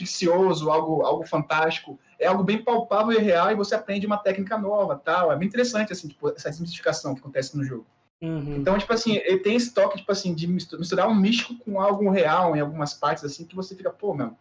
algo, 0.71 1.01
algo 1.03 1.27
fantástico. 1.27 1.99
É 2.19 2.25
algo 2.25 2.43
bem 2.43 2.63
palpável 2.63 3.11
e 3.11 3.21
real 3.21 3.51
e 3.51 3.55
você 3.55 3.75
aprende 3.75 4.07
uma 4.07 4.17
técnica 4.17 4.57
nova, 4.57 4.99
tal. 5.03 5.31
É 5.31 5.35
bem 5.35 5.47
interessante 5.47 5.93
assim, 5.93 6.07
tipo, 6.07 6.29
essa 6.29 6.49
desmistificação 6.49 7.13
que 7.13 7.21
acontece 7.21 7.55
no 7.55 7.63
jogo. 7.63 7.85
Uhum. 8.21 8.55
Então, 8.55 8.77
tipo 8.77 8.93
assim, 8.93 9.17
ele 9.17 9.39
tem 9.39 9.55
esse 9.55 9.73
toque, 9.73 9.97
tipo 9.97 10.11
assim, 10.11 10.33
de 10.33 10.47
misturar 10.47 11.07
um 11.09 11.13
místico 11.13 11.55
com 11.59 11.79
algo 11.79 12.09
real 12.09 12.55
em 12.55 12.61
algumas 12.61 12.93
partes, 12.93 13.23
assim, 13.25 13.43
que 13.43 13.55
você 13.55 13.75
fica, 13.75 13.89
pô, 13.89 14.13
meu, 14.13 14.33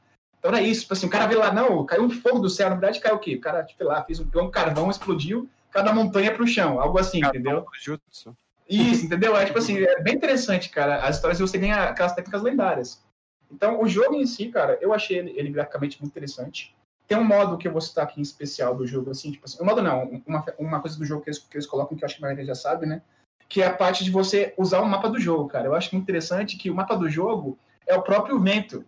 então 0.43 0.51
era 0.51 0.61
isso, 0.61 0.82
tipo 0.82 0.93
assim, 0.93 1.07
o 1.07 1.11
cara 1.11 1.26
vê 1.26 1.36
lá, 1.36 1.53
não, 1.53 1.86
caiu 1.86 2.03
um 2.03 2.11
fogo 2.11 2.40
do 2.40 2.51
céu, 2.51 2.68
na 2.68 2.74
verdade 2.74 2.99
caiu 2.99 3.14
o 3.14 3.18
quê? 3.20 3.36
O 3.36 3.40
cara, 3.40 3.62
tipo, 3.62 3.84
lá, 3.84 4.03
fez 4.03 4.18
um, 4.18 4.26
um 4.34 4.51
carvão, 4.51 4.90
explodiu, 4.90 5.49
cada 5.73 5.93
montanha 5.93 6.33
para 6.33 6.43
o 6.43 6.47
chão, 6.47 6.79
algo 6.79 6.99
assim, 6.99 7.18
entendeu? 7.25 7.66
Jutsu. 7.81 8.37
Isso, 8.68 9.07
entendeu? 9.07 9.37
É 9.37 9.45
tipo 9.45 9.59
assim, 9.59 9.79
é 9.79 10.01
bem 10.01 10.14
interessante, 10.14 10.70
cara. 10.70 11.03
As 11.03 11.16
histórias 11.16 11.41
você 11.41 11.59
ganha 11.59 11.85
aquelas 11.85 12.14
técnicas 12.14 12.43
lendárias. 12.43 13.03
Então, 13.51 13.83
o 13.83 13.89
jogo 13.89 14.14
em 14.14 14.27
si, 14.27 14.49
cara, 14.49 14.79
eu 14.81 14.95
achei 14.95 15.18
ele, 15.18 15.33
ele 15.37 15.51
graficamente 15.51 16.01
muito 16.01 16.12
interessante. 16.12 16.75
Tem 17.07 17.18
um 17.18 17.25
modo 17.25 17.59
que 17.59 17.68
eu 17.68 17.73
vou 17.73 17.81
citar 17.81 18.05
aqui 18.05 18.20
em 18.20 18.23
especial 18.23 18.75
do 18.75 18.87
jogo, 18.87 19.11
assim, 19.11 19.33
tipo 19.33 19.45
assim, 19.45 19.62
um 19.62 19.66
modo 19.66 19.83
não, 19.83 20.23
uma, 20.27 20.45
uma 20.59 20.81
coisa 20.81 20.97
do 20.97 21.05
jogo 21.05 21.23
que 21.23 21.29
eles, 21.29 21.39
que 21.39 21.57
eles 21.57 21.66
colocam 21.66 21.97
que 21.97 22.03
eu 22.03 22.07
acho 22.07 22.16
que 22.16 22.23
a 22.23 22.27
maioria 22.27 22.47
já 22.47 22.55
sabe, 22.55 22.87
né? 22.87 23.03
Que 23.49 23.61
é 23.61 23.66
a 23.66 23.75
parte 23.75 24.05
de 24.05 24.11
você 24.11 24.55
usar 24.57 24.81
o 24.81 24.87
mapa 24.87 25.11
do 25.11 25.20
jogo, 25.20 25.49
cara. 25.49 25.66
Eu 25.66 25.75
acho 25.75 25.95
muito 25.95 26.05
interessante 26.05 26.57
que 26.57 26.70
o 26.70 26.75
mapa 26.75 26.97
do 26.97 27.11
jogo 27.11 27.59
é 27.87 27.95
o 27.95 28.03
próprio 28.03 28.41
vento. 28.41 28.79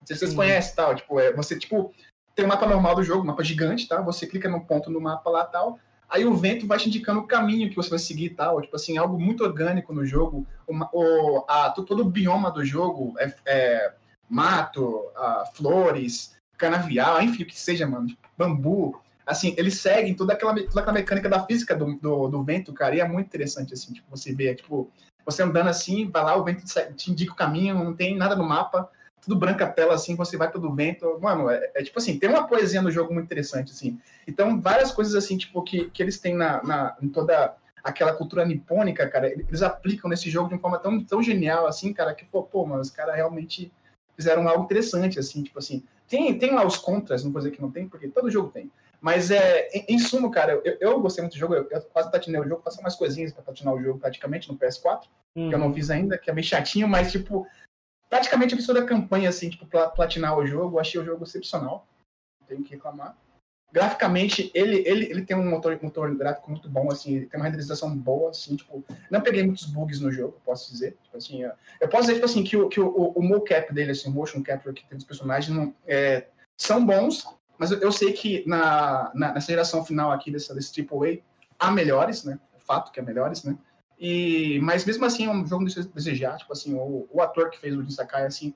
Não 0.00 0.06
sei 0.06 0.16
se 0.16 0.20
vocês 0.20 0.30
Sim. 0.30 0.36
conhecem, 0.36 0.74
tal, 0.74 0.96
tipo, 0.96 1.20
é, 1.20 1.32
você, 1.32 1.56
tipo, 1.56 1.94
tem 2.34 2.44
o 2.44 2.48
um 2.48 2.50
mapa 2.50 2.66
normal 2.66 2.96
do 2.96 3.04
jogo, 3.04 3.22
um 3.22 3.26
mapa 3.26 3.44
gigante, 3.44 3.86
tá? 3.86 4.00
Você 4.00 4.26
clica 4.26 4.48
no 4.48 4.64
ponto 4.64 4.90
no 4.90 5.00
mapa 5.00 5.30
lá, 5.30 5.44
tal, 5.44 5.78
aí 6.10 6.24
o 6.24 6.34
vento 6.34 6.66
vai 6.66 6.78
te 6.78 6.88
indicando 6.88 7.20
o 7.20 7.26
caminho 7.26 7.70
que 7.70 7.76
você 7.76 7.88
vai 7.88 7.98
seguir 7.98 8.26
e 8.26 8.34
tal. 8.34 8.60
Tipo 8.60 8.76
assim, 8.76 8.98
algo 8.98 9.18
muito 9.18 9.44
orgânico 9.44 9.92
no 9.94 10.04
jogo. 10.04 10.46
O, 10.66 11.44
a, 11.48 11.70
todo 11.70 12.00
o 12.02 12.10
bioma 12.10 12.50
do 12.50 12.64
jogo 12.64 13.14
é, 13.18 13.32
é 13.46 13.94
mato, 14.28 15.08
a, 15.16 15.44
flores, 15.54 16.36
canavial, 16.58 17.22
enfim, 17.22 17.44
o 17.44 17.46
que 17.46 17.58
seja, 17.58 17.86
mano. 17.86 18.08
Tipo, 18.08 18.28
bambu. 18.36 19.00
Assim, 19.26 19.54
eles 19.56 19.78
seguem 19.78 20.14
toda 20.14 20.32
aquela, 20.32 20.54
toda 20.54 20.80
aquela 20.80 20.92
mecânica 20.92 21.28
da 21.28 21.46
física 21.46 21.74
do, 21.74 21.94
do, 21.94 22.28
do, 22.28 22.42
vento, 22.42 22.72
cara, 22.72 22.96
e 22.96 23.00
é 23.00 23.06
muito 23.06 23.28
interessante, 23.28 23.72
assim, 23.72 23.92
tipo, 23.92 24.10
você 24.10 24.34
vê, 24.34 24.56
tipo, 24.56 24.90
você 25.24 25.42
andando 25.42 25.68
assim, 25.68 26.10
vai 26.10 26.24
lá, 26.24 26.36
o 26.36 26.42
vento 26.42 26.64
te 26.96 27.12
indica 27.12 27.32
o 27.32 27.36
caminho, 27.36 27.76
não 27.76 27.94
tem 27.94 28.16
nada 28.16 28.34
no 28.34 28.42
mapa, 28.42 28.90
tudo 29.22 29.36
branca 29.36 29.66
tela, 29.66 29.94
assim, 29.94 30.14
você 30.14 30.36
vai 30.36 30.50
pelo 30.50 30.74
vento. 30.74 31.18
Mano, 31.20 31.50
é, 31.50 31.70
é, 31.74 31.82
tipo 31.82 31.98
assim, 31.98 32.18
tem 32.18 32.28
uma 32.28 32.46
poesia 32.46 32.80
no 32.80 32.90
jogo 32.90 33.12
muito 33.12 33.26
interessante, 33.26 33.72
assim. 33.72 33.98
Então, 34.26 34.60
várias 34.60 34.90
coisas, 34.90 35.14
assim, 35.14 35.36
tipo, 35.36 35.62
que, 35.62 35.90
que 35.90 36.02
eles 36.02 36.18
têm 36.18 36.34
na, 36.34 36.62
na, 36.62 36.96
em 37.02 37.08
toda 37.08 37.54
aquela 37.82 38.12
cultura 38.12 38.44
nipônica, 38.44 39.08
cara, 39.08 39.28
eles 39.28 39.62
aplicam 39.62 40.08
nesse 40.08 40.30
jogo 40.30 40.48
de 40.48 40.54
uma 40.54 40.60
forma 40.60 40.78
tão, 40.78 41.02
tão 41.02 41.22
genial, 41.22 41.66
assim, 41.66 41.92
cara, 41.92 42.14
que, 42.14 42.24
pô, 42.24 42.42
pô 42.42 42.64
mano, 42.66 42.82
os 42.82 42.90
caras 42.90 43.14
realmente 43.14 43.72
fizeram 44.16 44.46
algo 44.48 44.64
interessante, 44.64 45.18
assim, 45.18 45.42
tipo 45.42 45.58
assim. 45.58 45.82
Tem, 46.08 46.36
tem 46.38 46.54
lá 46.54 46.66
os 46.66 46.76
contras, 46.76 47.24
não 47.24 47.32
vou 47.32 47.40
dizer 47.40 47.52
que 47.52 47.62
não 47.62 47.70
tem, 47.70 47.88
porque 47.88 48.08
todo 48.08 48.30
jogo 48.30 48.50
tem. 48.50 48.70
Mas 49.00 49.30
é, 49.30 49.68
em, 49.72 49.94
em 49.94 49.98
sumo, 49.98 50.30
cara, 50.30 50.60
eu, 50.64 50.76
eu 50.80 51.00
gostei 51.00 51.22
muito 51.22 51.34
do 51.34 51.38
jogo, 51.38 51.54
eu, 51.54 51.66
eu 51.70 51.80
quase 51.82 52.10
platinei 52.10 52.40
o 52.40 52.48
jogo, 52.48 52.62
passei 52.62 52.82
umas 52.82 52.96
coisinhas 52.96 53.32
pra 53.32 53.42
platinar 53.42 53.72
o 53.74 53.82
jogo 53.82 53.98
praticamente 53.98 54.48
no 54.50 54.58
PS4, 54.58 55.04
Uhum. 55.36 55.48
que 55.48 55.54
eu 55.54 55.58
não 55.58 55.72
fiz 55.72 55.90
ainda, 55.90 56.18
que 56.18 56.28
é 56.30 56.34
bem 56.34 56.42
chatinho, 56.42 56.88
mas 56.88 57.12
tipo, 57.12 57.46
praticamente 58.10 58.52
eu 58.52 58.58
fiz 58.58 58.66
toda 58.66 58.80
a 58.80 58.86
campanha 58.86 59.28
assim, 59.28 59.48
tipo, 59.48 59.64
pra 59.64 59.88
platinar 59.88 60.36
o 60.36 60.46
jogo, 60.46 60.76
eu 60.76 60.80
achei 60.80 61.00
o 61.00 61.04
jogo 61.04 61.24
excepcional. 61.24 61.86
Não 62.40 62.48
tenho 62.48 62.62
que 62.64 62.72
reclamar. 62.72 63.16
Graficamente, 63.72 64.50
ele, 64.52 64.82
ele, 64.84 65.04
ele 65.06 65.24
tem 65.24 65.36
um 65.36 65.48
motor, 65.48 65.78
motor 65.80 66.12
gráfico 66.16 66.50
muito 66.50 66.68
bom, 66.68 66.90
assim, 66.90 67.24
tem 67.26 67.38
uma 67.38 67.46
renderização 67.46 67.96
boa, 67.96 68.30
assim, 68.30 68.56
tipo, 68.56 68.84
não 69.08 69.20
peguei 69.20 69.44
muitos 69.44 69.66
bugs 69.66 70.00
no 70.00 70.10
jogo, 70.10 70.40
posso 70.44 70.72
dizer, 70.72 70.98
tipo 71.04 71.16
assim, 71.16 71.44
é- 71.44 71.54
eu 71.80 71.88
posso 71.88 72.02
dizer, 72.02 72.14
tipo 72.14 72.26
assim, 72.26 72.42
que 72.42 72.56
o, 72.56 72.68
que 72.68 72.80
o, 72.80 72.88
o, 72.88 73.12
o 73.12 73.22
mocap 73.22 73.72
dele, 73.72 73.92
assim, 73.92 74.10
o 74.10 74.12
motion 74.12 74.42
capture 74.42 74.74
que 74.74 74.84
tem 74.88 74.98
dos 74.98 75.06
personagens, 75.06 75.56
não, 75.56 75.72
é, 75.86 76.26
são 76.60 76.84
bons, 76.84 77.24
mas 77.56 77.70
eu, 77.70 77.78
eu 77.78 77.92
sei 77.92 78.12
que 78.12 78.42
na, 78.44 79.12
na, 79.14 79.34
nessa 79.34 79.52
geração 79.52 79.84
final 79.84 80.10
aqui 80.10 80.32
dessa, 80.32 80.52
desse 80.52 80.72
AAA, 80.80 81.20
há 81.56 81.70
melhores, 81.70 82.24
né, 82.24 82.40
fato 82.58 82.90
que 82.90 82.98
há 82.98 83.02
melhores, 83.04 83.44
né, 83.44 83.56
e, 84.00 84.58
mas 84.62 84.84
mesmo 84.84 85.04
assim, 85.04 85.26
é 85.26 85.30
um 85.30 85.46
jogo 85.46 85.64
de 85.66 85.72
se 85.74 85.86
desejar, 85.88 86.38
tipo 86.38 86.52
assim, 86.52 86.74
o, 86.74 87.06
o 87.12 87.20
ator 87.20 87.50
que 87.50 87.58
fez 87.58 87.76
o 87.76 87.82
Jin 87.82 87.90
Sakai, 87.90 88.24
assim, 88.24 88.54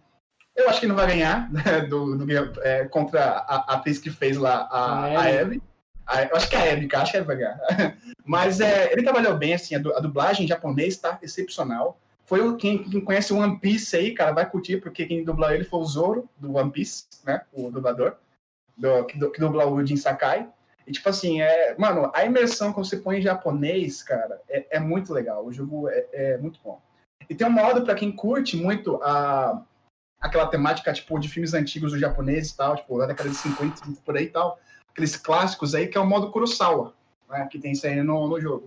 eu 0.56 0.68
acho 0.68 0.80
que 0.80 0.86
não 0.86 0.96
vai 0.96 1.06
ganhar 1.06 1.52
né, 1.52 1.80
do, 1.82 2.16
do, 2.16 2.26
é, 2.62 2.84
contra 2.88 3.22
a, 3.24 3.56
a 3.72 3.74
atriz 3.74 3.98
que 3.98 4.10
fez 4.10 4.36
lá 4.36 4.68
a, 4.70 5.04
A 5.04 5.20
a 5.20 5.40
Abby. 5.42 5.62
A- 6.06 6.22
eu 6.24 6.36
acho 6.36 6.48
que 6.48 6.56
é 6.56 6.70
a 6.70 6.72
Abby, 6.72 6.86
cara, 6.88 7.02
acho 7.02 7.12
que 7.12 7.18
a 7.18 7.20
Abby 7.20 7.26
vai 7.28 7.36
ganhar. 7.36 7.58
Mas 8.24 8.60
é, 8.60 8.92
ele 8.92 9.02
trabalhou 9.02 9.36
bem, 9.36 9.54
assim, 9.54 9.74
a, 9.74 9.78
a 9.78 10.00
dublagem 10.00 10.44
em 10.44 10.48
japonês 10.48 10.96
tá 10.96 11.18
excepcional. 11.22 11.98
Foi 12.24 12.40
o, 12.40 12.56
quem, 12.56 12.82
quem 12.84 13.00
conhece 13.02 13.32
o 13.32 13.36
One 13.38 13.58
Piece 13.58 13.94
aí, 13.96 14.14
cara, 14.14 14.32
vai 14.32 14.48
curtir, 14.48 14.78
porque 14.78 15.04
quem 15.04 15.24
dublou 15.24 15.50
ele 15.50 15.64
foi 15.64 15.80
o 15.80 15.84
Zoro, 15.84 16.28
do 16.38 16.56
One 16.56 16.70
Piece, 16.70 17.04
né? 17.26 17.42
O 17.52 17.70
dublador, 17.70 18.16
do, 18.78 19.04
que, 19.04 19.18
du- 19.18 19.30
que 19.30 19.40
dubla 19.40 19.66
o 19.66 19.84
Jin 19.84 19.96
Sakai. 19.96 20.48
E, 20.86 20.92
tipo 20.92 21.08
assim, 21.08 21.40
é, 21.40 21.74
mano, 21.78 22.10
a 22.14 22.24
imersão 22.24 22.72
que 22.72 22.78
você 22.78 22.96
põe 22.96 23.18
em 23.18 23.22
japonês, 23.22 24.02
cara, 24.02 24.40
é, 24.48 24.76
é 24.76 24.80
muito 24.80 25.12
legal. 25.12 25.44
O 25.44 25.52
jogo 25.52 25.88
é, 25.88 26.06
é 26.12 26.38
muito 26.38 26.60
bom. 26.62 26.80
E 27.28 27.34
tem 27.34 27.46
um 27.46 27.50
modo 27.50 27.82
pra 27.82 27.94
quem 27.94 28.12
curte 28.12 28.56
muito 28.56 29.02
a, 29.02 29.62
aquela 30.20 30.46
temática, 30.46 30.92
tipo, 30.92 31.18
de 31.18 31.28
filmes 31.28 31.54
antigos 31.54 31.92
do 31.92 31.98
japonês 31.98 32.50
e 32.50 32.56
tal, 32.56 32.76
tipo, 32.76 32.98
da 32.98 33.06
década 33.06 33.30
de 33.30 33.36
50, 33.36 33.82
por 34.04 34.16
aí 34.16 34.24
e 34.24 34.30
tal, 34.30 34.58
aqueles 34.90 35.16
clássicos 35.16 35.74
aí, 35.74 35.86
que 35.86 35.96
é 35.96 36.00
o 36.00 36.06
modo 36.06 36.30
Kurosawa, 36.30 36.94
né, 37.28 37.46
que 37.50 37.58
tem 37.58 37.72
isso 37.72 37.86
aí 37.86 38.02
no, 38.02 38.28
no 38.28 38.40
jogo. 38.40 38.66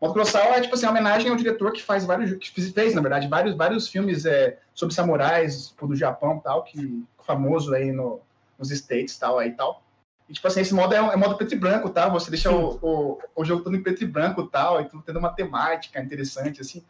O 0.00 0.06
modo 0.06 0.12
Kurosawa 0.14 0.56
é, 0.56 0.60
tipo 0.60 0.74
assim, 0.74 0.86
uma 0.86 0.92
homenagem 0.92 1.30
ao 1.30 1.36
diretor 1.36 1.72
que 1.72 1.82
faz 1.82 2.04
vários, 2.04 2.32
que 2.38 2.50
fez- 2.50 2.94
na 2.94 3.00
verdade, 3.02 3.28
vários, 3.28 3.54
vários 3.56 3.88
filmes 3.88 4.24
é, 4.24 4.58
sobre 4.74 4.94
samurais, 4.94 5.68
tipo, 5.68 5.86
do 5.86 5.96
Japão 5.96 6.38
e 6.38 6.42
tal, 6.42 6.62
que 6.64 7.04
famoso 7.24 7.74
aí 7.74 7.92
no, 7.92 8.20
nos 8.58 8.70
States 8.70 9.16
e 9.16 9.20
tal, 9.20 9.38
aí 9.38 9.52
tal. 9.52 9.82
E, 10.28 10.32
tipo 10.34 10.46
assim, 10.46 10.60
esse 10.60 10.74
modo 10.74 10.94
é, 10.94 10.98
é 10.98 11.16
modo 11.16 11.36
preto 11.36 11.54
e 11.54 11.58
branco, 11.58 11.88
tá? 11.88 12.08
Você 12.08 12.30
deixa 12.30 12.50
o, 12.50 12.78
o, 12.82 13.18
o 13.34 13.44
jogo 13.44 13.62
todo 13.64 13.74
em 13.74 13.82
preto 13.82 14.02
e 14.04 14.06
branco 14.06 14.42
e 14.42 14.48
tal, 14.48 14.80
e 14.80 14.84
tudo 14.84 15.02
tendo 15.02 15.18
uma 15.18 15.32
temática 15.32 16.00
interessante, 16.00 16.60
assim. 16.60 16.84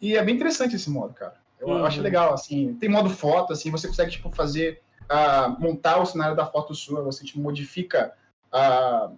E 0.00 0.16
é 0.16 0.22
bem 0.22 0.34
interessante 0.34 0.76
esse 0.76 0.90
modo, 0.90 1.14
cara. 1.14 1.34
Eu 1.58 1.68
Uhum. 1.68 1.84
acho 1.86 2.02
legal, 2.02 2.34
assim. 2.34 2.74
Tem 2.74 2.88
modo 2.88 3.08
foto, 3.08 3.52
assim, 3.52 3.70
você 3.70 3.88
consegue, 3.88 4.10
tipo, 4.10 4.30
fazer, 4.30 4.82
ah, 5.08 5.56
montar 5.58 5.98
o 5.98 6.04
cenário 6.06 6.36
da 6.36 6.44
foto 6.44 6.74
sua, 6.74 7.02
você, 7.02 7.24
tipo, 7.24 7.40
modifica, 7.40 8.12
ah, 8.52 9.10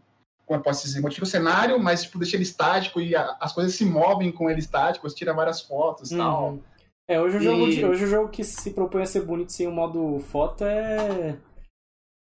como 0.47 0.61
eu 0.61 0.63
posso 0.63 0.85
dizer, 0.87 1.01
modifica 1.01 1.27
o 1.27 1.29
cenário, 1.31 1.81
mas, 1.83 2.05
tipo, 2.05 2.19
deixa 2.19 2.37
ele 2.37 2.45
estático 2.45 3.01
e 3.01 3.17
a- 3.17 3.37
as 3.41 3.53
coisas 3.53 3.75
se 3.75 3.85
movem 3.85 4.31
com 4.31 4.49
ele 4.49 4.61
estático, 4.61 5.09
você 5.11 5.17
tira 5.17 5.35
várias 5.35 5.61
fotos 5.61 6.13
e 6.13 6.17
tal. 6.17 6.51
Uhum. 6.53 6.63
É, 7.11 7.21
hoje 7.21 7.39
o, 7.39 7.41
jogo, 7.41 7.63
hoje 7.65 8.05
o 8.05 8.07
jogo 8.07 8.29
que 8.29 8.45
se 8.45 8.71
propõe 8.71 9.03
a 9.03 9.07
ser 9.07 9.23
bonito 9.23 9.51
sem 9.51 9.67
o 9.67 9.73
modo 9.73 10.21
foto 10.31 10.63
é, 10.65 11.37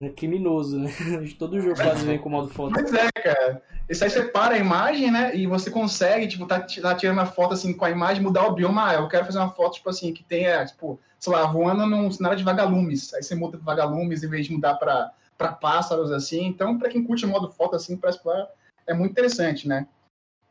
é 0.00 0.10
criminoso, 0.10 0.78
né? 0.78 0.90
Todo 1.38 1.60
jogo 1.60 1.76
quase 1.76 2.04
vem 2.04 2.18
com 2.18 2.28
modo 2.28 2.48
foto. 2.48 2.74
Pois 2.74 2.92
é, 2.92 3.10
cara. 3.12 3.62
Isso 3.88 4.04
aí 4.04 4.10
separa 4.10 4.54
a 4.54 4.58
imagem, 4.58 5.10
né? 5.10 5.34
E 5.34 5.46
você 5.46 5.70
consegue, 5.70 6.28
tipo, 6.28 6.46
tá, 6.46 6.60
tá 6.60 6.94
tirando 6.94 7.20
a 7.20 7.26
foto 7.26 7.54
assim 7.54 7.72
com 7.72 7.84
a 7.84 7.90
imagem, 7.90 8.22
mudar 8.22 8.46
o 8.46 8.52
bioma. 8.52 8.90
Ah, 8.90 8.94
eu 8.94 9.08
quero 9.08 9.24
fazer 9.24 9.38
uma 9.38 9.50
foto, 9.50 9.74
tipo 9.74 9.88
assim, 9.88 10.12
que 10.12 10.22
tenha, 10.22 10.66
tipo, 10.66 11.00
sei 11.18 11.32
lá, 11.32 11.46
voando 11.46 11.86
num 11.86 12.10
cenário 12.10 12.36
de 12.36 12.44
vagalumes. 12.44 13.14
Aí 13.14 13.22
você 13.22 13.34
muda 13.34 13.56
pra 13.56 13.74
vagalumes 13.74 14.22
em 14.22 14.28
vez 14.28 14.46
de 14.46 14.52
mudar 14.52 14.74
pra, 14.74 15.12
pra 15.38 15.52
pássaros, 15.52 16.12
assim. 16.12 16.44
Então, 16.46 16.78
pra 16.78 16.88
quem 16.88 17.04
curte 17.04 17.24
o 17.24 17.28
modo 17.28 17.50
foto, 17.50 17.76
assim, 17.76 17.96
pra 17.96 18.10
explorar, 18.10 18.48
é 18.86 18.92
muito 18.92 19.12
interessante, 19.12 19.66
né? 19.66 19.86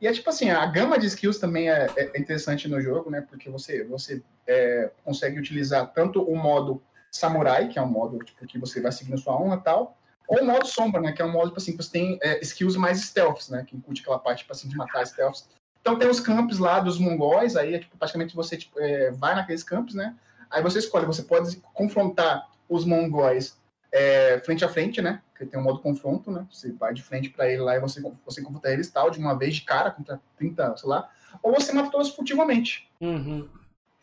E 0.02 0.08
é 0.08 0.12
tipo 0.12 0.30
assim, 0.30 0.50
a 0.50 0.66
gama 0.66 1.00
de 1.00 1.08
skills 1.08 1.40
também 1.40 1.70
é, 1.70 1.88
é 1.96 2.20
interessante 2.20 2.68
no 2.68 2.82
jogo, 2.82 3.10
né? 3.10 3.22
Porque 3.22 3.50
você, 3.50 3.84
você 3.84 4.22
é, 4.48 4.92
consegue 5.04 5.40
utilizar 5.40 5.92
tanto 5.94 6.22
o 6.22 6.36
modo 6.36 6.82
samurai, 7.18 7.68
que 7.68 7.80
é 7.80 7.82
um 7.82 7.88
modo 7.88 8.20
tipo, 8.20 8.46
que 8.46 8.58
você 8.58 8.82
vai 8.82 8.92
seguindo 8.92 9.18
sua 9.18 9.40
honra 9.40 9.58
e 9.58 9.62
tal, 9.62 9.98
ou 10.28 10.42
o 10.42 10.46
modo 10.46 10.66
sombra, 10.66 11.02
né? 11.02 11.12
Que 11.12 11.22
é 11.22 11.26
um 11.26 11.32
modo 11.32 11.48
tipo 11.48 11.60
assim, 11.60 11.72
que 11.72 11.84
você 11.84 11.92
tem 11.92 12.20
é, 12.22 12.40
skills 12.42 12.76
mais 12.76 13.02
stealths, 13.02 13.50
né? 13.50 13.64
Que 13.68 13.76
incute 13.76 14.02
aquela 14.02 14.20
parte 14.20 14.40
tipo 14.40 14.52
assim, 14.52 14.68
de 14.68 14.76
matar 14.76 15.06
stealths. 15.06 15.48
Então 15.80 16.00
tem 16.00 16.10
os 16.10 16.20
campos 16.20 16.58
lá 16.58 16.80
dos 16.80 16.98
mongóis, 16.98 17.56
aí 17.56 17.76
é, 17.76 17.80
tipo, 17.80 17.98
praticamente 17.98 18.36
você 18.36 18.58
tipo, 18.58 18.80
é, 18.80 19.12
vai 19.12 19.36
naqueles 19.36 19.64
campos, 19.64 19.94
né? 19.94 20.16
Aí 20.50 20.62
você 20.64 20.80
escolhe, 20.80 21.06
você 21.06 21.24
pode 21.24 21.58
confrontar 21.74 22.50
os 22.68 22.86
mongóis 22.86 23.58
é, 23.92 24.40
frente 24.40 24.66
a 24.66 24.70
frente, 24.70 25.02
né? 25.02 25.22
Porque 25.32 25.46
tem 25.46 25.60
um 25.60 25.64
modo 25.64 25.80
confronto, 25.80 26.32
né? 26.32 26.46
Você 26.52 26.72
vai 26.72 26.94
de 26.94 27.04
frente 27.04 27.30
para 27.30 27.50
ele 27.50 27.62
lá 27.62 27.76
e 27.76 27.80
você, 27.80 28.02
você 28.26 28.42
confronta 28.42 28.72
eles 28.72 28.90
tal, 28.90 29.10
de 29.10 29.20
uma 29.20 29.38
vez 29.38 29.56
de 29.56 29.62
cara, 29.62 29.92
contra 29.92 30.20
30, 30.38 30.78
sei 30.78 30.90
lá. 30.90 31.10
Ou 31.44 31.54
você 31.54 31.72
mata 31.72 31.92
todos 31.92 32.10
furtivamente. 32.10 32.90
Uhum. 33.00 33.48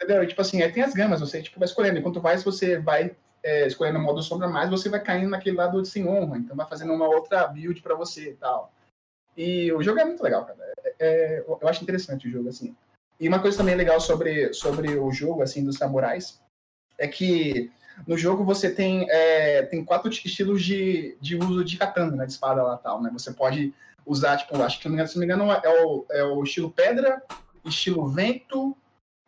Entendeu? 0.03 0.25
E, 0.25 0.27
tipo 0.27 0.41
assim, 0.41 0.63
aí 0.63 0.73
tem 0.73 0.83
as 0.83 0.95
gamas, 0.95 1.21
você 1.21 1.41
tipo, 1.41 1.61
vai 1.61 1.67
escolhendo. 1.67 1.99
Enquanto 1.99 2.21
mais 2.21 2.43
você 2.43 2.79
vai 2.79 3.15
é, 3.43 3.67
escolhendo 3.67 3.99
o 3.99 4.03
modo 4.03 4.21
sombra, 4.21 4.49
mais 4.49 4.69
você 4.69 4.89
vai 4.89 5.01
caindo 5.01 5.31
naquele 5.31 5.57
lado 5.57 5.81
de 5.81 5.89
sem 5.89 6.09
honra. 6.09 6.39
Então 6.39 6.57
vai 6.57 6.67
fazendo 6.69 6.93
uma 6.93 7.07
outra 7.07 7.47
build 7.47 7.81
para 7.81 7.95
você 7.95 8.31
e 8.31 8.35
tal. 8.35 8.73
E 9.37 9.73
o 9.73 9.83
jogo 9.83 10.01
é 10.01 10.05
muito 10.05 10.23
legal, 10.23 10.45
cara. 10.45 10.59
É- 10.85 10.95
é- 10.99 11.45
eu 11.47 11.69
acho 11.69 11.83
interessante 11.83 12.27
o 12.27 12.31
jogo, 12.31 12.49
assim. 12.49 12.75
E 13.21 13.29
uma 13.29 13.41
coisa 13.41 13.59
também 13.59 13.77
legal 13.77 14.01
sobre, 14.01 14.53
sobre 14.53 14.97
o 14.97 15.13
jogo, 15.13 15.43
assim, 15.43 15.65
dos 15.65 15.77
samurais, 15.77 16.43
é 16.99 17.07
que 17.07 17.71
no 18.07 18.19
jogo 18.19 18.45
você 18.45 18.75
tem, 18.75 19.07
é, 19.09 19.63
tem 19.63 19.85
quatro 19.85 20.11
estilos 20.11 20.65
de, 20.65 21.17
de 21.21 21.37
uso 21.37 21.65
de 21.65 21.77
katana, 21.77 22.17
né, 22.17 22.27
de 22.27 22.33
espada 22.33 22.63
lá 22.63 22.77
tal, 22.77 23.01
né? 23.01 23.11
Você 23.13 23.33
pode 23.33 23.73
usar, 24.05 24.37
tipo, 24.39 24.61
acho 24.61 24.79
que, 24.81 24.83
se 24.83 25.15
não 25.15 25.21
me 25.21 25.25
engano 25.25 25.53
é, 25.53 25.85
o, 25.85 26.05
é 26.11 26.25
o 26.25 26.43
estilo 26.43 26.71
pedra, 26.71 27.23
estilo 27.65 28.09
vento, 28.09 28.77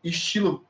estilo 0.04 0.64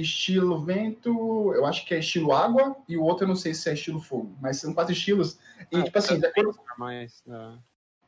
estilo 0.00 0.60
vento, 0.60 1.52
eu 1.54 1.66
acho 1.66 1.84
que 1.84 1.94
é 1.94 1.98
estilo 1.98 2.32
água, 2.32 2.76
e 2.88 2.96
o 2.96 3.02
outro 3.02 3.24
eu 3.24 3.28
não 3.28 3.36
sei 3.36 3.52
se 3.52 3.68
é 3.68 3.74
estilo 3.74 4.00
fogo, 4.00 4.32
mas 4.40 4.58
são 4.58 4.72
quatro 4.72 4.92
estilos. 4.92 5.38
E, 5.72 5.76
Ah, 5.76 5.82
tipo 5.82 5.98
assim, 5.98 6.20
de 6.20 6.26
acordo... 6.26 6.56
Mais, 6.78 7.22
ah, 7.28 7.56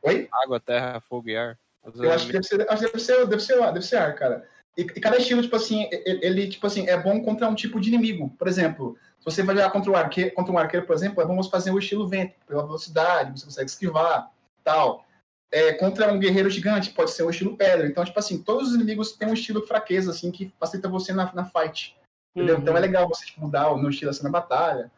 Oi? 0.03 0.29
água, 0.43 0.59
terra, 0.59 1.01
fogo 1.01 1.29
e 1.29 1.35
ar. 1.35 1.59
Eu 1.95 2.11
acho 2.11 2.27
que 2.27 2.33
deve 2.33 2.45
ser, 2.45 2.61
acho 2.69 2.83
que 2.83 2.91
deve 2.91 3.03
ser, 3.03 3.27
deve 3.27 3.41
ser, 3.41 3.73
deve 3.73 3.85
ser 3.85 3.97
ar, 3.97 4.15
cara. 4.15 4.47
E, 4.77 4.81
e 4.81 5.01
cada 5.01 5.17
estilo, 5.17 5.41
tipo 5.41 5.55
assim, 5.55 5.89
ele, 5.91 6.25
ele, 6.25 6.47
tipo 6.47 6.65
assim, 6.65 6.87
é 6.87 6.97
bom 6.97 7.21
contra 7.21 7.47
um 7.47 7.55
tipo 7.55 7.79
de 7.79 7.89
inimigo. 7.89 8.29
Por 8.37 8.47
exemplo, 8.47 8.97
se 9.19 9.25
você 9.25 9.43
vai 9.43 9.55
jogar 9.55 9.71
contra 9.71 9.91
um 9.91 9.95
arqueiro, 9.95 10.33
contra 10.33 10.53
um 10.53 10.57
arqueiro, 10.57 10.85
por 10.85 10.95
exemplo, 10.95 11.21
é 11.21 11.25
bom 11.25 11.35
você 11.35 11.49
fazer 11.49 11.71
o 11.71 11.79
estilo 11.79 12.07
vento, 12.07 12.35
pela 12.47 12.65
velocidade, 12.65 13.37
você 13.37 13.45
consegue 13.45 13.69
esquivar, 13.69 14.31
tal. 14.63 15.05
É, 15.51 15.73
contra 15.73 16.11
um 16.13 16.19
guerreiro 16.19 16.49
gigante, 16.49 16.91
pode 16.91 17.11
ser 17.11 17.23
o 17.23 17.29
estilo 17.29 17.57
pedra. 17.57 17.85
Então, 17.85 18.05
tipo 18.05 18.17
assim, 18.17 18.41
todos 18.41 18.69
os 18.69 18.75
inimigos 18.75 19.11
têm 19.11 19.27
um 19.27 19.33
estilo 19.33 19.67
fraqueza, 19.67 20.11
assim, 20.11 20.31
que 20.31 20.53
facilita 20.57 20.87
você 20.87 21.11
na, 21.11 21.31
na 21.33 21.45
fight. 21.45 21.95
Entendeu? 22.33 22.55
Uhum. 22.55 22.61
Então 22.61 22.77
é 22.77 22.79
legal 22.79 23.07
você 23.07 23.25
tipo, 23.25 23.41
mudar 23.41 23.69
o 23.71 23.77
no 23.77 23.89
estilo 23.89 24.11
assim 24.11 24.23
na 24.23 24.29
batalha. 24.29 24.89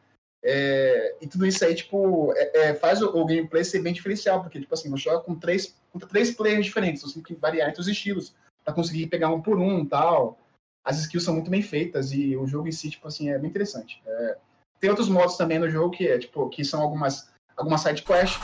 É, 0.43 1.15
e 1.21 1.27
tudo 1.27 1.45
isso 1.45 1.63
aí, 1.63 1.73
tipo, 1.73 2.33
é- 2.35 2.69
é, 2.69 2.73
faz 2.75 3.01
o, 3.01 3.07
o 3.17 3.25
gameplay 3.25 3.63
ser 3.63 3.81
bem 3.81 3.93
diferencial, 3.93 4.41
porque, 4.41 4.59
tipo 4.59 4.73
assim, 4.73 4.89
você 4.89 5.03
joga 5.03 5.21
com 5.21 5.33
três, 5.35 5.73
contra 5.91 6.07
três 6.07 6.31
players 6.31 6.65
diferentes, 6.65 7.01
você 7.01 7.13
tem 7.15 7.23
que 7.23 7.33
variar 7.33 7.69
entre 7.69 7.81
os 7.81 7.87
estilos, 7.87 8.35
pra 8.63 8.73
conseguir 8.73 9.07
pegar 9.07 9.29
um 9.29 9.41
por 9.41 9.57
um 9.57 9.85
tal. 9.85 10.37
As 10.85 10.99
skills 10.99 11.23
são 11.23 11.33
muito 11.33 11.49
bem 11.49 11.61
feitas 11.61 12.11
e 12.11 12.35
o 12.35 12.45
jogo 12.45 12.67
em 12.67 12.71
si, 12.71 12.89
tipo 12.89 13.07
assim, 13.07 13.29
é 13.29 13.39
bem 13.39 13.49
interessante. 13.49 14.01
É, 14.05 14.37
tem 14.81 14.89
outros 14.89 15.07
modos 15.07 15.37
também 15.37 15.57
no 15.57 15.69
jogo 15.69 15.91
que, 15.91 16.07
é, 16.07 16.19
tipo, 16.19 16.49
que 16.49 16.65
são 16.65 16.81
algumas, 16.81 17.29
algumas 17.55 17.81
side 17.81 18.03
quests. 18.03 18.41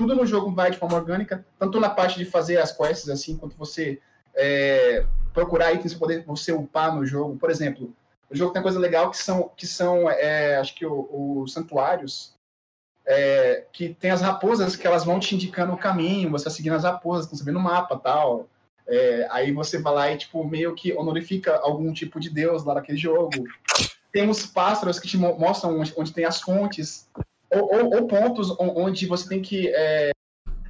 Tudo 0.00 0.14
no 0.14 0.24
jogo 0.24 0.50
vai 0.50 0.70
de 0.70 0.78
forma 0.78 0.96
orgânica, 0.96 1.44
tanto 1.58 1.78
na 1.78 1.90
parte 1.90 2.16
de 2.16 2.24
fazer 2.24 2.56
as 2.56 2.72
quests, 2.74 3.10
assim, 3.10 3.36
quanto 3.36 3.54
você 3.54 4.00
é, 4.34 5.04
procurar 5.34 5.74
itens 5.74 5.92
para 5.92 6.00
poder 6.00 6.24
você 6.24 6.52
upar 6.52 6.96
no 6.96 7.04
jogo. 7.04 7.36
Por 7.36 7.50
exemplo, 7.50 7.94
o 8.30 8.34
jogo 8.34 8.50
tem 8.50 8.62
coisa 8.62 8.78
legal 8.78 9.10
que 9.10 9.18
são, 9.18 9.50
que 9.54 9.66
são 9.66 10.08
é, 10.08 10.56
acho 10.56 10.74
que 10.74 10.86
os 10.86 11.52
santuários, 11.52 12.32
é, 13.04 13.66
que 13.74 13.90
tem 13.90 14.10
as 14.10 14.22
raposas 14.22 14.74
que 14.74 14.86
elas 14.86 15.04
vão 15.04 15.20
te 15.20 15.34
indicando 15.34 15.74
o 15.74 15.78
caminho, 15.78 16.30
você 16.30 16.44
tá 16.44 16.50
seguindo 16.50 16.76
as 16.76 16.84
raposas, 16.84 17.26
estão 17.26 17.38
sabendo 17.38 17.58
o 17.58 17.62
mapa 17.62 17.98
tal. 17.98 18.48
É, 18.88 19.28
aí 19.30 19.52
você 19.52 19.78
vai 19.78 19.94
lá 19.94 20.10
e, 20.10 20.16
tipo, 20.16 20.42
meio 20.48 20.74
que 20.74 20.94
honorifica 20.94 21.58
algum 21.58 21.92
tipo 21.92 22.18
de 22.18 22.30
deus 22.30 22.64
lá 22.64 22.72
naquele 22.72 22.96
jogo. 22.96 23.44
Tem 24.10 24.30
os 24.30 24.46
pássaros 24.46 24.98
que 24.98 25.06
te 25.06 25.18
mo- 25.18 25.38
mostram 25.38 25.78
onde, 25.78 25.92
onde 25.94 26.10
tem 26.10 26.24
as 26.24 26.40
fontes, 26.40 27.06
ou, 27.50 27.62
ou- 27.74 27.94
ou 27.94 28.06
pontos 28.06 28.50
on- 28.52 28.72
onde 28.76 29.06
você 29.06 29.28
tem 29.28 29.40
que 29.42 29.68
é, 29.68 30.10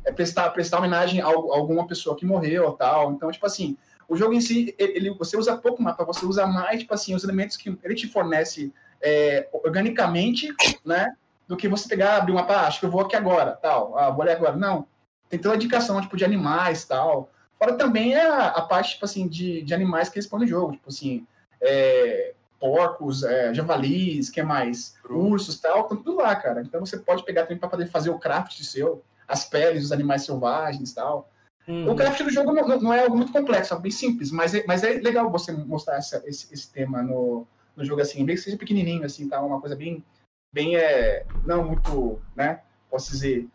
é, 0.05 0.12
prestar, 0.12 0.51
prestar 0.51 0.78
homenagem 0.78 1.20
a, 1.20 1.27
al- 1.27 1.52
alguma 1.52 1.86
pessoa 1.86 2.16
que 2.16 2.24
morreu 2.27 2.73
tal. 2.73 3.12
Então, 3.12 3.31
tipo 3.31 3.47
assim, 3.47 3.77
o 4.09 4.16
jogo 4.16 4.32
em 4.35 4.40
si, 4.40 4.74
ele, 4.78 5.11
você 5.15 5.36
usa 5.36 5.57
pouco 5.57 5.82
mapa, 5.82 6.05
você 6.05 6.24
usa 6.27 6.47
mais, 6.47 6.81
tipo 6.81 6.93
assim, 6.94 7.15
os 7.15 7.23
elementos 7.24 7.57
que 7.57 7.78
ele 7.82 7.94
te 7.94 8.09
fornece 8.09 8.73
é, 9.02 9.48
organicamente, 9.52 10.48
né? 10.85 11.15
do 11.47 11.57
que 11.57 11.66
você 11.66 11.89
pegar, 11.89 12.16
abrir 12.19 12.31
uma 12.31 12.44
pá, 12.47 12.69
acho 12.69 12.78
que 12.78 12.86
eu 12.86 12.90
vou 12.90 13.01
aqui 13.01 13.16
agora, 13.16 13.59
tal, 13.61 13.98
ah, 13.98 14.09
vou 14.09 14.23
ali 14.23 14.31
agora. 14.31 14.55
Não. 14.57 14.86
Tem 15.28 15.36
toda 15.36 15.55
a 15.55 15.57
indicação, 15.57 16.01
tipo, 16.01 16.16
de 16.16 16.24
animais, 16.24 16.85
tal. 16.85 17.28
Fora 17.59 17.73
também 17.74 18.15
a, 18.15 18.47
a 18.51 18.62
parte, 18.62 18.93
tipo 18.93 19.05
assim, 19.05 19.27
de, 19.27 19.61
de 19.62 19.74
animais 19.74 20.09
que 20.09 20.16
eles 20.19 20.28
põem 20.28 20.43
no 20.43 20.47
jogo, 20.47 20.73
tipo 20.73 20.89
assim, 20.89 21.27
é, 21.61 22.35
porcos, 22.60 23.22
é, 23.24 23.52
javalis, 23.54 24.28
que 24.28 24.42
mais? 24.42 24.94
Ursos 25.08 25.58
tal, 25.58 25.88
tá 25.88 25.96
tudo 25.96 26.16
lá, 26.16 26.36
cara. 26.36 26.60
Então 26.60 26.80
você 26.80 26.98
pode 26.98 27.24
pegar 27.24 27.42
também 27.42 27.58
para 27.58 27.70
poder 27.70 27.86
fazer 27.86 28.10
o 28.10 28.18
craft 28.18 28.60
seu, 28.62 29.02
as 29.26 29.46
peles 29.46 29.82
dos 29.82 29.92
animais 29.92 30.24
selvagens 30.24 30.92
tal. 30.92 31.30
Uhum. 31.66 31.90
O 31.90 31.96
craft 31.96 32.22
do 32.22 32.30
jogo 32.30 32.52
não, 32.52 32.80
não, 32.80 32.92
é 32.92 33.04
algo 33.04 33.16
muito 33.16 33.32
complexo, 33.32 33.72
é 33.74 33.78
bem 33.78 33.90
simples, 33.90 34.30
mas 34.30 34.54
é, 34.54 34.64
mas 34.66 34.84
é 34.84 34.92
legal 34.94 35.30
você 35.30 35.52
mostrar 35.52 35.96
essa, 35.96 36.22
esse, 36.26 36.52
esse 36.52 36.70
tema 36.70 37.02
no, 37.02 37.46
no 37.76 37.84
jogo 37.84 38.02
assim, 38.02 38.24
bem 38.24 38.36
que 38.36 38.42
seja 38.42 38.56
pequenininho, 38.56 39.04
assim, 39.04 39.28
tá? 39.28 39.40
Uma 39.40 39.60
coisa 39.60 39.76
bem, 39.76 40.04
bem 40.52 40.76
é, 40.76 41.24
não 41.46 41.64
muito, 41.64 42.20
né? 42.36 42.60
Posso 42.90 43.10
dizer, 43.12 43.48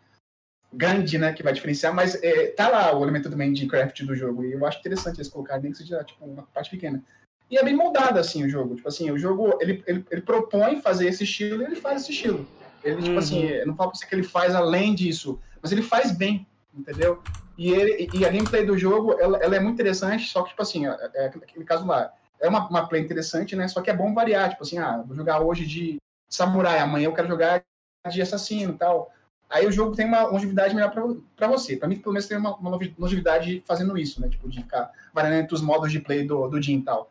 grande, 0.72 1.18
né? 1.18 1.32
Que 1.32 1.42
vai 1.42 1.52
diferenciar, 1.52 1.94
mas 1.94 2.20
é, 2.22 2.48
tá 2.48 2.68
lá 2.68 2.96
o 2.96 3.02
elemento 3.02 3.30
também 3.30 3.52
de 3.52 3.66
craft 3.66 4.02
do 4.02 4.14
jogo, 4.14 4.44
e 4.44 4.52
eu 4.52 4.66
acho 4.66 4.78
interessante 4.78 5.18
eles 5.18 5.28
colocarem, 5.28 5.64
nem 5.64 5.72
que 5.72 5.78
seja 5.78 6.02
tipo 6.02 6.24
uma 6.24 6.42
parte 6.44 6.70
pequena. 6.70 7.02
E 7.50 7.56
é 7.56 7.62
bem 7.62 7.74
moldado, 7.74 8.18
assim, 8.18 8.44
o 8.44 8.48
jogo. 8.48 8.74
Tipo 8.74 8.88
assim, 8.88 9.10
o 9.10 9.18
jogo, 9.18 9.56
ele, 9.60 9.82
ele, 9.86 10.04
ele 10.10 10.20
propõe 10.20 10.80
fazer 10.80 11.08
esse 11.08 11.24
estilo 11.24 11.62
e 11.62 11.66
ele 11.66 11.76
faz 11.76 12.02
esse 12.02 12.12
estilo. 12.12 12.46
Ele, 12.82 13.02
tipo 13.02 13.18
assim, 13.18 13.44
uhum. 13.44 13.50
eu 13.50 13.66
não 13.66 13.76
falo 13.76 13.90
pra 13.90 13.98
você 13.98 14.06
que 14.06 14.14
ele 14.14 14.22
faz 14.22 14.54
além 14.54 14.94
disso, 14.94 15.40
mas 15.62 15.72
ele 15.72 15.82
faz 15.82 16.10
bem, 16.10 16.46
entendeu? 16.74 17.22
E, 17.56 17.70
ele, 17.70 18.08
e 18.12 18.24
a 18.24 18.30
gameplay 18.30 18.64
do 18.64 18.76
jogo, 18.76 19.14
ela, 19.18 19.38
ela 19.38 19.56
é 19.56 19.60
muito 19.60 19.74
interessante, 19.74 20.28
só 20.28 20.42
que, 20.42 20.50
tipo 20.50 20.62
assim, 20.62 20.86
é, 20.86 21.10
é 21.14 21.26
aquele 21.26 21.64
caso 21.64 21.86
lá, 21.86 22.12
é 22.40 22.48
uma, 22.48 22.68
uma 22.68 22.86
play 22.86 23.02
interessante, 23.02 23.56
né? 23.56 23.66
Só 23.66 23.80
que 23.80 23.90
é 23.90 23.96
bom 23.96 24.12
variar, 24.12 24.50
tipo 24.50 24.62
assim, 24.62 24.78
ah, 24.78 25.02
vou 25.06 25.16
jogar 25.16 25.40
hoje 25.40 25.64
de 25.64 25.96
samurai, 26.28 26.78
amanhã 26.78 27.06
eu 27.06 27.14
quero 27.14 27.28
jogar 27.28 27.62
de 28.10 28.22
assassino 28.22 28.74
e 28.74 28.76
tal. 28.76 29.10
Aí 29.48 29.66
o 29.66 29.72
jogo 29.72 29.94
tem 29.94 30.06
uma 30.06 30.24
longevidade 30.24 30.74
melhor 30.74 30.92
para 31.36 31.48
você. 31.48 31.76
Para 31.76 31.88
mim, 31.88 31.98
pelo 31.98 32.12
menos, 32.12 32.26
tem 32.26 32.36
uma, 32.36 32.56
uma 32.56 32.78
longevidade 32.98 33.62
fazendo 33.64 33.96
isso, 33.96 34.20
né? 34.20 34.28
Tipo, 34.28 34.48
de 34.48 34.60
ficar 34.60 34.90
variando 35.14 35.42
entre 35.42 35.54
os 35.54 35.62
modos 35.62 35.90
de 35.90 36.00
play 36.00 36.26
do, 36.26 36.48
do 36.48 36.60
Jin 36.60 36.78
e 36.78 36.82
tal 36.82 37.10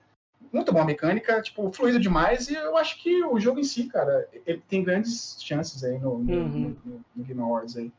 muito 0.56 0.72
boa 0.72 0.86
mecânica, 0.86 1.42
tipo, 1.42 1.72
fluido 1.72 2.00
demais, 2.00 2.50
e 2.50 2.56
eu 2.56 2.78
acho 2.78 3.02
que 3.02 3.24
o 3.24 3.40
jogo 3.40 3.60
em 3.60 3.64
si, 3.64 3.86
cara, 3.86 4.28
ele 4.46 4.62
tem 4.68 4.84
grandes 4.84 5.38
chances 5.40 5.84
aí 5.84 6.00
no, 6.00 6.18
no, 6.20 6.34
uhum. 6.34 6.76
no, 6.86 7.06
no 7.16 7.24
Game 7.24 7.42
Awards 7.42 7.78
aí. 7.78 7.92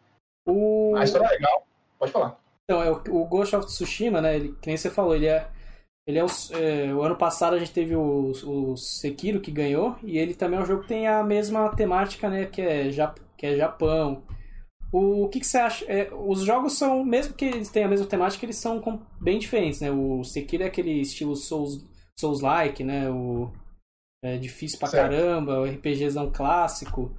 O... 0.47 0.95
A 0.97 1.05
história 1.05 1.27
é 1.27 1.31
legal, 1.31 1.66
pode 1.99 2.12
falar. 2.12 2.39
Então, 2.65 2.83
é 2.83 2.91
o, 2.91 2.95
o 3.11 3.24
Ghost 3.27 3.55
of 3.55 3.66
Tsushima, 3.66 4.20
né, 4.20 4.37
ele, 4.37 4.57
que 4.61 4.66
nem 4.66 4.77
você 4.77 4.91
falou, 4.91 5.15
ele 5.15 5.27
é 5.27 5.49
ele 6.09 6.19
é 6.19 6.24
o, 6.24 6.28
é, 6.53 6.95
o 6.95 7.03
ano 7.03 7.16
passado 7.16 7.57
a 7.57 7.59
gente 7.59 7.73
teve 7.73 7.97
o, 7.97 8.31
o 8.31 8.77
Sekiro 8.77 9.41
que 9.41 9.51
ganhou 9.51 9.97
e 10.05 10.19
ele 10.19 10.35
também 10.35 10.57
é 10.57 10.62
um 10.62 10.66
jogo 10.66 10.83
que 10.83 10.89
tem 10.89 11.09
a 11.09 11.23
mesma 11.24 11.69
temática, 11.74 12.31
né, 12.31 12.47
que 12.47 12.62
é, 12.62 12.89
que 13.37 13.47
é 13.47 13.57
Japão. 13.57 14.23
O, 14.93 15.24
o 15.24 15.28
que, 15.28 15.41
que 15.41 15.47
você 15.47 15.59
acha? 15.59 15.85
É, 15.87 16.09
os 16.15 16.43
jogos 16.43 16.74
são, 16.74 17.05
mesmo 17.05 17.35
que 17.35 17.45
eles 17.45 17.70
tenham 17.70 17.89
a 17.89 17.91
mesma 17.91 18.07
temática, 18.07 18.47
eles 18.47 18.57
são 18.57 18.81
bem 19.20 19.41
diferentes, 19.41 19.81
né? 19.81 19.91
O 19.91 20.23
Sekiro 20.23 20.62
é 20.62 20.66
aquele 20.66 21.01
estilo 21.01 21.35
Souls 21.35 21.85
Souls-like, 22.19 22.83
né? 22.83 23.11
O 23.11 23.53
é 24.23 24.37
difícil 24.37 24.79
pra 24.79 24.89
certo. 24.89 25.11
caramba, 25.11 25.61
o 25.61 25.65
RPGzão 25.65 26.33
clássico. 26.33 27.15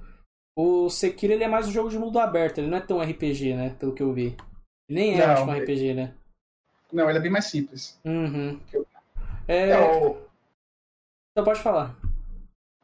O 0.56 0.90
Sekiro 0.90 1.32
ele 1.32 1.44
é 1.44 1.48
mais 1.48 1.68
um 1.68 1.72
jogo 1.72 1.88
de 1.88 1.98
mundo 1.98 2.18
aberto, 2.18 2.58
ele 2.58 2.66
não 2.66 2.78
é 2.78 2.80
tão 2.80 3.00
RPG, 3.00 3.54
né? 3.54 3.76
Pelo 3.78 3.94
que 3.94 4.02
eu 4.02 4.12
vi. 4.12 4.36
Ele 4.88 5.00
nem 5.00 5.20
é 5.20 5.26
não, 5.26 5.46
um 5.46 5.52
RPG, 5.52 5.94
né? 5.94 6.14
Não, 6.92 7.08
ele 7.08 7.18
é 7.18 7.22
bem 7.22 7.30
mais 7.30 7.46
simples. 7.46 7.98
Uhum. 8.04 8.60
É... 9.46 9.72
Eu... 9.72 10.28
Então 11.32 11.44
pode 11.44 11.60
falar. 11.60 11.96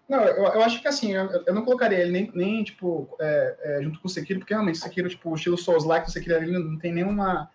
Não, 0.09 0.23
eu, 0.23 0.45
eu 0.45 0.63
acho 0.63 0.81
que 0.81 0.89
assim, 0.89 1.13
eu, 1.13 1.29
eu 1.47 1.55
não 1.55 1.65
colocaria 1.65 1.99
ele 1.99 2.13
nem, 2.13 2.31
nem 2.35 2.63
tipo, 2.63 3.09
é, 3.19 3.57
é, 3.61 3.83
junto 3.83 3.99
com 4.01 4.07
o 4.07 4.11
Sekiro, 4.11 4.39
porque 4.39 4.53
realmente 4.55 4.77
o 4.77 4.79
Sekiro, 4.79 5.09
tipo, 5.09 5.31
o 5.31 5.35
estilo 5.35 5.59
Souls-like 5.59 6.07
do 6.07 6.13
Sekiro 6.13 6.37
ali 6.37 6.53
não 6.53 6.79
tem 6.79 6.93
nenhuma 6.93 7.51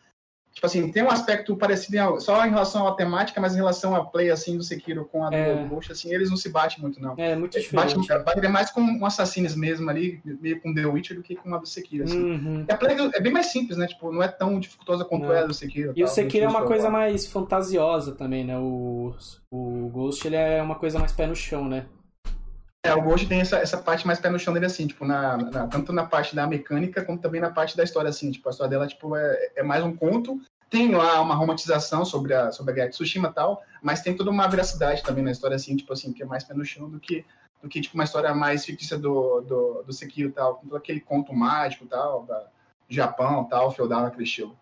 Tipo 0.53 0.65
assim, 0.65 0.91
tem 0.91 1.03
um 1.03 1.09
aspecto 1.09 1.55
parecido 1.55 1.97
em, 1.97 2.19
só 2.19 2.45
em 2.45 2.49
relação 2.49 2.87
à 2.87 2.93
temática, 2.93 3.39
mas 3.39 3.53
em 3.53 3.57
relação 3.57 3.95
a 3.95 4.03
play 4.03 4.29
assim 4.29 4.57
do 4.57 4.63
Sekiro 4.63 5.05
com 5.05 5.23
a 5.23 5.33
é. 5.33 5.55
do 5.55 5.69
Ghost, 5.69 5.91
assim, 5.91 6.13
eles 6.13 6.29
não 6.29 6.35
se 6.35 6.49
batem 6.49 6.81
muito, 6.81 6.99
não. 7.01 7.13
É, 7.17 7.35
muito 7.35 7.57
diferente. 7.57 7.95
Bate, 7.95 8.23
bate 8.23 8.47
mais 8.47 8.69
com 8.69 8.81
um 8.81 9.05
Assassins 9.05 9.55
mesmo 9.55 9.89
ali, 9.89 10.21
meio 10.25 10.59
com 10.59 10.73
The 10.73 10.85
Witcher, 10.85 11.15
do 11.15 11.23
que 11.23 11.35
com 11.35 11.53
a 11.53 11.57
do 11.59 11.67
Sekiro, 11.67 12.03
assim. 12.03 12.19
Uhum. 12.19 12.65
a 12.67 12.75
play 12.75 12.97
é 13.13 13.21
bem 13.21 13.31
mais 13.31 13.47
simples, 13.47 13.77
né? 13.77 13.87
Tipo, 13.87 14.11
não 14.11 14.21
é 14.21 14.27
tão 14.27 14.59
dificultosa 14.59 15.05
quanto 15.05 15.27
não. 15.27 15.33
é 15.33 15.43
a 15.43 15.45
do 15.45 15.53
Sekiro. 15.53 15.93
E 15.95 16.01
tal, 16.01 16.11
o 16.11 16.13
Sekiro 16.13 16.45
é 16.45 16.49
uma 16.49 16.65
coisa 16.65 16.89
mais 16.89 17.25
fantasiosa 17.25 18.13
também, 18.13 18.43
né? 18.43 18.57
O, 18.57 19.13
o 19.49 19.89
Ghost, 19.89 20.27
ele 20.27 20.35
é 20.35 20.61
uma 20.61 20.75
coisa 20.75 20.99
mais 20.99 21.11
pé 21.11 21.25
no 21.25 21.35
chão, 21.35 21.69
né? 21.69 21.85
É, 22.89 22.95
o 22.95 23.01
Ghost 23.01 23.27
tem 23.27 23.41
essa, 23.41 23.57
essa 23.57 23.77
parte 23.77 24.05
mais 24.07 24.19
pé 24.19 24.29
no 24.29 24.39
chão 24.39 24.53
dele, 24.53 24.65
assim, 24.65 24.87
tipo, 24.87 25.05
na, 25.05 25.37
na, 25.37 25.67
tanto 25.67 25.93
na 25.93 26.05
parte 26.05 26.35
da 26.35 26.47
mecânica, 26.47 27.05
como 27.05 27.19
também 27.19 27.39
na 27.39 27.51
parte 27.51 27.77
da 27.77 27.83
história, 27.83 28.09
assim, 28.09 28.31
tipo, 28.31 28.49
a 28.49 28.51
história 28.51 28.69
dela, 28.69 28.87
tipo, 28.87 29.15
é, 29.15 29.51
é 29.57 29.63
mais 29.63 29.83
um 29.83 29.95
conto, 29.95 30.41
tem 30.69 30.93
lá 30.93 31.21
uma 31.21 31.35
romantização 31.35 32.03
sobre 32.03 32.33
a, 32.33 32.51
sobre 32.51 32.71
a 32.71 32.75
guerra 32.75 32.87
de 32.89 32.95
Tsushima 32.95 33.29
e 33.29 33.33
tal, 33.33 33.63
mas 33.81 34.01
tem 34.01 34.15
toda 34.15 34.31
uma 34.31 34.47
veracidade 34.47 35.03
também 35.03 35.23
na 35.23 35.31
história, 35.31 35.55
assim, 35.55 35.75
tipo 35.75 35.93
assim, 35.93 36.11
que 36.11 36.23
é 36.23 36.25
mais 36.25 36.43
pé 36.43 36.53
no 36.53 36.65
chão 36.65 36.89
do 36.89 36.99
que, 36.99 37.23
do 37.61 37.69
que 37.69 37.79
tipo, 37.79 37.95
uma 37.95 38.03
história 38.03 38.33
mais 38.33 38.65
fictícia 38.65 38.97
do, 38.97 39.41
do, 39.41 39.83
do 39.83 39.93
Sekiro 39.93 40.29
e 40.29 40.31
tal, 40.31 40.55
com 40.55 40.67
todo 40.67 40.77
aquele 40.77 40.99
conto 40.99 41.33
mágico 41.33 41.85
e 41.85 41.87
tal, 41.87 42.23
da 42.23 42.47
Japão 42.87 43.43
tal, 43.45 43.71
feudal 43.71 44.01
naquele 44.01 44.23
estilo. 44.23 44.57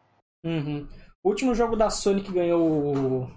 Uhum. 0.45 0.87
O 1.23 1.29
último 1.29 1.55
jogo 1.55 1.75
da 1.75 1.89
Sony 1.89 2.21
que 2.21 2.31
ganhou 2.31 2.61
o, 2.61 3.31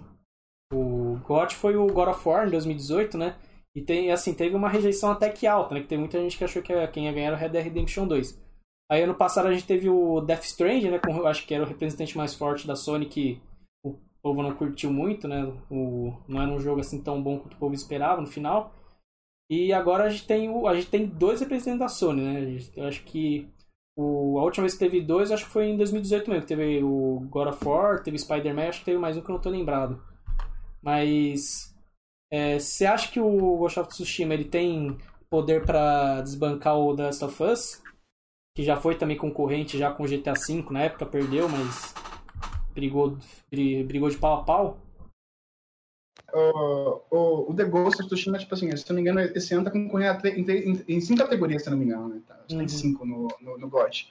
o 0.73 1.17
GOT 1.25 1.55
foi 1.55 1.75
o 1.75 1.87
God 1.87 2.09
of 2.09 2.27
War, 2.27 2.47
em 2.47 2.51
2018, 2.51 3.17
né? 3.17 3.35
E 3.75 3.81
tem, 3.81 4.11
assim, 4.11 4.33
teve 4.33 4.55
uma 4.55 4.69
rejeição 4.69 5.11
até 5.11 5.29
que 5.29 5.47
alta, 5.47 5.73
né? 5.73 5.81
Que 5.81 5.87
tem 5.87 5.97
muita 5.97 6.19
gente 6.19 6.37
que 6.37 6.43
achou 6.43 6.61
que 6.61 6.87
quem 6.87 7.05
ia 7.05 7.13
ganhar 7.13 7.27
era 7.27 7.35
o 7.35 7.39
Red 7.39 7.49
Dead 7.49 7.63
Redemption 7.63 8.05
2. 8.05 8.39
Aí 8.91 9.03
ano 9.03 9.15
passado 9.15 9.47
a 9.47 9.53
gente 9.53 9.65
teve 9.65 9.89
o 9.89 10.19
Death 10.19 10.43
Stranding, 10.43 10.89
né? 10.89 10.99
Com, 10.99 11.25
acho 11.25 11.47
que 11.47 11.53
era 11.53 11.63
o 11.63 11.67
representante 11.67 12.17
mais 12.17 12.35
forte 12.35 12.67
da 12.67 12.75
Sony 12.75 13.05
que 13.05 13.41
o 13.85 13.97
povo 14.21 14.43
não 14.43 14.53
curtiu 14.53 14.91
muito, 14.91 15.27
né? 15.27 15.45
O, 15.69 16.13
não 16.27 16.41
era 16.41 16.51
um 16.51 16.59
jogo 16.59 16.81
assim 16.81 17.01
tão 17.01 17.23
bom 17.23 17.39
quanto 17.39 17.53
o 17.53 17.57
povo 17.57 17.73
esperava 17.73 18.19
no 18.19 18.27
final. 18.27 18.75
E 19.49 19.71
agora 19.71 20.05
a 20.05 20.09
gente 20.09 20.27
tem, 20.27 20.49
o, 20.49 20.67
a 20.67 20.75
gente 20.75 20.89
tem 20.89 21.05
dois 21.05 21.39
representantes 21.39 21.79
da 21.79 21.87
Sony, 21.87 22.21
né? 22.21 22.57
Eu 22.75 22.85
acho 22.85 23.03
que 23.03 23.49
o, 23.97 24.37
a 24.39 24.43
última 24.43 24.63
vez 24.63 24.73
que 24.73 24.79
teve 24.79 25.01
dois, 25.01 25.31
acho 25.31 25.45
que 25.45 25.51
foi 25.51 25.67
em 25.67 25.77
2018 25.77 26.29
mesmo. 26.29 26.45
Teve 26.45 26.83
o 26.83 27.21
God 27.29 27.47
of 27.47 27.65
War, 27.65 28.03
teve 28.03 28.17
Spider-Man, 28.17 28.67
acho 28.67 28.79
que 28.79 28.85
teve 28.85 28.97
mais 28.97 29.15
um 29.15 29.21
que 29.21 29.29
eu 29.29 29.35
não 29.35 29.41
tô 29.41 29.49
lembrado. 29.49 30.03
Mas 30.81 31.70
é, 32.31 32.57
você 32.57 32.85
acha 32.85 33.11
que 33.11 33.19
o 33.19 33.57
Ghost 33.57 33.79
of 33.79 33.89
Tsushima 33.89 34.33
ele 34.33 34.45
tem 34.45 34.97
poder 35.29 35.65
para 35.65 36.21
desbancar 36.21 36.77
o 36.77 36.95
The 36.95 37.03
Last 37.03 37.25
of 37.25 37.43
Us? 37.43 37.81
que 38.53 38.63
já 38.63 38.77
foi 38.77 38.97
também 38.97 39.17
concorrente 39.17 39.77
já 39.77 39.91
com 39.91 40.05
GTA 40.05 40.33
V 40.33 40.65
na 40.71 40.83
época, 40.83 41.05
perdeu, 41.05 41.47
mas 41.47 41.93
brigou, 42.73 43.17
brigou 43.49 44.09
de 44.09 44.17
pau 44.17 44.39
a 44.39 44.43
pau. 44.43 44.79
Uh, 46.33 47.01
o, 47.09 47.51
o 47.51 47.55
The 47.55 47.65
Ghost 47.65 48.01
of 48.01 48.07
Tsushima, 48.07 48.37
tipo 48.37 48.53
assim, 48.53 48.75
se 48.75 48.89
não 48.89 48.95
me 48.95 49.01
engano, 49.01 49.19
esse 49.19 49.53
ano 49.53 49.65
tá 49.65 49.71
concorrendo 49.71 50.27
em, 50.27 50.49
em, 50.49 50.83
em, 50.87 51.01
cinco 51.01 51.21
categorias, 51.21 51.63
se 51.63 51.69
não 51.69 51.77
me 51.77 51.85
engano, 51.85 52.09
né? 52.09 52.21
Tá, 52.25 52.39
uhum. 52.49 52.57
Tem 52.59 52.67
cinco 52.67 53.05
no, 53.05 53.27
no, 53.41 53.57
no 53.57 53.69
GOT. 53.69 54.09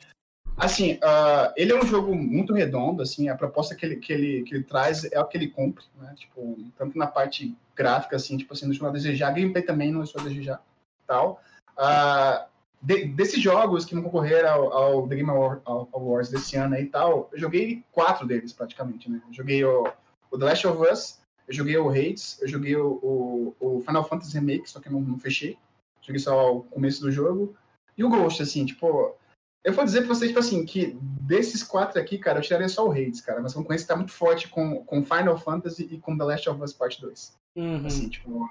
Assim, 0.60 0.94
uh, 0.96 1.52
ele 1.56 1.72
é 1.72 1.78
um 1.78 1.86
jogo 1.86 2.14
muito 2.14 2.52
redondo, 2.52 3.02
assim, 3.02 3.30
a 3.30 3.34
proposta 3.34 3.74
que 3.74 3.86
ele, 3.86 3.96
que 3.96 4.12
ele, 4.12 4.42
que 4.42 4.54
ele 4.54 4.64
traz 4.64 5.04
é 5.10 5.18
o 5.18 5.26
que 5.26 5.38
ele 5.38 5.48
cumpre, 5.48 5.84
né? 5.98 6.14
Tipo, 6.14 6.58
tanto 6.76 6.98
na 6.98 7.06
parte 7.06 7.56
gráfica, 7.74 8.16
assim, 8.16 8.36
tipo 8.36 8.52
assim, 8.52 8.66
não 8.66 8.70
deixa 8.70 8.86
a 8.86 8.90
desejar, 8.90 9.30
gameplay 9.32 9.62
também 9.62 9.90
não 9.90 10.02
deixa 10.02 10.20
a 10.20 10.22
desejar, 10.22 10.62
tal. 11.06 11.40
Uh, 11.78 12.44
de, 12.82 13.06
desses 13.06 13.42
jogos 13.42 13.86
que 13.86 13.94
vão 13.94 14.04
concorrer 14.04 14.44
ao, 14.44 14.70
ao 14.70 15.08
The 15.08 15.16
Game 15.16 15.30
Awards 15.30 16.30
desse 16.30 16.56
ano 16.56 16.76
e 16.76 16.84
tal, 16.86 17.30
eu 17.32 17.38
joguei 17.38 17.82
quatro 17.90 18.26
deles 18.26 18.52
praticamente, 18.52 19.10
né? 19.10 19.22
Eu 19.28 19.32
joguei 19.32 19.64
o, 19.64 19.90
o 20.30 20.38
The 20.38 20.44
Last 20.44 20.66
of 20.66 20.92
Us, 20.92 21.20
eu 21.48 21.54
joguei 21.54 21.78
o 21.78 21.88
Hades, 21.88 22.38
eu 22.40 22.48
joguei 22.48 22.76
o, 22.76 22.92
o, 23.02 23.56
o 23.58 23.80
Final 23.80 24.04
Fantasy 24.04 24.34
Remake, 24.34 24.68
só 24.68 24.78
que 24.78 24.90
não, 24.90 25.00
não, 25.00 25.18
fechei. 25.18 25.56
Joguei 26.02 26.20
só 26.20 26.56
o 26.56 26.62
começo 26.64 27.00
do 27.00 27.10
jogo. 27.10 27.56
E 27.96 28.04
o 28.04 28.10
Ghost, 28.10 28.42
assim, 28.42 28.64
tipo... 28.64 29.14
Eu 29.62 29.74
vou 29.74 29.84
dizer 29.84 30.00
pra 30.00 30.14
vocês, 30.14 30.30
tipo 30.30 30.40
assim, 30.40 30.64
que 30.64 30.96
desses 31.20 31.62
quatro 31.62 32.00
aqui, 32.00 32.16
cara, 32.16 32.38
eu 32.38 32.42
tiraria 32.42 32.68
só 32.68 32.86
o 32.86 32.90
Hades, 32.90 33.20
cara. 33.20 33.40
Mas 33.42 33.52
concorrência 33.52 33.88
tá 33.88 33.96
muito 33.96 34.12
forte 34.12 34.48
com, 34.48 34.84
com 34.84 35.04
Final 35.04 35.38
Fantasy 35.38 35.88
e 35.90 35.98
com 35.98 36.16
The 36.16 36.24
Last 36.24 36.48
of 36.48 36.62
Us 36.62 36.72
Part 36.72 37.00
2. 37.00 37.38
Uhum. 37.56 37.86
Assim, 37.86 38.08
tipo, 38.08 38.48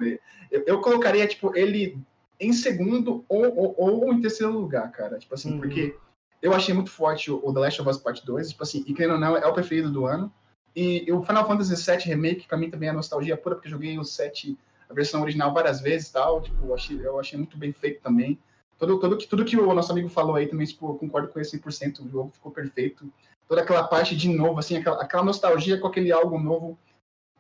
eu, 0.52 0.64
eu 0.66 0.82
colocaria, 0.82 1.28
tipo, 1.28 1.56
ele 1.58 1.98
em 2.40 2.54
segundo 2.54 3.26
ou, 3.28 3.44
ou, 3.58 3.76
ou, 3.78 4.14
em 4.14 4.22
terceiro 4.22 4.54
lugar, 4.54 4.92
cara. 4.92 5.18
Tipo 5.18 5.34
assim, 5.34 5.54
uhum. 5.54 5.60
porque 5.60 5.96
eu 6.42 6.54
achei 6.54 6.74
muito 6.74 6.92
forte 6.92 7.32
o, 7.32 7.54
The 7.54 7.60
Last 7.60 7.82
of 7.82 7.90
Us 7.90 7.98
Part 7.98 8.26
2, 8.26 8.50
tipo 8.50 8.64
assim, 8.64 8.84
e 8.88 8.94
querendo 8.94 9.16
ou 9.16 9.20
não, 9.20 9.36
é 9.36 9.46
o 9.46 9.54
preferido 9.54 9.92
do 9.92 10.06
ano. 10.06 10.32
E, 10.76 11.06
e 11.08 11.12
o 11.12 11.24
Final 11.24 11.48
Fantasy 11.48 11.76
VII 11.76 12.04
Remake, 12.06 12.48
pra 12.48 12.58
mim, 12.58 12.70
também 12.70 12.88
é 12.88 12.94
nostalgia 12.94 13.36
pura, 13.36 13.56
porque 13.56 13.68
eu 13.68 13.72
joguei 13.72 13.98
o 13.98 14.06
7, 14.06 14.58
a 14.90 14.94
versão 14.94 15.22
original, 15.22 15.54
várias 15.54 15.82
vezes 15.82 16.12
tal. 16.12 16.42
Tipo, 16.42 16.68
eu 16.68 16.74
achei, 16.74 17.06
eu 17.06 17.20
achei 17.20 17.38
muito 17.38 17.58
bem 17.58 17.74
feito 17.74 18.02
também. 18.02 18.40
Tudo, 18.80 18.98
tudo, 18.98 19.18
tudo 19.18 19.46
que 19.46 19.58
o 19.58 19.74
nosso 19.74 19.92
amigo 19.92 20.08
falou 20.08 20.36
aí 20.36 20.48
também, 20.48 20.66
tipo, 20.66 20.90
eu 20.90 20.96
concordo 20.96 21.28
com 21.28 21.40
ele 21.40 21.48
100%. 21.48 22.00
O 22.00 22.10
jogo 22.10 22.32
ficou 22.34 22.52
perfeito. 22.52 23.12
Toda 23.48 23.62
aquela 23.62 23.84
parte 23.84 24.16
de 24.16 24.30
novo, 24.30 24.60
assim, 24.60 24.78
aquela, 24.78 25.02
aquela 25.02 25.24
nostalgia 25.24 25.78
com 25.78 25.88
aquele 25.88 26.12
algo 26.12 26.40
novo, 26.40 26.80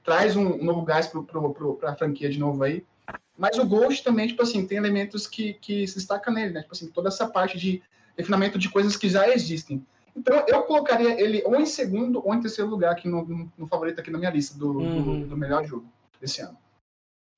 traz 0.03 0.35
um, 0.35 0.47
um 0.47 0.63
novo 0.63 0.81
gás 0.81 1.07
pro, 1.07 1.23
pro, 1.23 1.53
pro, 1.53 1.75
pra 1.75 1.95
franquia 1.95 2.29
de 2.29 2.39
novo 2.39 2.63
aí. 2.63 2.85
Mas 3.37 3.57
o 3.57 3.65
Ghost 3.65 4.03
também, 4.03 4.27
tipo 4.27 4.43
assim, 4.43 4.67
tem 4.67 4.77
elementos 4.77 5.25
que, 5.25 5.53
que 5.53 5.87
se 5.87 5.95
destacam 5.95 6.33
nele, 6.33 6.51
né? 6.51 6.61
Tipo 6.61 6.73
assim, 6.73 6.87
toda 6.89 7.07
essa 7.07 7.25
parte 7.25 7.57
de 7.57 7.81
refinamento 8.17 8.59
de 8.59 8.67
coisas 8.69 8.97
que 8.97 9.07
já 9.07 9.29
existem. 9.29 9.85
Então, 10.13 10.43
eu 10.45 10.63
colocaria 10.63 11.21
ele 11.21 11.41
ou 11.45 11.55
em 11.55 11.65
segundo 11.65 12.21
ou 12.25 12.33
em 12.33 12.41
terceiro 12.41 12.69
lugar 12.69 12.91
aqui 12.91 13.07
no, 13.07 13.25
no, 13.25 13.51
no 13.57 13.67
favorito 13.67 14.01
aqui 14.01 14.11
na 14.11 14.17
minha 14.17 14.31
lista 14.31 14.57
do, 14.57 14.73
Uhum. 14.73 15.19
do, 15.21 15.27
do 15.27 15.37
melhor 15.37 15.65
jogo 15.65 15.85
desse 16.19 16.41
ano. 16.41 16.57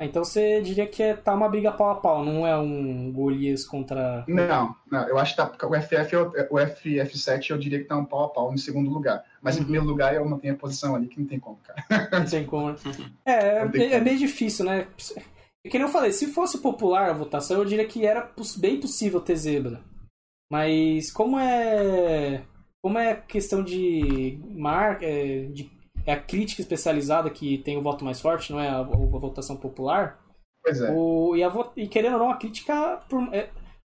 Ah, 0.01 0.05
Então 0.05 0.23
você 0.23 0.59
diria 0.61 0.87
que 0.87 1.03
é, 1.03 1.13
tá 1.15 1.33
uma 1.33 1.47
briga 1.47 1.71
pau 1.71 1.91
a 1.91 1.95
pau, 1.95 2.25
não 2.25 2.45
é 2.45 2.57
um 2.57 3.11
Golias 3.11 3.63
contra. 3.63 4.25
Não, 4.27 4.75
não, 4.91 5.07
eu 5.07 5.17
acho 5.19 5.35
que 5.35 5.37
tá, 5.37 5.67
o 5.67 5.75
FF, 5.79 6.15
o 6.49 6.55
FF7 6.55 7.51
eu 7.51 7.57
diria 7.57 7.77
que 7.79 7.85
tá 7.85 7.95
um 7.95 8.05
pau 8.05 8.23
a 8.23 8.29
pau 8.29 8.51
em 8.53 8.57
segundo 8.57 8.89
lugar. 8.89 9.23
Mas 9.41 9.55
Uhum. 9.55 9.61
em 9.61 9.63
primeiro 9.65 9.85
lugar 9.87 10.15
eu 10.15 10.25
mantenho 10.27 10.55
a 10.55 10.57
posição 10.57 10.95
ali, 10.95 11.07
que 11.07 11.19
não 11.19 11.27
tem 11.27 11.39
como, 11.39 11.57
cara. 11.57 11.85
Não 12.19 12.25
tem 12.25 12.45
como. 12.45 12.75
É, 13.25 13.63
Não 13.63 13.71
tem 13.71 13.81
é, 13.83 13.85
é 13.85 13.91
como. 13.91 14.03
meio 14.05 14.17
difícil, 14.17 14.65
né? 14.65 14.87
É 15.63 15.69
que 15.69 15.77
nem 15.77 15.85
eu 15.85 15.93
falei, 15.93 16.11
se 16.11 16.25
fosse 16.27 16.57
popular 16.57 17.09
a 17.11 17.13
votação, 17.13 17.57
eu 17.57 17.65
diria 17.65 17.85
que 17.85 18.03
era 18.03 18.27
bem 18.57 18.79
possível 18.79 19.21
ter 19.21 19.35
zebra. 19.35 19.81
Mas 20.51 21.11
como 21.11 21.37
é. 21.39 22.41
Como 22.83 22.97
é 22.97 23.15
questão 23.15 23.63
de 23.63 24.39
marca. 24.49 25.05
É, 25.05 25.43
de, 25.45 25.71
é 26.05 26.13
a 26.13 26.19
crítica 26.19 26.61
especializada 26.61 27.29
que 27.29 27.57
tem 27.59 27.77
o 27.77 27.81
voto 27.81 28.03
mais 28.05 28.19
forte, 28.21 28.51
não 28.51 28.59
é 28.59 28.67
a, 28.69 28.79
a 28.79 28.83
votação 28.83 29.55
popular. 29.57 30.19
Pois 30.63 30.79
é. 30.81 30.91
O, 30.91 31.35
e, 31.35 31.43
a 31.43 31.51
e 31.75 31.87
querendo 31.87 32.13
ou 32.13 32.19
não, 32.19 32.29
a 32.29 32.37
crítica 32.37 32.99
por- 33.09 33.33
é, 33.33 33.49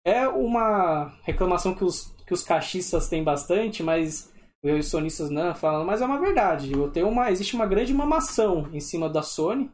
é 0.07 0.29
uma 0.29 1.13
reclamação 1.23 1.75
que 1.75 1.85
os, 1.85 2.07
que 2.27 2.33
os 2.35 2.43
cachistas 2.43 3.09
têm 3.09 3.23
bastante, 3.25 3.83
mas 3.83 4.33
eu 4.63 4.77
os 4.79 4.87
sonistas 4.89 5.29
não 5.29 5.55
falando, 5.57 5.85
mas 5.87 6.01
é 6.01 6.05
uma 6.07 6.21
verdade. 6.21 6.73
Eu 6.73 6.89
tenho 6.91 7.09
uma, 7.09 7.31
existe 7.31 7.55
uma 7.57 7.67
grande 7.67 7.93
mamação 7.93 8.69
em 8.73 8.79
cima 8.81 9.09
da 9.09 9.23
Sony. 9.23 9.71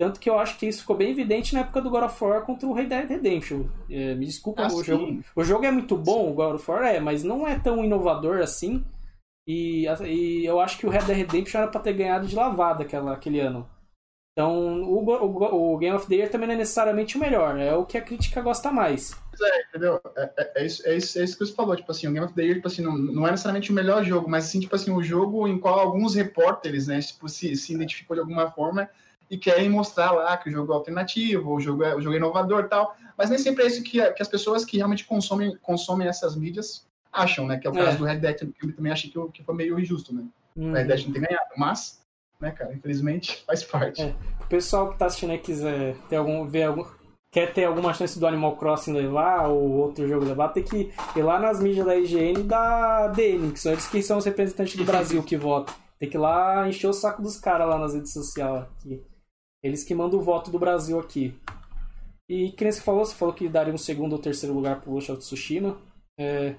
Tanto 0.00 0.20
que 0.20 0.30
eu 0.30 0.38
acho 0.38 0.56
que 0.58 0.66
isso 0.66 0.82
ficou 0.82 0.96
bem 0.96 1.10
evidente 1.10 1.54
na 1.54 1.60
época 1.60 1.80
do 1.80 1.90
God 1.90 2.04
of 2.04 2.24
War 2.24 2.42
contra 2.42 2.68
o 2.68 2.72
Red 2.72 2.86
Dead 2.86 3.08
Redemption. 3.08 3.64
É, 3.90 4.14
me 4.14 4.26
desculpa, 4.26 4.62
Ah, 4.62 4.66
o 4.68 4.70
sim. 4.78 4.84
jogo, 4.84 5.20
o 5.34 5.44
jogo 5.44 5.64
é 5.64 5.70
muito 5.72 5.96
bom, 5.96 6.30
o 6.30 6.34
God 6.34 6.54
of 6.54 6.70
War 6.70 6.84
é, 6.84 7.00
mas 7.00 7.24
não 7.24 7.46
é 7.46 7.58
tão 7.58 7.84
inovador 7.84 8.38
assim. 8.40 8.84
E, 9.48 9.86
e 10.06 10.44
eu 10.44 10.60
acho 10.60 10.78
que 10.78 10.86
o 10.86 10.90
Red 10.90 11.06
Dead 11.06 11.16
Redemption 11.16 11.62
era 11.62 11.70
pra 11.70 11.80
ter 11.80 11.94
ganhado 11.94 12.26
de 12.28 12.36
lavada 12.36 12.84
aquela, 12.84 13.14
aquele 13.14 13.40
ano. 13.40 13.68
Então, 14.32 14.82
o, 14.82 15.04
o, 15.04 15.74
o 15.74 15.78
Game 15.78 15.96
of 15.96 16.06
the 16.06 16.14
Year 16.16 16.30
também 16.30 16.46
não 16.46 16.54
é 16.54 16.58
necessariamente 16.58 17.16
o 17.16 17.20
melhor, 17.20 17.58
é 17.58 17.74
o 17.74 17.86
que 17.86 17.98
a 17.98 18.02
crítica 18.02 18.40
gosta 18.42 18.70
mais. 18.70 19.16
Entendeu? 19.70 20.00
É, 20.16 20.32
é- 20.36 20.52
é 20.56 20.66
isso, 20.66 20.86
é, 20.86 20.96
isso, 20.96 21.18
é 21.18 21.24
isso 21.24 21.38
que 21.38 21.46
você 21.46 21.52
falou, 21.54 21.76
tipo 21.76 21.90
assim, 21.90 22.06
o 22.06 22.12
Game 22.12 22.24
of 22.24 22.34
the 22.34 22.42
Year, 22.42 22.56
tipo 22.56 22.68
assim, 22.68 22.82
não, 22.82 22.96
não 22.96 23.26
é 23.26 23.30
necessariamente 23.30 23.70
o 23.70 23.74
melhor 23.74 24.04
jogo, 24.04 24.28
mas 24.28 24.44
sim, 24.44 24.60
tipo 24.60 24.74
assim, 24.76 24.90
o 24.90 25.02
jogo 25.02 25.48
em 25.48 25.58
qual 25.58 25.78
alguns 25.78 26.14
repórteres, 26.14 26.86
né, 26.86 27.00
tipo, 27.00 27.28
se, 27.28 27.56
se 27.56 27.74
identificou 27.74 28.14
de 28.16 28.20
alguma 28.20 28.50
forma 28.50 28.88
e 29.30 29.36
querem 29.38 29.68
mostrar 29.68 30.12
lá 30.12 30.36
que 30.36 30.48
o 30.48 30.52
jogo 30.52 30.72
é 30.72 30.76
alternativo, 30.76 31.52
o 31.54 31.60
jogo 31.60 31.84
é, 31.84 31.94
o 31.94 32.00
jogo 32.00 32.14
é 32.14 32.18
inovador 32.18 32.68
tal, 32.68 32.96
mas 33.16 33.30
nem 33.30 33.38
sempre 33.38 33.64
é 33.64 33.66
isso 33.66 33.82
que, 33.82 34.00
que 34.12 34.22
as 34.22 34.28
pessoas 34.28 34.64
que 34.64 34.76
realmente 34.76 35.04
consomem, 35.04 35.56
consomem 35.62 36.08
essas 36.08 36.34
mídias 36.34 36.87
acham, 37.12 37.46
né, 37.46 37.58
que 37.58 37.66
é 37.66 37.70
o 37.70 37.74
caso 37.74 37.90
É. 37.90 37.96
do 37.96 38.04
Red 38.04 38.18
Dead, 38.18 38.36
que 38.36 38.66
eu 38.66 38.76
também 38.76 38.92
achei 38.92 39.10
que, 39.10 39.18
que 39.32 39.42
foi 39.44 39.54
meio 39.54 39.78
injusto, 39.78 40.14
né, 40.14 40.24
Uhum. 40.56 40.70
o 40.70 40.74
Red 40.74 40.84
Dead 40.84 41.04
não 41.06 41.12
tem 41.12 41.22
ganhado, 41.22 41.50
mas, 41.56 42.00
né, 42.40 42.50
cara, 42.50 42.74
infelizmente 42.74 43.42
faz 43.46 43.62
parte. 43.64 44.02
É. 44.02 44.14
O 44.42 44.46
pessoal 44.48 44.90
que 44.92 44.98
tá 44.98 45.06
assistindo 45.06 45.30
aí 45.30 45.38
quiser 45.38 45.96
ter 46.08 46.16
algum, 46.16 46.46
ver 46.46 46.64
algum, 46.64 46.84
quer 47.30 47.52
ter 47.52 47.64
alguma 47.64 47.92
chance 47.92 48.18
do 48.18 48.26
Animal 48.26 48.56
Crossing 48.56 48.92
levar 48.94 49.48
ou 49.48 49.70
outro 49.72 50.08
jogo 50.08 50.24
levar, 50.24 50.48
tem 50.48 50.62
que 50.64 50.92
ir 51.16 51.22
lá 51.22 51.38
nas 51.38 51.60
mídias 51.60 51.84
da 51.86 51.94
IGN 51.96 52.40
e 52.40 52.42
da 52.42 53.08
DN, 53.08 53.52
que 53.52 53.60
são 53.60 53.72
eles 53.72 53.86
que 53.86 54.02
são 54.02 54.18
os 54.18 54.24
representantes 54.24 54.76
do 54.76 54.84
Brasil 54.84 55.22
que 55.22 55.36
votam. 55.36 55.74
Tem 55.98 56.08
que 56.08 56.16
ir 56.16 56.20
lá 56.20 56.66
encher 56.68 56.86
o 56.88 56.92
saco 56.92 57.20
dos 57.20 57.38
caras 57.38 57.68
lá 57.68 57.76
nas 57.78 57.92
redes 57.92 58.12
sociais. 58.12 58.64
Aqui. 58.80 59.02
Eles 59.62 59.82
que 59.84 59.94
mandam 59.94 60.18
o 60.20 60.22
voto 60.22 60.50
do 60.50 60.58
Brasil 60.58 60.98
aqui. 60.98 61.34
E 62.28 62.52
que 62.52 62.62
nem 62.64 62.70
você 62.72 62.80
falou, 62.80 63.04
você 63.04 63.14
falou 63.14 63.34
que 63.34 63.48
daria 63.48 63.74
um 63.74 63.78
segundo 63.78 64.12
ou 64.12 64.18
terceiro 64.18 64.54
lugar 64.54 64.80
pro 64.80 64.92
Ghost 64.92 65.10
of 65.12 65.20
Tsushima. 65.20 65.76
É, 66.18 66.54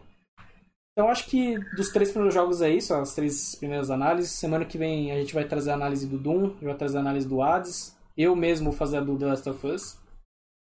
Então 0.99 1.09
acho 1.09 1.27
que 1.27 1.57
dos 1.77 1.93
três 1.93 2.11
primeiros 2.11 2.33
jogos 2.33 2.61
é 2.61 2.69
isso, 2.69 2.93
as 2.93 3.15
três 3.15 3.55
primeiras 3.55 3.89
análises. 3.89 4.31
Semana 4.31 4.65
que 4.65 4.77
vem 4.77 5.13
a 5.13 5.15
gente 5.15 5.33
vai 5.33 5.45
trazer 5.45 5.71
a 5.71 5.73
análise 5.73 6.05
do 6.05 6.17
Doom, 6.17 6.55
vai 6.61 6.75
trazer 6.75 6.97
a 6.97 6.99
análise 6.99 7.25
do 7.25 7.41
Hades. 7.41 7.97
Eu 8.17 8.35
mesmo 8.35 8.69
vou 8.69 8.77
fazer 8.77 8.97
a 8.97 8.99
do 8.99 9.17
The 9.17 9.27
Last 9.27 9.49
of 9.49 9.65
Us. 9.65 9.97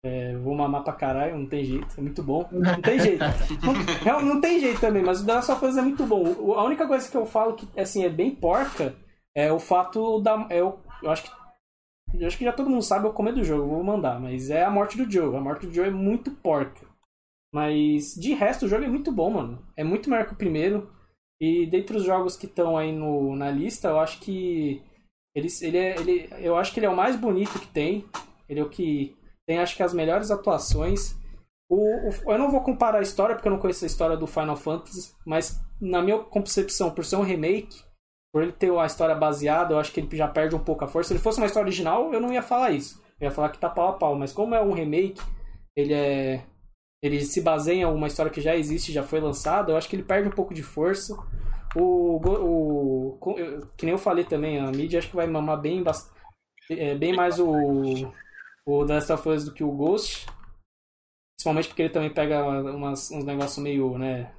É, 0.05 0.37
vou 0.37 0.53
mamar 0.53 0.83
pra 0.83 0.93
caralho, 0.93 1.39
não 1.39 1.47
tem 1.47 1.65
jeito, 1.65 1.87
é 1.97 2.01
muito 2.01 2.21
bom. 2.21 2.47
Não 2.51 2.79
tem 2.83 2.99
jeito. 2.99 3.23
Não, 4.05 4.21
não 4.21 4.39
tem 4.39 4.59
jeito 4.59 4.79
também, 4.79 5.03
mas 5.03 5.21
o 5.21 5.25
The 5.25 5.33
Last 5.33 5.51
of 5.53 5.65
Us 5.65 5.75
é 5.75 5.81
muito 5.81 6.05
bom. 6.05 6.53
A 6.53 6.63
única 6.63 6.87
coisa 6.87 7.09
que 7.09 7.17
eu 7.17 7.25
falo 7.25 7.55
que 7.55 7.67
assim, 7.75 8.05
é 8.05 8.09
bem 8.09 8.29
porca 8.29 8.93
é 9.33 9.51
o 9.51 9.57
fato 9.57 10.21
da. 10.21 10.45
É 10.51 10.61
o, 10.61 10.77
eu 11.01 11.09
acho 11.09 11.23
que. 11.23 11.31
Eu 12.13 12.27
acho 12.27 12.37
que 12.37 12.45
já 12.45 12.53
todo 12.53 12.69
mundo 12.69 12.83
sabe 12.83 13.07
o 13.07 13.11
começo 13.11 13.37
do 13.37 13.43
jogo, 13.43 13.73
vou 13.73 13.83
mandar, 13.83 14.19
mas 14.19 14.51
é 14.51 14.63
a 14.63 14.69
morte 14.69 14.97
do 14.97 15.11
Joe. 15.11 15.35
A 15.35 15.41
morte 15.41 15.65
do 15.65 15.73
Joe 15.73 15.87
é 15.87 15.91
muito 15.91 16.29
porca. 16.29 16.85
Mas 17.53 18.13
de 18.15 18.33
resto 18.33 18.65
o 18.65 18.67
jogo 18.69 18.83
é 18.83 18.87
muito 18.87 19.11
bom, 19.11 19.29
mano. 19.31 19.65
É 19.75 19.83
muito 19.83 20.09
melhor 20.09 20.25
que 20.25 20.33
o 20.33 20.37
primeiro. 20.37 20.91
E 21.39 21.65
dentre 21.67 21.97
os 21.97 22.03
jogos 22.03 22.35
que 22.35 22.45
estão 22.45 22.77
aí 22.77 22.91
no, 22.91 23.35
na 23.35 23.49
lista, 23.51 23.89
eu 23.89 23.99
acho 23.99 24.19
que 24.19 24.81
ele, 25.35 25.47
ele, 25.61 25.77
é, 25.77 25.99
ele, 25.99 26.29
eu 26.39 26.57
acho 26.57 26.73
que 26.73 26.79
ele 26.79 26.87
é 26.87 26.89
o 26.89 26.95
mais 26.95 27.15
bonito 27.15 27.59
que 27.59 27.67
tem. 27.67 28.05
Ele 28.49 28.59
é 28.59 28.63
o 28.63 28.69
que 28.69 29.15
tem, 29.47 29.59
acho 29.59 29.75
que 29.75 29.83
as 29.83 29.93
melhores 29.93 30.31
atuações. 30.31 31.15
O, 31.69 31.75
o- 32.09 32.31
eu 32.31 32.37
não 32.37 32.49
vou 32.49 32.61
comparar 32.61 32.99
a 32.99 33.03
história 33.03 33.35
porque 33.35 33.47
eu 33.47 33.51
não 33.51 33.59
conheço 33.59 33.83
a 33.85 33.87
história 33.87 34.17
do 34.17 34.25
Final 34.27 34.55
Fantasy, 34.55 35.13
mas 35.25 35.59
na 35.81 36.01
minha 36.01 36.17
concepção, 36.19 36.91
por 36.91 37.03
ser 37.05 37.17
um 37.17 37.21
remake, 37.23 37.83
por 38.33 38.41
ele 38.41 38.51
ter 38.53 38.71
uma 38.71 38.85
história 38.85 39.13
baseada, 39.15 39.73
eu 39.73 39.79
acho 39.79 39.91
que 39.91 39.99
ele 39.99 40.15
já 40.15 40.27
perde 40.27 40.55
um 40.55 40.59
pouco 40.63 40.83
a 40.85 40.87
força. 40.87 41.09
Se 41.09 41.13
ele 41.13 41.21
fosse 41.23 41.39
uma 41.39 41.45
história 41.45 41.67
original, 41.67 42.13
eu 42.13 42.19
não 42.21 42.31
ia 42.33 42.41
falar 42.41 42.71
isso. 42.71 43.01
Eu 43.19 43.25
ia 43.25 43.31
falar 43.31 43.49
que 43.49 43.59
tá 43.59 43.69
pau 43.69 43.89
a 43.89 43.93
pau, 43.93 44.15
mas 44.15 44.31
como 44.33 44.55
é 44.55 44.61
um 44.61 44.73
remake, 44.73 45.21
ele 45.75 45.93
é 45.93 46.43
ele 47.07 47.25
se 47.25 47.41
baseia 47.41 47.81
em 47.81 47.85
uma 47.85 48.07
história 48.07 48.31
que 48.31 48.41
já 48.41 48.55
existe, 48.55 48.91
já 48.91 49.03
foi 49.03 49.19
lançada, 49.19 49.71
eu 49.71 49.77
acho 49.77 49.89
que 49.89 49.95
ele 49.95 50.03
perde 50.03 50.27
um 50.27 50.31
pouco 50.31 50.53
de 50.53 50.63
força. 50.63 51.17
O, 51.75 52.17
o, 52.17 53.17
que 53.75 53.85
nem 53.85 53.93
eu 53.93 53.99
falei 53.99 54.23
também, 54.23 54.59
a 54.59 54.71
mídia 54.71 54.99
acho 54.99 55.09
que 55.09 55.15
vai 55.15 55.27
mamar 55.27 55.59
bem, 55.59 55.83
é, 56.69 56.95
bem 56.95 57.15
mais 57.15 57.39
o, 57.39 57.51
o 58.65 58.85
The 58.85 58.93
Last 58.93 59.11
of 59.13 59.29
Us 59.29 59.45
do 59.45 59.53
que 59.53 59.63
o 59.63 59.71
Ghost. 59.71 60.25
Principalmente 61.37 61.67
porque 61.67 61.83
ele 61.83 61.93
também 61.93 62.13
pega 62.13 62.43
umas, 62.43 63.11
uns 63.11 63.23
negócios 63.23 63.63
meio, 63.63 63.97
né? 63.97 64.33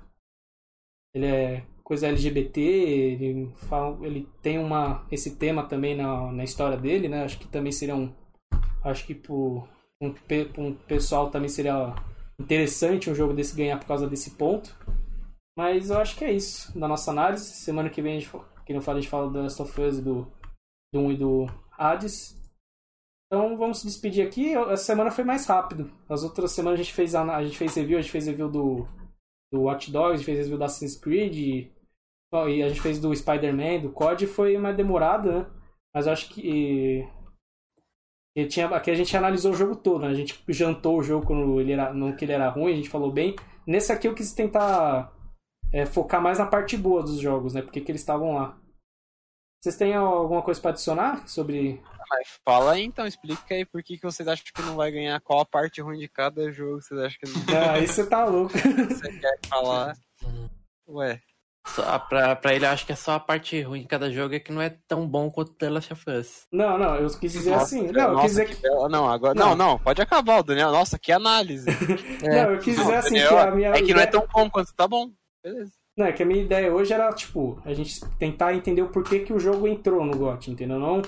Ele 1.14 1.26
é 1.26 1.64
coisa 1.84 2.08
LGBT, 2.08 2.60
ele, 2.60 3.50
fala, 3.68 4.04
ele 4.04 4.28
tem 4.42 4.58
uma, 4.58 5.06
esse 5.10 5.36
tema 5.36 5.66
também 5.66 5.96
na, 5.96 6.30
na 6.32 6.44
história 6.44 6.76
dele, 6.76 7.08
né? 7.08 7.24
Acho 7.24 7.38
que 7.38 7.48
também 7.48 7.72
seria 7.72 7.94
um. 7.94 8.12
Acho 8.84 9.06
que 9.06 9.14
pro, 9.14 9.66
um, 10.00 10.14
um 10.58 10.74
pessoal 10.74 11.30
também 11.30 11.48
seria 11.48 11.94
interessante 12.38 13.10
um 13.10 13.14
jogo 13.14 13.34
desse 13.34 13.56
ganhar 13.56 13.78
por 13.78 13.86
causa 13.86 14.08
desse 14.08 14.32
ponto. 14.32 14.74
Mas 15.56 15.90
eu 15.90 15.98
acho 15.98 16.16
que 16.16 16.24
é 16.24 16.32
isso 16.32 16.76
da 16.78 16.86
nossa 16.86 17.10
análise. 17.10 17.44
Semana 17.44 17.90
que 17.90 18.00
vem, 18.00 18.16
a 18.16 18.20
gente, 18.20 18.30
que 18.64 18.72
não 18.72 18.80
fala, 18.80 18.98
a 18.98 19.00
gente 19.00 19.10
fala 19.10 19.28
do 19.28 19.42
Last 19.42 19.60
of 19.60 19.80
Us, 19.80 20.00
do, 20.00 20.26
do 20.92 21.00
1 21.00 21.12
e 21.12 21.16
do 21.16 21.46
Hades. 21.72 22.38
Então 23.26 23.56
vamos 23.56 23.80
se 23.80 23.86
despedir 23.86 24.26
aqui. 24.26 24.54
Essa 24.54 24.84
semana 24.84 25.10
foi 25.10 25.24
mais 25.24 25.46
rápido. 25.46 25.90
As 26.08 26.22
outras 26.22 26.52
semanas 26.52 26.78
a 26.78 26.82
gente 26.82 26.94
fez, 26.94 27.14
a, 27.14 27.22
a 27.36 27.44
gente 27.44 27.58
fez 27.58 27.74
review, 27.74 27.98
a 27.98 28.00
gente 28.00 28.12
fez 28.12 28.26
review 28.26 28.48
do, 28.48 28.86
do 29.52 29.62
Watch 29.62 29.90
Dogs, 29.90 30.14
a 30.14 30.16
gente 30.16 30.26
fez 30.26 30.38
review 30.38 30.58
do 30.58 30.64
Assassin's 30.64 30.96
Creed 30.96 31.34
e, 31.36 31.72
e 32.32 32.62
a 32.62 32.68
gente 32.68 32.80
fez 32.80 33.00
do 33.00 33.14
Spider-Man, 33.14 33.80
do 33.80 33.92
COD, 33.92 34.26
foi 34.26 34.56
mais 34.56 34.76
demorado, 34.76 35.30
né? 35.30 35.46
Mas 35.94 36.06
eu 36.06 36.12
acho 36.12 36.28
que 36.28 37.06
e 38.38 38.46
tinha, 38.46 38.68
aqui 38.68 38.88
a 38.88 38.94
gente 38.94 39.16
analisou 39.16 39.50
o 39.50 39.56
jogo 39.56 39.74
todo, 39.74 40.02
né? 40.02 40.08
A 40.08 40.14
gente 40.14 40.40
jantou 40.48 40.98
o 40.98 41.02
jogo 41.02 41.26
quando 41.26 41.60
ele 41.60 41.72
era, 41.72 41.92
não 41.92 42.14
que 42.14 42.24
ele 42.24 42.30
era 42.30 42.48
ruim, 42.48 42.72
a 42.72 42.76
gente 42.76 42.88
falou 42.88 43.10
bem. 43.10 43.34
Nesse 43.66 43.90
aqui 43.90 44.06
eu 44.06 44.14
quis 44.14 44.32
tentar 44.32 45.12
é, 45.72 45.84
focar 45.84 46.22
mais 46.22 46.38
na 46.38 46.46
parte 46.46 46.76
boa 46.76 47.02
dos 47.02 47.18
jogos, 47.18 47.54
né? 47.54 47.62
Porque 47.62 47.80
que 47.80 47.90
eles 47.90 48.00
estavam 48.00 48.36
lá. 48.36 48.56
Vocês 49.60 49.76
têm 49.76 49.92
alguma 49.92 50.40
coisa 50.40 50.60
para 50.60 50.70
adicionar 50.70 51.26
sobre. 51.26 51.82
Mas 52.08 52.38
fala 52.44 52.74
aí 52.74 52.84
então, 52.84 53.08
explica 53.08 53.56
aí 53.56 53.64
por 53.64 53.82
que, 53.82 53.96
que 53.98 54.04
vocês 54.04 54.28
acham 54.28 54.44
que 54.54 54.62
não 54.62 54.76
vai 54.76 54.92
ganhar, 54.92 55.20
qual 55.20 55.40
a 55.40 55.44
parte 55.44 55.80
ruim 55.80 55.98
de 55.98 56.08
cada 56.08 56.52
jogo 56.52 56.80
vocês 56.80 57.00
acham 57.00 57.18
que 57.18 57.28
não 57.28 57.42
Ah, 57.58 57.80
isso 57.80 57.94
você 57.94 58.06
tá 58.08 58.24
louco. 58.24 58.52
você 58.56 59.18
quer 59.18 59.38
falar. 59.48 59.96
Uhum. 60.22 60.48
Ué, 60.90 61.20
Só, 61.74 61.98
pra, 61.98 62.34
pra 62.36 62.54
ele, 62.54 62.64
eu 62.64 62.70
acho 62.70 62.86
que 62.86 62.92
é 62.92 62.96
só 62.96 63.12
a 63.12 63.20
parte 63.20 63.60
ruim 63.62 63.82
de 63.82 63.86
cada 63.88 64.10
jogo 64.10 64.34
é 64.34 64.40
que 64.40 64.52
não 64.52 64.60
é 64.62 64.74
tão 64.86 65.06
bom 65.06 65.30
quanto 65.30 65.52
The 65.52 65.70
Last 65.70 65.92
of 65.92 66.04
Us. 66.10 66.46
Não, 66.52 66.78
não, 66.78 66.96
eu 66.96 67.08
quis 67.10 67.32
dizer 67.32 67.50
Nossa, 67.50 67.64
assim. 67.64 67.90
Não, 67.92 68.00
eu 68.00 68.12
nossa, 68.12 68.22
quis 68.22 68.30
dizer 68.30 68.48
que. 68.48 68.56
que 68.56 68.68
Não, 68.68 69.08
agora. 69.08 69.34
Não. 69.34 69.50
Não. 69.50 69.70
não, 69.72 69.78
pode 69.78 70.00
acabar, 70.02 70.38
o 70.38 70.42
Daniel. 70.42 70.70
Nossa, 70.72 70.98
que 70.98 71.12
análise. 71.12 71.66
Não, 72.22 72.52
eu 72.52 72.58
quis 72.58 72.76
dizer 72.76 72.90
Não, 72.90 72.98
assim 72.98 73.14
Daniel, 73.14 73.28
que 73.28 73.36
a 73.36 73.50
minha. 73.50 73.68
é 73.70 73.82
que 73.82 73.94
não 73.94 74.00
é 74.00 74.06
tão 74.06 74.26
bom 74.32 74.50
quanto 74.50 74.74
tá 74.74 74.88
bom. 74.88 75.10
Beleza. 75.42 75.72
Não, 75.96 76.06
é 76.06 76.12
que 76.12 76.22
a 76.22 76.26
minha 76.26 76.42
ideia 76.42 76.72
hoje 76.72 76.92
era, 76.92 77.12
tipo, 77.12 77.60
a 77.64 77.74
gente 77.74 78.00
tentar 78.18 78.54
entender 78.54 78.82
o 78.82 78.88
porquê 78.88 79.20
que 79.20 79.32
o 79.32 79.38
jogo 79.38 79.66
entrou 79.66 80.04
no 80.04 80.16
GOT, 80.16 80.50
entendeu? 80.50 80.78
Não, 80.78 81.02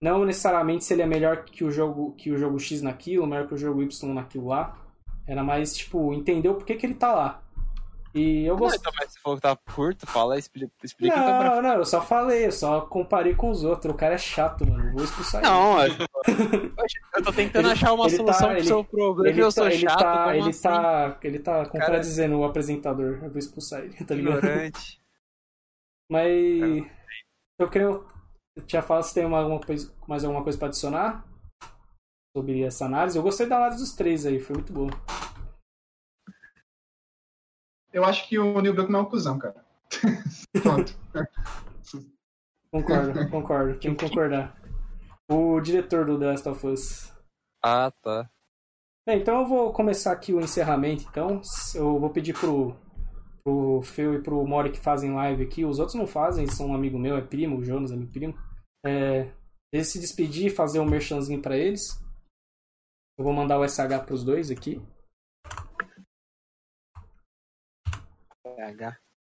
não 0.00 0.24
necessariamente 0.24 0.84
se 0.84 0.94
ele 0.94 1.02
é 1.02 1.06
melhor 1.06 1.44
que 1.44 1.64
o 1.64 1.70
jogo 1.70 2.14
que 2.16 2.30
o 2.30 2.38
jogo 2.38 2.58
X 2.58 2.82
naquilo, 2.82 3.26
melhor 3.26 3.46
que 3.48 3.54
o 3.54 3.58
jogo 3.58 3.82
Y 3.82 4.14
naquilo 4.14 4.48
lá. 4.48 4.76
Era 5.26 5.42
mais, 5.42 5.76
tipo, 5.76 6.12
entender 6.14 6.48
o 6.48 6.54
porquê 6.54 6.76
que 6.76 6.86
ele 6.86 6.94
tá 6.94 7.12
lá. 7.12 7.42
E 8.16 8.46
eu 8.46 8.54
Não, 8.54 8.60
gostei. 8.60 8.80
então, 8.80 8.92
mas 8.98 9.12
você 9.12 9.18
falou 9.20 9.36
que 9.36 9.42
tá 9.42 9.56
curto, 9.74 10.06
fala, 10.06 10.38
explica, 10.38 10.72
explica 10.82 11.14
então 11.14 11.38
pra 11.38 11.50
Não, 11.56 11.62
não, 11.62 11.74
eu 11.74 11.84
só 11.84 12.00
falei, 12.00 12.46
eu 12.46 12.52
só 12.52 12.80
comparei 12.80 13.34
com 13.34 13.50
os 13.50 13.62
outros. 13.62 13.92
O 13.92 13.96
cara 13.96 14.14
é 14.14 14.18
chato, 14.18 14.66
mano. 14.66 14.92
Vou 14.94 15.04
expulsar 15.04 15.42
ele. 15.42 15.50
Não, 15.52 15.80
é- 15.82 15.88
Eu 17.16 17.22
tô 17.24 17.32
tentando 17.32 17.66
Ele- 17.66 17.72
achar 17.72 17.92
uma 17.92 18.08
tá- 18.08 18.16
solução 18.16 18.48
pro 18.48 18.56
ele- 18.56 18.66
seu 18.66 18.84
problema 18.84 19.28
Ele 19.28 19.42
eu 19.42 19.50
sou 19.52 19.64
tá, 19.64 19.70
ele, 19.72 19.80
chato. 19.82 19.98
tá, 19.98 20.36
ele, 20.36 20.48
assim? 20.50 20.62
tá, 20.62 21.18
ele 21.22 21.38
tá 21.38 21.66
contradizendo 21.66 22.38
o 22.38 22.44
apresentador. 22.44 23.18
Eu 23.22 23.28
vou 23.30 23.38
expulsar 23.38 23.80
ele, 23.80 23.92
tá 24.04 24.14
ligado? 24.14 24.38
ignorante. 24.38 25.00
Mas 26.10 26.86
eu 27.60 27.68
creio. 27.68 28.06
Tia 28.66 28.80
Fala 28.80 29.02
se 29.02 29.12
tem 29.12 29.26
uma- 29.26 29.40
alguma 29.40 29.60
coisa, 29.60 29.92
mais 30.08 30.24
alguma 30.24 30.42
coisa 30.42 30.58
pra 30.58 30.68
adicionar 30.68 31.22
sobre 32.34 32.62
essa 32.62 32.86
análise. 32.86 33.18
Eu 33.18 33.22
gostei 33.22 33.46
da 33.46 33.56
análise 33.58 33.80
dos 33.80 33.92
três 33.94 34.24
aí, 34.24 34.38
foi 34.40 34.54
muito 34.56 34.72
boa. 34.72 34.90
Eu 37.96 38.04
acho 38.04 38.28
que 38.28 38.38
o 38.38 38.60
Neil 38.60 38.74
Druckmann 38.74 39.00
é 39.00 39.02
um 39.04 39.08
cuzão, 39.08 39.38
cara. 39.38 39.64
Pronto. 40.62 40.94
Concordo, 42.70 43.30
concordo. 43.30 43.78
Tem 43.80 43.96
que 43.96 44.06
concordar. 44.06 44.54
O 45.30 45.58
diretor 45.62 46.04
do 46.04 46.18
The 46.18 46.26
Last 46.26 46.46
of 46.46 46.66
Us. 46.66 47.12
Ah, 47.64 47.90
tá. 48.02 48.28
Bem, 49.08 49.22
então 49.22 49.40
eu 49.40 49.46
vou 49.46 49.72
começar 49.72 50.12
aqui 50.12 50.34
o 50.34 50.40
encerramento, 50.40 51.06
então. 51.08 51.40
Eu 51.74 51.98
vou 51.98 52.10
pedir 52.10 52.34
pro, 52.38 52.76
pro 53.42 53.80
Phil 53.80 54.16
e 54.16 54.22
pro 54.22 54.46
Mori 54.46 54.72
que 54.72 54.78
fazem 54.78 55.14
live 55.14 55.44
aqui. 55.44 55.64
Os 55.64 55.78
outros 55.78 55.96
não 55.96 56.06
fazem, 56.06 56.46
são 56.46 56.66
um 56.66 56.74
amigo 56.74 56.98
meu, 56.98 57.16
é 57.16 57.22
primo, 57.22 57.56
o 57.56 57.64
Jonas 57.64 57.92
é 57.92 57.96
meu 57.96 58.08
primo. 58.08 58.34
É, 58.84 59.32
eles 59.72 59.88
se 59.88 59.98
despedir, 59.98 60.54
fazer 60.54 60.80
um 60.80 60.84
merchanzinho 60.84 61.40
pra 61.40 61.56
eles. 61.56 61.98
Eu 63.18 63.24
vou 63.24 63.32
mandar 63.32 63.58
o 63.58 63.66
SH 63.66 64.04
pros 64.04 64.22
dois 64.22 64.50
aqui. 64.50 64.82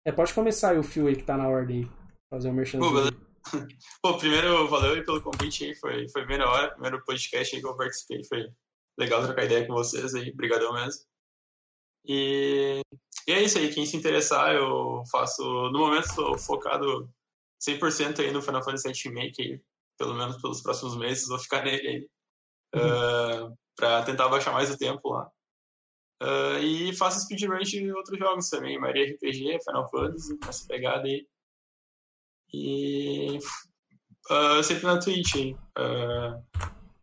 É, 0.06 0.12
pode 0.12 0.34
começar 0.34 0.70
aí 0.70 0.78
o 0.78 0.82
Phil 0.82 1.06
aí 1.06 1.16
que 1.16 1.22
tá 1.22 1.36
na 1.36 1.48
ordem 1.48 1.84
aí. 1.84 1.90
Fazer 2.30 2.50
o 2.50 2.52
merchanzinho. 2.52 2.92
beleza. 2.92 3.16
Pô, 4.02 4.16
primeiro, 4.16 4.68
valeu 4.68 4.94
aí 4.94 5.04
pelo 5.04 5.22
convite 5.22 5.64
aí, 5.64 5.74
foi, 5.76 6.08
foi 6.08 6.26
bem 6.26 6.38
na 6.38 6.50
hora. 6.50 6.70
Primeiro 6.72 7.04
podcast 7.04 7.54
aí 7.54 7.60
que 7.60 7.68
eu 7.68 7.76
participei, 7.76 8.24
foi 8.24 8.48
legal 8.98 9.22
trocar 9.22 9.44
ideia 9.44 9.66
com 9.66 9.74
vocês 9.74 10.14
aí, 10.14 10.32
brigadão 10.32 10.72
mesmo. 10.72 11.04
E, 12.06 12.80
e 13.26 13.32
é 13.32 13.42
isso 13.42 13.58
aí, 13.58 13.72
quem 13.72 13.86
se 13.86 13.96
interessar, 13.96 14.54
eu 14.54 15.02
faço, 15.10 15.42
no 15.42 15.78
momento 15.78 16.06
estou 16.06 16.38
focado 16.38 17.10
100% 17.66 18.20
aí 18.20 18.30
no 18.30 18.42
Final 18.42 18.62
Fantasy 18.62 18.88
VII 18.88 19.14
Remake, 19.14 19.42
aí, 19.42 19.60
pelo 19.98 20.14
menos 20.14 20.40
pelos 20.40 20.60
próximos 20.62 20.96
meses, 20.96 21.28
vou 21.28 21.38
ficar 21.38 21.64
nele 21.64 21.88
aí, 21.88 22.08
ah, 22.74 23.50
pra 23.76 24.02
tentar 24.02 24.28
baixar 24.28 24.52
mais 24.52 24.70
o 24.70 24.76
tempo 24.76 25.08
lá. 25.10 25.30
Ah, 26.26 26.58
e 26.58 26.94
faço 26.96 27.20
speedrun 27.20 27.58
de 27.58 27.92
outros 27.92 28.18
jogos 28.18 28.48
também, 28.48 28.78
Maria 28.80 29.12
RPG, 29.12 29.58
Final 29.62 29.90
Fantasy, 29.90 30.38
nessa 30.42 30.66
pegada 30.66 31.06
aí. 31.06 31.26
E 32.52 33.38
ah, 34.30 34.62
sempre 34.62 34.86
na 34.86 34.98
Twitch. 34.98 35.54
Ah, 35.76 36.40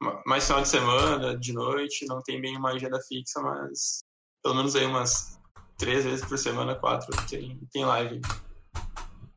ma- 0.01 0.23
mais 0.25 0.45
final 0.45 0.61
de 0.63 0.69
semana, 0.69 1.37
de 1.37 1.53
noite, 1.53 2.05
não 2.07 2.21
tem 2.21 2.41
bem 2.41 2.57
uma 2.57 2.71
agenda 2.71 2.99
fixa, 3.07 3.39
mas 3.41 3.99
pelo 4.43 4.55
menos 4.55 4.75
aí 4.75 4.85
umas 4.85 5.39
três 5.77 6.03
vezes 6.03 6.25
por 6.25 6.37
semana, 6.37 6.75
quatro, 6.75 7.09
tem, 7.29 7.59
tem 7.71 7.85
live. 7.85 8.21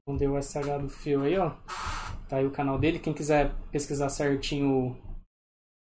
Mandei 0.06 0.28
o 0.28 0.40
SH 0.40 0.78
do 0.80 0.88
Phil 0.88 1.22
aí, 1.22 1.36
ó. 1.36 1.50
Tá 2.28 2.36
aí 2.36 2.46
o 2.46 2.50
canal 2.50 2.78
dele. 2.78 2.98
Quem 2.98 3.12
quiser 3.12 3.54
pesquisar 3.70 4.08
certinho 4.08 4.98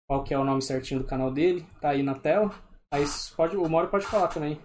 qual 0.09 0.23
que 0.23 0.33
é 0.33 0.39
o 0.39 0.43
nome 0.43 0.61
certinho 0.61 1.01
do 1.01 1.05
canal 1.05 1.31
dele, 1.31 1.65
tá 1.81 1.89
aí 1.89 2.01
na 2.01 2.15
tela. 2.15 2.49
Aí 2.91 3.05
pode, 3.35 3.57
o 3.57 3.67
Mori 3.67 3.87
pode 3.87 4.05
falar 4.05 4.27
também. 4.27 4.59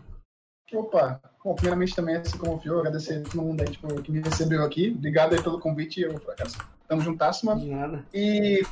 Opa, 0.73 1.21
bom, 1.45 1.55
primeiramente 1.55 1.95
também, 1.95 2.17
assim 2.17 2.39
como 2.39 2.55
o 2.55 2.61
Fio, 2.61 2.79
agradecer 2.79 3.19
a 3.19 3.23
todo 3.23 3.43
mundo 3.43 3.61
aí, 3.61 3.71
tipo, 3.71 4.03
que 4.03 4.13
me 4.13 4.21
recebeu 4.21 4.63
aqui. 4.65 4.95
Obrigado 4.97 5.35
aí 5.35 5.43
pelo 5.43 5.61
convite, 5.61 6.01
eu, 6.01 6.15
por 6.15 6.33
acaso, 6.33 6.57
tamo 6.89 7.03
juntasso, 7.03 7.45
mano. 7.45 7.61
De 7.61 7.69
nada. 7.69 8.07
E 8.15 8.63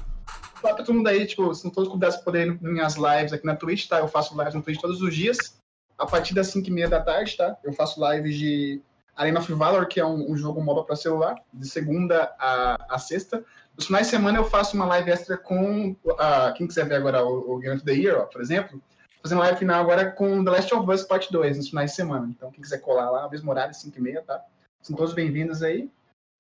falar 0.61 0.77
pra 0.77 0.85
todo 0.85 0.95
mundo 0.95 1.09
aí, 1.09 1.27
tipo, 1.27 1.53
se 1.55 1.65
não 1.65 1.71
todos 1.73 1.91
pudessem 1.91 2.23
poder 2.23 2.47
ir 2.47 2.61
nas 2.63 2.73
minhas 2.73 2.95
lives 2.95 3.33
aqui 3.33 3.45
na 3.45 3.57
Twitch, 3.57 3.89
tá? 3.89 3.99
Eu 3.99 4.09
faço 4.09 4.39
lives 4.39 4.55
no 4.55 4.63
Twitch 4.63 4.81
todos 4.81 5.03
os 5.03 5.15
dias, 5.15 5.61
a 5.99 6.07
partir 6.07 6.33
das 6.33 6.47
5 6.49 6.69
e 6.69 6.71
meia 6.71 6.89
da 6.89 7.03
tarde, 7.03 7.37
tá? 7.37 7.57
Eu 7.63 7.73
faço 7.73 8.01
lives 8.11 8.37
de 8.37 8.81
Arena 9.17 9.41
of 9.41 9.53
Valor, 9.53 9.87
que 9.87 10.01
é 10.01 10.07
um, 10.07 10.31
um 10.31 10.37
jogo 10.37 10.63
MOBA 10.63 10.85
pra 10.85 10.97
celular, 10.97 11.35
de 11.53 11.69
segunda 11.69 12.35
a, 12.39 12.95
a 12.95 12.99
sexta. 12.99 13.45
Nos 13.77 13.87
finais 13.87 14.07
de 14.07 14.11
semana 14.11 14.39
eu 14.39 14.45
faço 14.45 14.75
uma 14.77 14.87
live 14.87 15.11
extra 15.11 15.37
com, 15.37 15.95
ah, 16.19 16.55
quem 16.57 16.67
quiser 16.67 16.87
ver 16.87 16.95
agora 16.95 17.25
o, 17.25 17.57
o 17.57 17.59
Game 17.59 17.77
of 17.77 17.85
the 17.85 17.93
Year, 17.93 18.21
ó, 18.21 18.25
por 18.25 18.41
exemplo, 18.41 18.81
fazendo 19.23 19.41
live 19.41 19.59
final 19.59 19.81
agora 19.81 20.11
com 20.11 20.45
The 20.45 20.51
Last 20.51 20.75
of 20.75 20.91
Us 20.91 21.03
Part 21.03 21.31
2, 21.31 21.57
nos 21.57 21.69
finais 21.69 21.91
de 21.91 21.97
semana. 21.97 22.27
Então, 22.29 22.51
quem 22.51 22.63
quiser 22.63 22.79
colar 22.79 23.11
lá, 23.11 23.29
mesmo 23.29 23.51
horário, 23.51 23.75
5 23.75 23.97
e 23.97 24.01
meia, 24.01 24.23
tá? 24.23 24.43
São 24.83 24.97
todos 24.97 25.13
bem-vindos 25.13 25.63
aí. 25.63 25.91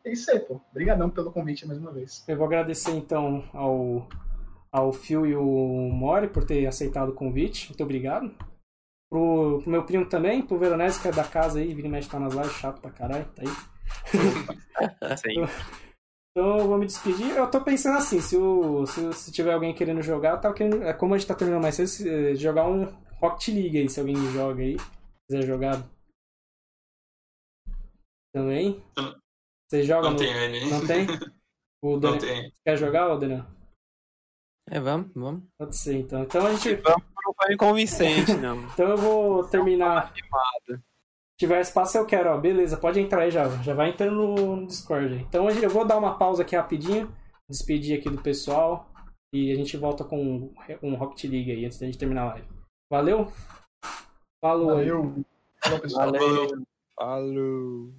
É 0.04 0.12
isso 0.12 0.30
aí, 0.30 0.40
pô. 0.40 0.60
Obrigadão 0.70 1.10
pelo 1.10 1.30
convite 1.30 1.66
mais 1.66 1.78
uma 1.78 1.92
vez. 1.92 2.24
Eu 2.26 2.36
vou 2.36 2.46
agradecer 2.46 2.92
então 2.92 3.44
ao, 3.52 4.08
ao 4.72 4.92
Phil 4.92 5.26
e 5.26 5.36
o 5.36 5.90
Mori 5.92 6.28
por 6.28 6.44
ter 6.44 6.66
aceitado 6.66 7.10
o 7.10 7.14
convite. 7.14 7.68
Muito 7.68 7.82
obrigado. 7.82 8.34
Pro, 9.10 9.60
pro 9.62 9.70
meu 9.70 9.84
primo 9.84 10.06
também, 10.06 10.40
pro 10.40 10.58
Veronese, 10.58 11.02
que 11.02 11.08
é 11.08 11.12
da 11.12 11.24
casa 11.24 11.58
aí, 11.58 11.74
vira 11.74 11.88
e 11.88 11.90
mexe 11.90 12.08
tá 12.08 12.18
nas 12.18 12.32
lives, 12.32 12.52
chato 12.52 12.80
pra 12.80 12.90
caralho, 12.90 13.26
tá 13.34 13.42
aí. 13.42 15.18
Sim. 15.18 15.46
Então 16.30 16.58
eu 16.58 16.68
vou 16.68 16.78
me 16.78 16.86
despedir. 16.86 17.36
Eu 17.36 17.50
tô 17.50 17.60
pensando 17.62 17.98
assim, 17.98 18.20
se, 18.20 18.36
o, 18.36 18.86
se, 18.86 19.12
se 19.12 19.32
tiver 19.32 19.52
alguém 19.52 19.74
querendo 19.74 20.00
jogar, 20.02 20.34
eu 20.34 20.40
tava 20.40 20.54
querendo. 20.54 20.82
é 20.84 20.92
Como 20.92 21.14
a 21.14 21.18
gente 21.18 21.26
tá 21.26 21.34
terminando 21.34 21.62
mais 21.62 21.74
cedo, 21.74 21.88
se, 21.88 22.08
eh, 22.08 22.34
jogar 22.36 22.68
um 22.68 22.84
Rocket 23.20 23.48
League 23.48 23.78
aí, 23.78 23.88
se 23.88 23.98
alguém 24.00 24.16
joga 24.32 24.62
aí, 24.62 24.76
quiser 25.28 25.46
jogar. 25.46 25.82
Também. 28.32 28.82
Você 29.68 29.82
joga 29.82 30.02
Não 30.08 30.12
no. 30.12 30.18
tem 30.18 30.32
ele. 30.32 30.70
Não 30.70 30.86
tem? 30.86 31.06
O 31.82 31.98
Não 31.98 32.18
tem. 32.18 32.52
Quer 32.64 32.76
jogar, 32.76 33.16
Daniel? 33.16 33.44
É, 34.68 34.78
vamos, 34.78 35.10
vamos. 35.14 35.42
Pode 35.58 35.76
ser, 35.76 35.96
então. 35.96 36.22
Então 36.22 36.46
a 36.46 36.54
gente. 36.54 36.76
Vamos 36.76 37.10
não 37.30 37.34
foi 37.34 37.54
inconvincente, 37.54 38.34
não. 38.34 38.62
Então 38.72 38.88
eu 38.88 38.96
vou 38.96 39.44
terminar. 39.48 40.12
Animado. 40.12 40.84
Se 41.40 41.46
tiver 41.46 41.62
espaço, 41.62 41.96
eu 41.96 42.04
quero, 42.04 42.28
ó. 42.28 42.36
Beleza, 42.36 42.76
pode 42.76 43.00
entrar 43.00 43.22
aí 43.22 43.30
já. 43.30 43.48
Já 43.62 43.72
vai 43.72 43.88
entrando 43.88 44.14
no 44.14 44.56
no 44.56 44.66
Discord 44.66 45.14
aí. 45.14 45.20
Então 45.22 45.48
eu 45.48 45.70
vou 45.70 45.86
dar 45.86 45.96
uma 45.96 46.18
pausa 46.18 46.42
aqui 46.42 46.54
rapidinho. 46.54 47.10
Despedir 47.48 47.98
aqui 47.98 48.10
do 48.10 48.20
pessoal. 48.20 48.92
E 49.34 49.50
a 49.50 49.54
gente 49.54 49.74
volta 49.78 50.04
com 50.04 50.52
um 50.82 50.94
Rocket 50.96 51.24
League 51.24 51.50
aí 51.50 51.64
antes 51.64 51.78
da 51.78 51.86
gente 51.86 51.96
terminar 51.96 52.24
a 52.24 52.26
live. 52.32 52.48
Valeu? 52.92 53.32
Falou 54.38 54.76
aí. 54.76 54.90
Valeu. 54.90 55.24
Falou, 55.64 55.80
pessoal. 55.80 56.12
Valeu. 56.12 56.36
Valeu. 56.36 56.64
Falou. 56.98 57.94